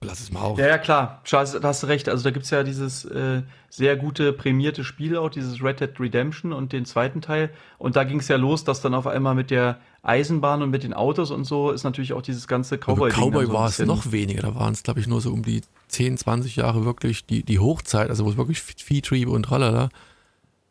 lass 0.00 0.20
es 0.20 0.32
mal 0.32 0.40
auch. 0.40 0.58
Ja, 0.58 0.68
ja, 0.68 0.78
klar. 0.78 1.20
Charles, 1.24 1.52
da 1.52 1.68
hast 1.68 1.82
du 1.82 1.86
recht. 1.88 2.08
Also 2.08 2.24
da 2.24 2.30
gibt's 2.30 2.48
ja 2.48 2.62
dieses 2.62 3.04
äh, 3.04 3.42
sehr 3.68 3.96
gute 3.96 4.32
prämierte 4.32 4.84
Spiel 4.84 5.18
auch, 5.18 5.28
dieses 5.28 5.62
Red 5.62 5.80
Dead 5.80 6.00
Redemption 6.00 6.54
und 6.54 6.72
den 6.72 6.86
zweiten 6.86 7.20
Teil. 7.20 7.50
Und 7.76 7.94
da 7.94 8.04
ging's 8.04 8.26
ja 8.28 8.36
los, 8.36 8.64
dass 8.64 8.80
dann 8.80 8.94
auf 8.94 9.06
einmal 9.06 9.34
mit 9.34 9.50
der 9.50 9.78
Eisenbahn 10.02 10.62
und 10.62 10.70
mit 10.70 10.82
den 10.82 10.94
Autos 10.94 11.30
und 11.30 11.44
so 11.44 11.70
ist 11.70 11.84
natürlich 11.84 12.14
auch 12.14 12.22
dieses 12.22 12.48
ganze 12.48 12.76
Aber 12.76 13.10
Cowboy-Ding. 13.10 13.22
Cowboy 13.22 13.46
so 13.46 13.52
war 13.52 13.68
es 13.68 13.78
noch 13.80 14.12
weniger. 14.12 14.40
Da 14.40 14.54
waren 14.54 14.72
es, 14.72 14.82
glaube 14.82 15.00
ich, 15.00 15.06
nur 15.06 15.20
so 15.20 15.30
um 15.30 15.42
die 15.42 15.60
10, 15.88 16.16
20 16.16 16.56
Jahre 16.56 16.86
wirklich 16.86 17.26
die, 17.26 17.42
die 17.42 17.58
Hochzeit, 17.58 18.08
also 18.08 18.24
wo 18.24 18.30
es 18.30 18.38
wirklich 18.38 18.62
Viehtriebe 18.62 19.30
und 19.30 19.42
tralala. 19.42 19.90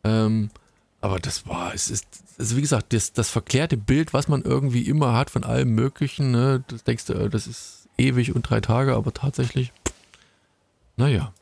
Ähm, 0.04 0.50
aber 1.00 1.20
das 1.20 1.46
war, 1.46 1.76
es 1.76 1.92
ist, 1.92 2.23
also 2.40 2.58
wie 2.58 2.62
gesagt, 2.62 2.94
das, 2.94 3.14
das 3.14 3.30
verklärte 3.30 3.78
Bild, 3.78 4.14
was 4.14 4.28
man 4.28 4.42
irgendwie 4.42 4.84
immer 4.88 5.14
hat 5.14 5.30
von 5.30 5.44
allem 5.44 5.70
Möglichen, 5.76 6.32
ne, 6.32 6.64
das 6.68 6.84
denkst 6.84 7.06
du, 7.06 7.14
äh, 7.14 7.30
das 7.30 7.48
ist 7.48 7.88
ewig 7.98 8.36
und 8.36 8.50
drei 8.50 8.60
Tage, 8.62 8.96
aber 8.96 9.14
tatsächlich, 9.14 9.72
naja. 10.98 11.34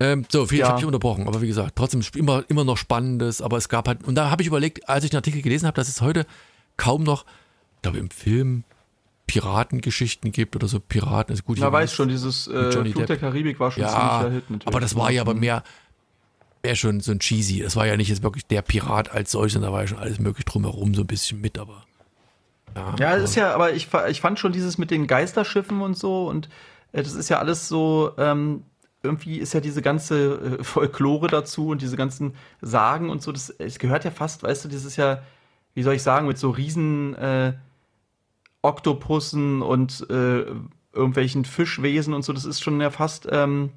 Ähm, 0.00 0.24
so, 0.30 0.46
viel 0.46 0.60
Ja. 0.60 0.68
habe 0.68 0.78
ich 0.78 0.84
unterbrochen, 0.84 1.26
aber 1.26 1.42
wie 1.42 1.48
gesagt, 1.48 1.74
trotzdem 1.76 2.02
immer, 2.14 2.44
immer 2.48 2.64
noch 2.64 2.76
Spannendes, 2.76 3.42
aber 3.42 3.56
es 3.56 3.68
gab 3.68 3.88
halt, 3.88 4.04
und 4.04 4.14
da 4.14 4.30
habe 4.30 4.42
ich 4.42 4.48
überlegt, 4.48 4.88
als 4.88 5.02
ich 5.04 5.10
den 5.10 5.16
Artikel 5.16 5.42
gelesen 5.42 5.66
habe, 5.66 5.74
dass 5.74 5.88
es 5.88 6.00
heute 6.00 6.24
kaum 6.76 7.02
noch, 7.02 7.24
ich 7.76 7.82
glaube 7.82 7.98
im 7.98 8.10
Film, 8.10 8.62
Piratengeschichten 9.26 10.32
gibt 10.32 10.56
oder 10.56 10.68
so 10.68 10.80
Piraten. 10.80 11.32
Also 11.32 11.42
gut, 11.42 11.58
Na, 11.60 11.70
weiß 11.70 11.92
schon, 11.92 12.08
dieses 12.08 12.46
äh, 12.46 12.70
Johnny 12.70 12.92
Flut 12.92 13.08
der 13.08 13.16
Depp. 13.16 13.20
Karibik 13.20 13.60
war 13.60 13.70
schon 13.70 13.82
ja, 13.82 14.20
Hit 14.30 14.48
natürlich. 14.50 14.66
aber 14.66 14.80
das 14.80 14.96
war 14.96 15.10
ja 15.10 15.20
aber 15.20 15.34
mehr, 15.34 15.62
mehr 16.62 16.74
schon 16.74 17.00
so 17.00 17.12
ein 17.12 17.20
cheesy. 17.20 17.60
Das 17.60 17.76
war 17.76 17.86
ja 17.86 17.96
nicht 17.96 18.08
jetzt 18.08 18.22
wirklich 18.22 18.46
der 18.46 18.62
Pirat 18.62 19.10
als 19.10 19.30
solcher, 19.30 19.60
da 19.60 19.72
war 19.72 19.82
ja 19.82 19.86
schon 19.86 19.98
alles 19.98 20.18
möglich 20.18 20.44
drumherum 20.44 20.94
so 20.94 21.02
ein 21.02 21.06
bisschen 21.06 21.40
mit, 21.40 21.58
aber 21.58 21.84
Ja, 22.98 23.16
es 23.16 23.24
ist 23.24 23.34
ja, 23.36 23.54
aber 23.54 23.72
ich, 23.72 23.88
ich 24.08 24.20
fand 24.20 24.38
schon 24.38 24.52
dieses 24.52 24.78
mit 24.78 24.90
den 24.90 25.06
Geisterschiffen 25.06 25.80
und 25.80 25.96
so 25.96 26.28
und 26.28 26.48
äh, 26.92 27.02
das 27.02 27.14
ist 27.14 27.28
ja 27.28 27.38
alles 27.38 27.68
so, 27.68 28.12
ähm, 28.18 28.64
irgendwie 29.02 29.38
ist 29.38 29.54
ja 29.54 29.60
diese 29.60 29.82
ganze 29.82 30.58
äh, 30.60 30.64
Folklore 30.64 31.28
dazu 31.28 31.68
und 31.68 31.82
diese 31.82 31.96
ganzen 31.96 32.34
Sagen 32.60 33.10
und 33.10 33.22
so, 33.22 33.32
das 33.32 33.50
es 33.50 33.78
gehört 33.78 34.04
ja 34.04 34.10
fast, 34.10 34.42
weißt 34.42 34.64
du, 34.64 34.68
das 34.68 34.84
ist 34.84 34.96
ja, 34.96 35.22
wie 35.74 35.82
soll 35.82 35.94
ich 35.94 36.02
sagen, 36.02 36.26
mit 36.26 36.38
so 36.38 36.50
riesen 36.50 37.14
äh, 37.14 37.54
Oktopussen 38.62 39.62
und 39.62 40.06
äh, 40.10 40.44
irgendwelchen 40.92 41.44
Fischwesen 41.44 42.12
und 42.14 42.22
so, 42.22 42.32
das 42.32 42.44
ist 42.44 42.62
schon 42.62 42.80
ja 42.80 42.90
fast, 42.90 43.28
ähm, 43.30 43.70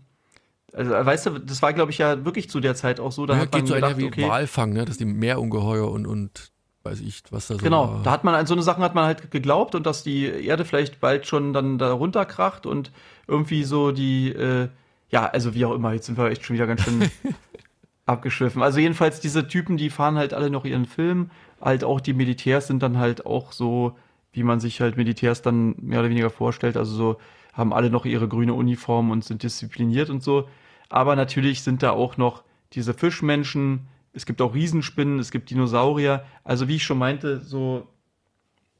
also, 0.73 0.91
weißt 0.91 1.25
du, 1.27 1.39
das 1.39 1.61
war, 1.61 1.73
glaube 1.73 1.91
ich, 1.91 1.97
ja 1.97 2.23
wirklich 2.25 2.49
zu 2.49 2.59
der 2.59 2.75
Zeit 2.75 2.99
auch 2.99 3.11
so, 3.11 3.25
da 3.25 3.35
Ja, 3.35 3.41
hat 3.41 3.51
man 3.51 3.61
geht 3.61 3.67
so 3.67 3.73
gedacht, 3.75 3.97
wie 3.97 4.05
okay, 4.05 4.23
Walfang, 4.23 4.73
ne? 4.73 4.85
dass 4.85 4.97
die 4.97 5.05
Meerungeheuer 5.05 5.89
und, 5.89 6.05
und 6.07 6.51
weiß 6.83 7.01
ich, 7.01 7.23
was 7.29 7.47
da 7.47 7.57
so 7.57 7.59
Genau, 7.65 7.87
war. 7.87 8.03
da 8.03 8.11
hat 8.11 8.23
man 8.23 8.33
an 8.35 8.45
so 8.47 8.53
eine 8.53 8.63
Sachen 8.63 8.83
hat 8.83 8.95
man 8.95 9.05
halt 9.05 9.31
geglaubt 9.31 9.75
und 9.75 9.85
dass 9.85 10.03
die 10.03 10.25
Erde 10.25 10.65
vielleicht 10.65 10.99
bald 10.99 11.27
schon 11.27 11.53
dann 11.53 11.77
da 11.77 11.91
runterkracht 11.93 12.65
und 12.65 12.91
irgendwie 13.27 13.63
so 13.63 13.91
die, 13.91 14.29
äh, 14.29 14.69
ja, 15.09 15.25
also 15.27 15.53
wie 15.53 15.65
auch 15.65 15.73
immer, 15.73 15.93
jetzt 15.93 16.07
sind 16.07 16.17
wir 16.17 16.29
echt 16.29 16.43
schon 16.45 16.55
wieder 16.55 16.67
ganz 16.67 16.81
schön 16.81 17.11
abgeschwiffen. 18.05 18.61
Also 18.63 18.79
jedenfalls 18.79 19.19
diese 19.19 19.47
Typen, 19.47 19.77
die 19.77 19.89
fahren 19.89 20.17
halt 20.17 20.33
alle 20.33 20.49
noch 20.49 20.65
ihren 20.65 20.85
Film, 20.85 21.29
halt 21.61 21.83
auch 21.83 22.01
die 22.01 22.13
Militärs 22.13 22.67
sind 22.67 22.81
dann 22.81 22.97
halt 22.97 23.25
auch 23.25 23.51
so, 23.51 23.97
wie 24.33 24.43
man 24.43 24.59
sich 24.59 24.81
halt 24.81 24.97
Militärs 24.97 25.41
dann 25.41 25.75
mehr 25.79 25.99
oder 25.99 26.09
weniger 26.09 26.29
vorstellt, 26.29 26.77
also 26.77 26.93
so 26.95 27.17
haben 27.53 27.73
alle 27.73 27.89
noch 27.89 28.05
ihre 28.05 28.27
grüne 28.27 28.53
Uniform 28.53 29.11
und 29.11 29.23
sind 29.25 29.43
diszipliniert 29.43 30.09
und 30.09 30.23
so. 30.23 30.47
Aber 30.91 31.15
natürlich 31.15 31.61
sind 31.61 31.83
da 31.83 31.91
auch 31.91 32.17
noch 32.17 32.43
diese 32.73 32.93
Fischmenschen, 32.93 33.87
es 34.11 34.25
gibt 34.25 34.41
auch 34.41 34.53
Riesenspinnen, 34.53 35.19
es 35.19 35.31
gibt 35.31 35.49
Dinosaurier. 35.49 36.25
Also 36.43 36.67
wie 36.67 36.75
ich 36.75 36.83
schon 36.83 36.97
meinte, 36.97 37.39
so, 37.39 37.87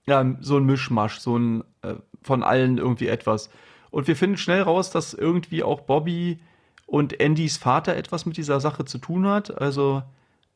ja, 0.06 0.36
so 0.42 0.58
ein 0.58 0.66
Mischmasch, 0.66 1.20
so 1.20 1.38
ein 1.38 1.64
äh, 1.84 1.96
von 2.22 2.44
allen 2.44 2.78
irgendwie 2.78 3.08
etwas. 3.08 3.50
Und 3.92 4.10
wir 4.10 4.18
finden 4.18 4.36
schnell 4.36 4.62
raus, 4.62 4.92
dass 4.92 5.14
irgendwie 5.14 5.64
auch 5.64 5.82
Bobby 5.82 6.40
und 6.86 7.22
Andys 7.22 7.56
Vater 7.56 7.96
etwas 7.96 8.26
mit 8.26 8.36
dieser 8.36 8.60
Sache 8.60 8.84
zu 8.84 8.98
tun 8.98 9.26
hat. 9.26 9.62
Also 9.62 10.04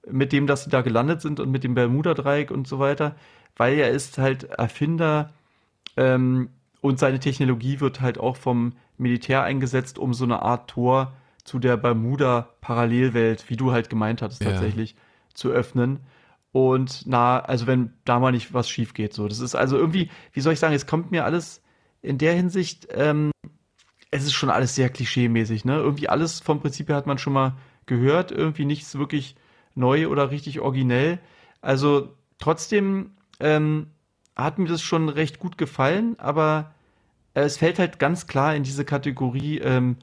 mit 0.05 0.33
dem, 0.33 0.47
dass 0.47 0.65
sie 0.65 0.69
da 0.69 0.81
gelandet 0.81 1.21
sind 1.21 1.39
und 1.39 1.51
mit 1.51 1.63
dem 1.63 1.73
Bermuda-Dreieck 1.73 2.51
und 2.51 2.67
so 2.67 2.79
weiter. 2.79 3.15
Weil 3.55 3.77
er 3.77 3.91
ist 3.91 4.17
halt 4.17 4.43
Erfinder 4.43 5.31
ähm, 5.95 6.49
und 6.81 6.99
seine 6.99 7.21
Technologie 7.21 7.79
wird 7.79 8.01
halt 8.01 8.17
auch 8.17 8.35
vom 8.35 8.73
Militär 8.97 9.43
eingesetzt, 9.43 9.97
um 9.97 10.13
so 10.13 10.25
eine 10.25 10.41
Art 10.41 10.69
Tor 10.69 11.05
zu 11.05 11.24
der 11.59 11.77
Bermuda-Parallelwelt, 11.77 13.49
wie 13.49 13.55
du 13.55 13.71
halt 13.71 13.89
gemeint 13.89 14.21
hattest, 14.21 14.41
Ja. 14.43 14.51
tatsächlich 14.51 14.95
zu 15.33 15.49
öffnen. 15.49 15.99
Und 16.51 17.03
na, 17.05 17.39
also 17.39 17.67
wenn 17.67 17.93
da 18.05 18.19
mal 18.19 18.31
nicht 18.31 18.53
was 18.53 18.69
schief 18.69 18.93
geht, 18.93 19.13
so. 19.13 19.27
Das 19.27 19.39
ist 19.39 19.55
also 19.55 19.77
irgendwie, 19.77 20.09
wie 20.33 20.41
soll 20.41 20.53
ich 20.53 20.59
sagen, 20.59 20.73
es 20.73 20.87
kommt 20.87 21.11
mir 21.11 21.25
alles 21.25 21.61
in 22.01 22.17
der 22.17 22.33
Hinsicht, 22.33 22.87
ähm, 22.91 23.31
es 24.11 24.23
ist 24.23 24.33
schon 24.33 24.49
alles 24.49 24.75
sehr 24.75 24.89
klischee-mäßig, 24.89 25.65
ne? 25.65 25.75
Irgendwie 25.75 26.07
alles 26.07 26.39
vom 26.39 26.61
Prinzip 26.61 26.87
her 26.89 26.95
hat 26.95 27.07
man 27.07 27.17
schon 27.17 27.33
mal 27.33 27.57
gehört, 27.85 28.31
irgendwie 28.31 28.65
nichts 28.65 28.97
wirklich 28.97 29.35
neu 29.75 30.07
oder 30.07 30.31
richtig 30.31 30.61
originell. 30.61 31.19
Also 31.61 32.15
trotzdem 32.39 33.11
ähm, 33.39 33.87
hat 34.35 34.57
mir 34.57 34.67
das 34.67 34.81
schon 34.81 35.09
recht 35.09 35.39
gut 35.39 35.57
gefallen, 35.57 36.17
aber 36.19 36.73
es 37.33 37.57
fällt 37.57 37.79
halt 37.79 37.99
ganz 37.99 38.27
klar 38.27 38.55
in 38.55 38.63
diese 38.63 38.85
Kategorie 38.85 39.59
ähm, 39.59 39.97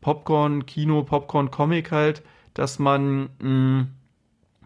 Popcorn, 0.00 0.66
Kino, 0.66 1.02
Popcorn, 1.02 1.50
Comic 1.50 1.90
halt, 1.90 2.22
dass 2.54 2.78
man 2.78 3.30
mh, 3.40 3.86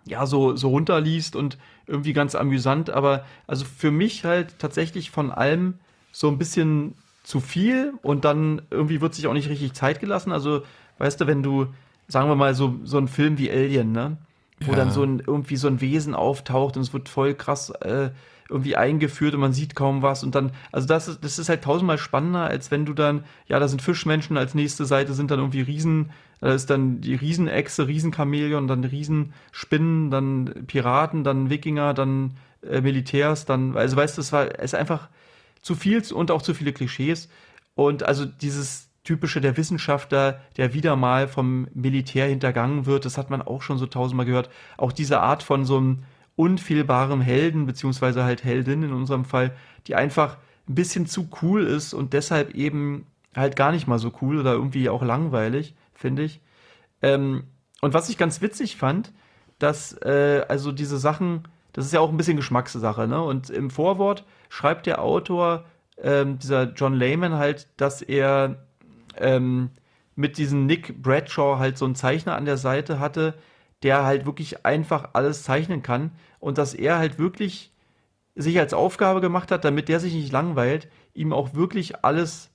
ja 0.07 0.27
so, 0.27 0.57
so 0.57 0.69
runterliest 0.69 1.37
und 1.37 1.59
irgendwie 1.87 2.13
ganz 2.13 2.35
amüsant, 2.35 2.91
aber 2.91 3.25
also 3.47 3.65
für 3.65 3.91
mich 3.91 4.25
halt 4.25 4.59
tatsächlich 4.59 5.11
von 5.11 5.31
allem 5.31 5.75
so 6.11 6.29
ein 6.29 6.39
bisschen 6.39 6.95
zu 7.23 7.41
viel 7.41 7.95
und 8.03 8.25
dann 8.25 8.63
irgendwie 8.71 9.01
wird 9.01 9.15
sich 9.15 9.27
auch 9.27 9.33
nicht 9.33 9.49
richtig 9.49 9.75
Zeit 9.75 10.01
gelassen. 10.01 10.33
Also, 10.33 10.63
weißt 10.99 11.21
du, 11.21 11.27
wenn 11.27 11.43
du, 11.43 11.67
sagen 12.09 12.29
wir 12.29 12.35
mal, 12.35 12.55
so, 12.55 12.79
so 12.85 12.99
ein 12.99 13.09
Film 13.09 13.39
wie 13.39 13.51
Alien, 13.51 13.93
ne? 13.93 14.17
Wo 14.61 14.73
Ja. 14.73 14.77
dann 14.77 14.91
so 14.91 15.03
ein, 15.03 15.21
irgendwie 15.27 15.57
so 15.57 15.69
ein 15.69 15.81
Wesen 15.81 16.15
auftaucht 16.15 16.77
und 16.77 16.83
es 16.83 16.93
wird 16.93 17.09
voll 17.09 17.35
krass 17.35 17.71
äh, 17.71 18.11
irgendwie 18.49 18.77
eingeführt 18.77 19.35
und 19.35 19.41
man 19.41 19.53
sieht 19.53 19.75
kaum 19.75 20.03
was 20.03 20.25
und 20.25 20.35
dann, 20.35 20.53
also 20.71 20.87
das 20.87 21.09
ist, 21.09 21.25
das 21.25 21.39
ist 21.39 21.49
halt 21.49 21.63
tausendmal 21.63 21.99
spannender, 21.99 22.45
als 22.45 22.71
wenn 22.71 22.85
du 22.85 22.93
dann, 22.93 23.25
ja, 23.47 23.59
da 23.59 23.69
sind 23.69 23.83
Fischmenschen, 23.83 24.37
als 24.37 24.55
nächste 24.55 24.85
Seite 24.85 25.15
sind 25.15 25.31
dann 25.31 25.39
irgendwie 25.39 25.63
Riesen, 25.63 26.11
da 26.41 26.53
ist 26.53 26.71
dann 26.71 27.01
die 27.01 27.15
Riesenechse, 27.15 27.87
Riesenchamäleon, 27.87 28.67
dann 28.67 28.85
Riesenspinnen, 28.85 30.11
dann 30.11 30.65
Piraten, 30.67 31.25
dann 31.25 31.51
Wikinger, 31.51 31.95
dann 31.95 32.37
äh, 32.69 32.81
Militärs, 32.81 33.45
dann, 33.45 33.77
also 33.77 33.97
weißt 33.97 34.17
du, 34.17 34.21
es 34.21 34.33
war, 34.33 34.47
es 34.59 34.73
ist 34.73 34.75
einfach 34.75 35.09
zu 35.61 35.75
viel 35.75 36.03
und 36.13 36.31
auch 36.31 36.43
zu 36.43 36.55
viele 36.55 36.73
Klischees 36.73 37.29
und 37.75 38.03
also 38.03 38.25
dieses 38.25 38.89
typische 39.05 39.41
der 39.41 39.57
Wissenschaftler, 39.57 40.41
der 40.57 40.75
wieder 40.75 40.95
mal 40.97 41.27
vom 41.27 41.69
Militär 41.75 42.27
hintergangen 42.29 42.87
wird, 42.87 43.05
das 43.05 43.19
hat 43.19 43.31
man 43.31 43.43
auch 43.43 43.63
schon 43.63 43.79
so 43.79 43.87
tausendmal 43.87 44.27
gehört. 44.27 44.49
Auch 44.77 44.93
diese 44.93 45.21
Art 45.21 45.43
von 45.43 45.65
so 45.65 45.77
einem 45.79 46.05
unfehlbaren 46.37 47.21
Helden, 47.21 47.67
beziehungsweise 47.67 48.25
halt 48.25 48.45
Heldin 48.45 48.83
in 48.83 48.93
unserem 48.93 49.25
Fall, 49.25 49.55
die 49.87 49.95
einfach 49.95 50.39
ein 50.69 50.75
bisschen 50.75 51.07
zu 51.07 51.29
cool 51.43 51.65
ist 51.65 51.95
und 51.95 52.13
deshalb 52.13 52.55
eben 52.55 53.07
halt 53.35 53.57
gar 53.57 53.73
nicht 53.73 53.87
mal 53.87 53.99
so 53.99 54.13
cool 54.21 54.39
oder 54.39 54.53
irgendwie 54.53 54.89
auch 54.89 55.03
langweilig, 55.03 55.75
finde 55.95 56.23
ich. 56.23 56.41
Ähm, 57.03 57.45
und 57.81 57.95
was 57.95 58.09
ich 58.09 58.19
ganz 58.19 58.41
witzig 58.41 58.77
fand, 58.77 59.13
dass 59.59 59.93
äh, 60.03 60.45
also 60.49 60.73
diese 60.73 60.99
Sachen, 60.99 61.49
das 61.73 61.87
ist 61.87 61.93
ja 61.93 62.01
auch 62.01 62.11
ein 62.11 62.17
bisschen 62.17 62.37
Geschmackssache, 62.37 63.07
ne? 63.09 63.23
Und 63.23 63.51
im 63.51 63.71
Vorwort 63.71 64.25
schreibt 64.49 64.87
der 64.87 65.01
Autor, 65.03 65.65
ähm, 66.01 66.39
dieser 66.39 66.73
John 66.73 66.95
Layman 66.95 67.35
halt, 67.35 67.69
dass 67.77 68.03
er 68.03 68.67
ähm, 69.17 69.71
mit 70.15 70.39
diesem 70.39 70.67
Nick 70.67 71.03
Bradshaw 71.03 71.59
halt 71.59 71.79
so 71.79 71.85
einen 71.85 71.95
Zeichner 71.95 72.37
an 72.37 72.45
der 72.45 72.57
Seite 72.57 72.99
hatte, 72.99 73.35
der 73.83 74.05
halt 74.05 74.27
wirklich 74.27 74.65
einfach 74.65 75.11
alles 75.13 75.43
zeichnen 75.43 75.83
kann 75.83 76.13
und 76.39 76.59
dass 76.59 76.75
er 76.75 76.99
halt 76.99 77.19
wirklich 77.19 77.73
sich 78.35 78.59
als 78.59 78.75
Aufgabe 78.75 79.21
gemacht 79.21 79.51
hat, 79.51 79.65
damit 79.65 79.89
der 79.89 80.01
sich 80.01 80.15
nicht 80.15 80.33
langweilt, 80.33 80.89
ihm 81.15 81.33
auch 81.33 81.55
wirklich 81.55 82.05
alles 82.05 82.51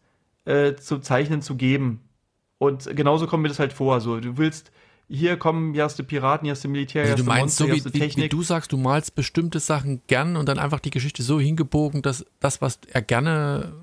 äh, 0.45 0.75
zu 0.75 0.99
zeichnen 0.99 1.41
zu 1.41 1.55
geben. 1.55 2.01
Und 2.57 2.95
genauso 2.95 3.27
kommt 3.27 3.43
mir 3.43 3.49
das 3.49 3.59
halt 3.59 3.73
vor. 3.73 4.01
So, 4.01 4.19
du 4.19 4.37
willst, 4.37 4.71
hier 5.07 5.37
kommen, 5.37 5.73
hier 5.73 5.83
hast 5.83 5.99
du 5.99 6.03
Piraten, 6.03 6.45
hier 6.45 6.51
hast 6.51 6.63
du 6.63 6.69
Militär, 6.69 7.03
hier 7.03 7.11
Also 7.11 7.23
hast 7.23 7.27
du 7.27 7.29
meinst, 7.29 7.59
Monster, 7.59 7.63
so 7.63 7.65
hier 7.65 7.73
wie, 7.73 7.77
hast 7.77 7.85
du 7.85 7.93
wie, 7.93 7.93
wie 7.93 7.99
Technik. 7.99 8.31
du 8.31 8.41
sagst, 8.41 8.71
du 8.71 8.77
malst 8.77 9.15
bestimmte 9.15 9.59
Sachen 9.59 10.01
gern 10.07 10.35
und 10.35 10.49
dann 10.49 10.57
einfach 10.57 10.79
die 10.79 10.89
Geschichte 10.89 11.21
so 11.21 11.39
hingebogen, 11.39 12.01
dass 12.01 12.25
das, 12.39 12.61
was 12.61 12.79
er 12.91 13.01
gerne 13.01 13.73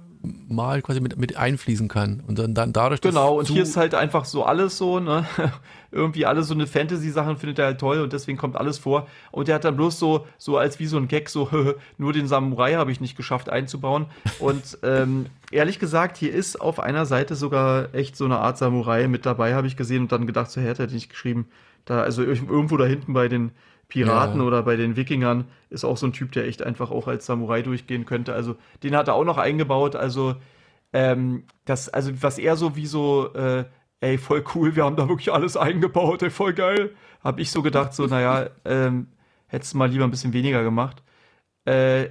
malt, 0.49 0.85
quasi 0.85 1.01
mit, 1.01 1.17
mit 1.19 1.37
einfließen 1.37 1.89
kann. 1.89 2.23
Und 2.27 2.39
dann, 2.39 2.55
dann 2.55 2.73
dadurch, 2.73 3.01
dass 3.01 3.13
Genau, 3.13 3.39
und 3.39 3.49
hier 3.49 3.63
ist 3.63 3.77
halt 3.77 3.95
einfach 3.95 4.25
so 4.25 4.45
alles 4.45 4.77
so, 4.79 5.01
ne? 5.01 5.27
Irgendwie 5.91 6.27
alles 6.27 6.49
so 6.49 6.55
eine 6.55 6.67
Fantasy-Sachen 6.67 7.37
findet 7.37 7.61
er 7.61 7.67
halt 7.67 7.79
toll 7.79 8.01
und 8.01 8.13
deswegen 8.13 8.37
kommt 8.37 8.57
alles 8.57 8.79
vor. 8.79 9.07
Und 9.31 9.47
der 9.47 9.55
hat 9.55 9.65
dann 9.65 9.77
bloß 9.77 9.97
so, 9.97 10.27
so 10.39 10.59
als 10.59 10.81
wie 10.81 10.87
so 10.87 10.97
ein 10.97 11.07
Gag, 11.07 11.29
so, 11.29 11.49
nur 11.99 12.13
den 12.13 12.27
Samurai 12.27 12.75
habe 12.75 12.91
ich 12.91 13.01
nicht 13.01 13.17
geschafft 13.17 13.49
einzubauen. 13.49 14.07
Und 14.39 14.79
ähm, 14.83 15.27
ehrlich 15.51 15.79
gesagt, 15.79 16.17
hier 16.17 16.33
ist 16.33 16.61
auf 16.61 16.81
einer 16.81 17.07
Seite 17.07 17.37
sogar 17.37 17.95
echt 17.95 18.17
so 18.17 18.25
eine 18.25 18.39
Art 18.39 18.59
Samurai 18.59 19.07
mit 19.09 19.27
dabei, 19.27 19.55
habe 19.55 19.67
ich 19.67 19.77
gesehen 19.77 20.03
und 20.03 20.13
dann 20.13 20.27
gedacht, 20.27 20.51
so, 20.51 20.61
hä, 20.61 20.67
hätte 20.67 20.85
ich 20.85 20.93
nicht 20.93 21.11
geschrieben. 21.11 21.47
Da, 21.85 22.01
also 22.01 22.23
irgendwo 22.23 22.77
da 22.77 22.87
hinten 22.87 23.13
bei 23.13 23.29
den 23.29 23.53
Piraten 23.89 24.41
Ja. 24.41 24.47
oder 24.47 24.63
bei 24.63 24.77
den 24.77 24.97
Wikingern 24.97 25.45
ist 25.71 25.85
auch 25.85 25.97
so 25.97 26.07
ein 26.07 26.13
Typ, 26.13 26.33
der 26.33 26.47
echt 26.47 26.63
einfach 26.63 26.91
auch 26.91 27.07
als 27.09 27.27
Samurai 27.27 27.63
durchgehen 27.63 28.07
könnte. 28.07 28.33
Also 28.35 28.57
den 28.83 28.97
hat 28.97 29.09
er 29.09 29.15
auch 29.15 29.25
noch 29.25 29.39
eingebaut. 29.39 29.97
Also 29.97 30.37
ähm, 30.93 31.45
das, 31.65 31.89
also 31.89 32.11
was 32.23 32.39
er 32.39 32.57
so 32.57 32.77
wie 32.77 32.87
so, 32.87 33.33
äh, 33.35 33.65
ey, 34.01 34.19
voll 34.19 34.45
cool, 34.55 34.77
wir 34.77 34.85
haben 34.85 34.97
da 34.97 35.09
wirklich 35.09 35.33
alles 35.33 35.57
eingebaut, 35.57 36.23
ey, 36.23 36.31
voll 36.31 36.55
geil. 36.55 36.95
Hab 37.23 37.39
ich 37.39 37.51
so 37.51 37.63
gedacht, 37.63 37.95
so, 37.95 38.07
naja, 38.07 38.51
ähm, 38.65 39.09
hättest 39.47 39.75
du 39.75 39.79
mal 39.79 39.89
lieber 39.89 40.05
ein 40.05 40.11
bisschen 40.11 40.33
weniger 40.33 40.63
gemacht. 40.63 41.03
Äh, 41.67 42.11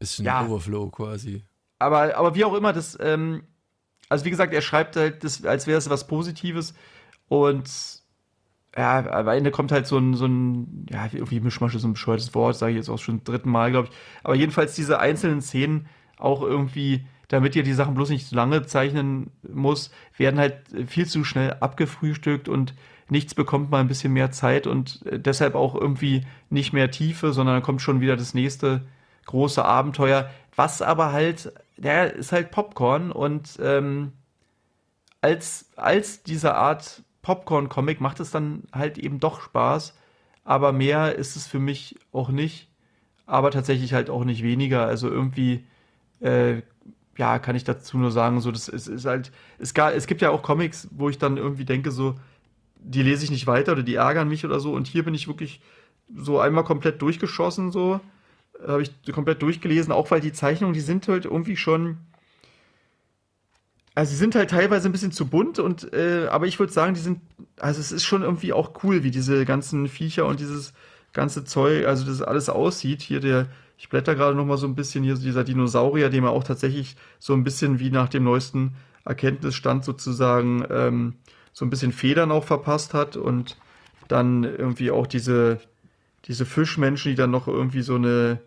ist 0.00 0.18
ein 0.18 0.24
ja. 0.24 0.44
Overflow 0.44 0.90
quasi. 0.90 1.44
aber, 1.78 2.16
aber 2.16 2.34
wie 2.34 2.44
auch 2.44 2.54
immer, 2.54 2.72
das, 2.72 2.98
ähm, 3.00 3.44
also 4.08 4.24
wie 4.24 4.30
gesagt, 4.30 4.52
er 4.52 4.60
schreibt 4.62 4.96
halt, 4.96 5.22
das, 5.24 5.44
als 5.44 5.66
wäre 5.66 5.78
es 5.78 5.88
was 5.88 6.06
Positives 6.06 6.74
und 7.28 8.01
ja, 8.76 9.06
am 9.10 9.28
Ende 9.28 9.50
kommt 9.50 9.70
halt 9.70 9.86
so 9.86 9.98
ein, 9.98 10.14
so 10.14 10.26
ein, 10.26 10.86
ja, 10.90 11.06
irgendwie 11.12 11.40
Mischmasch 11.40 11.74
ist 11.74 11.82
so 11.82 11.88
ein 11.88 11.92
bescheuertes 11.92 12.34
Wort, 12.34 12.56
sage 12.56 12.72
ich 12.72 12.78
jetzt 12.78 12.88
auch 12.88 12.98
schon 12.98 13.18
zum 13.18 13.24
dritten 13.24 13.50
Mal, 13.50 13.70
glaube 13.70 13.88
ich. 13.90 13.96
Aber 14.22 14.34
jedenfalls 14.34 14.74
diese 14.74 14.98
einzelnen 14.98 15.42
Szenen 15.42 15.86
auch 16.18 16.42
irgendwie, 16.42 17.04
damit 17.28 17.54
ihr 17.54 17.64
die 17.64 17.74
Sachen 17.74 17.94
bloß 17.94 18.08
nicht 18.08 18.28
zu 18.28 18.34
lange 18.34 18.64
zeichnen 18.64 19.30
muss, 19.42 19.90
werden 20.16 20.40
halt 20.40 20.56
viel 20.86 21.06
zu 21.06 21.24
schnell 21.24 21.54
abgefrühstückt 21.60 22.48
und 22.48 22.74
nichts 23.10 23.34
bekommt 23.34 23.70
mal 23.70 23.80
ein 23.80 23.88
bisschen 23.88 24.12
mehr 24.14 24.30
Zeit 24.30 24.66
und 24.66 25.04
äh, 25.06 25.18
deshalb 25.20 25.54
auch 25.54 25.74
irgendwie 25.74 26.24
nicht 26.48 26.72
mehr 26.72 26.90
Tiefe, 26.90 27.32
sondern 27.32 27.56
dann 27.56 27.62
kommt 27.62 27.82
schon 27.82 28.00
wieder 28.00 28.16
das 28.16 28.32
nächste 28.32 28.86
große 29.26 29.64
Abenteuer, 29.64 30.30
was 30.56 30.82
aber 30.82 31.12
halt, 31.12 31.52
der 31.76 32.14
ist 32.14 32.32
halt 32.32 32.50
Popcorn 32.50 33.12
und 33.12 33.58
ähm, 33.62 34.12
als, 35.20 35.70
als 35.76 36.22
diese 36.22 36.54
Art 36.54 37.02
Popcorn-Comic 37.22 38.00
macht 38.00 38.20
es 38.20 38.30
dann 38.30 38.64
halt 38.72 38.98
eben 38.98 39.20
doch 39.20 39.40
Spaß, 39.42 39.94
aber 40.44 40.72
mehr 40.72 41.14
ist 41.16 41.36
es 41.36 41.46
für 41.46 41.58
mich 41.60 41.98
auch 42.12 42.30
nicht. 42.30 42.68
aber 43.26 43.50
tatsächlich 43.50 43.94
halt 43.94 44.10
auch 44.10 44.24
nicht 44.24 44.42
weniger. 44.42 44.86
Also 44.86 45.08
irgendwie, 45.08 45.64
äh, 46.20 46.62
ja, 47.16 47.38
kann 47.38 47.56
ich 47.56 47.64
dazu 47.64 47.98
nur 47.98 48.10
sagen, 48.10 48.40
so, 48.40 48.50
das 48.52 48.68
ist, 48.68 48.88
ist 48.88 49.04
halt, 49.06 49.32
es, 49.58 49.74
gar, 49.74 49.94
es 49.94 50.06
gibt 50.06 50.22
ja 50.22 50.30
auch 50.30 50.42
Comics, 50.42 50.88
wo 50.92 51.08
ich 51.08 51.18
dann 51.18 51.36
irgendwie 51.36 51.64
denke, 51.64 51.90
so, 51.90 52.16
die 52.76 53.02
lese 53.02 53.24
ich 53.24 53.30
nicht 53.30 53.46
weiter 53.46 53.72
oder 53.72 53.82
die 53.82 53.94
ärgern 53.96 54.28
mich 54.28 54.44
oder 54.44 54.60
so. 54.60 54.72
Und 54.74 54.86
hier 54.86 55.04
bin 55.04 55.14
ich 55.14 55.28
wirklich 55.28 55.60
so 56.14 56.40
einmal 56.40 56.64
komplett 56.64 57.00
durchgeschossen, 57.02 57.70
so. 57.72 58.00
Habe 58.66 58.82
ich 58.82 58.92
komplett 59.12 59.42
durchgelesen, 59.42 59.92
auch 59.92 60.10
weil 60.10 60.20
die 60.20 60.32
Zeichnungen, 60.32 60.74
die 60.74 60.80
sind 60.80 61.08
halt 61.08 61.24
irgendwie 61.24 61.56
schon. 61.56 61.98
Also 63.94 64.10
sie 64.12 64.16
sind 64.16 64.34
halt 64.34 64.50
teilweise 64.50 64.88
ein 64.88 64.92
bisschen 64.92 65.12
zu 65.12 65.26
bunt 65.26 65.58
und 65.58 65.92
äh, 65.92 66.26
aber 66.28 66.46
ich 66.46 66.58
würde 66.58 66.72
sagen, 66.72 66.94
die 66.94 67.00
sind, 67.00 67.20
also 67.60 67.78
es 67.78 67.92
ist 67.92 68.04
schon 68.04 68.22
irgendwie 68.22 68.52
auch 68.54 68.82
cool, 68.84 69.04
wie 69.04 69.10
diese 69.10 69.44
ganzen 69.44 69.86
Viecher 69.86 70.26
und 70.26 70.40
dieses 70.40 70.72
ganze 71.12 71.44
Zeug, 71.44 71.86
also 71.86 72.06
das 72.06 72.22
alles 72.22 72.48
aussieht. 72.48 73.02
Hier 73.02 73.20
der, 73.20 73.48
ich 73.76 73.90
blätter 73.90 74.14
gerade 74.14 74.34
noch 74.34 74.46
mal 74.46 74.56
so 74.56 74.66
ein 74.66 74.74
bisschen 74.74 75.04
hier 75.04 75.16
dieser 75.16 75.44
Dinosaurier, 75.44 76.08
dem 76.08 76.24
er 76.24 76.30
auch 76.30 76.44
tatsächlich 76.44 76.96
so 77.18 77.34
ein 77.34 77.44
bisschen 77.44 77.80
wie 77.80 77.90
nach 77.90 78.08
dem 78.08 78.24
neuesten 78.24 78.76
Erkenntnisstand 79.04 79.84
sozusagen 79.84 80.64
ähm, 80.70 81.14
so 81.52 81.66
ein 81.66 81.70
bisschen 81.70 81.92
Federn 81.92 82.30
auch 82.30 82.44
verpasst 82.44 82.94
hat 82.94 83.16
und 83.16 83.58
dann 84.08 84.44
irgendwie 84.44 84.90
auch 84.90 85.06
diese 85.06 85.60
diese 86.26 86.46
Fischmenschen, 86.46 87.10
die 87.10 87.16
dann 87.16 87.30
noch 87.30 87.48
irgendwie 87.48 87.82
so 87.82 87.96
eine 87.96 88.40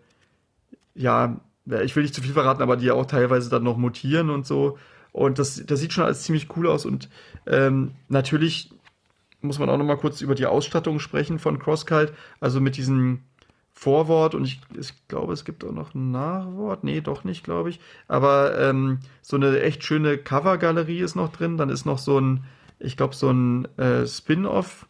ja, 0.94 1.40
ich 1.84 1.94
will 1.94 2.02
nicht 2.02 2.14
zu 2.14 2.22
viel 2.22 2.32
verraten, 2.32 2.62
aber 2.62 2.76
die 2.76 2.86
ja 2.86 2.94
auch 2.94 3.06
teilweise 3.06 3.50
dann 3.50 3.62
noch 3.62 3.76
mutieren 3.76 4.30
und 4.30 4.46
so. 4.46 4.78
Und 5.16 5.38
das, 5.38 5.64
das 5.64 5.80
sieht 5.80 5.94
schon 5.94 6.04
alles 6.04 6.24
ziemlich 6.24 6.54
cool 6.56 6.66
aus. 6.66 6.84
Und 6.84 7.08
ähm, 7.46 7.92
natürlich 8.08 8.70
muss 9.40 9.58
man 9.58 9.70
auch 9.70 9.78
noch 9.78 9.84
mal 9.84 9.96
kurz 9.96 10.20
über 10.20 10.34
die 10.34 10.44
Ausstattung 10.44 11.00
sprechen 11.00 11.38
von 11.38 11.58
CrossCult. 11.58 12.12
Also 12.38 12.60
mit 12.60 12.76
diesem 12.76 13.22
Vorwort 13.72 14.34
und 14.34 14.44
ich, 14.44 14.60
ich 14.78 14.92
glaube, 15.08 15.32
es 15.32 15.46
gibt 15.46 15.64
auch 15.64 15.72
noch 15.72 15.94
ein 15.94 16.10
Nachwort. 16.10 16.84
Nee, 16.84 17.00
doch 17.00 17.24
nicht, 17.24 17.44
glaube 17.44 17.70
ich. 17.70 17.80
Aber 18.08 18.58
ähm, 18.60 18.98
so 19.22 19.36
eine 19.36 19.58
echt 19.62 19.84
schöne 19.84 20.18
Covergalerie 20.18 21.00
ist 21.00 21.14
noch 21.14 21.32
drin. 21.32 21.56
Dann 21.56 21.70
ist 21.70 21.86
noch 21.86 21.98
so 21.98 22.20
ein, 22.20 22.44
ich 22.78 22.98
glaube, 22.98 23.14
so 23.14 23.30
ein 23.30 23.64
äh, 23.78 24.06
Spin-off. 24.06 24.86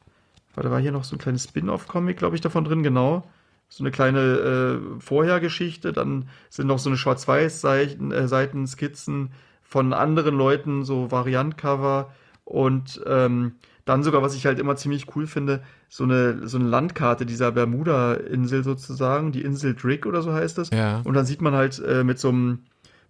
Warte, 0.57 0.73
war 0.73 0.81
hier 0.81 0.93
noch 0.93 1.05
so 1.05 1.15
ein 1.15 1.21
kleines 1.21 1.45
Spin-off-Comic, 1.45 2.17
glaube 2.17 2.35
ich, 2.35 2.41
davon 2.41 2.65
drin, 2.65 2.83
genau 2.83 3.23
so 3.69 3.83
eine 3.83 3.91
kleine 3.91 4.21
äh, 4.21 5.01
Vorhergeschichte, 5.01 5.93
dann 5.93 6.29
sind 6.51 6.69
noch 6.69 6.79
so 6.79 6.89
eine 6.89 6.97
Schwarz-Weiß-Seiten, 6.97 8.13
äh, 8.13 8.29
Seiten, 8.29 8.67
Skizzen 8.67 9.31
von 9.69 9.93
anderen 9.93 10.37
Leuten, 10.37 10.85
so 10.85 11.11
Variantcover 11.11 12.13
und 12.45 13.03
ähm, 13.07 13.53
dann 13.85 14.03
sogar, 14.03 14.23
was 14.23 14.35
ich 14.35 14.47
halt 14.47 14.59
immer 14.59 14.77
ziemlich 14.77 15.15
cool 15.15 15.27
finde, 15.27 15.63
so 15.89 16.05
eine, 16.05 16.47
so 16.49 16.59
eine 16.59 16.69
Landkarte 16.69 17.25
dieser 17.25 17.53
Bermuda-Insel 17.53 18.65
sozusagen, 18.65 19.33
die 19.33 19.43
Insel 19.43 19.75
Drake 19.75 20.09
oder 20.09 20.23
so 20.23 20.33
heißt 20.33 20.59
das. 20.59 20.71
Ja. 20.71 21.03
Und 21.05 21.15
dann 21.15 21.27
sieht 21.27 21.41
man 21.41 21.55
halt 21.55 21.79
äh, 21.79 22.03
mit 22.03 22.19
so 22.19 22.29
einem 22.29 22.61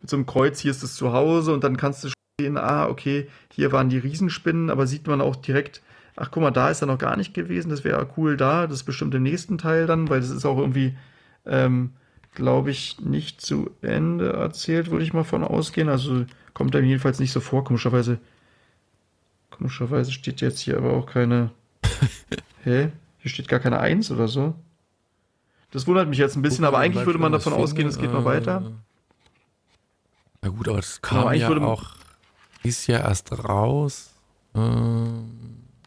mit 0.00 0.11
so 0.11 0.16
einem 0.16 0.26
Kreuz, 0.26 0.61
hier 0.61 0.70
ist 0.70 0.82
das 0.82 0.94
Zuhause 0.94 1.52
und 1.52 1.64
dann 1.64 1.76
kannst 1.76 2.04
du 2.04 2.09
sehen, 2.40 2.59
ah, 2.59 2.86
okay, 2.86 3.28
hier 3.50 3.72
waren 3.72 3.88
die 3.88 3.98
Riesenspinnen, 3.98 4.70
aber 4.70 4.86
sieht 4.86 5.07
man 5.07 5.22
auch 5.22 5.36
direkt, 5.36 5.82
ach 6.16 6.30
guck 6.30 6.42
mal, 6.42 6.50
da 6.50 6.70
ist 6.70 6.82
er 6.82 6.86
noch 6.86 6.98
gar 6.98 7.16
nicht 7.16 7.34
gewesen, 7.34 7.70
das 7.70 7.82
wäre 7.82 8.07
cool 8.16 8.36
da, 8.36 8.66
das 8.66 8.80
ist 8.80 8.84
bestimmt 8.84 9.14
im 9.14 9.22
nächsten 9.22 9.59
Teil 9.59 9.86
dann, 9.86 10.09
weil 10.11 10.20
das 10.20 10.30
ist 10.30 10.44
auch 10.44 10.59
irgendwie, 10.59 10.96
ähm, 11.46 11.92
glaube 12.37 12.70
ich, 12.70 13.01
nicht 13.01 13.41
zu 13.41 13.70
Ende 13.82 14.32
erzählt, 14.34 14.93
würde 14.93 15.05
ich 15.05 15.12
mal 15.12 15.24
von 15.24 15.43
ausgehen. 15.43 15.89
Also 15.89 16.24
kommt 16.55 16.76
einem 16.76 16.87
jedenfalls 16.87 17.18
nicht 17.18 17.32
so 17.32 17.41
vor, 17.41 17.64
komischerweise. 17.64 18.18
Komischerweise 19.51 20.12
steht 20.12 20.41
jetzt 20.41 20.61
hier 20.61 20.76
aber 20.76 20.93
auch 20.93 21.07
keine. 21.07 21.51
Hä? 22.62 22.93
Hier 23.18 23.30
steht 23.30 23.49
gar 23.49 23.59
keine 23.59 23.80
Eins 23.80 24.11
oder 24.12 24.28
so. 24.28 24.55
Das 25.72 25.87
wundert 25.87 26.09
mich 26.09 26.18
jetzt 26.18 26.37
ein 26.37 26.43
bisschen, 26.43 26.64
aber 26.64 26.78
eigentlich 26.78 27.05
würde 27.07 27.18
man 27.18 27.32
davon 27.32 27.53
ausgehen, 27.53 27.89
es 27.89 27.99
geht 27.99 28.12
noch 28.12 28.24
weiter. 28.24 28.72
Na 30.43 30.49
gut, 30.51 30.68
aber 30.68 30.76
das 30.76 31.01
Genau, 31.03 31.20
kam 31.22 31.28
eigentlich 31.28 31.43
ja 31.43 31.49
würde 31.49 31.61
man- 31.62 31.70
auch, 31.70 31.84
ist 32.62 32.87
ja 32.87 32.99
erst 32.99 33.32
raus. 33.45 34.12
Ähm, 34.55 35.24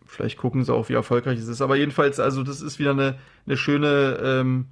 Vielleicht 0.06 0.38
gucken 0.38 0.64
sie 0.66 0.74
auch, 0.74 0.90
wie 0.90 0.94
erfolgreich 0.94 1.40
es 1.40 1.48
ist. 1.48 1.62
Aber 1.62 1.76
jedenfalls, 1.78 2.20
also 2.20 2.44
das 2.44 2.62
ist 2.62 2.78
wieder 2.80 2.92
eine, 2.92 3.18
eine 3.46 3.56
schöne 3.58 4.20
ähm, 4.22 4.66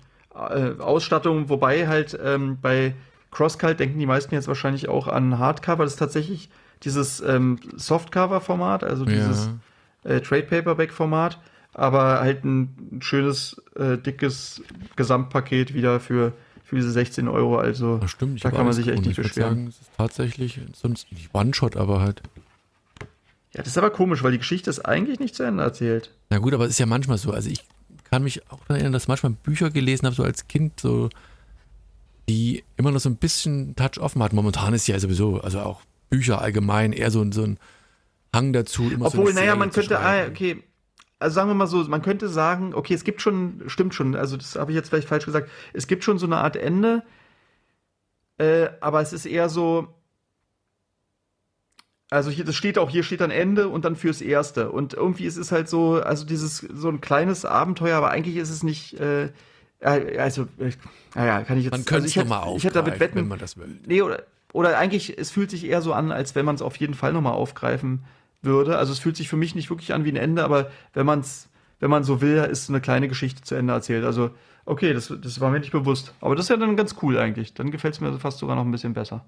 äh, 0.50 0.80
Ausstattung, 0.80 1.50
wobei 1.50 1.88
halt 1.88 2.18
ähm, 2.24 2.58
bei 2.62 2.96
CrossCult 3.32 3.80
denken 3.80 4.00
die 4.00 4.06
meisten 4.06 4.34
jetzt 4.34 4.48
wahrscheinlich 4.48 4.90
auch 4.90 5.08
an 5.08 5.38
Hardcover. 5.38 5.84
Das 5.84 5.94
ist 5.94 6.00
tatsächlich 6.00 6.50
dieses 6.84 7.20
ähm, 7.22 7.60
Softcover-Format, 7.76 8.84
also 8.84 9.06
dieses 9.06 9.50
äh, 10.04 10.22
Trade 10.22 10.44
Paperback-Format, 10.44 11.40
aber 11.74 12.22
halt 12.22 12.46
ein 12.46 13.00
schönes, 13.02 13.62
äh, 13.76 13.98
dickes 13.98 14.62
Gesamtpaket 14.96 15.74
wieder 15.74 16.00
für, 16.00 16.34
für 16.64 16.76
diese 16.76 16.92
16 16.92 17.28
Euro. 17.28 17.58
Also 17.58 17.98
das 17.98 18.12
stimmt. 18.12 18.44
da 18.44 18.52
kann 18.52 18.66
man 18.66 18.74
sich 18.74 18.88
echt 18.88 19.06
nicht 19.06 19.18
Ich 19.18 19.24
beschweren. 19.24 19.50
Sagen, 19.50 19.68
es 19.68 19.82
ist 19.82 19.92
tatsächlich 19.98 20.60
sonst 20.74 21.12
nicht 21.12 21.34
One-Shot, 21.34 21.76
aber 21.78 22.02
halt. 22.02 22.22
Ja, 23.54 23.64
das 23.64 23.68
ist 23.68 23.78
aber 23.78 23.90
komisch, 23.90 24.24
weil 24.24 24.32
die 24.32 24.38
Geschichte 24.38 24.70
ist 24.70 24.80
eigentlich 24.82 25.20
nicht 25.20 25.36
zu 25.36 25.44
Ende 25.44 25.64
erzählt. 25.64 26.12
Na 26.30 26.38
gut, 26.38 26.54
aber 26.54 26.66
es 26.66 26.72
ist 26.72 26.80
ja 26.80 26.86
manchmal 26.86 27.18
so. 27.18 27.32
Also 27.32 27.50
ich 27.50 27.64
kann 28.10 28.24
mich 28.24 28.44
auch 28.52 28.60
daran 28.62 28.76
erinnern, 28.78 28.94
dass 28.94 29.04
ich 29.04 29.08
manchmal 29.08 29.34
Bücher 29.34 29.70
gelesen 29.70 30.06
habe, 30.06 30.16
so 30.16 30.24
als 30.24 30.48
Kind, 30.48 30.80
so 30.80 31.10
die 32.30 32.64
immer 32.76 32.92
noch 32.92 33.00
so 33.00 33.10
ein 33.10 33.16
bisschen 33.16 33.76
Touch 33.76 34.00
offen 34.00 34.22
hatten. 34.22 34.36
Momentan 34.36 34.74
ist 34.74 34.88
ja 34.88 35.00
sowieso, 35.00 35.40
also 35.42 35.60
auch 35.62 35.82
Bücher 36.10 36.42
allgemein 36.42 36.92
eher 36.94 37.12
so, 37.12 37.22
ein- 37.22 37.32
so 37.32 37.44
ein 37.44 37.58
Hang 38.36 38.52
dazu. 38.54 38.90
Immer 38.92 39.10
so 39.10 39.18
Obwohl, 39.20 39.32
eine 39.32 39.40
naja, 39.42 39.56
man 39.56 39.72
könnte, 39.72 40.00
ah, 40.00 40.28
okay, 40.28 40.64
also 41.20 41.36
sagen 41.36 41.50
wir 41.50 41.56
mal 41.56 41.68
so, 41.68 41.84
man 41.86 42.02
könnte 42.02 42.28
sagen, 42.30 42.74
okay, 42.76 42.94
es 42.94 43.04
gibt 43.04 43.22
schon, 43.22 43.64
stimmt 43.68 43.96
schon, 43.96 44.16
also 44.16 44.38
das 44.38 44.56
habe 44.56 44.72
ich 44.72 44.76
jetzt 44.76 44.90
vielleicht 44.90 45.08
falsch 45.08 45.26
gesagt, 45.26 45.50
es 45.74 45.88
gibt 45.88 46.04
schon 46.04 46.20
so 46.20 46.26
eine 46.26 46.38
Art 46.38 46.56
Ende, 46.58 47.04
äh, 48.38 48.68
aber 48.82 49.02
es 49.02 49.14
ist 49.14 49.26
eher 49.26 49.50
so, 49.50 49.88
also 52.10 52.30
hier, 52.30 52.46
das 52.46 52.56
steht 52.56 52.78
auch, 52.78 52.90
hier 52.90 53.04
steht 53.04 53.22
dann 53.22 53.32
Ende 53.32 53.68
und 53.68 53.86
dann 53.86 53.96
fürs 53.96 54.22
Erste. 54.22 54.72
Und 54.72 54.94
irgendwie 54.94 55.26
ist 55.26 55.38
es 55.38 55.52
halt 55.52 55.68
so, 55.68 56.02
also 56.02 56.26
dieses, 56.26 56.60
so 56.60 56.90
ein 56.90 57.02
kleines 57.02 57.44
Abenteuer, 57.44 57.98
aber 57.98 58.12
eigentlich 58.12 58.38
ist 58.38 58.50
es 58.50 58.64
nicht, 58.64 59.00
äh, 59.00 59.26
äh, 59.80 60.18
also, 60.18 60.44
äh, 60.60 60.72
naja, 61.16 61.44
kann 61.44 61.58
ich 61.58 61.66
jetzt, 61.66 61.72
Man 61.72 61.86
könnte 61.86 61.96
also 61.96 62.08
ich 62.08 62.16
hätte, 62.16 62.30
nochmal 62.30 62.56
ich 62.56 62.64
hätte 62.64 62.74
damit 62.76 62.94
aufgreifen, 62.94 63.16
wetten, 63.16 63.16
wenn 63.18 63.28
man 63.28 63.40
das 63.40 63.58
will. 63.58 63.80
Nee, 63.86 64.02
oder, 64.02 64.24
oder 64.54 64.78
eigentlich, 64.78 65.18
es 65.18 65.32
fühlt 65.32 65.52
sich 65.52 65.66
eher 65.66 65.82
so 65.82 65.94
an, 65.94 66.12
als 66.12 66.36
wenn 66.36 66.46
man 66.46 66.56
es 66.56 66.62
auf 66.62 66.78
jeden 66.78 66.94
Fall 66.94 67.14
nochmal 67.14 67.34
aufgreifen 67.34 68.06
würde. 68.42 68.78
Also 68.78 68.94
es 68.94 69.00
fühlt 69.00 69.18
sich 69.18 69.28
für 69.28 69.38
mich 69.38 69.56
nicht 69.56 69.70
wirklich 69.70 69.94
an 69.94 70.06
wie 70.06 70.12
ein 70.12 70.16
Ende, 70.16 70.44
aber 70.44 70.72
wenn 70.94 71.06
man 71.06 71.20
es, 71.20 71.50
wenn 71.80 71.90
man 71.90 72.04
so 72.04 72.22
will, 72.22 72.38
ist 72.38 72.70
eine 72.70 72.82
kleine 72.82 73.08
Geschichte 73.08 73.42
zu 73.42 73.56
Ende 73.56 73.74
erzählt. 73.74 74.06
Also, 74.06 74.32
okay, 74.66 74.94
das, 74.94 75.14
das 75.22 75.42
war 75.42 75.52
mir 75.52 75.60
nicht 75.60 75.72
bewusst. 75.72 76.14
Aber 76.22 76.36
das 76.36 76.46
ist 76.46 76.50
ja 76.50 76.58
dann 76.58 76.76
ganz 76.78 76.96
cool 77.02 77.18
eigentlich. 77.18 77.54
Dann 77.54 77.70
gefällt 77.70 77.96
es 77.96 78.02
mir 78.02 78.18
fast 78.20 78.40
sogar 78.40 78.56
noch 78.56 78.66
ein 78.66 78.72
bisschen 78.72 78.94
besser. 78.94 79.26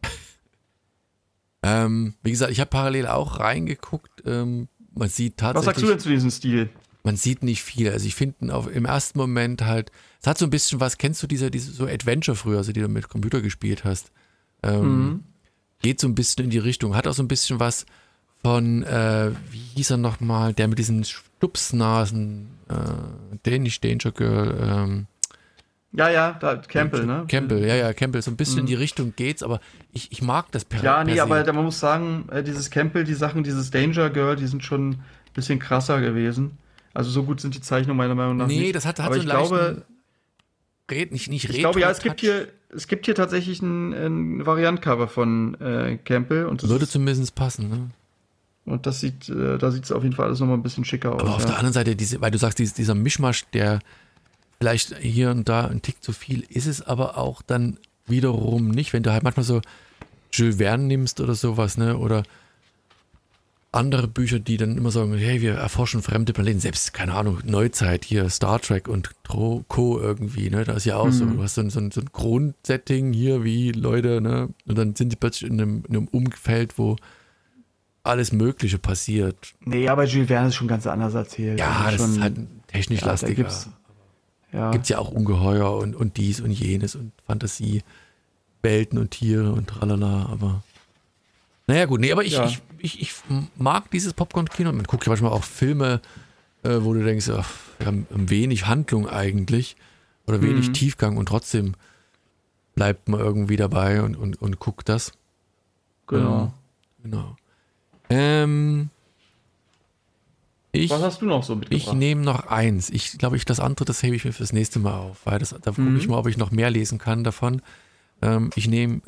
Ähm, 1.63 2.13
wie 2.23 2.31
gesagt, 2.31 2.51
ich 2.51 2.59
habe 2.59 2.69
parallel 2.69 3.07
auch 3.07 3.39
reingeguckt. 3.39 4.23
Ähm, 4.25 4.67
man 4.93 5.09
sieht 5.09 5.41
Was 5.41 5.53
sagst 5.53 5.57
du 5.63 5.65
tatsächlich, 5.65 5.89
denn 5.89 5.99
zu 5.99 6.09
diesem 6.09 6.31
Stil? 6.31 6.69
man 7.03 7.15
sieht 7.15 7.43
nicht 7.43 7.63
viel. 7.63 7.89
Also 7.89 8.05
ich 8.05 8.15
finde 8.15 8.53
im 8.73 8.85
ersten 8.85 9.17
Moment 9.17 9.63
halt, 9.63 9.91
es 10.21 10.27
hat 10.27 10.37
so 10.37 10.45
ein 10.45 10.49
bisschen 10.49 10.79
was, 10.79 10.97
kennst 10.97 11.23
du 11.23 11.27
diese, 11.27 11.49
diese 11.49 11.71
so 11.71 11.85
Adventure 11.85 12.35
früher, 12.35 12.57
also 12.57 12.71
die 12.71 12.81
du 12.81 12.87
mit 12.87 13.09
Computer 13.09 13.41
gespielt 13.41 13.83
hast? 13.83 14.11
Ähm, 14.63 15.23
Geht 15.81 16.01
so 16.01 16.07
ein 16.07 16.15
bisschen 16.15 16.43
in 16.43 16.49
die 16.49 16.57
Richtung, 16.57 16.95
hat 16.95 17.07
auch 17.07 17.13
so 17.13 17.23
ein 17.23 17.29
bisschen 17.29 17.59
was 17.59 17.85
von, 18.43 18.83
äh, 18.83 19.31
wie 19.49 19.63
hieß 19.75 19.91
er 19.91 19.97
nochmal, 19.97 20.53
der 20.53 20.67
mit 20.67 20.77
diesen 20.77 21.05
Stupsnasen, 21.05 22.49
äh, 22.67 23.37
Danish 23.43 23.79
Danger 23.79 24.11
Girl, 24.11 24.57
ähm, 24.61 25.07
Ja, 25.91 26.09
ja, 26.09 26.37
da, 26.39 26.57
Campbell, 26.57 27.05
ne? 27.05 27.25
Campbell, 27.27 27.65
ja, 27.65 27.75
ja, 27.75 27.93
Campbell, 27.93 28.21
so 28.21 28.29
ein 28.29 28.37
bisschen 28.37 28.59
in 28.59 28.65
die 28.67 28.75
Richtung 28.75 29.13
geht's, 29.15 29.41
aber 29.41 29.59
ich, 29.91 30.11
ich 30.11 30.21
mag 30.21 30.51
das 30.51 30.63
per 30.63 30.83
Ja, 30.83 31.03
nee, 31.03 31.15
per 31.15 31.23
aber 31.23 31.53
man 31.53 31.65
muss 31.65 31.79
sagen, 31.79 32.29
äh, 32.31 32.43
dieses 32.43 32.69
Campbell, 32.69 33.03
die 33.03 33.15
Sachen, 33.15 33.43
dieses 33.43 33.71
Danger 33.71 34.11
Girl, 34.11 34.35
die 34.35 34.45
sind 34.45 34.63
schon 34.63 34.91
ein 34.91 35.03
bisschen 35.33 35.57
krasser 35.57 35.99
gewesen. 35.99 36.57
Also 36.93 37.09
so 37.09 37.23
gut 37.23 37.41
sind 37.41 37.55
die 37.55 37.61
Zeichnungen 37.61 37.97
meiner 37.97 38.13
Meinung 38.13 38.37
nach 38.37 38.47
Nee, 38.47 38.59
nicht. 38.59 38.75
das 38.75 38.85
hat, 38.85 38.99
hat 38.99 39.07
aber 39.07 39.15
so 39.15 39.21
ich 39.21 39.27
glaube, 39.27 39.85
Red, 40.91 41.11
nicht, 41.11 41.29
nicht 41.29 41.49
Ich 41.49 41.57
glaube, 41.57 41.79
ja, 41.79 41.89
es 41.89 41.99
gibt 41.99 42.19
hier, 42.19 42.47
es 42.75 42.87
gibt 42.87 43.05
hier 43.05 43.15
tatsächlich 43.15 43.61
ein, 43.61 43.93
ein 43.93 44.45
Variantcover 44.45 45.07
von 45.07 45.59
äh, 45.59 45.97
Campbell 46.03 46.45
und 46.45 46.67
Würde 46.67 46.87
zumindest 46.87 47.33
passen, 47.33 47.69
ne? 47.69 47.89
und 48.65 48.85
das 48.85 48.99
sieht, 48.99 49.29
äh, 49.29 49.57
da 49.57 49.71
sieht 49.71 49.85
es 49.85 49.91
auf 49.91 50.03
jeden 50.03 50.15
Fall 50.15 50.27
alles 50.27 50.39
nochmal 50.39 50.57
ein 50.57 50.63
bisschen 50.63 50.85
schicker 50.85 51.13
aus. 51.13 51.21
Aber 51.21 51.35
auf 51.35 51.41
ja. 51.41 51.47
der 51.47 51.57
anderen 51.57 51.73
Seite, 51.73 51.95
diese, 51.95 52.21
weil 52.21 52.31
du 52.31 52.37
sagst, 52.37 52.59
dieser 52.59 52.95
Mischmasch, 52.95 53.45
der 53.53 53.79
vielleicht 54.59 54.97
hier 54.99 55.31
und 55.31 55.47
da 55.49 55.65
ein 55.67 55.81
Tick 55.81 56.03
zu 56.03 56.11
viel 56.13 56.43
ist 56.49 56.65
es 56.67 56.81
aber 56.81 57.17
auch 57.17 57.41
dann 57.41 57.77
wiederum 58.07 58.69
nicht, 58.69 58.93
wenn 58.93 59.03
du 59.03 59.11
halt 59.11 59.23
manchmal 59.23 59.43
so 59.45 59.61
Jules 60.31 60.57
Verne 60.57 60.83
nimmst 60.83 61.21
oder 61.21 61.33
sowas, 61.35 61.77
ne? 61.77 61.97
Oder 61.97 62.23
andere 63.71 64.07
Bücher, 64.07 64.39
die 64.39 64.57
dann 64.57 64.77
immer 64.77 64.89
sagen, 64.89 65.15
hey, 65.15 65.41
wir 65.41 65.53
erforschen 65.53 66.01
fremde 66.01 66.33
Planeten, 66.33 66.59
selbst, 66.59 66.91
keine 66.91 67.13
Ahnung, 67.13 67.39
Neuzeit, 67.45 68.03
hier 68.03 68.27
Star 68.31 68.59
Trek 68.59 68.87
und 68.87 69.11
Co. 69.27 69.99
irgendwie, 69.99 70.49
ne? 70.49 70.63
Da 70.63 70.73
ist 70.73 70.85
ja 70.85 70.97
auch 70.97 71.11
so, 71.11 71.25
Mhm. 71.25 71.37
du 71.37 71.43
hast 71.43 71.53
so, 71.55 71.61
ein- 71.61 71.69
so, 71.69 71.79
so 71.91 72.01
ein 72.01 72.09
Grundsetting 72.11 73.13
hier, 73.13 73.43
wie 73.43 73.71
Leute, 73.71 74.21
ne? 74.21 74.49
Und 74.67 74.75
dann 74.77 74.95
sind 74.95 75.11
die 75.11 75.15
plötzlich 75.15 75.51
in 75.51 75.61
einem, 75.61 75.83
in 75.87 75.95
einem 75.97 76.07
Umfeld, 76.07 76.79
wo 76.79 76.95
alles 78.01 78.31
Mögliche 78.31 78.79
passiert. 78.79 79.35
Nee, 79.65 79.87
aber 79.87 80.05
Jules 80.05 80.27
Verne 80.29 80.47
ist 80.47 80.55
schon 80.55 80.67
ganz 80.67 80.87
anders 80.87 81.13
erzählt. 81.13 81.59
Ja, 81.59 81.69
Also 81.85 81.91
das 81.91 81.95
schon, 82.01 82.15
ist 82.15 82.21
halt 82.21 82.37
technisch 82.67 82.99
ja, 83.01 83.05
da 83.05 83.11
lastiger. 83.11 83.33
gibt's, 83.35 83.69
Ja. 84.51 84.71
Gibt 84.71 84.83
es 84.83 84.89
ja 84.89 84.97
auch 84.97 85.09
Ungeheuer 85.11 85.77
und, 85.77 85.95
und 85.95 86.17
dies 86.17 86.41
und 86.41 86.51
jenes 86.51 86.95
und 86.95 87.11
Fantasie, 87.27 87.83
Welten 88.61 88.97
und 88.97 89.11
Tiere 89.11 89.51
und 89.53 89.67
tralala, 89.67 90.27
aber. 90.31 90.63
Naja, 91.67 91.85
gut, 91.85 91.99
nee, 91.99 92.11
aber 92.11 92.23
ich, 92.23 92.33
Ja. 92.33 92.45
ich, 92.45 92.61
ich, 92.79 93.01
ich 93.01 93.13
mag 93.57 93.91
dieses 93.91 94.13
Popcorn-Kino. 94.13 94.71
Man 94.71 94.83
guckt 94.85 95.05
ja 95.05 95.09
manchmal 95.11 95.31
auch 95.31 95.43
Filme, 95.43 96.01
äh, 96.63 96.77
wo 96.81 96.93
du 96.93 97.03
denkst, 97.03 97.29
ach, 97.29 97.49
wir 97.77 97.87
haben 97.87 98.07
wenig 98.09 98.65
Handlung 98.65 99.07
eigentlich 99.07 99.75
oder 100.25 100.41
wenig 100.41 100.69
Mhm. 100.69 100.73
Tiefgang 100.73 101.17
und 101.17 101.27
trotzdem 101.27 101.75
bleibt 102.75 103.07
man 103.07 103.19
irgendwie 103.19 103.55
dabei 103.55 104.01
und, 104.01 104.15
und, 104.15 104.41
und 104.41 104.57
guckt 104.59 104.89
das. 104.89 105.11
Genau. 106.07 106.51
Genau. 107.03 107.35
Ähm, 108.09 108.89
ich 110.71 110.89
Was 110.91 111.01
hast 111.01 111.21
du 111.21 111.25
noch 111.25 111.43
so 111.43 111.53
ich 111.53 111.59
mitgebracht? 111.69 111.95
nehme 111.97 112.21
noch 112.21 112.47
eins. 112.47 112.89
Ich 112.89 113.17
glaube, 113.17 113.37
ich 113.37 113.45
das 113.45 113.59
andere, 113.59 113.85
das 113.85 114.03
hebe 114.03 114.15
ich 114.15 114.25
mir 114.25 114.33
fürs 114.33 114.53
nächste 114.53 114.79
Mal 114.79 114.93
auf, 114.97 115.25
weil 115.25 115.39
das, 115.39 115.49
da 115.49 115.57
gucke 115.71 115.81
Mhm. 115.81 115.97
ich 115.97 116.07
mal, 116.07 116.17
ob 116.17 116.27
ich 116.27 116.37
noch 116.37 116.51
mehr 116.51 116.69
lesen 116.69 116.97
kann 116.99 117.23
davon. 117.23 117.61
Ähm, 118.21 118.51
ich 118.55 118.67
nehme 118.67 119.01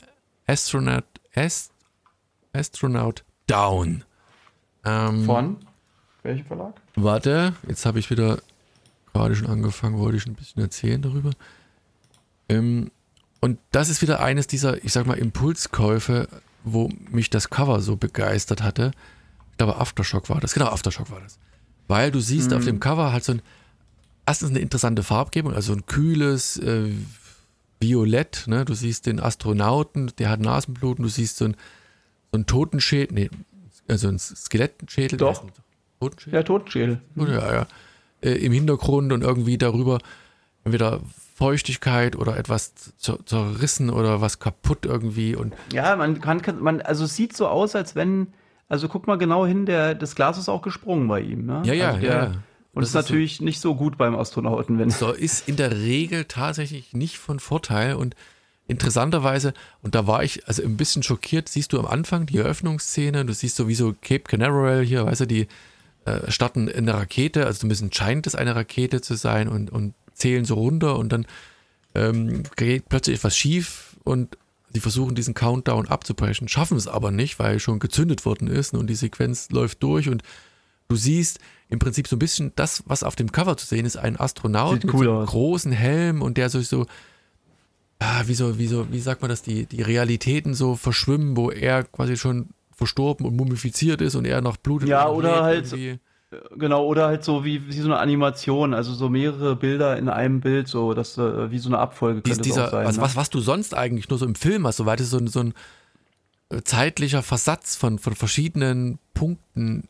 Astronaut, 0.47 1.03
Ast, 1.35 1.71
Astronaut 2.53 3.23
Down. 3.47 4.03
Ähm, 4.85 5.25
Von 5.25 5.57
welchem 6.23 6.45
Verlag? 6.45 6.73
Warte, 6.95 7.53
jetzt 7.67 7.85
habe 7.85 7.99
ich 7.99 8.09
wieder 8.09 8.39
gerade 9.13 9.35
schon 9.35 9.47
angefangen, 9.47 9.99
wollte 9.99 10.17
ich 10.17 10.25
ein 10.25 10.33
bisschen 10.35 10.61
erzählen 10.63 11.01
darüber. 11.01 11.31
Ähm, 12.49 12.91
und 13.39 13.59
das 13.71 13.89
ist 13.89 14.01
wieder 14.01 14.19
eines 14.21 14.47
dieser, 14.47 14.83
ich 14.83 14.93
sag 14.93 15.05
mal, 15.05 15.17
Impulskäufe, 15.17 16.27
wo 16.63 16.89
mich 17.09 17.29
das 17.29 17.49
Cover 17.49 17.81
so 17.81 17.95
begeistert 17.97 18.61
hatte. 18.61 18.91
Ich 19.51 19.57
glaube, 19.57 19.77
Aftershock 19.77 20.29
war 20.29 20.39
das. 20.39 20.53
Genau, 20.53 20.67
Aftershock 20.67 21.09
war 21.11 21.19
das. 21.21 21.39
Weil 21.87 22.11
du 22.11 22.19
siehst 22.19 22.53
auf 22.53 22.63
dem 22.65 22.79
Cover 22.79 23.11
halt 23.11 23.23
so 23.23 23.33
ein, 23.33 23.41
erstens 24.25 24.49
eine 24.51 24.59
interessante 24.59 25.03
Farbgebung, 25.03 25.53
also 25.53 25.73
ein 25.73 25.85
kühles 25.85 26.57
äh, 26.57 26.91
Violett. 27.79 28.43
Ne? 28.47 28.63
Du 28.65 28.73
siehst 28.73 29.05
den 29.07 29.19
Astronauten, 29.19 30.11
der 30.19 30.29
hat 30.29 30.39
Nasenbluten, 30.39 31.03
du 31.03 31.09
siehst 31.09 31.37
so 31.37 31.45
ein, 31.45 31.55
so 32.31 32.37
ein 32.39 32.45
Totenschädel, 32.45 33.13
nee, 33.13 33.29
also 33.87 34.07
ein 34.07 34.19
Skelettenschädel. 34.19 35.17
Doch. 35.17 35.43
Totenschädel? 35.99 36.33
Ja, 36.39 36.43
Totenschädel. 36.43 37.01
Ja, 37.15 37.53
ja. 37.53 37.67
Äh, 38.21 38.33
Im 38.45 38.53
Hintergrund 38.53 39.11
und 39.11 39.21
irgendwie 39.23 39.57
darüber 39.57 39.99
entweder 40.63 41.01
Feuchtigkeit 41.35 42.15
oder 42.15 42.37
etwas 42.37 42.73
zer- 43.01 43.25
zerrissen 43.25 43.89
oder 43.89 44.21
was 44.21 44.37
kaputt 44.39 44.85
irgendwie 44.85 45.35
und 45.35 45.53
Ja, 45.73 45.95
man 45.95 46.21
kann, 46.21 46.41
kann 46.43 46.61
man, 46.61 46.81
also 46.81 47.05
es 47.05 47.15
sieht 47.15 47.35
so 47.35 47.47
aus, 47.47 47.75
als 47.75 47.95
wenn, 47.95 48.27
also 48.71 48.87
guck 48.87 49.05
mal 49.07 49.17
genau 49.17 49.45
hin, 49.45 49.65
der, 49.65 49.93
das 49.95 50.15
Glas 50.15 50.37
ist 50.37 50.49
auch 50.49 50.61
gesprungen 50.61 51.07
bei 51.07 51.19
ihm, 51.21 51.45
ne? 51.45 51.61
Ja, 51.65 51.73
ja, 51.73 51.87
also 51.89 51.99
der, 52.01 52.09
ja. 52.11 52.31
Und 52.73 52.83
Das 52.83 52.83
ist 52.83 52.87
ist 52.87 52.93
so- 52.93 52.99
natürlich 52.99 53.41
nicht 53.41 53.59
so 53.59 53.75
gut 53.75 53.97
beim 53.97 54.15
Astronauten, 54.15 54.79
wenn. 54.79 54.89
so 54.89 55.11
ist 55.11 55.47
in 55.49 55.57
der 55.57 55.71
Regel 55.77 56.23
tatsächlich 56.25 56.93
nicht 56.93 57.17
von 57.17 57.39
Vorteil 57.39 57.95
und 57.95 58.15
interessanterweise, 58.67 59.53
und 59.81 59.95
da 59.95 60.07
war 60.07 60.23
ich 60.23 60.47
also 60.47 60.63
ein 60.63 60.77
bisschen 60.77 61.03
schockiert, 61.03 61.49
siehst 61.49 61.73
du 61.73 61.79
am 61.79 61.85
Anfang 61.85 62.25
die 62.25 62.37
Eröffnungsszene, 62.37 63.25
du 63.25 63.33
siehst 63.33 63.57
sowieso 63.57 63.93
Cape 64.01 64.21
Canaveral 64.23 64.81
hier, 64.83 65.05
weißt 65.05 65.21
du, 65.21 65.27
die 65.27 65.47
äh, 66.05 66.31
starten 66.31 66.67
in 66.69 66.87
eine 66.89 66.97
Rakete, 66.97 67.45
also 67.45 67.59
zumindest 67.59 67.93
scheint 67.95 68.25
es 68.27 68.35
eine 68.35 68.55
Rakete 68.55 69.01
zu 69.01 69.15
sein 69.15 69.49
und, 69.49 69.69
und 69.71 69.93
zählen 70.13 70.45
so 70.45 70.53
runter 70.55 70.97
und 70.97 71.11
dann 71.11 71.25
ähm, 71.95 72.43
geht 72.55 72.87
plötzlich 72.87 73.17
etwas 73.17 73.35
schief 73.35 73.97
und 74.05 74.37
sie 74.73 74.79
versuchen 74.79 75.15
diesen 75.15 75.33
Countdown 75.33 75.87
abzubrechen, 75.87 76.47
schaffen 76.47 76.77
es 76.77 76.87
aber 76.87 77.11
nicht, 77.11 77.39
weil 77.39 77.59
schon 77.59 77.79
gezündet 77.79 78.25
worden 78.25 78.47
ist 78.47 78.73
und 78.73 78.89
die 78.89 78.95
Sequenz 78.95 79.49
läuft 79.51 79.83
durch 79.83 80.09
und 80.09 80.23
du 80.87 80.95
siehst 80.95 81.39
im 81.69 81.79
Prinzip 81.79 82.07
so 82.07 82.15
ein 82.15 82.19
bisschen 82.19 82.51
das, 82.55 82.83
was 82.85 83.03
auf 83.03 83.15
dem 83.15 83.31
Cover 83.31 83.57
zu 83.57 83.65
sehen 83.65 83.85
ist, 83.85 83.97
ein 83.97 84.19
Astronaut 84.19 84.73
Sieht 84.75 84.85
mit 84.85 84.93
cool 84.93 85.05
so 85.05 85.11
einem 85.11 85.21
aus. 85.21 85.29
großen 85.29 85.71
Helm 85.71 86.21
und 86.21 86.37
der 86.37 86.49
so, 86.49 86.61
so 86.61 86.85
ah, 87.99 88.23
wie 88.25 88.33
so, 88.33 88.57
wie 88.57 88.67
so, 88.67 88.91
wie 88.91 88.99
sagt 88.99 89.21
man 89.21 89.29
das, 89.29 89.41
die, 89.41 89.65
die 89.65 89.81
Realitäten 89.81 90.53
so 90.53 90.75
verschwimmen, 90.75 91.37
wo 91.37 91.51
er 91.51 91.83
quasi 91.83 92.17
schon 92.17 92.49
verstorben 92.75 93.25
und 93.25 93.35
mumifiziert 93.35 94.01
ist 94.01 94.15
und 94.15 94.25
er 94.25 94.41
noch 94.41 94.57
blutet. 94.57 94.89
Ja, 94.89 95.07
oder 95.07 95.43
halt 95.43 95.65
irgendwie. 95.71 95.99
Genau, 96.57 96.85
oder 96.85 97.07
halt 97.07 97.23
so 97.25 97.43
wie, 97.43 97.67
wie 97.67 97.73
so 97.73 97.85
eine 97.87 97.99
Animation, 97.99 98.73
also 98.73 98.93
so 98.93 99.09
mehrere 99.09 99.55
Bilder 99.55 99.97
in 99.97 100.07
einem 100.07 100.39
Bild, 100.39 100.67
so 100.69 100.93
dass 100.93 101.17
äh, 101.17 101.51
wie 101.51 101.59
so 101.59 101.67
eine 101.69 101.77
Abfolge 101.79 102.21
Dies, 102.21 102.35
könnte 102.35 102.49
es 102.49 102.55
dieser, 102.55 102.67
auch 102.67 102.71
sein. 102.71 102.85
also 102.85 103.01
ne? 103.01 103.05
was, 103.05 103.15
was 103.17 103.29
du 103.29 103.41
sonst 103.41 103.75
eigentlich 103.75 104.07
nur 104.09 104.17
so 104.17 104.25
im 104.25 104.35
Film 104.35 104.65
hast, 104.65 104.77
soweit 104.77 105.01
es 105.01 105.09
so, 105.09 105.17
ein- 105.17 105.27
so 105.27 105.41
ein 105.41 105.53
äh, 106.49 106.61
zeitlicher 106.63 107.21
Versatz 107.21 107.75
von, 107.75 107.99
von 107.99 108.15
verschiedenen 108.15 108.97
Punkten 109.13 109.89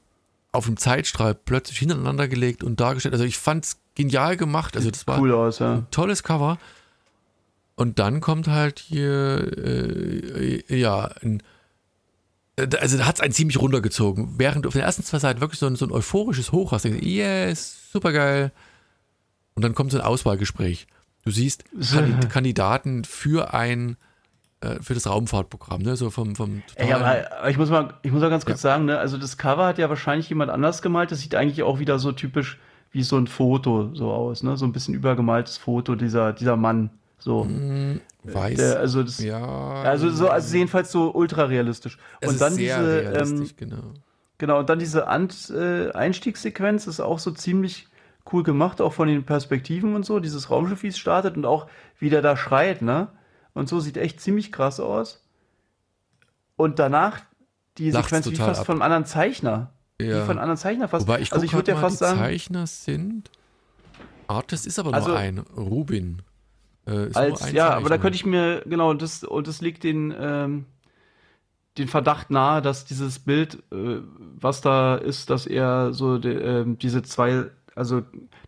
auf 0.51 0.65
dem 0.65 0.77
Zeitstrahl 0.77 1.35
plötzlich 1.35 1.77
hintereinander 1.77 2.27
gelegt 2.27 2.63
und 2.63 2.79
dargestellt. 2.79 3.13
Also 3.13 3.23
ich 3.25 3.37
fand's 3.37 3.79
genial 3.95 4.35
gemacht. 4.35 4.75
Also 4.75 4.89
das 4.89 5.05
war 5.07 5.19
cool 5.19 5.31
aus, 5.33 5.59
ja. 5.59 5.75
ein 5.75 5.87
tolles 5.91 6.23
Cover. 6.23 6.57
Und 7.75 7.99
dann 7.99 8.19
kommt 8.19 8.47
halt 8.47 8.79
hier, 8.79 9.51
äh, 9.57 10.63
ja, 10.79 11.09
ein, 11.21 11.39
äh, 11.39 11.43
also 12.79 12.97
da 12.97 13.05
hat 13.05 13.15
es 13.15 13.21
einen 13.21 13.33
ziemlich 13.33 13.59
runtergezogen. 13.59 14.35
Während 14.37 14.65
du 14.65 14.67
auf 14.69 14.73
den 14.73 14.81
ersten 14.81 15.03
zwei 15.03 15.19
Seiten 15.19 15.41
wirklich 15.41 15.59
so 15.59 15.67
ein, 15.67 15.75
so 15.75 15.85
ein 15.85 15.91
euphorisches 15.91 16.51
Hoch 16.51 16.71
hast, 16.71 16.85
denkst 16.85 17.01
du, 17.01 17.07
yes, 17.07 17.91
super 17.91 18.11
geil. 18.11 18.51
Und 19.55 19.63
dann 19.63 19.75
kommt 19.75 19.91
so 19.91 19.99
ein 19.99 20.03
Auswahlgespräch. 20.03 20.87
Du 21.23 21.31
siehst 21.31 21.65
Kandi- 21.79 22.27
Kandidaten 22.29 23.03
für 23.03 23.53
ein, 23.53 23.97
äh, 24.61 24.81
für 24.81 24.93
das 24.93 25.07
Raumfahrtprogramm, 25.07 25.81
ne? 25.81 25.95
So 25.95 26.09
vom, 26.09 26.35
vom 26.35 26.63
Ey, 26.75 26.93
aber, 26.93 27.47
ich 27.49 27.57
muss 27.57 27.69
mal, 27.69 27.93
ich 28.01 28.11
muss 28.11 28.21
mal 28.21 28.29
ganz 28.29 28.45
kurz 28.45 28.61
sagen, 28.61 28.85
ne, 28.85 28.97
also 28.97 29.17
das 29.17 29.37
Cover 29.37 29.65
hat 29.67 29.77
ja 29.77 29.89
wahrscheinlich 29.89 30.29
jemand 30.29 30.49
anders 30.49 30.81
gemalt. 30.81 31.11
Das 31.11 31.19
sieht 31.19 31.35
eigentlich 31.35 31.63
auch 31.63 31.79
wieder 31.79 31.99
so 31.99 32.11
typisch 32.11 32.59
wie 32.91 33.03
so 33.03 33.17
ein 33.17 33.27
Foto 33.27 33.93
so 33.93 34.11
aus, 34.11 34.43
ne? 34.43 34.57
So 34.57 34.65
ein 34.65 34.71
bisschen 34.71 34.93
übergemaltes 34.93 35.57
Foto 35.57 35.95
dieser, 35.95 36.33
dieser 36.33 36.57
Mann. 36.57 36.89
So. 37.23 37.47
weiß. 38.23 38.57
Der, 38.57 38.79
also 38.79 39.03
das, 39.03 39.19
ja. 39.19 39.39
also 39.83 40.09
so, 40.09 40.27
also 40.27 40.57
jedenfalls 40.57 40.91
so 40.91 41.13
ultra 41.13 41.43
realistisch. 41.45 41.97
es 42.19 42.29
Und 42.29 42.41
dann 42.41 42.57
diese, 42.57 43.01
ähm, 43.01 43.47
genau. 43.57 43.77
genau, 44.39 44.59
und 44.59 44.69
dann 44.69 44.79
diese 44.79 45.07
Ant, 45.07 45.51
äh, 45.51 45.91
Einstiegssequenz 45.91 46.87
ist 46.87 46.99
auch 46.99 47.19
so 47.19 47.29
ziemlich 47.29 47.87
cool 48.33 48.41
gemacht, 48.43 48.81
auch 48.81 48.93
von 48.93 49.07
den 49.07 49.23
Perspektiven 49.23 49.95
und 49.95 50.03
so. 50.03 50.19
Dieses 50.19 50.49
Raumschiff, 50.49 50.81
wie 50.81 50.87
es 50.87 50.97
startet 50.97 51.37
und 51.37 51.45
auch 51.45 51.67
wie 51.99 52.09
der 52.09 52.23
da 52.23 52.35
schreit, 52.35 52.81
ne? 52.81 53.07
Und 53.53 53.69
so 53.69 53.79
sieht 53.79 53.97
echt 53.97 54.19
ziemlich 54.19 54.51
krass 54.51 54.79
aus. 54.79 55.23
Und 56.55 56.79
danach 56.79 57.19
die 57.77 57.91
Lacht's 57.91 58.09
Sequenz 58.09 58.31
wie 58.31 58.35
fast 58.35 58.61
ab. 58.61 58.65
von 58.65 58.75
einem 58.75 58.81
anderen 58.81 59.05
Zeichner. 59.05 59.71
Wie 59.99 60.05
Ja. 60.07 60.21
von 60.21 60.31
einem 60.31 60.39
anderen 60.39 60.57
Zeichner 60.57 60.87
fast. 60.87 61.07
Wobei 61.07 61.19
ich 61.19 61.31
also 61.33 61.41
guck 61.41 61.45
ich 61.51 61.53
würde 61.53 61.71
ja 61.71 61.77
fast 61.77 62.01
die 62.01 62.05
sagen, 62.05 62.19
Zeichner 62.19 62.65
sind. 62.67 63.29
Artist 64.27 64.65
ist 64.65 64.79
aber 64.79 64.93
Also- 64.93 65.09
nur 65.09 65.17
ein. 65.17 65.37
Rubin. 65.39 66.21
Äh, 66.85 67.09
als 67.13 67.51
ja, 67.51 67.69
aber 67.69 67.89
da 67.89 67.97
könnte 67.97 68.15
ich 68.15 68.25
mir 68.25 68.63
genau 68.65 68.89
und 68.89 69.01
das 69.01 69.23
und 69.23 69.47
das 69.47 69.61
liegt 69.61 69.83
den 69.83 70.13
ähm, 70.17 70.65
den 71.77 71.87
Verdacht 71.87 72.31
nahe, 72.31 72.61
dass 72.61 72.85
dieses 72.85 73.19
Bild, 73.19 73.55
äh, 73.71 73.99
was 74.39 74.61
da 74.61 74.95
ist, 74.95 75.29
dass 75.29 75.47
er 75.47 75.93
so 75.93 76.17
de, 76.17 76.37
ähm, 76.41 76.77
diese 76.77 77.01
zwei, 77.03 77.45
also 77.75 78.01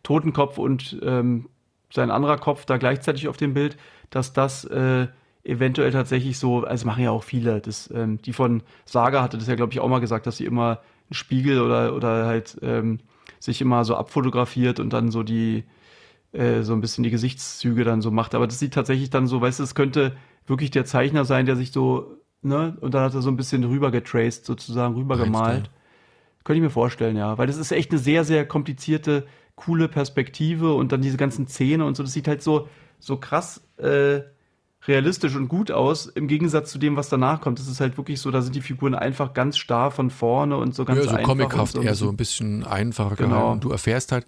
Totenkopf 0.03 0.57
und 0.57 0.99
ähm, 1.03 1.49
sein 1.91 2.11
anderer 2.11 2.38
Kopf 2.38 2.65
da 2.65 2.77
gleichzeitig 2.77 3.27
auf 3.27 3.38
dem 3.38 3.53
Bild, 3.53 3.77
dass 4.09 4.34
das 4.34 4.65
äh, 4.65 5.07
eventuell 5.43 5.91
tatsächlich 5.91 6.38
so, 6.38 6.63
also 6.63 6.86
machen 6.86 7.03
ja 7.03 7.11
auch 7.11 7.23
viele, 7.23 7.61
das, 7.61 7.89
ähm, 7.93 8.21
die 8.21 8.34
von 8.34 8.63
Saga 8.86 9.21
hatte 9.21 9.38
das 9.38 9.47
ja, 9.47 9.55
glaube 9.55 9.71
ich, 9.73 9.79
auch 9.79 9.89
mal 9.89 9.99
gesagt, 9.99 10.25
dass 10.27 10.38
sie 10.38 10.45
immer 10.45 10.79
einen 11.09 11.13
Spiegel 11.13 11.61
oder, 11.61 11.95
oder 11.95 12.25
halt 12.25 12.57
ähm, 12.61 12.99
sich 13.39 13.61
immer 13.61 13.86
so 13.86 13.95
abfotografiert 13.95 14.79
und 14.79 14.91
dann 14.91 15.11
so 15.11 15.23
die, 15.23 15.63
äh, 16.34 16.63
so 16.63 16.73
ein 16.73 16.81
bisschen 16.81 17.03
die 17.03 17.09
Gesichtszüge 17.11 17.84
dann 17.84 18.01
so 18.01 18.11
macht. 18.11 18.36
Aber 18.36 18.47
das 18.47 18.59
sieht 18.59 18.73
tatsächlich 18.73 19.09
dann 19.09 19.27
so, 19.27 19.39
weißt 19.39 19.59
du, 19.59 19.63
es 19.63 19.75
könnte 19.75 20.15
wirklich 20.45 20.71
der 20.71 20.86
Zeichner 20.86 21.25
sein, 21.25 21.45
der 21.45 21.55
sich 21.55 21.71
so, 21.71 22.17
ne, 22.41 22.75
und 22.81 22.93
dann 22.93 23.03
hat 23.03 23.13
er 23.13 23.21
so 23.21 23.29
ein 23.29 23.38
bisschen 23.38 23.63
rüber 23.63 23.91
getraced, 23.91 24.45
sozusagen 24.45 24.95
rüber 24.95 25.15
Meinst 25.15 25.31
gemalt. 25.31 25.65
du? 25.67 26.43
Könnte 26.43 26.57
ich 26.57 26.63
mir 26.63 26.69
vorstellen, 26.69 27.15
ja. 27.15 27.38
Weil 27.38 27.47
das 27.47 27.57
ist 27.57 27.71
echt 27.71 27.91
eine 27.91 27.99
sehr, 27.99 28.25
sehr 28.25 28.45
komplizierte, 28.45 29.25
coole 29.55 29.88
Perspektive 29.88 30.73
und 30.73 30.91
dann 30.91 31.01
diese 31.01 31.17
ganzen 31.17 31.47
Zähne 31.47 31.86
und 31.86 31.95
so. 31.95 32.03
Das 32.03 32.11
sieht 32.11 32.27
halt 32.27 32.41
so, 32.41 32.67
so 32.99 33.17
krass 33.17 33.61
äh, 33.77 34.21
realistisch 34.86 35.36
und 35.36 35.47
gut 35.47 35.71
aus, 35.71 36.07
im 36.07 36.27
Gegensatz 36.27 36.71
zu 36.71 36.77
dem, 36.79 36.97
was 36.97 37.07
danach 37.07 37.39
kommt. 37.39 37.59
Das 37.59 37.67
ist 37.67 37.79
halt 37.79 37.95
wirklich 37.95 38.19
so, 38.19 38.31
da 38.31 38.41
sind 38.41 38.55
die 38.55 38.61
Figuren 38.61 38.95
einfach 38.95 39.34
ganz 39.34 39.57
starr 39.57 39.91
von 39.91 40.09
vorne 40.09 40.57
und 40.57 40.75
so 40.75 40.84
ganz 40.84 40.97
ja, 40.99 41.03
so 41.03 41.09
einfach 41.11 41.23
comichaft, 41.23 41.77
und 41.77 41.86
eher 41.86 41.95
so 41.95 42.09
ein 42.09 42.17
bisschen 42.17 42.65
einfacher 42.65 43.15
Genau. 43.15 43.29
gehalten. 43.29 43.51
Und 43.53 43.63
du 43.63 43.69
erfährst 43.71 44.11
halt, 44.11 44.25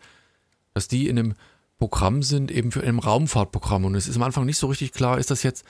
dass 0.73 0.87
die 0.87 1.09
in 1.09 1.19
einem 1.19 1.33
Programm 1.77 2.23
sind, 2.23 2.51
eben 2.51 2.71
für 2.71 2.81
einem 2.81 2.99
Raumfahrtprogramm. 2.99 3.85
Und 3.85 3.95
es 3.95 4.07
ist 4.07 4.15
am 4.15 4.23
Anfang 4.23 4.45
nicht 4.45 4.57
so 4.57 4.67
richtig 4.67 4.91
klar, 4.93 5.17
ist 5.17 5.31
das 5.31 5.43
jetzt, 5.43 5.65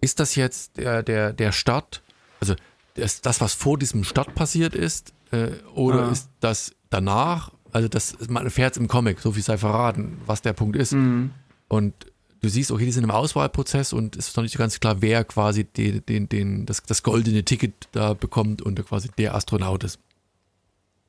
ist 0.00 0.18
das 0.20 0.34
jetzt 0.34 0.76
der, 0.76 1.02
der, 1.02 1.32
der 1.32 1.52
Start, 1.52 2.02
also 2.40 2.54
das, 2.94 3.20
das, 3.20 3.40
was 3.40 3.54
vor 3.54 3.78
diesem 3.78 4.04
Start 4.04 4.34
passiert 4.34 4.74
ist, 4.74 5.12
äh, 5.30 5.48
oder 5.74 6.08
Ah. 6.08 6.10
ist 6.12 6.28
das 6.40 6.74
danach, 6.90 7.52
also 7.72 7.88
das, 7.88 8.16
man 8.28 8.44
erfährt 8.44 8.72
es 8.72 8.78
im 8.78 8.88
Comic, 8.88 9.20
so 9.20 9.32
viel 9.32 9.42
sei 9.42 9.58
verraten, 9.58 10.18
was 10.26 10.42
der 10.42 10.52
Punkt 10.52 10.76
ist. 10.76 10.92
Mhm. 10.92 11.30
Und 11.68 11.94
du 12.40 12.48
siehst, 12.48 12.70
okay, 12.70 12.84
die 12.84 12.92
sind 12.92 13.04
im 13.04 13.10
Auswahlprozess 13.10 13.92
und 13.92 14.16
es 14.16 14.28
ist 14.28 14.36
noch 14.36 14.42
nicht 14.42 14.52
so 14.52 14.58
ganz 14.58 14.78
klar, 14.80 15.00
wer 15.02 15.24
quasi 15.24 15.64
den, 15.64 16.04
den, 16.06 16.28
den, 16.28 16.66
das, 16.66 16.82
das 16.82 17.02
goldene 17.02 17.44
Ticket 17.44 17.74
da 17.92 18.14
bekommt 18.14 18.62
und 18.62 18.84
quasi 18.86 19.08
der 19.18 19.34
Astronaut 19.34 19.84
ist. 19.84 19.98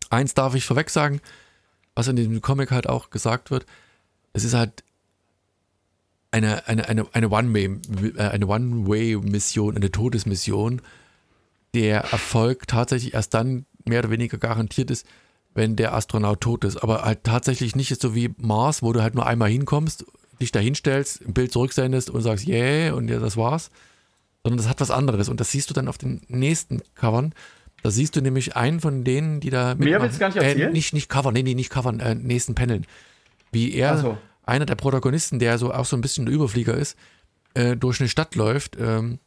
Eins 0.10 0.34
darf 0.34 0.56
ich 0.56 0.66
vorweg 0.66 0.90
sagen, 0.90 1.22
was 1.96 2.08
in 2.08 2.16
diesem 2.16 2.42
Comic 2.42 2.72
halt 2.72 2.88
auch 2.88 3.10
gesagt 3.10 3.52
wird, 3.52 3.66
es 4.38 4.44
ist 4.44 4.54
halt 4.54 4.84
eine, 6.32 6.68
eine, 6.68 6.88
eine, 6.88 7.02
äh, 7.02 8.22
eine 8.22 8.48
One-Way-Mission, 8.48 9.76
eine 9.76 9.92
Todesmission, 9.92 10.82
der 11.74 12.02
Erfolg 12.12 12.68
tatsächlich 12.68 13.16
erst 13.16 13.34
dann 13.34 13.66
mehr 13.86 14.00
oder 14.00 14.12
weniger 14.12 14.38
garantiert 14.38 14.92
ist, 14.92 15.08
wenn 15.56 15.76
der 15.76 15.94
Astronaut 15.94 16.42
tot 16.42 16.64
ist. 16.64 16.78
Aber 16.78 17.04
halt 17.04 17.24
tatsächlich 17.24 17.76
nicht 17.76 18.00
so 18.00 18.14
wie 18.14 18.34
Mars, 18.38 18.84
wo 18.84 18.94
du 18.94 19.02
halt 19.02 19.16
nur 19.16 19.26
einmal 19.26 19.50
hinkommst, 19.50 20.06
dich 20.40 20.52
da 20.52 20.60
hinstellst, 20.60 21.26
ein 21.26 21.34
Bild 21.34 21.52
zurücksendest 21.52 22.12
und 22.12 22.22
sagst, 22.22 22.48
yeah, 22.48 22.94
und 22.94 23.10
ja, 23.10 23.20
das 23.20 23.38
war's. 23.38 23.72
Sondern 24.44 24.58
das 24.58 24.70
hat 24.70 24.80
was 24.80 24.92
anderes. 24.92 25.30
Und 25.30 25.40
das 25.40 25.52
siehst 25.52 25.70
du 25.72 25.74
dann 25.74 25.88
auf 25.88 25.98
den 25.98 26.22
nächsten 26.28 26.82
Covern. 26.94 27.34
Da 27.82 27.90
siehst 27.90 28.16
du 28.16 28.22
nämlich 28.22 28.56
einen 28.56 28.80
von 28.82 29.04
denen, 29.04 29.40
die 29.40 29.50
da 29.50 29.74
Mehr 29.76 30.02
willst 30.02 30.18
du 30.18 30.20
gar 30.20 30.28
nicht 30.28 30.38
erzählen? 30.38 30.70
Äh, 30.70 30.74
nicht, 30.74 30.94
nicht 30.94 31.10
Cover, 31.10 31.32
nee, 31.32 31.44
nee, 31.44 31.56
nicht 31.56 31.72
Covern, 31.72 32.00
äh, 32.00 32.14
nächsten 32.14 32.54
Paneln. 32.54 32.86
Wie 33.58 33.74
er, 33.74 33.98
so. 33.98 34.18
einer 34.46 34.66
der 34.66 34.76
Protagonisten, 34.76 35.40
der 35.40 35.58
so 35.58 35.74
auch 35.74 35.86
so 35.86 35.98
ein 35.98 36.02
bisschen 36.02 36.26
der 36.26 36.36
Überflieger 36.36 36.76
ist, 36.76 36.96
äh, 37.54 37.76
durch 37.76 38.00
eine 38.00 38.08
Stadt 38.08 38.36
läuft 38.36 38.78
ähm, 38.80 39.20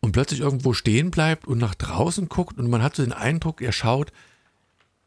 und 0.00 0.12
plötzlich 0.12 0.40
irgendwo 0.40 0.74
stehen 0.74 1.10
bleibt 1.10 1.46
und 1.46 1.58
nach 1.58 1.74
draußen 1.74 2.28
guckt 2.28 2.58
und 2.58 2.68
man 2.68 2.82
hat 2.82 2.96
so 2.96 3.02
den 3.02 3.12
Eindruck, 3.12 3.62
er 3.62 3.72
schaut 3.72 4.12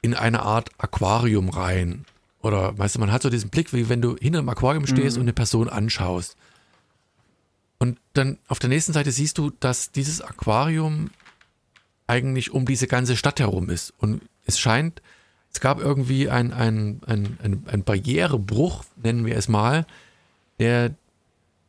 in 0.01 0.15
eine 0.15 0.41
Art 0.41 0.69
Aquarium 0.79 1.49
rein. 1.49 2.05
Oder 2.41 2.77
weißt 2.77 2.95
du, 2.95 2.99
man 2.99 3.11
hat 3.11 3.21
so 3.21 3.29
diesen 3.29 3.49
Blick, 3.49 3.73
wie 3.73 3.89
wenn 3.89 4.01
du 4.01 4.15
hinter 4.15 4.39
einem 4.39 4.49
Aquarium 4.49 4.87
stehst 4.87 5.17
und 5.17 5.23
eine 5.23 5.33
Person 5.33 5.69
anschaust. 5.69 6.35
Und 7.77 7.99
dann 8.13 8.37
auf 8.47 8.59
der 8.59 8.69
nächsten 8.69 8.93
Seite 8.93 9.11
siehst 9.11 9.37
du, 9.37 9.51
dass 9.59 9.91
dieses 9.91 10.21
Aquarium 10.21 11.11
eigentlich 12.07 12.51
um 12.51 12.65
diese 12.65 12.87
ganze 12.87 13.15
Stadt 13.15 13.39
herum 13.39 13.69
ist. 13.69 13.93
Und 13.97 14.21
es 14.45 14.57
scheint, 14.59 15.01
es 15.51 15.59
gab 15.59 15.79
irgendwie 15.79 16.29
ein, 16.29 16.53
ein, 16.53 17.01
ein, 17.05 17.37
ein, 17.41 17.63
ein 17.67 17.83
Barrierebruch, 17.83 18.83
nennen 19.01 19.25
wir 19.25 19.35
es 19.37 19.47
mal, 19.47 19.85
der 20.59 20.91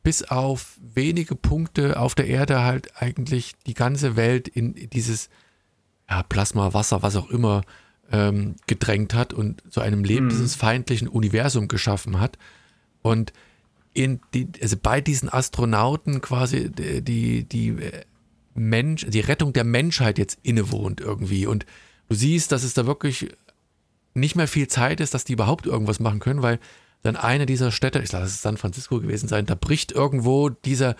bis 0.02 0.22
auf 0.22 0.78
wenige 0.94 1.34
Punkte 1.34 1.98
auf 1.98 2.14
der 2.14 2.26
Erde 2.28 2.62
halt 2.62 3.00
eigentlich 3.00 3.54
die 3.66 3.74
ganze 3.74 4.16
Welt 4.16 4.48
in 4.48 4.74
dieses 4.90 5.28
ja, 6.08 6.22
Plasma, 6.22 6.72
Wasser, 6.72 7.02
was 7.02 7.16
auch 7.16 7.30
immer 7.30 7.62
ähm, 8.10 8.56
gedrängt 8.66 9.14
hat 9.14 9.32
und 9.32 9.62
zu 9.70 9.80
einem 9.80 10.04
lebensfeindlichen 10.04 11.08
Universum 11.08 11.68
geschaffen 11.68 12.20
hat. 12.20 12.38
Und 13.02 13.32
in 13.92 14.20
die, 14.34 14.48
also 14.62 14.76
bei 14.80 15.00
diesen 15.00 15.28
Astronauten 15.28 16.20
quasi 16.20 16.70
die, 16.70 17.02
die, 17.02 17.44
die 17.44 17.68
äh, 17.68 18.04
Mensch, 18.54 19.06
die 19.06 19.20
Rettung 19.20 19.52
der 19.52 19.64
Menschheit 19.64 20.18
jetzt 20.18 20.38
innewohnt 20.42 21.00
irgendwie. 21.00 21.46
Und 21.46 21.66
du 22.08 22.14
siehst, 22.14 22.52
dass 22.52 22.64
es 22.64 22.74
da 22.74 22.86
wirklich 22.86 23.28
nicht 24.20 24.36
mehr 24.36 24.48
viel 24.48 24.68
Zeit 24.68 25.00
ist, 25.00 25.14
dass 25.14 25.24
die 25.24 25.32
überhaupt 25.32 25.66
irgendwas 25.66 26.00
machen 26.00 26.20
können, 26.20 26.42
weil 26.42 26.58
dann 27.02 27.16
eine 27.16 27.46
dieser 27.46 27.70
Städte, 27.70 28.00
ich 28.00 28.10
glaube, 28.10 28.24
das 28.24 28.34
ist 28.34 28.42
San 28.42 28.56
Francisco 28.56 29.00
gewesen 29.00 29.28
sein, 29.28 29.46
da 29.46 29.54
bricht 29.54 29.92
irgendwo 29.92 30.48
diese, 30.48 30.96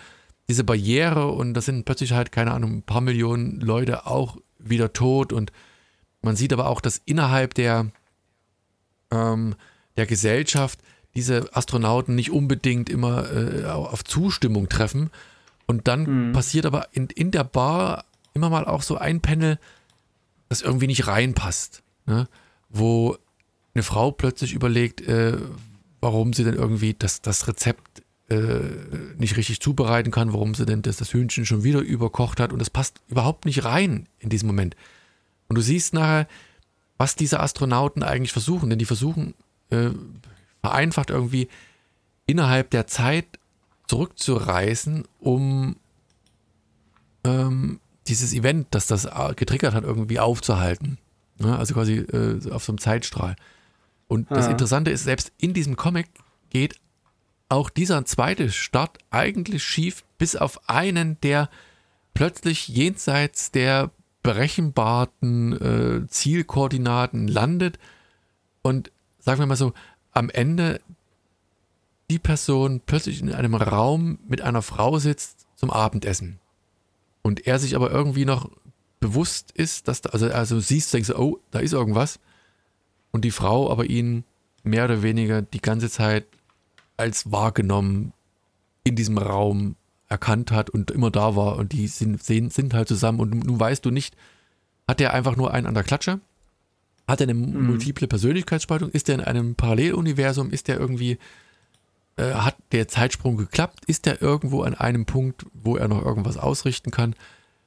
diese 0.47 0.63
Barriere 0.63 1.27
und 1.27 1.53
da 1.53 1.61
sind 1.61 1.85
plötzlich 1.85 2.13
halt, 2.13 2.31
keine 2.31 2.51
Ahnung, 2.51 2.77
ein 2.77 2.83
paar 2.83 3.01
Millionen 3.01 3.59
Leute 3.59 4.07
auch 4.07 4.37
wieder 4.57 4.93
tot 4.93 5.33
und 5.33 5.51
man 6.21 6.35
sieht 6.35 6.53
aber 6.53 6.67
auch, 6.67 6.81
dass 6.81 7.01
innerhalb 7.05 7.53
der, 7.53 7.87
ähm, 9.11 9.55
der 9.97 10.05
Gesellschaft 10.05 10.79
diese 11.15 11.55
Astronauten 11.55 12.15
nicht 12.15 12.31
unbedingt 12.31 12.89
immer 12.89 13.31
äh, 13.31 13.65
auf 13.65 14.03
Zustimmung 14.03 14.69
treffen. 14.69 15.09
Und 15.65 15.87
dann 15.87 16.31
passiert 16.33 16.65
aber 16.65 16.87
in, 16.91 17.07
in 17.07 17.31
der 17.31 17.43
Bar 17.43 18.05
immer 18.33 18.49
mal 18.49 18.65
auch 18.65 18.81
so 18.81 18.97
ein 18.97 19.21
Panel, 19.21 19.59
das 20.49 20.61
irgendwie 20.61 20.87
nicht 20.87 21.07
reinpasst. 21.07 21.83
Ne? 22.05 22.27
Wo 22.69 23.17
eine 23.73 23.83
Frau 23.83 24.11
plötzlich 24.11 24.53
überlegt, 24.53 25.01
äh, 25.01 25.37
warum 26.01 26.33
sie 26.33 26.43
denn 26.43 26.55
irgendwie 26.55 26.95
das, 26.97 27.21
das 27.21 27.47
Rezept 27.47 28.03
äh, 28.29 28.61
nicht 29.17 29.37
richtig 29.37 29.59
zubereiten 29.59 30.11
kann, 30.11 30.33
warum 30.33 30.53
sie 30.55 30.65
denn 30.65 30.81
das, 30.81 30.97
das 30.97 31.13
Hühnchen 31.13 31.45
schon 31.45 31.63
wieder 31.63 31.79
überkocht 31.79 32.39
hat. 32.39 32.53
Und 32.53 32.59
das 32.59 32.69
passt 32.69 33.01
überhaupt 33.07 33.45
nicht 33.45 33.65
rein 33.65 34.07
in 34.19 34.29
diesem 34.29 34.47
Moment. 34.47 34.75
Und 35.47 35.57
du 35.57 35.61
siehst 35.61 35.93
nachher, 35.93 36.27
was 36.97 37.15
diese 37.15 37.39
Astronauten 37.39 38.03
eigentlich 38.03 38.33
versuchen, 38.33 38.69
denn 38.69 38.79
die 38.79 38.85
versuchen 38.85 39.33
äh, 39.69 39.89
vereinfacht 40.61 41.09
irgendwie 41.09 41.47
innerhalb 42.25 42.69
der 42.69 42.85
Zeit 42.87 43.25
zurückzureisen, 43.87 45.05
um 45.19 45.77
ähm, 47.23 47.79
dieses 48.07 48.33
Event, 48.33 48.67
das 48.71 48.87
das 48.87 49.05
äh, 49.05 49.33
getriggert 49.35 49.73
hat, 49.73 49.83
irgendwie 49.83 50.19
aufzuhalten. 50.19 50.97
Ne? 51.39 51.57
Also 51.57 51.73
quasi 51.73 51.95
äh, 51.95 52.51
auf 52.51 52.63
so 52.63 52.71
einem 52.71 52.79
Zeitstrahl. 52.79 53.35
Und 54.07 54.29
das 54.31 54.47
Ah. 54.47 54.51
Interessante 54.51 54.91
ist, 54.91 55.03
selbst 55.03 55.31
in 55.37 55.53
diesem 55.53 55.75
Comic 55.75 56.07
geht 56.49 56.79
auch 57.47 57.69
dieser 57.69 58.05
zweite 58.05 58.51
Start 58.51 58.97
eigentlich 59.09 59.63
schief, 59.63 60.03
bis 60.17 60.35
auf 60.35 60.69
einen, 60.69 61.19
der 61.21 61.49
plötzlich 62.13 62.67
jenseits 62.67 63.51
der 63.51 63.91
berechenbaren 64.23 65.53
äh, 65.61 66.07
Zielkoordinaten 66.07 67.27
landet 67.27 67.79
und 68.61 68.91
sagen 69.19 69.39
wir 69.39 69.45
mal 69.45 69.55
so, 69.55 69.73
am 70.11 70.29
Ende 70.29 70.81
die 72.09 72.19
Person 72.19 72.81
plötzlich 72.85 73.21
in 73.21 73.33
einem 73.33 73.55
Raum 73.55 74.19
mit 74.27 74.41
einer 74.41 74.61
Frau 74.61 74.97
sitzt 74.99 75.47
zum 75.55 75.69
Abendessen. 75.69 76.39
Und 77.21 77.45
er 77.47 77.59
sich 77.59 77.75
aber 77.75 77.91
irgendwie 77.91 78.25
noch 78.25 78.49
bewusst 78.99 79.51
ist, 79.51 79.87
dass 79.87 80.01
da, 80.01 80.09
also, 80.09 80.29
also 80.29 80.59
siehst, 80.59 80.93
denkst 80.93 81.09
du, 81.09 81.17
oh, 81.17 81.39
da 81.51 81.59
ist 81.59 81.73
irgendwas. 81.73 82.19
Und 83.11 83.25
die 83.25 83.31
Frau 83.31 83.71
aber 83.71 83.85
ihn 83.85 84.23
mehr 84.63 84.85
oder 84.85 85.01
weniger 85.01 85.41
die 85.41 85.61
ganze 85.61 85.89
Zeit 85.89 86.25
als 86.97 87.31
wahrgenommen 87.31 88.13
in 88.83 88.95
diesem 88.95 89.17
Raum 89.17 89.75
erkannt 90.09 90.51
hat 90.51 90.69
und 90.69 90.91
immer 90.91 91.11
da 91.11 91.35
war 91.35 91.57
und 91.57 91.71
die 91.71 91.87
sind, 91.87 92.21
sind, 92.23 92.51
sind 92.51 92.73
halt 92.73 92.87
zusammen 92.87 93.19
und 93.19 93.45
nun 93.45 93.59
weißt 93.59 93.85
du 93.85 93.91
nicht, 93.91 94.15
hat 94.87 94.99
er 94.99 95.13
einfach 95.13 95.35
nur 95.35 95.53
einen 95.53 95.67
an 95.67 95.75
der 95.75 95.83
Klatsche? 95.83 96.19
Hat 97.07 97.21
er 97.21 97.25
eine 97.29 97.35
multiple 97.35 98.07
Persönlichkeitsspaltung? 98.07 98.89
Ist 98.89 99.09
er 99.09 99.15
in 99.15 99.21
einem 99.21 99.55
Paralleluniversum? 99.55 100.51
Ist 100.51 100.69
er 100.69 100.79
irgendwie, 100.79 101.17
äh, 102.17 102.33
hat 102.33 102.55
der 102.71 102.87
Zeitsprung 102.87 103.37
geklappt? 103.37 103.85
Ist 103.85 104.07
er 104.07 104.21
irgendwo 104.21 104.63
an 104.63 104.75
einem 104.75 105.05
Punkt, 105.05 105.45
wo 105.53 105.75
er 105.75 105.87
noch 105.87 106.03
irgendwas 106.03 106.37
ausrichten 106.37 106.91
kann? 106.91 107.15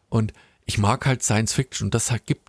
Und 0.09 0.33
ich 0.73 0.79
mag 0.79 1.05
halt 1.05 1.23
Science 1.23 1.53
Fiction 1.53 1.89
und 1.89 1.95
das 1.95 2.11
hat, 2.11 2.25
gibt, 2.25 2.49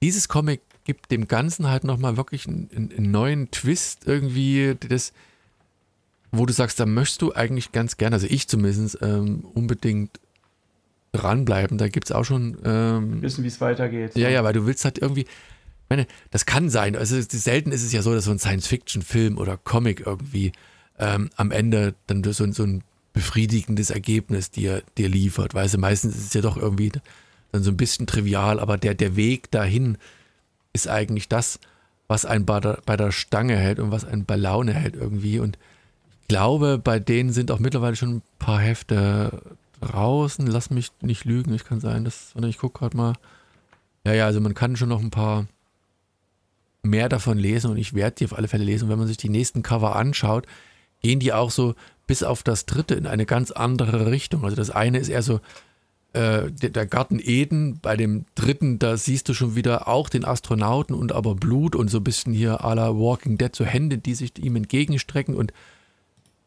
dieses 0.00 0.28
Comic 0.28 0.60
gibt 0.84 1.10
dem 1.10 1.26
Ganzen 1.26 1.68
halt 1.68 1.82
nochmal 1.82 2.16
wirklich 2.16 2.46
einen, 2.46 2.70
einen, 2.72 3.10
neuen 3.10 3.50
Twist 3.50 4.06
irgendwie, 4.06 4.76
das, 4.88 5.12
wo 6.30 6.46
du 6.46 6.52
sagst, 6.52 6.78
da 6.78 6.86
möchtest 6.86 7.20
du 7.20 7.34
eigentlich 7.34 7.72
ganz 7.72 7.96
gerne, 7.96 8.14
also 8.14 8.28
ich 8.30 8.46
zumindest, 8.46 8.98
ähm, 9.02 9.44
unbedingt 9.54 10.20
dranbleiben. 11.10 11.78
Da 11.78 11.88
gibt 11.88 12.06
es 12.06 12.12
auch 12.12 12.24
schon. 12.24 12.58
Ähm, 12.64 13.20
Wissen, 13.22 13.42
wie 13.42 13.48
es 13.48 13.60
weitergeht. 13.60 14.14
ja, 14.14 14.28
ja, 14.28 14.44
weil 14.44 14.52
du 14.52 14.64
willst 14.64 14.84
halt 14.84 14.98
irgendwie. 14.98 15.22
Ich 15.22 15.90
meine, 15.90 16.06
das 16.30 16.46
kann 16.46 16.70
sein. 16.70 16.94
Also 16.94 17.20
selten 17.20 17.72
ist 17.72 17.82
es 17.82 17.92
ja 17.92 18.02
so, 18.02 18.14
dass 18.14 18.24
so 18.24 18.30
ein 18.30 18.38
Science-Fiction-Film 18.38 19.36
oder 19.36 19.56
Comic 19.56 20.06
irgendwie 20.06 20.52
ähm, 20.98 21.28
am 21.34 21.50
Ende 21.50 21.96
dann 22.06 22.22
so, 22.22 22.50
so 22.52 22.62
ein 22.62 22.84
befriedigendes 23.12 23.90
Ergebnis 23.90 24.50
dir, 24.52 24.84
dir 24.96 25.08
liefert. 25.08 25.54
Weißt 25.54 25.74
du, 25.74 25.78
meistens 25.78 26.16
ist 26.16 26.26
es 26.26 26.34
ja 26.34 26.40
doch 26.40 26.56
irgendwie 26.56 26.92
dann 27.52 27.62
so 27.62 27.70
ein 27.70 27.76
bisschen 27.76 28.06
trivial, 28.06 28.58
aber 28.58 28.78
der, 28.78 28.94
der 28.94 29.14
Weg 29.14 29.50
dahin 29.50 29.98
ist 30.72 30.88
eigentlich 30.88 31.28
das, 31.28 31.60
was 32.08 32.24
einen 32.24 32.46
bei 32.46 32.60
der, 32.60 32.80
bei 32.84 32.96
der 32.96 33.12
Stange 33.12 33.56
hält 33.56 33.78
und 33.78 33.90
was 33.90 34.04
einen 34.04 34.24
bei 34.24 34.36
Laune 34.36 34.72
hält 34.72 34.96
irgendwie. 34.96 35.38
Und 35.38 35.58
ich 36.22 36.28
glaube, 36.28 36.78
bei 36.78 36.98
denen 36.98 37.32
sind 37.32 37.50
auch 37.50 37.58
mittlerweile 37.58 37.96
schon 37.96 38.16
ein 38.16 38.22
paar 38.38 38.58
Hefte 38.58 39.42
draußen. 39.80 40.46
Lass 40.46 40.70
mich 40.70 40.90
nicht 41.02 41.24
lügen, 41.24 41.54
ich 41.54 41.64
kann 41.64 41.80
sein, 41.80 42.04
dass, 42.04 42.34
ich 42.42 42.58
gucke 42.58 42.80
gerade 42.80 42.96
mal. 42.96 43.14
Ja, 44.04 44.14
ja, 44.14 44.26
also 44.26 44.40
man 44.40 44.54
kann 44.54 44.76
schon 44.76 44.88
noch 44.88 45.00
ein 45.00 45.10
paar 45.10 45.46
mehr 46.82 47.08
davon 47.08 47.38
lesen 47.38 47.70
und 47.70 47.76
ich 47.76 47.94
werde 47.94 48.16
die 48.16 48.24
auf 48.24 48.36
alle 48.36 48.48
Fälle 48.48 48.64
lesen. 48.64 48.84
Und 48.84 48.90
wenn 48.90 48.98
man 48.98 49.08
sich 49.08 49.18
die 49.18 49.28
nächsten 49.28 49.62
Cover 49.62 49.94
anschaut, 49.94 50.46
gehen 51.00 51.20
die 51.20 51.32
auch 51.32 51.50
so 51.50 51.74
bis 52.06 52.22
auf 52.22 52.42
das 52.42 52.66
dritte 52.66 52.94
in 52.94 53.06
eine 53.06 53.26
ganz 53.26 53.50
andere 53.50 54.10
Richtung. 54.10 54.44
Also 54.44 54.56
das 54.56 54.70
eine 54.70 54.98
ist 54.98 55.08
eher 55.08 55.22
so 55.22 55.40
äh, 56.12 56.50
der, 56.50 56.86
Garten 56.86 57.18
Eden, 57.22 57.78
bei 57.80 57.96
dem 57.96 58.26
dritten, 58.34 58.78
da 58.78 58.96
siehst 58.96 59.28
du 59.28 59.34
schon 59.34 59.56
wieder 59.56 59.88
auch 59.88 60.08
den 60.08 60.24
Astronauten 60.24 60.94
und 60.94 61.12
aber 61.12 61.34
Blut 61.34 61.74
und 61.74 61.88
so 61.88 61.98
ein 61.98 62.04
bisschen 62.04 62.32
hier 62.32 62.64
à 62.64 62.74
la 62.74 62.90
Walking 62.90 63.38
Dead, 63.38 63.54
so 63.54 63.64
Hände, 63.64 63.98
die 63.98 64.14
sich 64.14 64.38
ihm 64.38 64.56
entgegenstrecken 64.56 65.34
und 65.34 65.52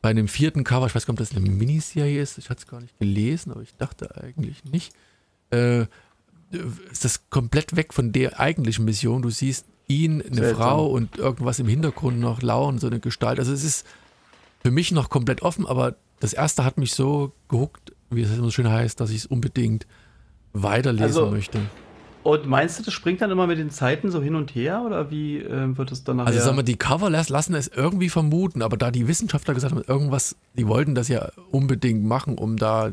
bei 0.01 0.13
dem 0.13 0.27
vierten 0.27 0.63
Cover, 0.63 0.85
ich 0.85 0.93
weiß 0.93 1.07
gar 1.07 1.13
nicht, 1.13 1.21
ob 1.21 1.27
das 1.29 1.35
eine 1.35 1.49
Miniserie 1.49 2.21
ist, 2.21 2.37
ich 2.37 2.51
hatte 2.51 2.59
es 2.59 2.67
gar 2.67 2.79
nicht 2.79 2.97
gelesen, 2.99 3.51
aber 3.51 3.63
ich 3.63 3.75
dachte 3.75 4.15
eigentlich 4.21 4.63
nicht, 4.65 4.93
äh, 5.49 5.87
ist 6.91 7.03
das 7.03 7.29
komplett 7.31 7.75
weg 7.75 7.91
von 7.91 8.11
der 8.11 8.39
eigentlichen 8.39 8.85
Mission. 8.85 9.23
Du 9.23 9.31
siehst 9.31 9.65
ihn, 9.87 10.21
eine 10.21 10.35
Seltsam. 10.35 10.55
Frau 10.55 10.87
und 10.87 11.17
irgendwas 11.17 11.57
im 11.57 11.67
Hintergrund 11.67 12.19
noch 12.19 12.43
lauern, 12.43 12.77
so 12.77 12.85
eine 12.85 12.99
Gestalt. 12.99 13.39
Also 13.39 13.51
es 13.51 13.63
ist 13.63 13.85
für 14.61 14.69
mich 14.69 14.91
noch 14.91 15.09
komplett 15.09 15.41
offen, 15.41 15.65
aber 15.65 15.95
das 16.19 16.33
erste 16.33 16.63
hat 16.63 16.77
mich 16.77 16.93
so 16.93 17.31
gehuckt, 17.49 17.94
wie 18.15 18.21
es 18.21 18.35
so 18.35 18.49
schön 18.51 18.69
heißt, 18.69 18.99
dass 18.99 19.09
ich 19.09 19.17
es 19.17 19.25
unbedingt 19.25 19.85
weiterlesen 20.53 21.05
Also, 21.05 21.31
möchte. 21.31 21.59
Und 22.23 22.47
meinst 22.47 22.79
du, 22.79 22.83
das 22.83 22.93
springt 22.93 23.21
dann 23.21 23.29
immer 23.29 23.45
mit 23.45 23.59
den 23.59 23.69
Zeiten 23.69 24.09
so 24.09 24.19
hin 24.21 24.33
und 24.33 24.55
her 24.55 24.81
oder 24.83 25.11
wie 25.11 25.37
äh, 25.37 25.77
wird 25.77 25.91
es 25.91 26.03
dann 26.03 26.17
nachher? 26.17 26.27
Also 26.29 26.39
sagen 26.39 26.57
wir, 26.57 26.63
die 26.63 26.75
Cover 26.77 27.09
las- 27.11 27.29
lassen 27.29 27.53
es 27.53 27.67
irgendwie 27.67 28.09
vermuten, 28.09 28.63
aber 28.63 28.77
da 28.77 28.89
die 28.89 29.07
Wissenschaftler 29.07 29.53
gesagt 29.53 29.75
haben, 29.75 29.83
irgendwas, 29.87 30.35
die 30.57 30.65
wollten 30.67 30.95
das 30.95 31.07
ja 31.07 31.29
unbedingt 31.51 32.03
machen, 32.03 32.37
um 32.39 32.57
da 32.57 32.91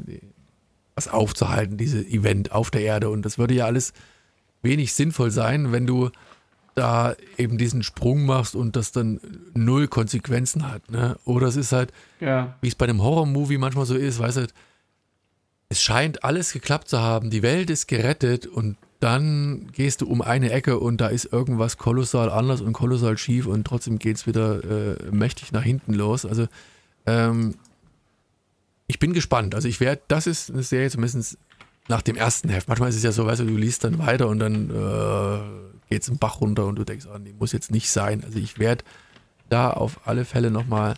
was 0.95 1.09
aufzuhalten, 1.09 1.79
diese 1.79 2.05
Event 2.07 2.53
auf 2.53 2.71
der 2.71 2.83
Erde. 2.83 3.09
Und 3.09 3.25
das 3.25 3.39
würde 3.39 3.55
ja 3.55 3.65
alles 3.65 3.95
wenig 4.61 4.93
sinnvoll 4.93 5.31
sein, 5.31 5.73
wenn 5.73 5.87
du 5.87 6.11
da 6.75 7.15
eben 7.39 7.57
diesen 7.57 7.83
Sprung 7.83 8.27
machst 8.27 8.55
und 8.55 8.77
das 8.77 8.93
dann 8.93 9.19
null 9.55 9.89
Konsequenzen 9.89 10.71
hat. 10.71 10.91
Ne? 10.91 11.17
Oder 11.25 11.47
es 11.47 11.57
ist 11.57 11.73
halt, 11.73 11.91
ja. 12.21 12.55
wie 12.61 12.69
es 12.69 12.75
bei 12.75 12.85
einem 12.85 13.03
Horror-Movie 13.03 13.57
manchmal 13.59 13.87
so 13.87 13.95
ist, 13.95 14.19
weißt 14.19 14.37
du, 14.37 14.47
es 15.73 15.83
scheint 15.83 16.23
alles 16.23 16.53
geklappt 16.53 16.89
zu 16.89 17.01
haben, 17.01 17.31
die 17.31 17.43
Welt 17.43 17.71
ist 17.71 17.89
gerettet 17.89 18.47
und 18.47 18.77
dann 19.01 19.69
gehst 19.73 20.03
du 20.03 20.07
um 20.07 20.21
eine 20.21 20.53
Ecke 20.53 20.79
und 20.79 21.01
da 21.01 21.09
ist 21.09 21.33
irgendwas 21.33 21.79
kolossal 21.79 22.31
anders 22.31 22.61
und 22.61 22.75
kolossal 22.75 23.17
schief 23.17 23.47
und 23.47 23.67
trotzdem 23.67 23.99
geht 23.99 24.17
es 24.17 24.27
wieder 24.27 24.63
äh, 24.63 25.11
mächtig 25.11 25.51
nach 25.51 25.63
hinten 25.63 25.95
los. 25.95 26.27
Also 26.27 26.47
ähm, 27.07 27.55
ich 28.87 28.99
bin 28.99 29.15
gespannt. 29.15 29.55
Also 29.55 29.67
ich 29.67 29.81
werde, 29.81 30.03
das 30.09 30.27
ist 30.27 30.51
eine 30.51 30.63
Serie 30.63 30.91
zumindest 30.91 31.39
nach 31.89 32.03
dem 32.03 32.17
ersten 32.17 32.51
Heft. 32.51 32.69
Manchmal 32.69 32.91
ist 32.91 32.97
es 32.97 33.03
ja 33.03 33.13
so, 33.13 33.25
weißt 33.25 33.41
du, 33.41 33.47
du 33.47 33.57
liest 33.57 33.83
dann 33.83 33.99
weiter 33.99 34.29
und 34.29 34.41
dann 34.41 34.69
äh, 34.69 35.89
geht 35.89 36.03
es 36.03 36.09
im 36.09 36.19
Bach 36.19 36.43
runter 36.43 36.67
und 36.67 36.77
du 36.77 36.85
denkst, 36.85 37.07
oh, 37.13 37.17
nee, 37.17 37.35
muss 37.39 37.53
jetzt 37.53 37.71
nicht 37.71 37.91
sein. 37.91 38.23
Also 38.25 38.39
ich 38.39 38.59
werde 38.59 38.85
da 39.49 39.71
auf 39.71 40.07
alle 40.07 40.27
Fälle 40.27 40.51
nochmal 40.51 40.95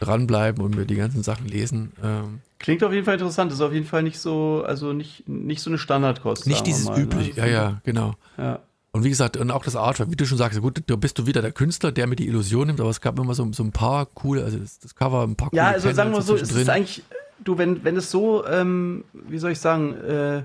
dranbleiben 0.00 0.62
und 0.62 0.76
mir 0.76 0.86
die 0.86 0.96
ganzen 0.96 1.22
Sachen 1.22 1.46
lesen. 1.46 1.92
Ähm, 2.02 2.40
Klingt 2.58 2.82
auf 2.84 2.92
jeden 2.92 3.04
Fall 3.04 3.14
interessant. 3.14 3.52
Ist 3.52 3.60
auf 3.60 3.72
jeden 3.72 3.86
Fall 3.86 4.02
nicht 4.02 4.18
so, 4.18 4.64
also 4.66 4.92
nicht, 4.92 5.28
nicht 5.28 5.60
so 5.60 5.70
eine 5.70 5.78
Standardkost. 5.78 6.46
nicht 6.46 6.66
dieses 6.66 6.86
mal, 6.86 7.00
übliche, 7.00 7.40
ne? 7.40 7.46
ja, 7.46 7.46
ja, 7.46 7.80
genau. 7.84 8.14
ja. 8.38 8.60
Und 8.92 9.04
wie 9.04 9.10
gesagt, 9.10 9.36
und 9.36 9.50
auch 9.50 9.62
das 9.62 9.76
Artwork, 9.76 10.10
wie 10.10 10.16
du 10.16 10.24
schon 10.24 10.38
sagst, 10.38 10.58
gut, 10.62 10.82
da 10.86 10.96
bist 10.96 11.18
du 11.18 11.26
wieder 11.26 11.42
der 11.42 11.52
Künstler, 11.52 11.92
der 11.92 12.06
mir 12.06 12.16
die 12.16 12.26
Illusion 12.26 12.68
nimmt, 12.68 12.80
aber 12.80 12.88
es 12.88 13.02
gab 13.02 13.18
immer 13.18 13.34
so, 13.34 13.46
so 13.52 13.62
ein 13.62 13.70
paar 13.70 14.06
coole, 14.06 14.42
also 14.42 14.56
das, 14.58 14.78
das 14.78 14.94
Cover, 14.94 15.22
ein 15.22 15.36
paar 15.36 15.50
coole 15.50 15.60
Ja, 15.60 15.68
also 15.68 15.92
sagen 15.92 16.12
wir 16.12 16.22
so, 16.22 16.34
es 16.34 16.50
ist 16.50 16.70
eigentlich, 16.70 17.02
du, 17.44 17.58
wenn, 17.58 17.84
wenn 17.84 17.96
es 17.96 18.10
so, 18.10 18.46
ähm, 18.46 19.04
wie 19.12 19.36
soll 19.36 19.52
ich 19.52 19.60
sagen, 19.60 19.92
äh, 19.92 20.44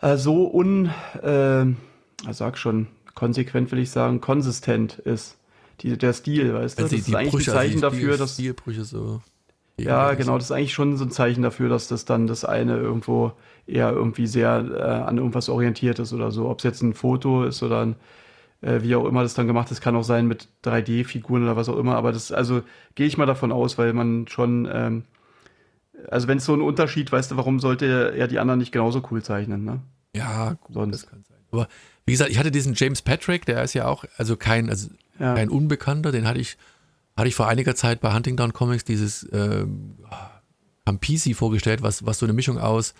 äh, 0.00 0.16
so 0.16 0.48
un, 0.52 0.90
äh, 1.22 1.64
sag 2.32 2.56
schon, 2.56 2.86
konsequent 3.14 3.72
will 3.72 3.80
ich 3.80 3.90
sagen, 3.90 4.20
konsistent 4.20 4.98
ist, 4.98 5.38
die, 5.80 5.96
der 5.96 6.12
Stil, 6.12 6.54
weißt 6.54 6.78
du? 6.78 6.82
Also 6.84 6.96
das 6.96 7.08
ist 7.08 7.14
eigentlich 7.14 7.32
ein 7.34 7.38
also 7.38 7.52
Zeichen 7.52 7.74
die 7.76 7.80
dafür, 7.80 8.14
Stil- 8.14 8.18
dass, 8.18 8.34
Stilbrüche 8.34 8.84
so. 8.84 9.20
ja, 9.78 10.14
genau, 10.14 10.36
das 10.36 10.44
ist 10.46 10.52
eigentlich 10.52 10.74
schon 10.74 10.96
so 10.96 11.04
ein 11.04 11.10
Zeichen 11.10 11.42
dafür, 11.42 11.68
dass 11.68 11.88
das 11.88 12.04
dann 12.04 12.26
das 12.26 12.44
eine 12.44 12.76
irgendwo 12.76 13.32
eher 13.66 13.90
irgendwie 13.92 14.26
sehr 14.26 14.64
äh, 14.76 14.82
an 14.82 15.18
irgendwas 15.18 15.48
orientiert 15.48 15.98
ist 15.98 16.12
oder 16.12 16.30
so. 16.30 16.48
Ob 16.48 16.58
es 16.58 16.64
jetzt 16.64 16.82
ein 16.82 16.94
Foto 16.94 17.44
ist 17.44 17.62
oder 17.62 17.80
ein, 17.86 17.96
äh, 18.60 18.82
wie 18.82 18.94
auch 18.94 19.06
immer 19.06 19.22
das 19.22 19.34
dann 19.34 19.46
gemacht 19.46 19.70
ist, 19.70 19.80
kann 19.80 19.96
auch 19.96 20.04
sein 20.04 20.26
mit 20.26 20.48
3D-Figuren 20.64 21.42
oder 21.44 21.56
was 21.56 21.68
auch 21.68 21.78
immer. 21.78 21.96
Aber 21.96 22.12
das, 22.12 22.32
also 22.32 22.62
gehe 22.94 23.06
ich 23.06 23.16
mal 23.18 23.26
davon 23.26 23.50
aus, 23.52 23.78
weil 23.78 23.92
man 23.92 24.26
schon, 24.28 24.68
ähm, 24.72 25.04
also 26.10 26.28
wenn 26.28 26.38
es 26.38 26.44
so 26.44 26.54
ein 26.54 26.60
Unterschied, 26.62 27.10
weißt 27.12 27.30
du, 27.30 27.36
warum 27.36 27.60
sollte 27.60 28.12
er 28.16 28.28
die 28.28 28.38
anderen 28.38 28.58
nicht 28.58 28.72
genauso 28.72 29.02
cool 29.10 29.22
zeichnen, 29.22 29.64
ne? 29.64 29.80
Ja, 30.14 30.54
gut, 30.60 30.74
Sonst. 30.74 31.02
das 31.04 31.06
kann 31.10 31.24
sein. 31.28 31.38
Aber 31.50 31.68
wie 32.06 32.12
gesagt, 32.12 32.30
ich 32.30 32.38
hatte 32.38 32.50
diesen 32.50 32.74
James 32.74 33.02
Patrick, 33.02 33.46
der 33.46 33.62
ist 33.62 33.74
ja 33.74 33.86
auch, 33.86 34.04
also 34.16 34.36
kein, 34.36 34.68
also 34.68 34.88
Ja. 35.22 35.34
kein 35.34 35.48
Unbekannter, 35.48 36.12
den 36.12 36.26
hatte 36.26 36.40
ich, 36.40 36.58
hatte 37.16 37.28
ich 37.28 37.34
vor 37.34 37.46
einiger 37.48 37.74
Zeit 37.74 38.00
bei 38.00 38.12
Huntington 38.12 38.52
Comics 38.52 38.84
dieses 38.84 39.26
ähm, 39.32 39.96
Campisi 40.84 41.32
vorgestellt, 41.34 41.80
was, 41.82 42.04
was 42.04 42.18
so 42.18 42.26
eine 42.26 42.32
Mischung 42.32 42.58
aus 42.58 42.94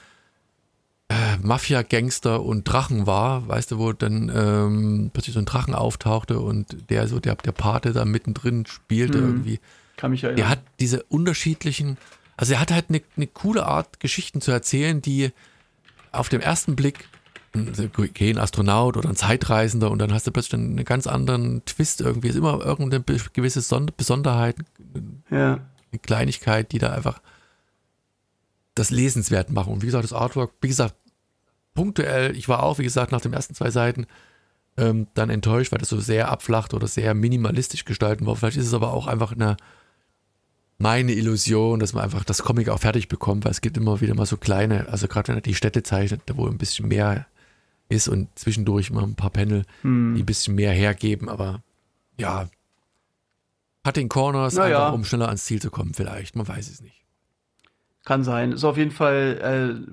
äh, 1.09 1.37
Mafia, 1.43 1.83
Gangster 1.83 2.43
und 2.43 2.65
Drachen 2.65 3.07
war, 3.07 3.47
weißt 3.49 3.73
du, 3.73 3.79
wo 3.79 3.93
dann 3.93 4.31
ähm, 4.35 5.11
plötzlich 5.13 5.35
so 5.35 5.41
ein 5.41 5.47
Drachen 5.47 5.75
auftauchte 5.75 6.39
und 6.39 6.89
der 6.91 7.09
so, 7.09 7.19
der, 7.21 7.35
der 7.35 7.53
Pate 7.53 7.93
da 7.93 8.05
mittendrin 8.05 8.67
spielte 8.67 9.19
Mhm. 9.19 9.25
irgendwie. 9.25 9.61
Kann 9.97 10.13
mich 10.13 10.23
erinnern. 10.23 10.37
Der 10.37 10.49
hat 10.49 10.61
diese 10.81 11.03
unterschiedlichen, 11.05 11.99
also 12.37 12.55
er 12.55 12.61
hat 12.61 12.71
halt 12.73 12.87
eine, 12.89 13.03
eine 13.17 13.27
coole 13.27 13.67
Art, 13.67 14.01
Geschichten 14.01 14.41
zu 14.41 14.53
erzählen, 14.53 15.03
die 15.03 15.33
auf 16.13 16.29
den 16.29 16.41
ersten 16.41 16.77
Blick, 16.77 17.09
ein 17.55 18.39
Astronaut 18.39 18.97
oder 18.97 19.09
ein 19.09 19.17
Zeitreisender 19.17 19.91
und 19.91 19.99
dann 19.99 20.13
hast 20.13 20.27
du 20.27 20.31
plötzlich 20.31 20.55
einen 20.55 20.85
ganz 20.85 21.07
anderen 21.07 21.65
Twist 21.65 22.01
irgendwie, 22.01 22.29
ist 22.29 22.37
immer 22.37 22.65
irgendeine 22.65 23.05
gewisse 23.33 23.61
Sonder 23.61 23.93
Besonderheit, 23.97 24.57
ja. 25.31 25.61
eine 25.91 25.99
Kleinigkeit, 26.01 26.73
die 26.73 26.79
da 26.79 26.93
einfach 26.93 27.21
das 28.75 28.91
lesenswert 28.91 29.51
machen. 29.51 29.73
Und 29.73 29.83
wie 29.83 29.87
gesagt, 29.87 30.05
das 30.05 30.15
Artwork, 30.15 30.53
wie 30.63 30.69
gesagt, 30.69 30.95
punktuell, 31.75 32.35
ich 32.37 32.49
war 32.49 32.63
auch, 32.63 32.79
wie 32.79 32.85
gesagt, 32.85 33.13
nach 33.13 33.21
den 33.21 33.35
ersten 33.35 33.55
zwei 33.55 33.71
Seiten 33.71 34.07
ähm, 34.79 35.09
dann 35.13 35.29
enttäuscht, 35.29 35.73
weil 35.73 35.79
das 35.79 35.91
so 35.91 36.01
sehr 36.01 36.31
abflacht 36.31 36.73
oder 36.73 36.87
sehr 36.87 37.13
minimalistisch 37.13 37.85
gestalten 37.85 38.25
war. 38.25 38.37
Vielleicht 38.37 38.57
ist 38.57 38.67
es 38.67 38.75
aber 38.75 38.93
auch 38.93 39.07
einfach 39.07 39.33
eine 39.33 39.57
meine 40.79 41.13
Illusion, 41.13 41.79
dass 41.79 41.93
man 41.93 42.03
einfach 42.03 42.25
das 42.25 42.43
Comic 42.43 42.69
auch 42.69 42.81
fertig 42.81 43.07
bekommt, 43.09 43.45
weil 43.45 43.53
es 43.53 43.61
gibt 43.61 43.77
immer 43.77 44.01
wieder 44.01 44.15
mal 44.15 44.27
so 44.27 44.37
kleine, 44.37 44.89
also 44.89 45.07
gerade 45.07 45.29
wenn 45.29 45.37
er 45.37 45.43
die 45.43 45.55
Städte 45.55 45.85
zeichnet, 45.85 46.23
da 46.27 46.37
wo 46.37 46.47
ein 46.49 46.59
bisschen 46.59 46.89
mehr 46.89 47.27
ist 47.93 48.09
und 48.09 48.29
zwischendurch 48.39 48.91
mal 48.91 49.03
ein 49.05 49.15
paar 49.15 49.31
Panel, 49.31 49.65
Hm. 49.83 50.15
die 50.17 50.23
ein 50.23 50.27
bisschen 50.27 50.55
mehr 50.55 50.73
hergeben, 50.73 51.29
aber 51.29 51.63
ja, 52.19 52.49
hat 53.85 53.97
den 53.97 54.09
Corners 54.09 54.55
Na 54.55 54.69
ja. 54.69 54.79
einfach, 54.79 54.95
um 54.95 55.05
schneller 55.05 55.27
ans 55.27 55.45
Ziel 55.45 55.61
zu 55.61 55.71
kommen, 55.71 55.93
vielleicht, 55.95 56.37
man 56.37 56.47
weiß 56.47 56.71
es 56.71 56.81
nicht. 56.81 57.03
Kann 58.05 58.25
sein. 58.25 58.53
Ist 58.53 58.65
auf 58.65 58.77
jeden 58.77 58.91
Fall 58.91 59.85
äh, 59.87 59.93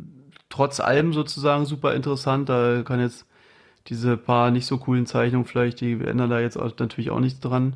trotz 0.49 0.79
allem 0.79 1.13
sozusagen 1.13 1.65
super 1.65 1.93
interessant. 1.93 2.49
Da 2.49 2.81
kann 2.83 2.99
jetzt 2.99 3.25
diese 3.87 4.17
paar 4.17 4.51
nicht 4.51 4.65
so 4.65 4.77
coolen 4.77 5.05
Zeichnungen 5.05 5.45
vielleicht, 5.45 5.81
die 5.81 5.93
ändern 5.93 6.29
da 6.29 6.39
jetzt 6.39 6.57
auch, 6.57 6.71
natürlich 6.77 7.09
auch 7.11 7.19
nichts 7.19 7.39
dran. 7.39 7.75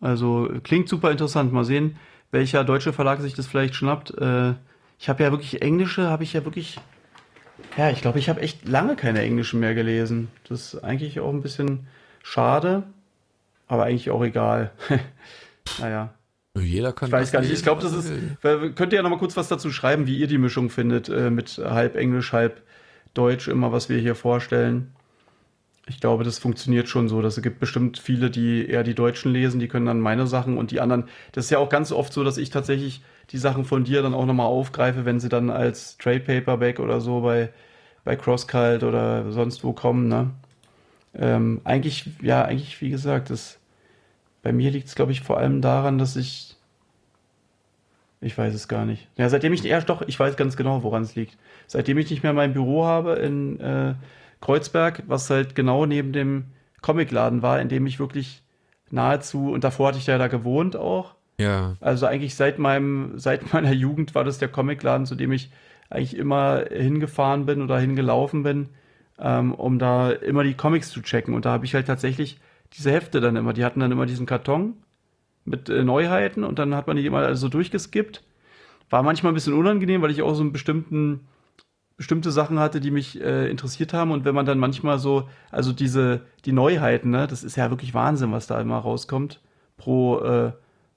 Also 0.00 0.48
klingt 0.62 0.88
super 0.88 1.10
interessant. 1.10 1.52
Mal 1.52 1.64
sehen, 1.64 1.96
welcher 2.30 2.64
deutsche 2.64 2.92
Verlag 2.92 3.20
sich 3.20 3.34
das 3.34 3.46
vielleicht 3.46 3.74
schnappt. 3.74 4.16
Äh, 4.18 4.54
ich 4.98 5.08
habe 5.08 5.22
ja 5.22 5.30
wirklich 5.30 5.62
englische, 5.62 6.08
habe 6.08 6.22
ich 6.24 6.32
ja 6.32 6.44
wirklich. 6.44 6.78
Ja, 7.76 7.90
ich 7.90 8.00
glaube, 8.00 8.18
ich 8.18 8.28
habe 8.28 8.40
echt 8.40 8.66
lange 8.66 8.96
keine 8.96 9.22
englischen 9.22 9.60
mehr 9.60 9.74
gelesen. 9.74 10.28
Das 10.48 10.74
ist 10.74 10.84
eigentlich 10.84 11.20
auch 11.20 11.32
ein 11.32 11.42
bisschen 11.42 11.86
schade, 12.22 12.84
aber 13.66 13.84
eigentlich 13.84 14.10
auch 14.10 14.22
egal. 14.22 14.72
naja. 15.80 16.14
Jeder 16.58 16.92
kann 16.92 17.08
Ich 17.08 17.12
weiß 17.12 17.32
gar 17.32 17.40
nicht. 17.40 17.52
Ich 17.52 17.62
glaube, 17.62 17.82
das 17.82 17.92
ist. 17.92 18.10
Könnt 18.40 18.92
ihr 18.92 18.96
ja 18.96 19.02
noch 19.02 19.10
mal 19.10 19.18
kurz 19.18 19.36
was 19.36 19.48
dazu 19.48 19.70
schreiben, 19.70 20.06
wie 20.06 20.16
ihr 20.16 20.26
die 20.26 20.38
Mischung 20.38 20.70
findet 20.70 21.08
äh, 21.10 21.30
mit 21.30 21.58
halb 21.58 21.96
Englisch, 21.96 22.32
halb 22.32 22.62
Deutsch, 23.12 23.48
immer 23.48 23.72
was 23.72 23.88
wir 23.90 23.98
hier 23.98 24.14
vorstellen. 24.14 24.95
Ich 25.88 26.00
glaube, 26.00 26.24
das 26.24 26.38
funktioniert 26.38 26.88
schon 26.88 27.08
so. 27.08 27.22
dass 27.22 27.36
Es 27.36 27.42
gibt 27.42 27.60
bestimmt 27.60 27.98
viele, 27.98 28.30
die 28.30 28.68
eher 28.68 28.82
die 28.82 28.94
Deutschen 28.94 29.32
lesen, 29.32 29.60
die 29.60 29.68
können 29.68 29.86
dann 29.86 30.00
meine 30.00 30.26
Sachen 30.26 30.58
und 30.58 30.72
die 30.72 30.80
anderen. 30.80 31.04
Das 31.32 31.44
ist 31.44 31.50
ja 31.50 31.58
auch 31.58 31.68
ganz 31.68 31.92
oft 31.92 32.12
so, 32.12 32.24
dass 32.24 32.38
ich 32.38 32.50
tatsächlich 32.50 33.02
die 33.30 33.38
Sachen 33.38 33.64
von 33.64 33.84
dir 33.84 34.02
dann 34.02 34.14
auch 34.14 34.26
nochmal 34.26 34.46
aufgreife, 34.46 35.04
wenn 35.04 35.20
sie 35.20 35.28
dann 35.28 35.48
als 35.50 35.96
Trade 35.98 36.20
Paperback 36.20 36.80
oder 36.80 37.00
so 37.00 37.20
bei, 37.20 37.50
bei 38.04 38.16
Crosscult 38.16 38.82
oder 38.82 39.30
sonst 39.30 39.62
wo 39.62 39.72
kommen. 39.72 40.08
Ne? 40.08 40.30
Ähm, 41.14 41.60
eigentlich, 41.64 42.08
ja, 42.20 42.44
eigentlich, 42.44 42.80
wie 42.80 42.90
gesagt, 42.90 43.30
das, 43.30 43.58
bei 44.42 44.52
mir 44.52 44.70
liegt 44.72 44.88
es, 44.88 44.96
glaube 44.96 45.12
ich, 45.12 45.20
vor 45.20 45.38
allem 45.38 45.60
daran, 45.62 45.98
dass 45.98 46.16
ich 46.16 46.56
ich 48.20 48.36
weiß 48.36 48.54
es 48.54 48.66
gar 48.66 48.86
nicht. 48.86 49.08
Ja, 49.16 49.28
seitdem 49.28 49.52
ich, 49.52 49.62
ja 49.62 49.80
doch, 49.80 50.02
ich 50.02 50.18
weiß 50.18 50.36
ganz 50.36 50.56
genau, 50.56 50.82
woran 50.82 51.02
es 51.02 51.14
liegt. 51.14 51.36
Seitdem 51.66 51.98
ich 51.98 52.10
nicht 52.10 52.22
mehr 52.22 52.32
mein 52.32 52.54
Büro 52.54 52.84
habe 52.84 53.12
in 53.16 53.60
äh, 53.60 53.94
Kreuzberg, 54.40 55.02
was 55.06 55.30
halt 55.30 55.54
genau 55.54 55.86
neben 55.86 56.12
dem 56.12 56.46
Comicladen 56.82 57.42
war, 57.42 57.60
in 57.60 57.68
dem 57.68 57.86
ich 57.86 57.98
wirklich 57.98 58.42
nahezu, 58.90 59.50
und 59.50 59.64
davor 59.64 59.88
hatte 59.88 59.98
ich 59.98 60.06
ja 60.06 60.18
da 60.18 60.28
gewohnt 60.28 60.76
auch. 60.76 61.14
Ja, 61.38 61.74
Also 61.80 62.06
eigentlich 62.06 62.34
seit 62.34 62.58
meinem, 62.58 63.18
seit 63.18 63.52
meiner 63.52 63.72
Jugend 63.72 64.14
war 64.14 64.24
das 64.24 64.38
der 64.38 64.48
Comicladen, 64.48 65.06
zu 65.06 65.14
dem 65.14 65.32
ich 65.32 65.50
eigentlich 65.90 66.16
immer 66.16 66.64
hingefahren 66.70 67.46
bin 67.46 67.62
oder 67.62 67.78
hingelaufen 67.78 68.42
bin, 68.42 68.68
ähm, 69.18 69.54
um 69.54 69.78
da 69.78 70.10
immer 70.10 70.42
die 70.42 70.54
Comics 70.54 70.90
zu 70.90 71.00
checken. 71.00 71.34
Und 71.34 71.44
da 71.44 71.50
habe 71.50 71.64
ich 71.64 71.74
halt 71.74 71.86
tatsächlich 71.86 72.38
diese 72.72 72.90
Hefte 72.90 73.20
dann 73.20 73.36
immer, 73.36 73.52
die 73.52 73.64
hatten 73.64 73.80
dann 73.80 73.92
immer 73.92 74.06
diesen 74.06 74.26
Karton 74.26 74.74
mit 75.44 75.68
äh, 75.68 75.84
Neuheiten 75.84 76.44
und 76.44 76.58
dann 76.58 76.74
hat 76.74 76.86
man 76.86 76.96
die 76.96 77.06
immer 77.06 77.18
also 77.18 77.48
durchgeskippt. 77.48 78.24
War 78.90 79.02
manchmal 79.02 79.32
ein 79.32 79.34
bisschen 79.34 79.54
unangenehm, 79.54 80.02
weil 80.02 80.10
ich 80.10 80.22
auch 80.22 80.34
so 80.34 80.42
einen 80.42 80.52
bestimmten, 80.52 81.26
bestimmte 81.96 82.30
Sachen 82.30 82.58
hatte, 82.58 82.80
die 82.80 82.90
mich 82.90 83.20
äh, 83.20 83.48
interessiert 83.50 83.92
haben. 83.94 84.10
Und 84.10 84.24
wenn 84.24 84.34
man 84.34 84.46
dann 84.46 84.58
manchmal 84.58 84.98
so, 84.98 85.28
also 85.50 85.72
diese, 85.72 86.22
die 86.44 86.52
Neuheiten, 86.52 87.10
ne, 87.10 87.26
das 87.26 87.42
ist 87.42 87.56
ja 87.56 87.70
wirklich 87.70 87.94
Wahnsinn, 87.94 88.32
was 88.32 88.46
da 88.46 88.60
immer 88.60 88.78
rauskommt. 88.78 89.40
Pro, 89.76 90.20
äh, 90.20 90.52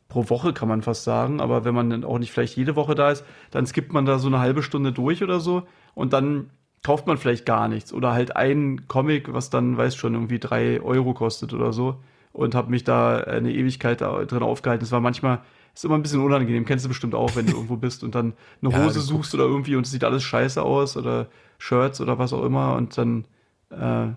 pro 0.10 0.30
Woche 0.30 0.54
kann 0.54 0.68
man 0.68 0.82
fast 0.82 1.04
sagen. 1.06 1.40
Aber 1.40 1.64
wenn 1.64 1.74
man 1.76 1.90
dann 1.90 2.04
auch 2.04 2.20
nicht 2.20 2.32
vielleicht 2.32 2.58
jede 2.58 2.76
Woche 2.76 2.96
da 2.96 3.12
ist, 3.12 3.24
dann 3.52 3.66
skippt 3.66 3.94
man 3.94 4.06
da 4.06 4.20
so 4.20 4.28
eine 4.28 4.40
halbe 4.40 4.64
Stunde 4.64 4.92
durch 4.92 5.24
oder 5.24 5.40
so. 5.40 5.64
Und 5.96 6.12
dann 6.14 6.50
kauft 6.84 7.08
man 7.08 7.18
vielleicht 7.18 7.46
gar 7.46 7.68
nichts. 7.68 7.94
Oder 7.94 8.14
halt 8.14 8.36
einen 8.36 8.88
Comic, 8.88 9.34
was 9.34 9.50
dann, 9.50 9.78
weiß 9.78 9.96
schon, 9.96 10.14
irgendwie 10.14 10.40
drei 10.40 10.82
Euro 10.82 11.14
kostet 11.14 11.54
oder 11.54 11.72
so. 11.74 11.98
und 12.32 12.56
habe 12.56 12.70
mich 12.70 12.84
da 12.84 13.18
eine 13.18 13.52
Ewigkeit 13.52 14.02
drin 14.02 14.44
aufgehalten. 14.44 14.84
Es 14.84 14.92
war 14.92 15.02
manchmal, 15.02 15.40
ist 15.80 15.86
immer 15.86 15.96
ein 15.96 16.02
bisschen 16.04 16.22
unangenehm. 16.22 16.66
Kennst 16.66 16.86
du 16.86 16.90
bestimmt 16.90 17.16
auch, 17.16 17.36
wenn 17.36 17.46
du 17.48 17.54
irgendwo 17.56 17.78
bist 17.78 18.04
und 18.04 18.16
dann 18.16 18.34
eine 18.62 18.72
Ja, 18.72 18.84
Hose 18.86 19.02
suchst 19.02 19.34
oder 19.34 19.46
irgendwie 19.46 19.76
und 19.76 19.86
es 19.86 19.92
sieht 19.92 20.04
alles 20.04 20.24
scheiße 20.24 20.62
aus 20.62 20.96
oder 20.98 21.28
Shirts 21.58 22.00
oder 22.02 22.18
was 22.20 22.34
auch 22.34 22.44
immer 22.44 22.76
und 22.76 22.98
dann, 22.98 23.26
äh, 23.72 24.14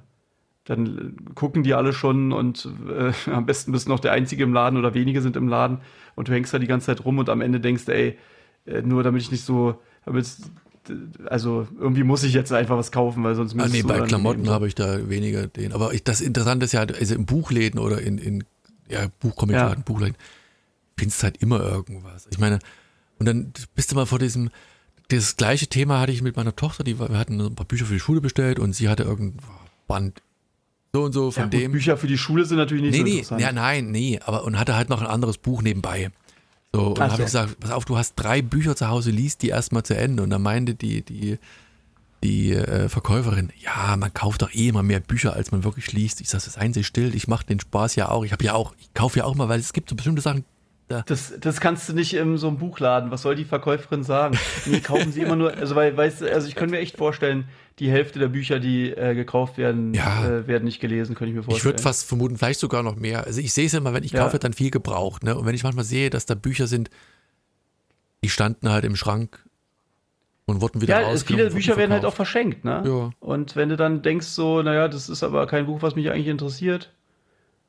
dann 0.64 1.16
gucken 1.34 1.62
die 1.62 1.74
alle 1.74 1.93
schon 1.93 2.32
und 2.32 2.68
äh, 2.89 3.12
am 3.30 3.47
besten 3.47 3.72
bist 3.72 3.86
du 3.86 3.90
noch 3.90 4.01
der 4.01 4.12
Einzige 4.12 4.44
im 4.44 4.52
Laden 4.52 4.78
oder 4.78 4.94
wenige 4.94 5.22
sind 5.22 5.36
im 5.36 5.48
Laden 5.48 5.78
und 6.14 6.28
du 6.28 6.32
hängst 6.32 6.52
da 6.55 6.59
die 6.59 6.66
ganze 6.66 6.86
Zeit 6.86 7.05
rum 7.05 7.18
und 7.18 7.28
am 7.28 7.40
Ende 7.40 7.59
denkst 7.60 7.89
ey, 7.89 8.18
äh, 8.66 8.82
nur 8.82 9.02
damit 9.02 9.22
ich 9.22 9.30
nicht 9.30 9.44
so, 9.44 9.80
damit, 10.05 10.26
also 11.26 11.66
irgendwie 11.78 12.02
muss 12.02 12.22
ich 12.24 12.32
jetzt 12.34 12.52
einfach 12.52 12.76
was 12.76 12.90
kaufen, 12.93 13.22
weil 13.24 13.34
sonst 13.34 13.59
Ah, 13.59 13.68
nee, 13.68 13.82
bei. 13.82 14.01
Klamotten 14.01 14.51
habe 14.51 14.66
ich 14.66 14.74
da 14.74 15.09
weniger 15.09 15.47
den. 15.47 15.72
Aber 15.72 15.94
ich, 15.94 16.02
das 16.05 16.20
Interessante 16.20 16.64
ist 16.64 16.72
ja, 16.72 16.80
also 16.80 17.14
in 17.14 17.24
Buchläden 17.26 17.78
oder 17.78 18.01
in, 18.01 18.18
in 18.18 18.44
ja, 18.89 19.06
Buchcomicladen, 19.20 19.78
Ja. 19.78 19.82
Buchläden, 19.84 20.16
findest 20.97 21.23
halt 21.23 21.39
immer 21.39 21.60
irgendwas. 21.60 22.28
Ich 22.31 22.39
meine, 22.39 22.59
und 23.19 23.27
dann 23.27 23.52
bist 23.74 23.93
du 23.93 23.97
mal 23.97 24.06
vor 24.06 24.19
diesem, 24.19 24.51
das 25.09 25.36
gleiche 25.36 25.66
Thema 25.66 26.01
hatte 26.01 26.12
ich 26.12 26.23
mit 26.23 26.36
meiner 26.36 26.56
Tochter, 26.56 26.85
die 26.85 26.98
war, 26.98 27.10
wir 27.10 27.19
hatten 27.19 27.40
ein 27.40 27.55
paar 27.55 27.66
Bücher 27.66 27.86
für 27.86 27.94
die 27.94 28.01
Schule 28.01 28.20
bestellt 28.20 28.59
und 28.59 28.73
sie 28.74 28.89
hatte 28.89 29.02
irgendein 29.02 29.44
Band 29.86 30.23
so 30.93 31.05
und 31.05 31.12
so 31.12 31.31
von 31.31 31.44
ja, 31.44 31.47
gut, 31.47 31.52
dem. 31.55 31.73
Bücher 31.73 31.97
für 31.97 32.06
die 32.06 32.19
Schule 32.19 32.44
sind 32.44 32.59
natürlich 32.59 32.82
nicht 32.82 32.93
nee, 32.93 32.98
so 32.98 33.05
nee, 33.05 33.10
interessant. 33.12 33.40
ja, 33.40 33.52
nein, 33.52 33.90
nee, 33.90 34.20
aber 34.24 34.44
und 34.44 34.59
hatte 34.59 34.77
halt 34.77 34.90
noch 34.90 35.01
ein 35.01 35.06
anderes 35.06 35.39
Buch 35.39 35.62
nebenbei. 35.62 36.10
So, 36.74 36.89
und 36.89 37.01
Ach 37.01 37.05
habe 37.05 37.16
so. 37.16 37.23
ich 37.23 37.27
gesagt, 37.27 37.60
pass 37.60 37.70
auf, 37.70 37.85
du 37.85 37.97
hast 37.97 38.14
drei 38.16 38.43
Bücher 38.43 38.77
zu 38.77 38.89
Hause, 38.89 39.10
liest 39.10 39.43
die 39.43 39.48
erstmal 39.48 39.82
zu 39.82 39.97
Ende. 39.97 40.23
Und 40.23 40.31
dann 40.31 40.43
meinte 40.43 40.74
die, 40.74 41.02
die, 41.02 41.39
die 42.23 42.52
äh, 42.52 42.89
Verkäuferin, 42.89 43.51
ja, 43.60 43.97
man 43.97 44.12
kauft 44.12 44.43
doch 44.43 44.52
eh 44.52 44.69
immer 44.69 44.82
mehr 44.82 45.01
Bücher, 45.01 45.35
als 45.35 45.51
man 45.51 45.64
wirklich 45.64 45.93
liest. 45.93 46.20
Ich 46.20 46.31
sage, 46.31 46.44
seien 46.44 46.73
Sie 46.73 46.85
still, 46.85 47.14
ich 47.14 47.28
mache 47.28 47.47
den 47.47 47.60
Spaß 47.60 47.97
ja 47.97 48.09
auch. 48.09 48.24
Ich 48.24 48.32
habe 48.32 48.44
ja 48.44 48.55
auch, 48.55 48.74
ich 48.78 48.93
kaufe 48.94 49.19
ja 49.19 49.24
auch 49.24 49.35
mal, 49.35 49.48
weil 49.48 49.60
es 49.60 49.73
gibt 49.73 49.90
so 49.90 49.97
bestimmte 49.97 50.23
Sachen, 50.23 50.44
da. 50.93 51.02
Das, 51.06 51.35
das 51.40 51.60
kannst 51.60 51.89
du 51.89 51.93
nicht 51.93 52.14
in 52.14 52.36
so 52.39 52.48
einem 52.48 52.59
Buchladen. 52.59 53.10
Was 53.10 53.23
soll 53.23 53.35
die 53.35 53.44
Verkäuferin 53.44 54.02
sagen? 54.05 54.39
Nee, 54.66 54.81
kaufen 54.81 55.10
sie 55.12 55.20
immer 55.23 55.36
nur, 55.36 55.55
also 55.56 55.74
weil, 55.74 55.97
weißt 55.97 56.23
also 56.23 56.47
ich 56.48 56.55
könnte 56.55 56.74
mir 56.74 56.81
echt 56.81 56.97
vorstellen, 56.97 57.44
die 57.78 57.90
Hälfte 57.90 58.19
der 58.19 58.28
Bücher, 58.28 58.60
die 58.60 58.90
äh, 58.90 59.14
gekauft 59.14 59.59
werden, 59.59 59.94
Ja. 59.94 60.27
äh, 60.27 60.47
werden 60.47 60.64
nicht 60.64 60.81
gelesen, 60.81 61.14
könnte 61.14 61.31
ich 61.31 61.35
mir 61.35 61.40
Ich 61.40 61.47
vorstellen. 61.47 61.73
würde 61.74 61.82
fast 61.82 62.06
vermuten, 62.06 62.36
vielleicht 62.36 62.60
sogar 62.60 62.82
noch 62.82 62.97
mehr. 62.97 63.24
Also 63.27 63.40
ich 63.40 63.52
sehe 63.52 63.66
es 63.66 63.74
immer, 63.74 63.93
wenn 63.94 64.05
ich 64.05 64.12
Ja. 64.12 64.23
kaufe, 64.24 64.39
dann 64.39 64.52
viel 64.52 64.70
gebraucht. 64.70 65.24
Ne? 65.24 65.36
Und 65.36 65.47
wenn 65.47 65.55
ich 65.55 65.64
manchmal 65.64 65.85
sehe, 65.85 66.10
dass 66.10 66.27
da 66.27 66.35
Bücher 66.35 66.66
sind, 66.66 66.90
die 68.23 68.28
standen 68.28 68.69
halt 68.70 68.85
im 68.85 68.94
Schrank 68.94 69.44
und 70.44 70.60
wurden 70.60 70.81
wieder 70.81 71.01
ja, 71.01 71.06
rausgenommen. 71.09 71.47
viele 71.47 71.55
Bücher 71.56 71.77
werden 71.77 71.93
halt 71.93 72.05
auch 72.05 72.14
verschenkt, 72.14 72.64
ne? 72.64 72.82
Ja. 72.86 73.10
Und 73.20 73.56
wenn 73.56 73.69
du 73.69 73.77
dann 73.77 74.02
denkst 74.02 74.27
so, 74.27 74.60
naja, 74.62 74.89
das 74.89 75.09
ist 75.09 75.23
aber 75.23 75.47
kein 75.47 75.66
Buch, 75.66 75.82
was 75.82 75.94
mich 75.97 76.10
eigentlich 76.10 76.27
interessiert, 76.28 76.93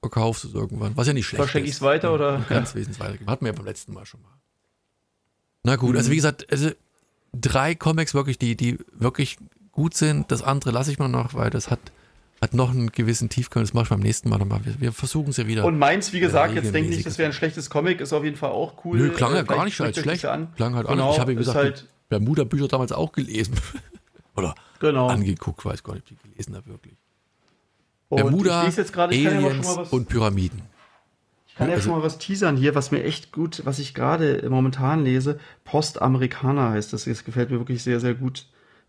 verkaufst 0.04 0.44
es 0.46 0.54
irgendwann. 0.54 0.96
Was 0.98 1.08
ja 1.08 1.14
nicht 1.14 1.26
schlecht 1.26 1.42
Verschenk 1.44 1.66
ist. 1.66 1.72
ich's 1.72 1.82
weiter, 1.82 2.14
oder? 2.14 2.40
Du 2.40 2.44
kannst 2.50 2.76
wesentlich 2.76 3.00
weitergeben. 3.00 3.30
Hatten 3.30 3.46
wir 3.46 3.52
ja 3.54 3.58
beim 3.58 3.66
letzten 3.66 3.94
Mal 3.94 4.06
schon 4.06 4.22
mal. 4.22 4.30
Na 5.64 5.78
gut, 5.78 5.96
also 5.96 6.12
wie 6.12 6.16
gesagt, 6.18 6.46
also 6.52 6.72
drei 7.34 7.74
Comics 7.74 8.14
wirklich, 8.14 8.38
die, 8.38 8.56
die 8.58 8.78
wirklich 8.94 9.38
gut 9.72 9.94
sind. 9.96 10.30
Das 10.32 10.42
andere 10.42 10.72
lasse 10.72 10.92
ich 10.92 11.00
mal 11.00 11.08
noch, 11.08 11.34
weil 11.36 11.50
das 11.50 11.72
hat, 11.72 11.80
hat 12.42 12.54
noch 12.54 12.72
einen 12.72 12.92
gewissen 12.92 13.30
Tiefgang. 13.30 13.64
Das 13.64 13.74
mache 13.74 13.84
ich 13.84 13.90
beim 13.90 14.02
nächsten 14.02 14.28
Mal 14.30 14.38
nochmal. 14.40 14.60
Wir, 14.66 14.80
wir 14.82 14.92
versuchen 14.92 15.30
es 15.30 15.38
ja 15.38 15.48
wieder. 15.48 15.64
Und 15.64 15.80
meins, 15.80 16.12
wie 16.12 16.20
gesagt, 16.20 16.54
jetzt 16.54 16.66
denk 16.66 16.74
nicht, 16.74 16.76
regelmäßig. 16.84 17.04
das 17.06 17.18
wäre 17.18 17.30
ein 17.30 17.34
schlechtes 17.34 17.70
Comic, 17.70 18.02
ist 18.02 18.12
auf 18.12 18.26
jeden 18.26 18.36
Fall 18.36 18.52
auch 18.52 18.84
cool. 18.84 18.98
Nö, 18.98 19.10
klang 19.12 19.34
ja 19.34 19.40
Äh, 19.40 19.46
gar 19.46 19.64
nicht 19.64 19.80
als 19.80 19.98
schlecht. 19.98 20.26
an. 20.26 20.54
Klang 20.56 20.76
halt 20.76 20.88
Genau, 20.88 21.04
auch 21.04 21.08
nicht. 21.08 21.16
Ich 21.16 21.22
habe 21.22 21.32
wie 21.32 21.36
gesagt, 21.38 21.58
halt, 21.58 21.88
Bermuda-Bücher 22.10 22.68
damals 22.68 22.92
auch 22.92 23.14
gelesen. 23.14 23.56
Oder 24.36 24.54
genau. 24.80 25.08
angeguckt, 25.08 25.64
weiß 25.64 25.82
gar 25.84 25.94
nicht, 25.94 26.04
ob 26.08 26.12
ich 26.12 26.18
die 26.22 26.30
gelesen 26.30 26.56
habe 26.56 26.66
wirklich. 26.68 26.96
Bermuda, 28.16 28.66
ja 28.66 28.72
schon 28.72 29.00
Aliens 29.00 29.78
was, 29.78 29.90
und 29.90 30.08
Pyramiden. 30.10 30.62
ich 31.48 31.56
kann 31.56 31.68
ja 31.68 31.76
also- 31.76 31.90
schon 31.90 31.98
mal 32.00 32.04
was 32.04 32.18
teasern 32.18 32.58
hier, 32.58 32.76
was 32.76 32.92
mir 32.92 33.04
echt 33.04 33.32
gut, 33.32 33.62
was 33.66 33.80
ich 33.80 33.94
gerade 33.94 34.46
momentan 34.50 35.04
lese. 35.04 35.40
Postamerikaner 35.66 36.72
heißt 36.72 36.94
das. 36.94 37.06
Das 37.06 37.24
gefällt 37.24 37.52
mir 37.52 37.60
wirklich 37.60 37.84
sehr, 37.84 38.00
sehr 38.00 38.14
gut. 38.14 38.48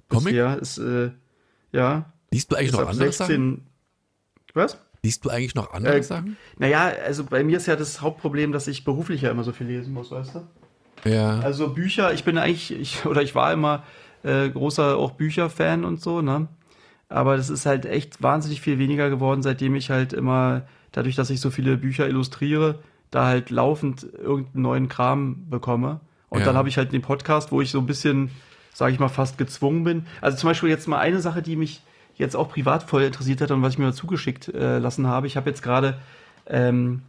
Comic? 0.09 0.26
Bisher 0.28 0.59
ist, 0.59 0.78
äh, 0.78 1.10
ja, 1.72 2.12
Liest 2.30 2.51
du 2.51 2.56
eigentlich 2.56 2.72
noch 2.72 2.80
andere 2.88 3.12
Sachen? 3.12 3.26
16. 3.28 3.66
Was? 4.55 4.78
Liest 5.02 5.24
du 5.24 5.28
eigentlich 5.30 5.55
noch 5.55 5.72
andere 5.72 5.96
Äh, 5.96 6.02
Sachen? 6.02 6.36
Naja, 6.59 6.92
also 7.05 7.24
bei 7.24 7.44
mir 7.44 7.59
ist 7.59 7.66
ja 7.66 7.76
das 7.76 8.01
Hauptproblem, 8.01 8.52
dass 8.52 8.66
ich 8.66 8.84
beruflich 8.84 9.22
ja 9.22 9.30
immer 9.30 9.44
so 9.44 9.52
viel 9.52 9.66
lesen 9.66 9.92
muss, 9.92 10.10
weißt 10.10 10.34
du? 10.34 11.09
Ja. 11.09 11.40
Also 11.40 11.68
Bücher, 11.68 12.12
ich 12.14 12.24
bin 12.24 12.38
eigentlich, 12.38 12.72
ich, 12.72 13.05
oder 13.06 13.22
ich 13.22 13.34
war 13.34 13.52
immer 13.52 13.84
äh, 14.22 14.48
großer 14.48 14.96
auch 14.96 15.12
Bücherfan 15.12 15.84
und 15.84 16.01
so, 16.01 16.22
ne? 16.22 16.48
Aber 17.09 17.36
das 17.36 17.51
ist 17.51 17.66
halt 17.66 17.86
echt 17.86 18.22
wahnsinnig 18.22 18.60
viel 18.60 18.78
weniger 18.78 19.10
geworden, 19.10 19.43
seitdem 19.43 19.74
ich 19.74 19.90
halt 19.90 20.12
immer, 20.12 20.62
dadurch, 20.93 21.16
dass 21.16 21.31
ich 21.31 21.40
so 21.40 21.51
viele 21.51 21.76
Bücher 21.76 22.09
illustriere, 22.09 22.78
da 23.10 23.26
halt 23.26 23.51
laufend 23.51 24.02
irgendeinen 24.12 24.62
neuen 24.62 24.89
Kram 24.89 25.48
bekomme. 25.48 26.01
Und 26.31 26.40
Ja. 26.40 26.47
dann 26.47 26.56
habe 26.56 26.68
ich 26.68 26.76
halt 26.76 26.93
den 26.93 27.02
Podcast, 27.02 27.52
wo 27.52 27.60
ich 27.60 27.70
so 27.70 27.78
ein 27.78 27.86
bisschen, 27.86 28.31
sage 28.72 28.93
ich 28.93 28.98
mal, 28.98 29.09
fast 29.09 29.39
gezwungen 29.39 29.85
bin. 29.85 30.06
Also 30.20 30.36
zum 30.36 30.51
Beispiel 30.51 30.68
jetzt 30.68 30.89
mal 30.89 30.98
eine 30.98 31.20
Sache, 31.20 31.43
die 31.43 31.55
mich 31.55 31.82
jetzt 32.16 32.35
auch 32.35 32.48
privat 32.48 32.82
voll 32.82 33.02
interessiert 33.02 33.40
hat 33.40 33.51
und 33.51 33.62
was 33.62 33.74
ich 33.74 33.78
mir 33.78 33.86
mal 33.86 33.93
zugeschickt 33.93 34.48
äh, 34.48 34.78
lassen 34.78 35.06
habe. 35.06 35.26
Ich 35.26 35.36
habe 35.36 35.48
jetzt 35.51 35.62
gerade 35.62 35.98
ähm, 36.47 37.02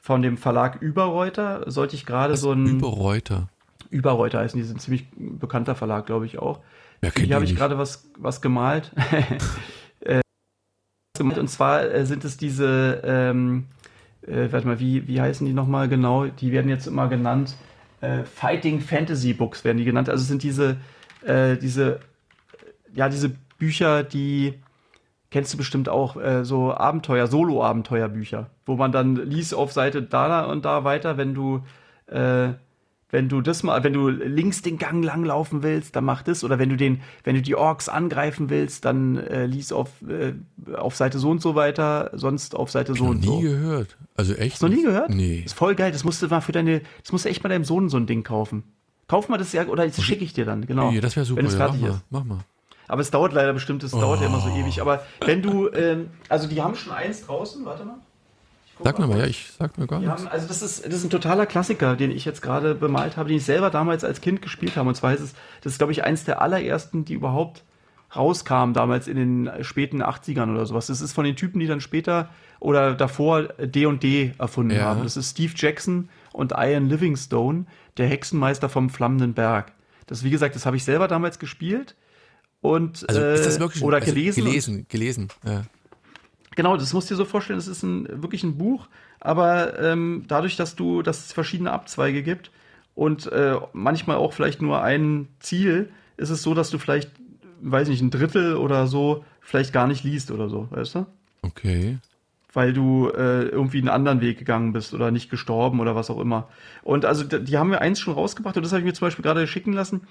von 0.00 0.22
dem 0.22 0.38
Verlag 0.38 0.80
Überreuter, 0.80 1.64
sollte 1.70 1.96
ich 1.96 2.06
gerade 2.06 2.36
so 2.36 2.52
ein... 2.52 2.66
Überreuter. 2.66 3.48
Überreuter 3.90 4.38
heißen, 4.38 4.58
die 4.58 4.64
sind 4.64 4.76
ein 4.76 4.80
ziemlich 4.80 5.04
bekannter 5.16 5.74
Verlag, 5.74 6.06
glaube 6.06 6.24
ich 6.24 6.38
auch. 6.38 6.60
Kennt 7.00 7.28
die 7.28 7.34
habe 7.34 7.44
ich 7.44 7.56
gerade 7.56 7.78
was, 7.78 8.10
was 8.18 8.40
gemalt. 8.40 8.92
Äh. 10.02 10.22
Und 11.20 11.50
zwar 11.50 11.84
äh, 11.84 12.06
sind 12.06 12.24
es 12.24 12.38
diese, 12.38 13.02
ähm, 13.04 13.66
äh, 14.26 14.50
warte 14.50 14.66
mal, 14.66 14.80
wie, 14.80 15.06
wie 15.06 15.20
heißen 15.20 15.46
die 15.46 15.52
nochmal 15.52 15.90
genau? 15.90 16.24
Die 16.24 16.52
werden 16.52 16.70
jetzt 16.70 16.86
immer 16.86 17.08
genannt, 17.08 17.54
äh, 18.00 18.24
Fighting 18.24 18.80
Fantasy 18.80 19.34
Books 19.34 19.62
werden 19.62 19.76
die 19.76 19.84
genannt. 19.84 20.08
Also 20.08 20.22
es 20.22 20.28
sind 20.28 20.42
diese, 20.42 20.78
äh, 21.22 21.58
diese, 21.58 22.00
ja, 22.94 23.10
diese 23.10 23.30
Bücher, 23.58 24.02
die 24.02 24.54
kennst 25.30 25.52
du 25.52 25.58
bestimmt 25.58 25.90
auch, 25.90 26.16
äh, 26.16 26.44
so 26.46 26.72
Abenteuer, 26.72 27.26
Solo-Abenteuerbücher, 27.26 28.48
wo 28.64 28.76
man 28.76 28.90
dann 28.90 29.16
liest 29.16 29.54
auf 29.54 29.72
Seite 29.72 30.02
da 30.02 30.46
und 30.46 30.64
da 30.64 30.84
weiter, 30.84 31.18
wenn 31.18 31.34
du, 31.34 31.62
wenn 33.10 33.28
du 33.28 33.40
das 33.40 33.62
mal, 33.62 33.82
wenn 33.84 33.92
du 33.92 34.08
links 34.08 34.62
den 34.62 34.78
Gang 34.78 35.04
lang 35.04 35.24
laufen 35.24 35.62
willst, 35.62 35.96
dann 35.96 36.04
mach 36.04 36.22
das. 36.22 36.44
Oder 36.44 36.58
wenn 36.58 36.68
du 36.68 36.76
den, 36.76 37.00
wenn 37.24 37.34
du 37.34 37.42
die 37.42 37.54
Orks 37.56 37.88
angreifen 37.88 38.50
willst, 38.50 38.84
dann 38.84 39.16
äh, 39.18 39.46
lies 39.46 39.72
auf, 39.72 39.88
äh, 40.08 40.32
auf 40.74 40.94
Seite 40.96 41.18
so 41.18 41.30
und 41.30 41.42
so 41.42 41.54
weiter, 41.54 42.10
sonst 42.14 42.54
auf 42.54 42.70
Seite 42.70 42.94
so 42.94 43.04
Noch 43.04 43.10
und 43.10 43.20
nie 43.20 43.26
so. 43.26 43.40
gehört. 43.40 43.96
Also 44.16 44.34
echt? 44.34 44.52
Hast 44.54 44.62
du 44.62 44.68
noch 44.68 44.74
nie 44.76 44.84
gehört? 44.84 45.10
Nee. 45.10 45.42
Ist 45.44 45.54
voll 45.54 45.74
geil. 45.74 45.92
Das 45.92 46.04
musst 46.04 46.22
du 46.22 46.28
mal 46.28 46.40
für 46.40 46.52
deine, 46.52 46.82
das 47.02 47.12
musst 47.12 47.24
du 47.24 47.28
echt 47.28 47.42
mal 47.42 47.48
deinem 47.48 47.64
Sohn 47.64 47.88
so 47.88 47.96
ein 47.96 48.06
Ding 48.06 48.22
kaufen. 48.22 48.62
Kauf 49.08 49.28
mal 49.28 49.38
das 49.38 49.52
ja, 49.52 49.66
oder 49.66 49.84
das 49.86 50.00
schicke 50.02 50.22
ich 50.24 50.32
dir 50.34 50.44
dann, 50.44 50.66
genau. 50.66 50.92
Nee, 50.92 51.00
das 51.00 51.16
wäre 51.16 51.26
super. 51.26 51.38
Wenn 51.40 51.46
es 51.46 51.54
ja, 51.54 51.66
mach 51.68 51.76
mal, 51.76 52.00
mach 52.10 52.24
mal. 52.24 52.38
Aber 52.86 53.00
es 53.02 53.10
dauert 53.10 53.32
leider 53.32 53.52
bestimmt, 53.52 53.82
es 53.82 53.90
dauert 53.92 54.20
ja 54.20 54.26
immer 54.26 54.40
so 54.40 54.50
Oh. 54.50 54.56
ewig. 54.56 54.80
Aber 54.80 55.02
wenn 55.24 55.42
du, 55.42 55.68
ähm, 55.72 56.10
also 56.28 56.48
die 56.48 56.60
haben 56.62 56.74
schon 56.76 56.92
eins 56.92 57.26
draußen, 57.26 57.64
warte 57.64 57.84
mal. 57.84 57.98
Sag 58.84 58.98
mir 58.98 59.06
mal, 59.06 59.18
ja, 59.18 59.26
ich 59.26 59.50
sag 59.58 59.76
mir 59.78 59.86
gar 59.86 60.00
nichts. 60.00 60.14
haben, 60.14 60.28
also 60.28 60.46
das 60.48 60.62
ist, 60.62 60.86
das 60.86 60.94
ist 60.94 61.04
ein 61.04 61.10
totaler 61.10 61.46
Klassiker, 61.46 61.96
den 61.96 62.10
ich 62.10 62.24
jetzt 62.24 62.42
gerade 62.42 62.74
bemalt 62.74 63.16
habe, 63.16 63.28
den 63.28 63.38
ich 63.38 63.44
selber 63.44 63.70
damals 63.70 64.04
als 64.04 64.20
Kind 64.20 64.42
gespielt 64.42 64.76
habe. 64.76 64.88
Und 64.88 64.94
zwar 64.94 65.12
ist 65.14 65.20
es, 65.20 65.34
das 65.62 65.72
ist 65.72 65.78
glaube 65.78 65.92
ich 65.92 66.04
eins 66.04 66.24
der 66.24 66.40
allerersten, 66.42 67.04
die 67.04 67.14
überhaupt 67.14 67.64
rauskamen, 68.16 68.74
damals 68.74 69.06
in 69.06 69.16
den 69.16 69.50
späten 69.64 70.02
80ern 70.02 70.50
oder 70.52 70.66
sowas. 70.66 70.88
Das 70.88 71.00
ist 71.00 71.12
von 71.12 71.24
den 71.24 71.36
Typen, 71.36 71.60
die 71.60 71.66
dann 71.66 71.80
später 71.80 72.28
oder 72.58 72.94
davor 72.94 73.44
D&D 73.58 74.32
erfunden 74.38 74.74
Ja. 74.74 74.82
haben. 74.86 75.02
Das 75.04 75.16
ist 75.16 75.30
Steve 75.30 75.52
Jackson 75.54 76.08
und 76.32 76.52
Ian 76.56 76.88
Livingstone, 76.88 77.66
der 77.98 78.08
Hexenmeister 78.08 78.68
vom 78.68 78.90
Flammenden 78.90 79.34
Berg. 79.34 79.72
Das, 80.06 80.24
wie 80.24 80.30
gesagt, 80.30 80.56
das 80.56 80.66
habe 80.66 80.76
ich 80.76 80.84
selber 80.84 81.06
damals 81.06 81.38
gespielt. 81.38 81.94
Und, 82.60 83.08
Also 83.08 83.20
ist 83.22 83.46
das 83.46 83.56
äh, 83.56 83.60
wirklich 83.60 83.82
oder 83.84 83.98
also 83.98 84.12
gelesen. 84.12 84.44
Gelesen, 84.44 84.86
gelesen. 84.88 85.28
Ja. 85.46 85.62
Genau, 86.60 86.76
das 86.76 86.92
musst 86.92 87.08
du 87.08 87.14
dir 87.14 87.16
so 87.16 87.24
vorstellen, 87.24 87.58
das 87.58 87.68
ist 87.68 87.82
ein, 87.82 88.06
wirklich 88.22 88.44
ein 88.44 88.58
Buch, 88.58 88.88
aber 89.18 89.80
ähm, 89.80 90.24
dadurch, 90.28 90.56
dass 90.56 90.76
du, 90.76 91.00
dass 91.00 91.24
es 91.24 91.32
verschiedene 91.32 91.72
Abzweige 91.72 92.22
gibt 92.22 92.50
und 92.94 93.32
äh, 93.32 93.56
manchmal 93.72 94.16
auch 94.16 94.34
vielleicht 94.34 94.60
nur 94.60 94.82
ein 94.82 95.28
Ziel, 95.38 95.88
ist 96.18 96.28
es 96.28 96.42
so, 96.42 96.52
dass 96.52 96.68
du 96.68 96.76
vielleicht, 96.76 97.12
weiß 97.62 97.88
nicht, 97.88 98.02
ein 98.02 98.10
Drittel 98.10 98.56
oder 98.56 98.86
so 98.88 99.24
vielleicht 99.40 99.72
gar 99.72 99.86
nicht 99.86 100.04
liest 100.04 100.30
oder 100.30 100.50
so, 100.50 100.68
weißt 100.70 100.96
du? 100.96 101.06
Okay. 101.40 101.96
Weil 102.52 102.74
du 102.74 103.08
äh, 103.08 103.44
irgendwie 103.44 103.78
einen 103.78 103.88
anderen 103.88 104.20
Weg 104.20 104.38
gegangen 104.38 104.74
bist 104.74 104.92
oder 104.92 105.10
nicht 105.10 105.30
gestorben 105.30 105.80
oder 105.80 105.96
was 105.96 106.10
auch 106.10 106.20
immer. 106.20 106.50
Und 106.82 107.06
also 107.06 107.24
die 107.24 107.56
haben 107.56 107.70
mir 107.70 107.80
eins 107.80 108.00
schon 108.00 108.12
rausgebracht 108.12 108.58
und 108.58 108.64
das 108.64 108.72
habe 108.72 108.80
ich 108.80 108.86
mir 108.86 108.92
zum 108.92 109.06
Beispiel 109.06 109.22
gerade 109.22 109.46
schicken 109.46 109.72
lassen, 109.72 110.02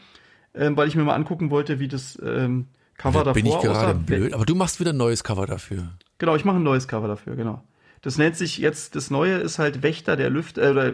ähm, 0.55 0.75
weil 0.75 0.87
ich 0.87 0.95
mir 0.95 1.03
mal 1.03 1.13
angucken 1.13 1.51
wollte, 1.51 1.79
wie 1.79 1.87
das 1.87 2.17
ähm, 2.25 2.65
Cover 2.99 3.23
davor 3.23 3.33
Bin 3.33 3.45
ich 3.47 3.57
gerade 3.59 3.95
blöd. 3.97 4.33
Aber 4.33 4.45
du 4.45 4.53
machst 4.53 4.79
wieder 4.79 4.93
ein 4.93 4.97
neues 4.97 5.23
Cover 5.23 5.47
dafür. 5.47 5.87
Genau, 6.19 6.35
ich 6.35 6.45
mache 6.45 6.57
ein 6.57 6.63
neues 6.63 6.87
Cover 6.87 7.07
dafür, 7.07 7.35
genau. 7.35 7.63
Das 8.01 8.17
nennt 8.17 8.35
sich 8.35 8.57
jetzt, 8.59 8.95
das 8.95 9.09
neue 9.09 9.37
ist 9.37 9.57
halt 9.57 9.81
Wächter 9.83 10.15
der 10.15 10.29
Lüfte, 10.29 10.61
äh, 10.61 10.69
oder 10.69 10.87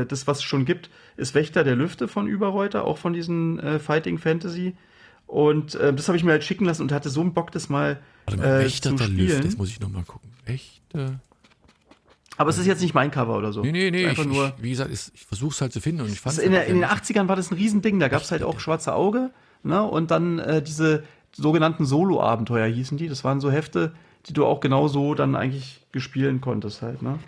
äh, 0.00 0.06
das, 0.06 0.26
was 0.26 0.38
es 0.38 0.44
schon 0.44 0.64
gibt, 0.64 0.90
ist 1.16 1.34
Wächter 1.34 1.62
der 1.64 1.76
Lüfte 1.76 2.08
von 2.08 2.26
Überreuter, 2.26 2.84
auch 2.84 2.98
von 2.98 3.12
diesen 3.12 3.58
äh, 3.60 3.78
Fighting 3.78 4.18
Fantasy. 4.18 4.74
Und 5.26 5.74
äh, 5.76 5.94
das 5.94 6.08
habe 6.08 6.18
ich 6.18 6.24
mir 6.24 6.32
halt 6.32 6.44
schicken 6.44 6.64
lassen 6.64 6.82
und 6.82 6.92
hatte 6.92 7.08
so 7.08 7.20
einen 7.20 7.34
Bock, 7.34 7.52
das 7.52 7.68
mal 7.68 8.00
Warte 8.26 8.40
mal, 8.40 8.60
äh, 8.60 8.64
Wächter 8.64 8.90
zu 8.90 8.96
der. 8.96 9.08
Lüfte. 9.08 9.42
Jetzt 9.44 9.58
muss 9.58 9.68
ich 9.68 9.80
nochmal 9.80 10.02
gucken. 10.04 10.30
Wächter. 10.44 11.20
Aber 12.36 12.50
es 12.50 12.58
ist 12.58 12.66
jetzt 12.66 12.80
nicht 12.80 12.94
mein 12.94 13.10
Cover 13.10 13.36
oder 13.36 13.52
so. 13.52 13.60
Nee, 13.62 13.70
nee, 13.70 13.90
nee. 13.90 14.04
Es 14.04 14.12
ist 14.12 14.18
Ich, 14.20 14.26
nur. 14.26 14.54
ich, 14.56 14.62
wie 14.62 14.70
gesagt, 14.70 14.90
ich, 14.90 15.10
ich 15.14 15.26
versuche 15.26 15.52
es 15.52 15.60
halt 15.60 15.72
zu 15.74 15.80
finden 15.80 16.00
und 16.00 16.08
ich 16.10 16.20
fand 16.20 16.36
Das 16.38 16.42
in, 16.42 16.52
der, 16.52 16.66
in 16.66 16.76
den 16.80 16.84
80ern 16.86 17.28
war 17.28 17.36
das 17.36 17.50
ein 17.50 17.54
Riesending. 17.54 18.00
Da 18.00 18.08
gab 18.08 18.22
es 18.22 18.30
halt 18.32 18.42
auch 18.42 18.60
Schwarze 18.60 18.94
Auge. 18.94 19.30
Ne? 19.62 19.82
Und 19.82 20.10
dann 20.10 20.38
äh, 20.38 20.62
diese 20.62 21.04
sogenannten 21.32 21.84
Solo-Abenteuer 21.84 22.66
hießen 22.66 22.98
die. 22.98 23.08
Das 23.08 23.24
waren 23.24 23.40
so 23.40 23.50
Hefte, 23.50 23.92
die 24.26 24.32
du 24.32 24.46
auch 24.46 24.60
genau 24.60 24.88
so 24.88 25.14
dann 25.14 25.34
eigentlich 25.34 25.80
gespielen 25.92 26.40
konntest 26.40 26.82
halt. 26.82 27.02
Ne? 27.02 27.18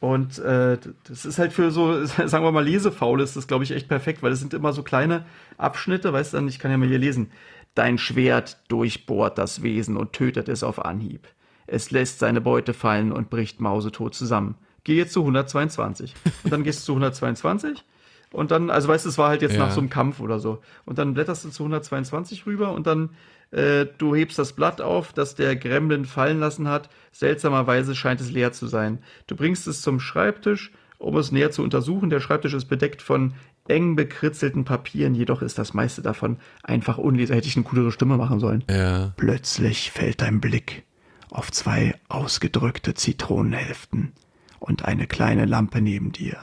Und 0.00 0.38
äh, 0.40 0.78
das 1.04 1.24
ist 1.24 1.38
halt 1.38 1.52
für 1.52 1.70
so, 1.70 2.04
sagen 2.04 2.44
wir 2.44 2.52
mal, 2.52 2.64
Lesefaul 2.64 3.20
ist 3.20 3.36
das, 3.36 3.46
glaube 3.46 3.64
ich, 3.64 3.70
echt 3.70 3.88
perfekt, 3.88 4.22
weil 4.22 4.32
es 4.32 4.40
sind 4.40 4.54
immer 4.54 4.72
so 4.72 4.82
kleine 4.82 5.24
Abschnitte, 5.58 6.12
weißt 6.12 6.34
du, 6.34 6.46
ich 6.46 6.58
kann 6.58 6.70
ja 6.70 6.76
mal 6.76 6.88
hier 6.88 6.98
lesen. 6.98 7.30
Dein 7.74 7.98
Schwert 7.98 8.58
durchbohrt 8.68 9.38
das 9.38 9.62
Wesen 9.62 9.96
und 9.96 10.12
tötet 10.12 10.48
es 10.48 10.62
auf 10.62 10.84
Anhieb. 10.84 11.26
Es 11.66 11.90
lässt 11.90 12.18
seine 12.18 12.40
Beute 12.40 12.74
fallen 12.74 13.12
und 13.12 13.30
bricht 13.30 13.60
mausetot 13.60 14.14
zusammen. 14.14 14.56
Geh 14.84 14.96
jetzt 14.96 15.12
zu 15.12 15.20
122. 15.20 16.14
Und 16.42 16.52
dann 16.52 16.64
gehst 16.64 16.80
du 16.80 16.86
zu 16.86 16.92
122 16.92 17.84
und 18.32 18.50
dann, 18.50 18.70
also 18.70 18.88
weißt 18.88 19.04
du, 19.04 19.08
es 19.08 19.18
war 19.18 19.28
halt 19.28 19.42
jetzt 19.42 19.54
Ja. 19.54 19.60
nach 19.66 19.72
so 19.72 19.80
einem 19.80 19.90
Kampf 19.90 20.20
oder 20.20 20.38
so. 20.40 20.60
Und 20.84 20.98
dann 20.98 21.14
blätterst 21.14 21.44
du 21.44 21.50
zu 21.50 21.62
122 21.64 22.46
rüber 22.46 22.72
und 22.72 22.86
dann 22.86 23.10
äh, 23.50 23.86
du 23.98 24.14
hebst 24.14 24.38
das 24.38 24.54
Blatt 24.54 24.80
auf, 24.80 25.12
das 25.12 25.34
der 25.34 25.56
Gremlin 25.56 26.06
fallen 26.06 26.40
lassen 26.40 26.68
hat. 26.68 26.88
Seltsamerweise 27.12 27.94
scheint 27.94 28.20
es 28.20 28.30
leer 28.30 28.52
zu 28.52 28.66
sein. 28.66 29.00
Du 29.26 29.36
bringst 29.36 29.66
es 29.68 29.82
zum 29.82 30.00
Schreibtisch, 30.00 30.72
um 30.98 31.16
es 31.18 31.32
näher 31.32 31.50
zu 31.50 31.62
untersuchen. 31.62 32.08
Der 32.08 32.20
Schreibtisch 32.20 32.54
ist 32.54 32.64
bedeckt 32.66 33.02
von 33.02 33.34
eng 33.68 33.94
bekritzelten 33.94 34.64
Papieren, 34.64 35.14
jedoch 35.14 35.42
ist 35.42 35.58
das 35.58 35.74
meiste 35.74 36.00
davon 36.02 36.38
einfach 36.62 36.96
unleser. 36.98 37.34
Hätte 37.34 37.48
ich 37.48 37.56
eine 37.56 37.64
coolere 37.64 37.92
Stimme 37.92 38.16
machen 38.16 38.40
sollen. 38.40 38.64
Ja. 38.70 39.12
Plötzlich 39.16 39.90
fällt 39.90 40.22
dein 40.22 40.40
Blick 40.40 40.84
auf 41.30 41.52
zwei 41.52 41.94
ausgedrückte 42.08 42.94
Zitronenhälften 42.94 44.12
und 44.58 44.84
eine 44.84 45.06
kleine 45.06 45.44
Lampe 45.44 45.80
neben 45.80 46.12
dir. 46.12 46.38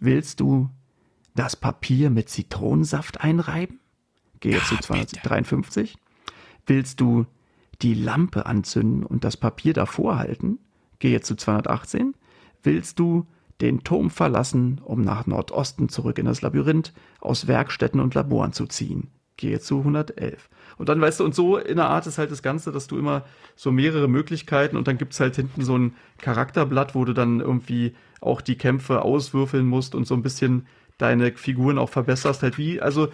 Willst 0.00 0.40
du 0.40 0.70
das 1.34 1.56
Papier 1.56 2.10
mit 2.10 2.28
Zitronensaft 2.28 3.20
einreiben? 3.20 3.80
Gehe 4.40 4.62
zu 4.62 4.76
253. 4.76 5.96
Willst 6.66 7.00
du 7.00 7.26
die 7.82 7.94
Lampe 7.94 8.46
anzünden 8.46 9.04
und 9.04 9.24
das 9.24 9.36
Papier 9.36 9.72
davor 9.72 10.18
halten? 10.18 10.58
Gehe 10.98 11.20
zu 11.20 11.36
218. 11.36 12.14
Willst 12.62 12.98
du 12.98 13.26
den 13.60 13.84
Turm 13.84 14.10
verlassen, 14.10 14.80
um 14.84 15.02
nach 15.02 15.26
Nordosten 15.26 15.88
zurück 15.88 16.18
in 16.18 16.26
das 16.26 16.42
Labyrinth 16.42 16.92
aus 17.20 17.46
Werkstätten 17.46 18.00
und 18.00 18.14
Laboren 18.14 18.52
zu 18.52 18.66
ziehen? 18.66 19.08
Gehe 19.36 19.60
zu 19.60 19.78
111. 19.78 20.50
Und 20.76 20.88
dann 20.88 21.00
weißt 21.00 21.20
du, 21.20 21.24
und 21.24 21.34
so 21.34 21.56
in 21.56 21.76
der 21.76 21.88
Art 21.88 22.06
ist 22.06 22.18
halt 22.18 22.30
das 22.30 22.42
Ganze, 22.42 22.72
dass 22.72 22.86
du 22.86 22.98
immer 22.98 23.24
so 23.56 23.72
mehrere 23.72 24.08
Möglichkeiten 24.08 24.76
und 24.76 24.86
dann 24.86 24.98
gibt's 24.98 25.20
halt 25.20 25.36
hinten 25.36 25.62
so 25.62 25.76
ein 25.76 25.94
Charakterblatt, 26.18 26.94
wo 26.94 27.04
du 27.04 27.14
dann 27.14 27.40
irgendwie 27.40 27.94
auch 28.20 28.42
die 28.42 28.56
Kämpfe 28.56 29.02
auswürfeln 29.02 29.66
musst 29.66 29.94
und 29.94 30.06
so 30.06 30.14
ein 30.14 30.22
bisschen 30.22 30.66
deine 31.00 31.32
Figuren 31.32 31.78
auch 31.78 31.88
verbesserst. 31.90 32.42
Halt 32.42 32.58
wie, 32.58 32.80
also 32.80 33.08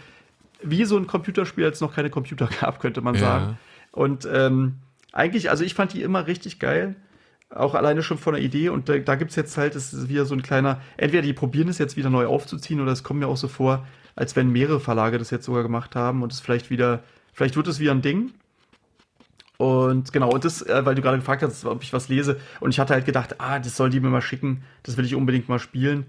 wie 0.62 0.84
so 0.84 0.96
ein 0.96 1.06
Computerspiel, 1.06 1.64
als 1.64 1.76
es 1.76 1.80
noch 1.80 1.94
keine 1.94 2.10
Computer 2.10 2.48
gab, 2.60 2.80
könnte 2.80 3.00
man 3.00 3.14
Ja. 3.14 3.20
sagen. 3.20 3.58
Und 3.92 4.28
ähm, 4.30 4.76
eigentlich, 5.12 5.50
also 5.50 5.64
ich 5.64 5.74
fand 5.74 5.92
die 5.92 6.02
immer 6.02 6.26
richtig 6.26 6.58
geil. 6.58 6.96
Auch 7.48 7.74
alleine 7.74 8.02
schon 8.02 8.18
von 8.18 8.34
der 8.34 8.42
Idee. 8.42 8.68
Und 8.68 8.88
da, 8.88 8.98
da 8.98 9.14
gibt 9.14 9.30
es 9.30 9.36
jetzt 9.36 9.56
halt, 9.56 9.74
es 9.76 9.92
ist 9.92 10.08
wieder 10.08 10.26
so 10.26 10.34
ein 10.34 10.42
kleiner, 10.42 10.80
entweder 10.96 11.22
die 11.22 11.32
probieren 11.32 11.68
es 11.68 11.78
jetzt 11.78 11.96
wieder 11.96 12.10
neu 12.10 12.26
aufzuziehen 12.26 12.80
oder 12.80 12.92
es 12.92 13.02
kommt 13.04 13.20
mir 13.20 13.28
auch 13.28 13.36
so 13.36 13.48
vor, 13.48 13.86
als 14.16 14.34
wenn 14.36 14.50
mehrere 14.50 14.80
Verlage 14.80 15.18
das 15.18 15.30
jetzt 15.30 15.44
sogar 15.46 15.62
gemacht 15.62 15.94
haben 15.94 16.22
und 16.22 16.32
es 16.32 16.40
vielleicht 16.40 16.70
wieder, 16.70 17.02
vielleicht 17.32 17.56
wird 17.56 17.68
es 17.68 17.78
wieder 17.78 17.92
ein 17.92 18.02
Ding. 18.02 18.32
Und 19.58 20.12
genau, 20.12 20.30
und 20.30 20.44
das, 20.44 20.60
äh, 20.62 20.84
weil 20.84 20.94
du 20.94 21.02
gerade 21.02 21.16
gefragt 21.18 21.42
hast, 21.42 21.64
ob 21.64 21.82
ich 21.82 21.92
was 21.92 22.08
lese. 22.08 22.38
Und 22.60 22.70
ich 22.70 22.78
hatte 22.78 22.92
halt 22.92 23.06
gedacht, 23.06 23.36
ah, 23.40 23.58
das 23.58 23.76
soll 23.76 23.88
die 23.90 24.00
mir 24.00 24.10
mal 24.10 24.20
schicken, 24.20 24.62
das 24.82 24.96
will 24.96 25.04
ich 25.06 25.14
unbedingt 25.14 25.48
mal 25.48 25.58
spielen. 25.58 26.06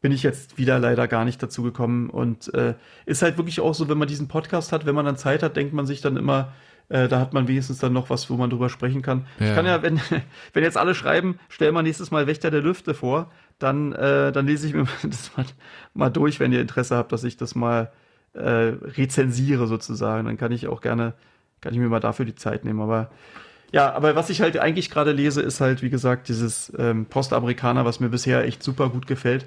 Bin 0.00 0.12
ich 0.12 0.22
jetzt 0.22 0.56
wieder 0.58 0.78
leider 0.78 1.08
gar 1.08 1.24
nicht 1.24 1.42
dazu 1.42 1.62
gekommen. 1.62 2.08
Und 2.10 2.52
äh, 2.54 2.74
ist 3.06 3.22
halt 3.22 3.36
wirklich 3.36 3.60
auch 3.60 3.74
so, 3.74 3.88
wenn 3.88 3.98
man 3.98 4.08
diesen 4.08 4.28
Podcast 4.28 4.72
hat, 4.72 4.86
wenn 4.86 4.94
man 4.94 5.04
dann 5.04 5.16
Zeit 5.16 5.42
hat, 5.42 5.56
denkt 5.56 5.74
man 5.74 5.86
sich 5.86 6.00
dann 6.00 6.16
immer, 6.16 6.52
äh, 6.88 7.06
da 7.06 7.20
hat 7.20 7.32
man 7.34 7.48
wenigstens 7.48 7.78
dann 7.78 7.92
noch 7.92 8.10
was, 8.10 8.30
wo 8.30 8.36
man 8.36 8.50
drüber 8.50 8.68
sprechen 8.68 9.02
kann. 9.02 9.26
Ich 9.38 9.46
Ja. 9.48 9.54
kann 9.54 9.66
ja, 9.66 9.82
wenn, 9.82 10.00
wenn 10.52 10.64
jetzt 10.64 10.76
alle 10.78 10.94
schreiben, 10.94 11.38
stell 11.48 11.72
mal 11.72 11.82
nächstes 11.82 12.10
Mal 12.10 12.26
Wächter 12.26 12.50
der 12.50 12.62
Lüfte 12.62 12.94
vor, 12.94 13.30
dann, 13.58 13.92
äh, 13.92 14.32
dann 14.32 14.46
lese 14.46 14.66
ich 14.66 14.74
mir 14.74 14.86
das 15.02 15.36
mal, 15.36 15.46
mal 15.94 16.10
durch, 16.10 16.40
wenn 16.40 16.52
ihr 16.52 16.60
Interesse 16.60 16.96
habt, 16.96 17.12
dass 17.12 17.24
ich 17.24 17.36
das 17.36 17.54
mal 17.54 17.92
äh, 18.32 18.40
rezensiere 18.40 19.66
sozusagen. 19.66 20.26
Dann 20.26 20.36
kann 20.36 20.52
ich 20.52 20.66
auch 20.66 20.80
gerne, 20.80 21.14
kann 21.60 21.72
ich 21.74 21.78
mir 21.78 21.88
mal 21.88 22.00
dafür 22.00 22.24
die 22.24 22.34
Zeit 22.34 22.64
nehmen. 22.64 22.80
Aber 22.80 23.10
ja, 23.72 23.92
aber 23.92 24.16
was 24.16 24.30
ich 24.30 24.40
halt 24.40 24.58
eigentlich 24.58 24.90
gerade 24.90 25.12
lese, 25.12 25.42
ist 25.42 25.60
halt, 25.60 25.82
wie 25.82 25.90
gesagt, 25.90 26.28
dieses 26.28 26.72
ähm, 26.76 27.06
Postamerikaner, 27.06 27.84
was 27.84 28.00
mir 28.00 28.08
bisher 28.08 28.44
echt 28.44 28.62
super 28.64 28.88
gut 28.88 29.06
gefällt. 29.06 29.46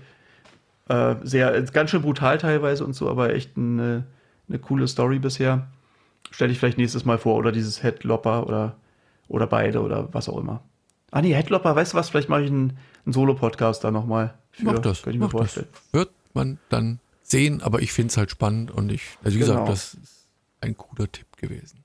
Äh, 0.90 1.16
sehr, 1.24 1.54
ist 1.54 1.74
ganz 1.74 1.90
schön 1.92 2.02
brutal 2.02 2.38
teilweise 2.38 2.84
und 2.86 2.94
so, 2.94 3.10
aber 3.10 3.34
echt 3.34 3.58
eine, 3.58 4.04
eine 4.50 4.60
coole 4.60 4.88
Story 4.88 5.20
bisher. 5.20 5.68
Stelle 6.32 6.52
ich 6.52 6.60
vielleicht 6.60 6.78
nächstes 6.78 7.06
Mal 7.06 7.18
vor. 7.18 7.36
Oder 7.36 7.52
dieses 7.52 7.84
Headlopper 7.84 8.46
oder, 8.48 8.76
oder 9.28 9.48
beide 9.48 9.82
oder 9.82 10.14
was 10.14 10.28
auch 10.30 10.38
immer. 10.38 10.64
Ah 11.12 11.22
nee, 11.22 11.34
Headlopper, 11.34 11.76
weißt 11.76 11.94
du 11.94 11.98
was? 11.98 12.10
Vielleicht 12.10 12.30
mache 12.30 12.42
ich 12.44 12.50
einen, 12.50 12.78
einen 13.06 13.14
Solo-Podcast 13.14 13.84
da 13.84 13.92
nochmal. 13.92 14.34
für. 14.52 14.66
Mach 14.66 14.80
das. 14.80 15.04
Könnte 15.04 15.16
ich 15.18 15.20
mir 15.20 15.26
Mach 15.28 15.32
das. 15.34 15.40
vorstellen. 15.54 15.68
Wird 15.92 16.10
man 16.34 16.58
dann 16.70 17.00
sehen, 17.22 17.62
aber 17.62 17.82
ich 17.82 17.94
finde 17.94 18.10
es 18.12 18.18
halt 18.18 18.32
spannend 18.32 18.72
und 18.72 18.92
ich, 18.92 19.04
also 19.24 19.36
wie 19.38 19.42
Genau. 19.42 19.54
gesagt, 19.66 19.70
das 19.70 19.94
ist 19.94 20.28
ein 20.62 20.76
cooler 20.76 21.12
Tipp 21.12 21.28
gewesen. 21.38 21.84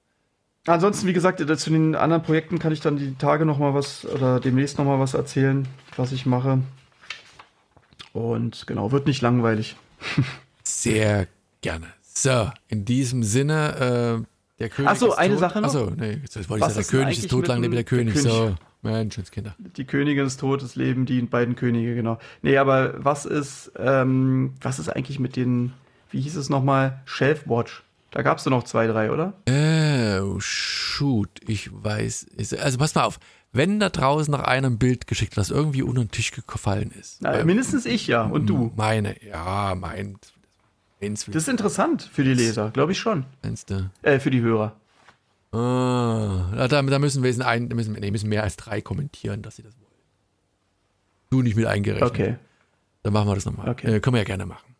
Ansonsten, 0.67 1.07
wie 1.07 1.13
gesagt, 1.13 1.41
äh, 1.41 1.57
zu 1.57 1.71
den 1.71 1.95
anderen 1.95 2.23
Projekten 2.23 2.59
kann 2.59 2.73
ich 2.73 2.81
dann 2.81 2.97
die 2.97 3.15
Tage 3.15 3.45
noch 3.47 3.59
mal 3.59 3.73
was 3.75 4.05
oder 4.07 4.41
demnächst 4.41 4.77
noch 4.79 4.85
mal 4.85 4.99
was 4.99 5.15
erzählen, 5.15 5.67
was 5.97 6.13
ich 6.13 6.27
mache. 6.27 6.59
Und 8.13 8.67
genau, 8.67 8.93
wird 8.93 9.07
nicht 9.07 9.23
langweilig. 9.23 9.77
Sehr 10.63 11.27
gerne. 11.61 11.87
So, 12.03 12.51
in 12.69 12.85
diesem 12.85 13.23
Sinne, 13.23 14.25
äh, 14.25 14.27
der 14.59 14.69
König 14.71 14.91
Ach 14.91 14.97
so, 14.97 15.09
ist 15.09 15.19
eine 15.19 15.35
tot. 15.35 15.41
Sache 15.41 15.61
noch. 15.61 15.69
Achso, 15.69 15.91
nee, 15.97 16.19
jetzt 16.23 16.35
wollte 16.37 16.43
ich 16.43 16.61
Was 16.61 16.75
sagen, 16.75 16.81
ist 16.81 16.93
der 16.93 17.01
König 17.01 17.19
ist 17.19 17.31
tot, 17.31 17.47
lang 17.47 17.63
lebe 17.63 17.75
der 17.75 17.85
König. 17.85 18.15
König? 18.15 18.31
So, 18.31 18.55
Menschenskinder. 18.83 19.55
Die 19.59 19.85
Königin 19.85 20.27
ist 20.27 20.41
tot, 20.41 20.63
es 20.63 20.77
leben 20.77 21.07
die 21.07 21.21
beiden 21.23 21.57
Könige, 21.57 21.95
genau. 21.95 22.19
Nee, 22.43 22.57
aber 22.59 22.95
was 23.05 23.25
ist, 23.25 23.73
ähm, 23.77 24.55
was 24.61 24.79
ist 24.79 24.89
eigentlich 24.89 25.19
mit 25.19 25.37
den, 25.37 25.73
wie 26.11 26.21
hieß 26.21 26.37
es 26.37 26.49
nochmal, 26.49 27.01
Shelfwatch? 27.05 27.83
Da 28.11 28.23
gab 28.23 28.39
es 28.39 28.47
noch 28.47 28.65
zwei, 28.65 28.87
drei, 28.87 29.13
oder? 29.13 29.35
Oh, 29.49 30.41
shoot, 30.41 31.29
ich 31.47 31.71
weiß. 31.73 32.27
Also 32.61 32.79
pass 32.79 32.95
mal 32.95 33.05
auf, 33.05 33.21
wenn 33.53 33.81
da 33.81 33.89
draußen 33.89 34.31
nach 34.31 34.45
einem 34.45 34.79
Bild 34.79 35.07
geschickt, 35.07 35.37
das 35.37 35.51
irgendwie 35.51 35.83
unter 35.83 36.03
den 36.05 36.11
Tisch 36.11 36.33
gefallen 36.47 36.93
ist. 36.99 37.23
Na, 37.23 37.45
mindestens 37.45 37.87
ich 37.87 38.07
ja 38.07 38.23
und 38.25 38.47
du. 38.47 38.73
Meine, 38.77 39.17
ja, 39.25 39.75
mein. 39.75 40.19
Meins, 41.01 41.27
Das 41.27 41.37
ist 41.37 41.49
interessant 41.49 42.03
für 42.13 42.25
die 42.25 42.35
Leser, 42.35 42.71
glaube 42.71 42.93
ich 42.93 42.99
schon. 42.99 43.25
meinst 43.43 43.71
du? 43.71 43.89
Äh, 44.03 44.19
für 44.19 44.31
die 44.31 44.41
Hörer. 44.41 44.75
Ah, 45.53 46.67
da, 46.69 46.83
da 46.83 46.99
müssen 46.99 47.23
wir 47.23 47.31
jetzt 47.31 47.41
ein, 47.41 47.69
da 47.69 47.77
müssen, 47.77 47.95
nee, 47.95 48.11
müssen 48.11 48.29
mehr 48.29 48.43
als 48.43 48.57
drei 48.57 48.81
kommentieren, 48.83 49.41
dass 49.41 49.57
sie 49.57 49.63
das 49.63 49.75
wollen. 49.77 49.87
Du 51.31 51.43
nicht 51.43 51.57
mit 51.57 51.67
eingerechnet. 51.67 52.11
Okay. 52.11 52.37
Dann 53.03 53.13
machen 53.13 53.29
wir 53.29 53.35
das 53.35 53.45
nochmal. 53.47 53.69
Okay. 53.69 53.95
Äh, 53.97 54.01
können 54.01 54.15
wir 54.15 54.21
ja 54.21 54.25
gerne 54.25 54.45
machen. 54.45 54.75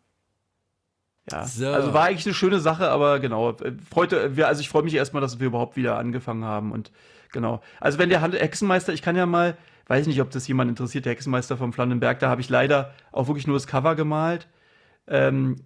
Ja. 1.31 1.45
So. 1.45 1.67
Also 1.67 1.93
war 1.93 2.05
eigentlich 2.05 2.25
eine 2.25 2.35
schöne 2.35 2.59
Sache, 2.59 2.89
aber 2.89 3.19
genau. 3.19 3.51
äh, 3.51 3.73
Freute, 3.89 4.35
wir, 4.35 4.47
also 4.47 4.61
ich 4.61 4.69
freue 4.69 4.83
mich 4.83 4.93
erstmal, 4.93 5.21
dass 5.21 5.39
wir 5.39 5.47
überhaupt 5.47 5.75
wieder 5.75 5.97
angefangen 5.97 6.45
haben 6.45 6.71
und 6.71 6.91
genau. 7.31 7.61
Also 7.79 7.97
wenn 7.99 8.09
der 8.09 8.21
Hexenmeister, 8.21 8.93
ich 8.93 9.01
kann 9.01 9.15
ja 9.15 9.25
mal, 9.25 9.57
weiß 9.87 10.07
nicht, 10.07 10.21
ob 10.21 10.31
das 10.31 10.47
jemand 10.47 10.69
interessiert, 10.69 11.05
der 11.05 11.13
Hexenmeister 11.13 11.57
vom 11.57 11.73
Flandenberg, 11.73 12.19
da 12.19 12.29
habe 12.29 12.41
ich 12.41 12.49
leider 12.49 12.93
auch 13.11 13.27
wirklich 13.27 13.47
nur 13.47 13.55
das 13.55 13.67
Cover 13.67 13.95
gemalt. 13.95 14.47
Ähm, 15.07 15.57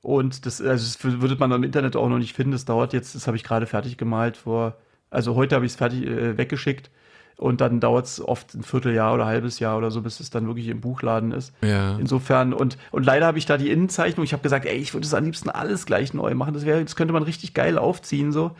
und 0.00 0.46
das, 0.46 0.60
also 0.60 0.84
das 0.84 1.20
würde 1.20 1.36
man 1.36 1.52
im 1.52 1.64
Internet 1.64 1.96
auch 1.96 2.08
noch 2.08 2.18
nicht 2.18 2.34
finden. 2.34 2.52
Das 2.52 2.64
dauert 2.64 2.92
jetzt, 2.92 3.14
das 3.14 3.26
habe 3.26 3.36
ich 3.36 3.44
gerade 3.44 3.66
fertig 3.66 3.98
gemalt 3.98 4.36
vor, 4.36 4.76
also 5.10 5.34
heute 5.34 5.54
habe 5.54 5.66
ich 5.66 5.72
es 5.72 5.76
fertig 5.76 6.06
äh, 6.06 6.36
weggeschickt. 6.38 6.90
Und 7.38 7.60
dann 7.60 7.78
dauert 7.78 8.06
es 8.06 8.20
oft 8.20 8.52
ein 8.54 8.64
Vierteljahr 8.64 9.14
oder 9.14 9.22
ein 9.22 9.28
halbes 9.28 9.60
Jahr 9.60 9.78
oder 9.78 9.92
so, 9.92 10.02
bis 10.02 10.18
es 10.18 10.28
dann 10.28 10.48
wirklich 10.48 10.66
im 10.66 10.80
Buchladen 10.80 11.30
ist. 11.30 11.54
Ja. 11.62 11.96
Insofern, 11.96 12.52
und, 12.52 12.76
und 12.90 13.06
leider 13.06 13.26
habe 13.26 13.38
ich 13.38 13.46
da 13.46 13.56
die 13.56 13.70
Innenzeichnung, 13.70 14.24
ich 14.24 14.32
habe 14.32 14.42
gesagt, 14.42 14.66
ey, 14.66 14.76
ich 14.76 14.92
würde 14.92 15.06
es 15.06 15.14
am 15.14 15.24
liebsten 15.24 15.48
alles 15.48 15.86
gleich 15.86 16.12
neu 16.12 16.34
machen. 16.34 16.52
Das 16.52 16.66
wäre, 16.66 16.82
das 16.82 16.96
könnte 16.96 17.12
man 17.12 17.22
richtig 17.22 17.54
geil 17.54 17.78
aufziehen, 17.78 18.32
so. 18.32 18.56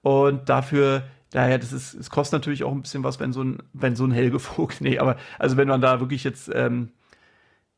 Und 0.00 0.48
dafür, 0.48 1.02
daher, 1.30 1.58
das 1.58 1.74
ist, 1.74 1.92
es 1.92 2.08
kostet 2.08 2.40
natürlich 2.40 2.64
auch 2.64 2.72
ein 2.72 2.80
bisschen 2.80 3.04
was, 3.04 3.20
wenn 3.20 3.34
so 3.34 3.44
ein, 3.44 3.58
wenn 3.74 3.96
so 3.96 4.04
ein 4.04 4.12
Helge 4.12 4.38
Vogt, 4.38 4.80
nee, 4.80 4.98
aber, 4.98 5.16
also 5.38 5.58
wenn 5.58 5.68
man 5.68 5.82
da 5.82 6.00
wirklich 6.00 6.24
jetzt, 6.24 6.50
ähm, 6.54 6.92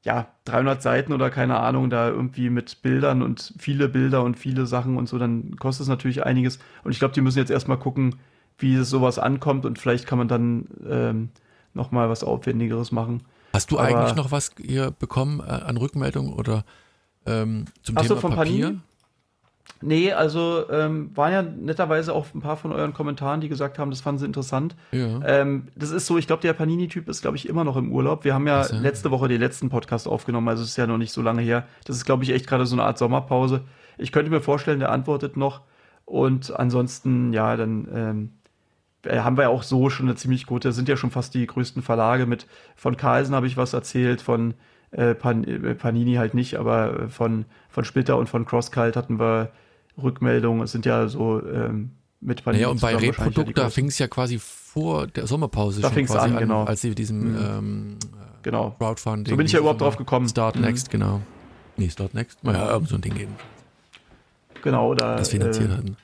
ja, 0.04 0.28
300 0.44 0.80
Seiten 0.80 1.12
oder 1.12 1.30
keine 1.30 1.58
Ahnung, 1.58 1.90
da 1.90 2.08
irgendwie 2.08 2.48
mit 2.48 2.82
Bildern 2.82 3.22
und 3.22 3.54
viele 3.58 3.88
Bilder 3.88 4.22
und 4.22 4.38
viele 4.38 4.66
Sachen 4.66 4.96
und 4.96 5.08
so, 5.08 5.18
dann 5.18 5.56
kostet 5.56 5.82
es 5.82 5.88
natürlich 5.88 6.24
einiges. 6.24 6.60
Und 6.84 6.92
ich 6.92 7.00
glaube, 7.00 7.14
die 7.14 7.20
müssen 7.20 7.38
jetzt 7.38 7.50
erstmal 7.50 7.78
gucken, 7.78 8.14
wie 8.58 8.74
es 8.74 8.90
sowas 8.90 9.18
ankommt 9.18 9.64
und 9.64 9.78
vielleicht 9.78 10.06
kann 10.06 10.18
man 10.18 10.28
dann 10.28 10.66
ähm, 10.88 11.28
noch 11.74 11.90
mal 11.90 12.08
was 12.10 12.24
Aufwendigeres 12.24 12.92
machen. 12.92 13.22
Hast 13.52 13.70
du 13.70 13.78
Aber- 13.78 13.88
eigentlich 13.88 14.14
noch 14.16 14.30
was 14.30 14.52
hier 14.60 14.90
bekommen 14.90 15.40
äh, 15.40 15.50
an 15.50 15.76
Rückmeldung 15.76 16.32
oder 16.32 16.64
ähm, 17.26 17.66
zum 17.82 17.96
Ach 17.98 18.02
so, 18.02 18.08
Thema 18.08 18.20
von 18.20 18.34
Papier? 18.34 18.64
Panini? 18.66 18.80
Nee, 19.80 20.12
also 20.12 20.68
ähm, 20.70 21.10
waren 21.14 21.32
ja 21.32 21.42
netterweise 21.42 22.12
auch 22.12 22.26
ein 22.34 22.40
paar 22.40 22.56
von 22.56 22.72
euren 22.72 22.94
Kommentaren, 22.94 23.40
die 23.40 23.48
gesagt 23.48 23.78
haben, 23.78 23.90
das 23.90 24.00
fanden 24.00 24.18
sie 24.20 24.26
interessant. 24.26 24.74
Ja. 24.90 25.20
Ähm, 25.24 25.68
das 25.76 25.90
ist 25.90 26.06
so, 26.06 26.18
ich 26.18 26.26
glaube, 26.26 26.42
der 26.42 26.52
Panini-Typ 26.52 27.08
ist, 27.08 27.20
glaube 27.22 27.36
ich, 27.36 27.48
immer 27.48 27.62
noch 27.64 27.76
im 27.76 27.92
Urlaub. 27.92 28.24
Wir 28.24 28.34
haben 28.34 28.46
ja 28.48 28.60
Ach 28.60 28.64
so. 28.64 28.76
letzte 28.76 29.10
Woche 29.12 29.28
den 29.28 29.40
letzten 29.40 29.68
Podcast 29.68 30.08
aufgenommen, 30.08 30.48
also 30.48 30.62
es 30.64 30.70
ist 30.70 30.76
ja 30.78 30.86
noch 30.88 30.98
nicht 30.98 31.12
so 31.12 31.22
lange 31.22 31.42
her. 31.42 31.64
Das 31.84 31.94
ist, 31.96 32.04
glaube 32.06 32.24
ich, 32.24 32.30
echt 32.30 32.48
gerade 32.48 32.66
so 32.66 32.74
eine 32.74 32.82
Art 32.84 32.98
Sommerpause. 32.98 33.60
Ich 33.98 34.10
könnte 34.10 34.30
mir 34.32 34.40
vorstellen, 34.40 34.80
der 34.80 34.90
antwortet 34.90 35.36
noch. 35.36 35.60
Und 36.04 36.58
ansonsten, 36.58 37.32
ja, 37.34 37.54
dann 37.56 37.86
ähm, 37.94 38.30
äh, 38.34 38.37
haben 39.06 39.36
wir 39.36 39.44
ja 39.44 39.48
auch 39.48 39.62
so 39.62 39.90
schon 39.90 40.06
eine 40.06 40.16
ziemlich 40.16 40.46
gute, 40.46 40.72
sind 40.72 40.88
ja 40.88 40.96
schon 40.96 41.10
fast 41.10 41.34
die 41.34 41.46
größten 41.46 41.82
Verlage 41.82 42.26
mit, 42.26 42.46
von 42.76 42.96
Carlsen 42.96 43.34
habe 43.34 43.46
ich 43.46 43.56
was 43.56 43.72
erzählt, 43.72 44.20
von 44.20 44.54
äh, 44.90 45.14
Pan, 45.14 45.44
äh, 45.44 45.74
Panini 45.74 46.14
halt 46.14 46.34
nicht, 46.34 46.56
aber 46.56 47.02
äh, 47.02 47.08
von, 47.08 47.44
von 47.68 47.84
Splitter 47.84 48.16
und 48.16 48.28
von 48.28 48.44
Crosskalt 48.44 48.96
hatten 48.96 49.18
wir 49.20 49.50
Rückmeldungen. 50.02 50.62
Es 50.62 50.72
sind 50.72 50.86
ja 50.86 51.08
so 51.08 51.42
ähm, 51.46 51.90
mit 52.20 52.44
Panini. 52.44 52.62
Naja, 52.62 52.72
und 52.72 52.80
bei 52.80 52.92
ja 52.92 52.98
Reprodukt, 52.98 53.56
da 53.56 53.68
fing 53.70 53.86
es 53.86 53.98
ja 53.98 54.08
quasi 54.08 54.38
vor 54.38 55.06
der 55.06 55.26
Sommerpause 55.26 55.80
Da 55.80 55.92
schon 55.92 56.06
quasi 56.06 56.30
an, 56.34 56.38
genau. 56.38 56.64
als 56.64 56.80
sie 56.80 56.94
diesem 56.94 57.32
Mhm. 57.32 57.38
ähm, 57.38 57.98
Genau. 58.42 58.76
Crowdfunding. 58.78 59.32
So 59.32 59.36
bin 59.36 59.46
ich 59.46 59.52
ja 59.52 59.58
überhaupt 59.58 59.80
drauf 59.80 59.96
gekommen. 59.96 60.28
Start 60.28 60.56
Mhm. 60.56 60.62
Next, 60.62 60.90
genau. 60.90 61.20
Nee, 61.76 61.90
Start 61.90 62.14
Next. 62.14 62.42
Naja, 62.44 62.70
irgend 62.70 62.88
so 62.88 62.94
ein 62.94 63.00
Ding 63.00 63.16
eben. 63.16 63.34
Genau, 64.62 64.88
oder 64.88 65.16
Das 65.16 65.28
finanziert 65.30 65.70
äh, 65.70 65.74
hatten. 65.74 65.96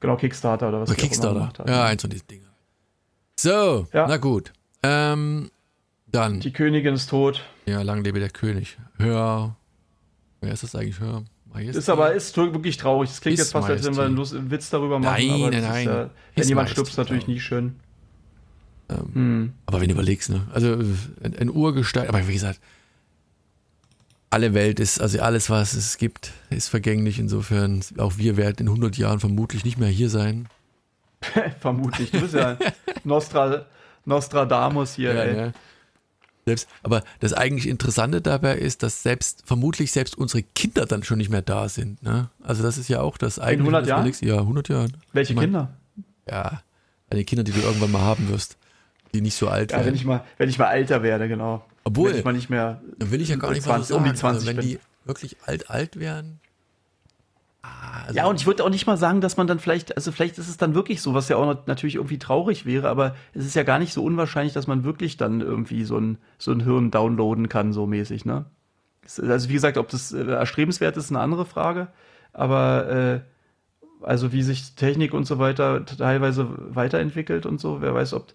Genau, 0.00 0.16
Kickstarter 0.16 0.68
oder 0.68 0.80
was 0.80 0.90
Oder 0.90 0.96
die 0.96 1.02
auch 1.02 1.22
immer 1.22 1.40
Kickstarter. 1.48 1.70
Ja, 1.72 1.84
eins 1.84 2.02
von 2.02 2.10
diesen 2.10 2.26
Dingen. 2.28 2.46
So, 3.38 3.86
Ja. 3.92 4.06
na 4.08 4.16
gut. 4.16 4.52
Ähm, 4.82 5.50
dann, 6.06 6.40
Die 6.40 6.52
Königin 6.52 6.94
ist 6.94 7.10
tot. 7.10 7.44
ja, 7.66 7.82
lang 7.82 8.02
lebe 8.04 8.18
der 8.20 8.30
König. 8.30 8.78
Hör, 8.98 9.56
wer 10.40 10.52
ist 10.52 10.62
das 10.62 10.74
eigentlich? 10.74 11.00
Hör, 11.00 11.22
Majestät? 11.52 11.76
Ist 11.78 11.88
aber 11.88 12.12
ist 12.14 12.36
wirklich 12.36 12.76
traurig. 12.76 13.10
Es 13.10 13.20
klingt 13.20 13.34
Ist 13.38 13.46
jetzt 13.46 13.52
fast, 13.52 13.68
als 13.68 13.84
wenn 13.84 13.96
wir 13.96 14.04
einen 14.04 14.50
Witz 14.50 14.70
darüber 14.70 14.98
machen. 14.98 15.12
Nein, 15.28 15.42
aber 15.42 15.50
das 15.50 15.62
nein, 15.62 15.80
ist, 15.80 15.92
nein. 15.92 15.96
Ja, 16.04 16.10
wenn 16.36 16.48
jemand 16.48 16.70
stirbt, 16.70 16.88
ist 16.90 16.96
natürlich 16.96 17.26
nie 17.26 17.40
schön. 17.40 17.76
Ähm, 18.88 19.14
Hm. 19.14 19.52
Aber 19.66 19.80
wenn 19.80 19.88
du 19.88 19.94
überlegst, 19.94 20.30
ne? 20.30 20.46
Also 20.52 20.78
ein, 21.22 21.36
ein 21.38 21.50
Urgestein, 21.50 22.08
aber 22.08 22.26
wie 22.26 22.32
gesagt, 22.32 22.60
alle 24.30 24.54
Welt 24.54 24.78
ist, 24.80 25.00
also 25.00 25.20
alles, 25.20 25.48
was 25.50 25.74
es 25.74 25.96
gibt, 25.98 26.32
ist 26.50 26.68
vergänglich. 26.68 27.18
Insofern, 27.18 27.82
auch 27.98 28.18
wir 28.18 28.36
werden 28.36 28.56
in 28.60 28.68
100 28.68 28.96
Jahren 28.98 29.20
vermutlich 29.20 29.64
nicht 29.64 29.78
mehr 29.78 29.88
hier 29.88 30.10
sein. 30.10 30.48
Vermutlich. 31.60 32.10
Du 32.12 32.20
bist 32.20 32.34
ja 32.34 32.56
Nostra, 33.04 33.64
Nostradamus 34.04 34.94
hier, 34.94 35.14
ey. 35.14 35.34
ne? 35.34 35.52
Selbst, 36.46 36.68
aber 36.82 37.02
das 37.20 37.34
eigentlich 37.34 37.68
Interessante 37.68 38.20
dabei 38.22 38.56
ist, 38.56 38.82
dass 38.82 39.02
selbst, 39.02 39.42
vermutlich 39.44 39.92
selbst 39.92 40.16
unsere 40.16 40.42
Kinder 40.42 40.86
dann 40.86 41.02
schon 41.02 41.18
nicht 41.18 41.28
mehr 41.28 41.42
da 41.42 41.68
sind. 41.68 42.02
Ne? 42.02 42.30
Also 42.42 42.62
das 42.62 42.78
ist 42.78 42.88
ja 42.88 43.00
auch 43.00 43.18
das 43.18 43.38
eigentlich. 43.38 43.58
100 43.68 43.80
wenn 43.80 43.84
du 43.84 43.88
Jahren? 43.90 44.00
überlegst- 44.06 44.22
Ja, 44.24 44.38
100 44.38 44.68
Jahren. 44.70 44.96
Welche 45.12 45.32
Ich 45.32 45.36
mein, 45.36 45.44
Kinder? 45.46 45.72
Ja, 46.30 46.62
deine 47.10 47.24
Kinder, 47.24 47.44
die 47.44 47.52
du 47.52 47.60
irgendwann 47.60 47.90
mal 47.92 48.00
haben 48.00 48.28
wirst, 48.30 48.56
die 49.12 49.20
nicht 49.20 49.34
so 49.36 49.48
alt 49.48 49.72
Ja, 49.72 49.78
wenn 49.78 49.86
werden. 49.86 49.94
ich 49.96 50.04
mal, 50.04 50.24
wenn 50.38 50.48
ich 50.48 50.58
mal 50.58 50.70
älter 50.72 51.02
werde, 51.02 51.28
genau. 51.28 51.64
Obwohl, 51.88 52.10
wenn 52.10 52.18
ich 52.18 52.24
mal 52.24 52.32
nicht 52.32 52.50
mehr. 52.50 52.82
Dann 52.98 53.10
will 53.10 53.20
ich 53.20 53.28
ja 53.28 53.36
gar 53.36 53.50
nicht 53.50 53.66
mal 53.66 53.82
20, 53.82 53.88
so 53.88 53.96
um 53.96 54.02
sagen. 54.02 54.12
die 54.14 54.18
20 54.18 54.36
also, 54.36 54.46
wenn 54.46 54.56
bin. 54.56 54.68
die 54.68 54.78
wirklich 55.04 55.36
alt, 55.44 55.70
alt 55.70 55.98
wären. 55.98 56.40
Ah, 57.62 58.04
also, 58.06 58.16
Ja, 58.16 58.26
und 58.26 58.36
ich 58.36 58.46
würde 58.46 58.62
auch 58.62 58.70
nicht 58.70 58.86
mal 58.86 58.96
sagen, 58.96 59.20
dass 59.20 59.36
man 59.36 59.46
dann 59.46 59.58
vielleicht, 59.58 59.96
also 59.96 60.12
vielleicht 60.12 60.38
ist 60.38 60.48
es 60.48 60.58
dann 60.58 60.74
wirklich 60.74 61.00
so, 61.00 61.14
was 61.14 61.28
ja 61.28 61.36
auch 61.36 61.66
natürlich 61.66 61.96
irgendwie 61.96 62.18
traurig 62.18 62.66
wäre, 62.66 62.88
aber 62.88 63.16
es 63.32 63.46
ist 63.46 63.56
ja 63.56 63.62
gar 63.62 63.78
nicht 63.78 63.92
so 63.92 64.04
unwahrscheinlich, 64.04 64.52
dass 64.52 64.66
man 64.66 64.84
wirklich 64.84 65.16
dann 65.16 65.40
irgendwie 65.40 65.84
so 65.84 65.98
ein, 65.98 66.18
so 66.36 66.52
ein 66.52 66.60
Hirn 66.60 66.90
downloaden 66.90 67.48
kann, 67.48 67.72
so 67.72 67.86
mäßig, 67.86 68.24
ne? 68.24 68.44
Also 69.22 69.48
wie 69.48 69.54
gesagt, 69.54 69.78
ob 69.78 69.88
das 69.88 70.12
äh, 70.12 70.22
erstrebenswert 70.22 70.96
ist, 70.98 71.04
ist 71.04 71.10
eine 71.10 71.20
andere 71.20 71.46
Frage, 71.46 71.88
aber 72.34 72.90
äh, 72.90 73.20
also 74.02 74.32
wie 74.32 74.42
sich 74.42 74.74
Technik 74.74 75.14
und 75.14 75.24
so 75.24 75.38
weiter 75.38 75.84
teilweise 75.84 76.46
weiterentwickelt 76.74 77.46
und 77.46 77.60
so, 77.60 77.80
wer 77.80 77.94
weiß, 77.94 78.12
ob 78.12 78.32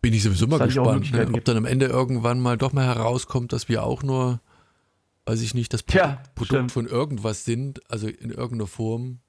bin 0.00 0.12
ich 0.12 0.22
sowieso 0.22 0.46
mal 0.46 0.58
gespannt, 0.58 1.12
ne? 1.12 1.28
Ob 1.32 1.44
dann 1.44 1.56
am 1.56 1.64
Ende 1.64 1.86
irgendwann 1.86 2.40
mal 2.40 2.56
doch 2.56 2.72
mal 2.72 2.84
herauskommt, 2.84 3.52
dass 3.52 3.68
wir 3.68 3.82
auch 3.82 4.02
nur, 4.02 4.40
weiß 5.26 5.42
ich 5.42 5.54
nicht, 5.54 5.72
das 5.72 5.82
Produkt, 5.82 6.04
Tja, 6.04 6.22
Produkt 6.34 6.48
stimmt. 6.48 6.72
von 6.72 6.86
irgendwas 6.86 7.44
sind, 7.44 7.80
also 7.90 8.06
in 8.08 8.30
irgendeiner 8.30 8.66
Form. 8.66 9.20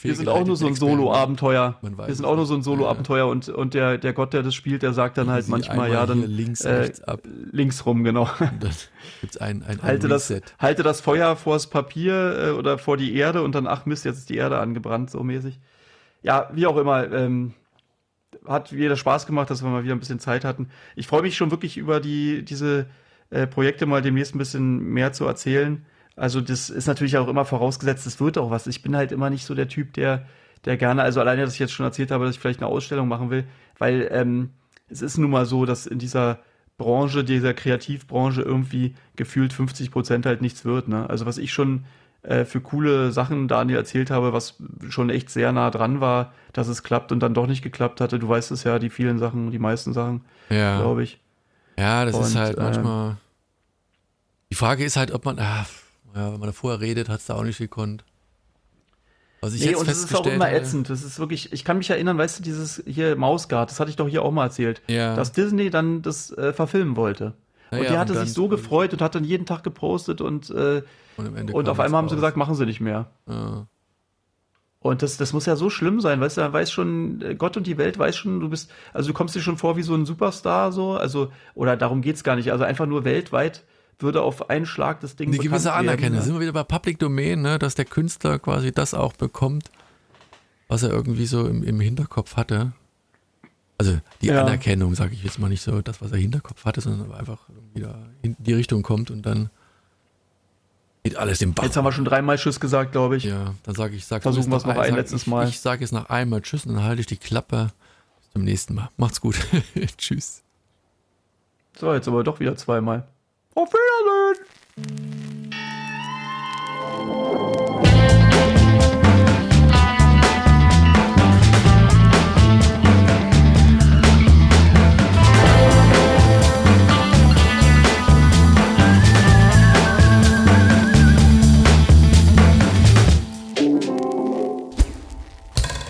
Wir 0.00 0.14
sind 0.14 0.28
auch 0.28 0.46
nur 0.46 0.56
so 0.56 0.66
ein 0.66 0.74
Solo-Abenteuer. 0.74 1.78
Wir 1.82 2.14
sind 2.14 2.24
auch 2.24 2.36
nur 2.36 2.46
so 2.46 2.54
ein 2.54 2.62
Solo-Abenteuer 2.62 3.26
und, 3.26 3.50
und 3.50 3.74
der, 3.74 3.98
der 3.98 4.14
Gott, 4.14 4.32
der 4.32 4.42
das 4.42 4.54
spielt, 4.54 4.82
der 4.82 4.94
sagt 4.94 5.18
dann 5.18 5.28
halt 5.28 5.44
Sie 5.44 5.50
manchmal, 5.50 5.92
ja, 5.92 6.06
dann 6.06 6.22
links, 6.22 6.62
äh, 6.62 6.72
rechts 6.72 7.02
ab. 7.02 7.20
links 7.24 7.84
rum, 7.84 8.02
genau. 8.02 8.22
Und 8.22 8.40
dann 8.62 8.72
gibt 9.20 9.34
es 9.34 9.36
ein, 9.36 9.62
ein, 9.62 9.80
ein 9.80 9.82
Halte 9.82 10.08
das, 10.08 10.30
Reset. 10.30 10.42
halte 10.58 10.82
das 10.84 11.02
Feuer 11.02 11.36
vors 11.36 11.66
Papier 11.68 12.38
äh, 12.38 12.50
oder 12.52 12.78
vor 12.78 12.96
die 12.96 13.14
Erde 13.14 13.42
und 13.42 13.54
dann, 13.54 13.66
ach 13.66 13.84
Mist, 13.84 14.06
jetzt 14.06 14.18
ist 14.18 14.30
die 14.30 14.36
Erde 14.36 14.58
angebrannt, 14.58 15.10
so 15.10 15.22
mäßig. 15.22 15.60
Ja, 16.22 16.48
wie 16.54 16.66
auch 16.66 16.78
immer. 16.78 17.12
Ähm, 17.12 17.52
hat 18.46 18.72
wieder 18.72 18.96
Spaß 18.96 19.26
gemacht, 19.26 19.50
dass 19.50 19.62
wir 19.62 19.70
mal 19.70 19.84
wieder 19.84 19.94
ein 19.94 20.00
bisschen 20.00 20.20
Zeit 20.20 20.44
hatten. 20.44 20.68
Ich 20.96 21.06
freue 21.06 21.22
mich 21.22 21.36
schon 21.36 21.50
wirklich 21.50 21.76
über 21.76 22.00
die, 22.00 22.44
diese 22.44 22.86
äh, 23.30 23.46
Projekte 23.46 23.86
mal 23.86 24.02
demnächst 24.02 24.34
ein 24.34 24.38
bisschen 24.38 24.84
mehr 24.90 25.12
zu 25.12 25.24
erzählen. 25.26 25.84
Also 26.16 26.40
das 26.40 26.70
ist 26.70 26.86
natürlich 26.86 27.16
auch 27.16 27.28
immer 27.28 27.44
vorausgesetzt, 27.44 28.06
es 28.06 28.20
wird 28.20 28.38
auch 28.38 28.50
was. 28.50 28.66
Ich 28.66 28.82
bin 28.82 28.96
halt 28.96 29.12
immer 29.12 29.30
nicht 29.30 29.44
so 29.44 29.54
der 29.54 29.68
Typ, 29.68 29.92
der, 29.94 30.26
der 30.64 30.76
gerne, 30.76 31.02
also 31.02 31.20
alleine, 31.20 31.42
dass 31.42 31.54
ich 31.54 31.58
jetzt 31.58 31.72
schon 31.72 31.86
erzählt 31.86 32.10
habe, 32.10 32.24
dass 32.24 32.34
ich 32.34 32.40
vielleicht 32.40 32.60
eine 32.60 32.68
Ausstellung 32.68 33.08
machen 33.08 33.30
will, 33.30 33.44
weil 33.78 34.08
ähm, 34.12 34.50
es 34.88 35.02
ist 35.02 35.18
nun 35.18 35.30
mal 35.30 35.46
so, 35.46 35.64
dass 35.64 35.86
in 35.86 35.98
dieser 35.98 36.40
Branche, 36.76 37.24
dieser 37.24 37.54
Kreativbranche 37.54 38.42
irgendwie 38.42 38.94
gefühlt 39.16 39.52
50 39.52 39.90
Prozent 39.90 40.26
halt 40.26 40.42
nichts 40.42 40.64
wird. 40.64 40.88
Ne? 40.88 41.08
Also 41.08 41.26
was 41.26 41.38
ich 41.38 41.52
schon 41.52 41.84
äh, 42.24 42.44
für 42.44 42.60
coole 42.60 43.12
Sachen 43.12 43.48
Daniel 43.48 43.78
erzählt 43.78 44.10
habe, 44.10 44.32
was 44.32 44.54
schon 44.88 45.10
echt 45.10 45.30
sehr 45.30 45.52
nah 45.52 45.70
dran 45.70 46.00
war, 46.00 46.32
dass 46.52 46.68
es 46.68 46.82
klappt 46.82 47.12
und 47.12 47.20
dann 47.20 47.34
doch 47.34 47.46
nicht 47.46 47.62
geklappt 47.62 48.00
hatte. 48.00 48.18
Du 48.18 48.28
weißt 48.28 48.50
es 48.50 48.64
ja, 48.64 48.78
die 48.78 48.90
vielen 48.90 49.18
Sachen, 49.18 49.50
die 49.50 49.58
meisten 49.58 49.92
Sachen, 49.92 50.22
Ja. 50.50 50.78
glaube 50.80 51.02
ich. 51.02 51.20
Ja, 51.78 52.04
das 52.04 52.18
ist 52.18 52.34
Und, 52.34 52.40
halt 52.40 52.56
ähm, 52.58 52.62
manchmal. 52.64 53.16
Die 54.50 54.54
Frage 54.56 54.84
ist 54.84 54.96
halt, 54.96 55.10
ob 55.12 55.24
man, 55.24 55.38
ah, 55.38 55.66
ja, 56.14 56.32
wenn 56.32 56.38
man 56.40 56.48
davor 56.48 56.80
redet, 56.80 57.08
hat 57.08 57.20
es 57.20 57.26
da 57.26 57.34
auch 57.34 57.42
nicht 57.42 57.58
gekonnt. 57.58 58.04
Was 59.40 59.52
ich 59.54 59.60
Nee, 59.60 59.70
jetzt 59.70 59.80
und 59.80 59.88
es 59.88 60.04
ist 60.04 60.14
auch 60.14 60.26
immer 60.26 60.50
ätzend. 60.52 60.88
Das 60.88 61.02
ist 61.02 61.18
wirklich, 61.18 61.52
ich 61.52 61.64
kann 61.64 61.76
mich 61.76 61.90
erinnern, 61.90 62.16
weißt 62.16 62.38
du, 62.38 62.42
dieses 62.42 62.82
hier 62.86 63.14
Mausgard, 63.16 63.70
das 63.70 63.78
hatte 63.78 63.90
ich 63.90 63.96
doch 63.96 64.08
hier 64.08 64.22
auch 64.22 64.30
mal 64.32 64.44
erzählt, 64.44 64.80
Ja. 64.86 65.14
dass 65.16 65.32
Disney 65.32 65.68
dann 65.68 66.00
das 66.00 66.30
äh, 66.30 66.52
verfilmen 66.54 66.96
wollte. 66.96 67.34
Und 67.70 67.82
ja, 67.82 67.90
die 67.90 67.98
hatte 67.98 68.18
sich 68.18 68.32
so 68.32 68.48
gefreut 68.48 68.92
und 68.92 69.02
hat 69.02 69.14
dann 69.16 69.24
jeden 69.24 69.44
Tag 69.46 69.64
gepostet 69.64 70.20
und, 70.20 70.48
äh, 70.50 70.82
Und, 71.16 71.52
und 71.52 71.68
auf 71.68 71.80
einmal 71.80 71.98
haben 71.98 72.08
sie 72.08 72.14
gesagt, 72.16 72.36
machen 72.36 72.54
sie 72.54 72.66
nicht 72.66 72.80
mehr. 72.80 73.10
raus. 73.28 73.66
Und 74.80 75.00
das, 75.00 75.16
das 75.16 75.32
muss 75.32 75.46
ja 75.46 75.56
so 75.56 75.70
schlimm 75.70 76.02
sein, 76.02 76.20
weißt 76.20 76.36
du, 76.36 76.40
da 76.42 76.52
weiß 76.52 76.70
schon, 76.70 77.22
äh, 77.22 77.34
Gott 77.34 77.56
und 77.56 77.66
die 77.66 77.78
Welt 77.78 77.98
weiß 77.98 78.14
schon, 78.16 78.40
du 78.40 78.50
bist, 78.50 78.70
also 78.92 79.08
du 79.08 79.14
kommst 79.14 79.34
dir 79.34 79.40
schon 79.40 79.56
vor 79.56 79.78
wie 79.78 79.82
so 79.82 79.94
ein 79.94 80.04
Superstar, 80.04 80.72
so, 80.72 80.92
also, 80.92 81.32
oder 81.54 81.78
darum 81.78 82.02
geht's 82.02 82.22
gar 82.22 82.36
nicht, 82.36 82.52
also 82.52 82.64
einfach 82.64 82.84
nur 82.84 83.02
weltweit 83.04 83.64
würde 83.98 84.20
auf 84.20 84.50
einen 84.50 84.66
Schlag 84.66 85.00
das 85.00 85.16
Ding 85.16 85.28
Eine 85.28 85.38
gewisse 85.38 85.72
Anerkennung. 85.72 86.18
Ne? 86.18 86.22
sind 86.22 86.34
wir 86.34 86.40
wieder 86.40 86.52
bei 86.52 86.64
Public 86.64 86.98
Domain, 86.98 87.40
ne, 87.40 87.58
dass 87.58 87.74
der 87.74 87.86
Künstler 87.86 88.38
quasi 88.38 88.72
das 88.72 88.92
auch 88.92 89.14
bekommt, 89.14 89.70
was 90.68 90.82
er 90.82 90.90
irgendwie 90.90 91.24
so 91.24 91.46
im, 91.46 91.62
im 91.62 91.80
Hinterkopf 91.80 92.36
hatte. 92.36 92.72
Also 93.78 93.98
die 94.20 94.26
Ja. 94.26 94.42
Anerkennung, 94.42 94.94
sage 94.94 95.14
ich 95.14 95.24
jetzt 95.24 95.38
mal 95.38 95.48
nicht 95.48 95.62
so, 95.62 95.80
das, 95.80 96.02
was 96.02 96.10
er 96.10 96.16
im 96.16 96.22
Hinterkopf 96.24 96.64
hatte, 96.66 96.82
sondern 96.82 97.10
einfach 97.12 97.48
wieder 97.72 98.10
in 98.20 98.36
die 98.38 98.52
Richtung 98.52 98.82
kommt 98.82 99.10
und 99.10 99.24
dann 99.24 99.48
geht 101.04 101.16
alles 101.16 101.40
im 101.42 101.54
Bach. 101.54 101.62
Jetzt 101.62 101.76
haben 101.76 101.84
wir 101.84 101.92
schon 101.92 102.04
dreimal 102.04 102.36
Tschüss 102.36 102.58
gesagt, 102.58 102.92
glaube 102.92 103.16
ich. 103.16 103.24
Ja, 103.24 103.54
dann 103.62 103.74
sage 103.74 103.94
ich, 103.94 104.06
sag 104.06 104.22
Versuchen 104.22 104.50
du 104.50 104.56
wir's 104.56 104.64
noch 104.64 104.76
ein 104.76 104.90
sag 104.90 104.96
letztes 104.96 105.22
ich, 105.22 105.28
Mal. 105.28 105.48
Ich 105.48 105.60
sage 105.60 105.82
jetzt 105.82 105.92
noch 105.92 106.08
einmal 106.10 106.40
Tschüss 106.40 106.66
und 106.66 106.74
dann 106.74 106.82
halte 106.84 107.00
ich 107.00 107.06
die 107.06 107.16
Klappe. 107.16 107.70
Bis 108.20 108.32
zum 108.32 108.42
nächsten 108.44 108.74
Mal. 108.74 108.88
Macht's 108.96 109.20
gut. 109.20 109.36
Tschüss. 109.98 110.42
So, 111.78 111.92
jetzt 111.92 112.08
aber 112.08 112.24
doch 112.24 112.40
wieder 112.40 112.56
zweimal. 112.56 113.06
Auf 113.54 113.68
Wiedersehen! 113.70 114.44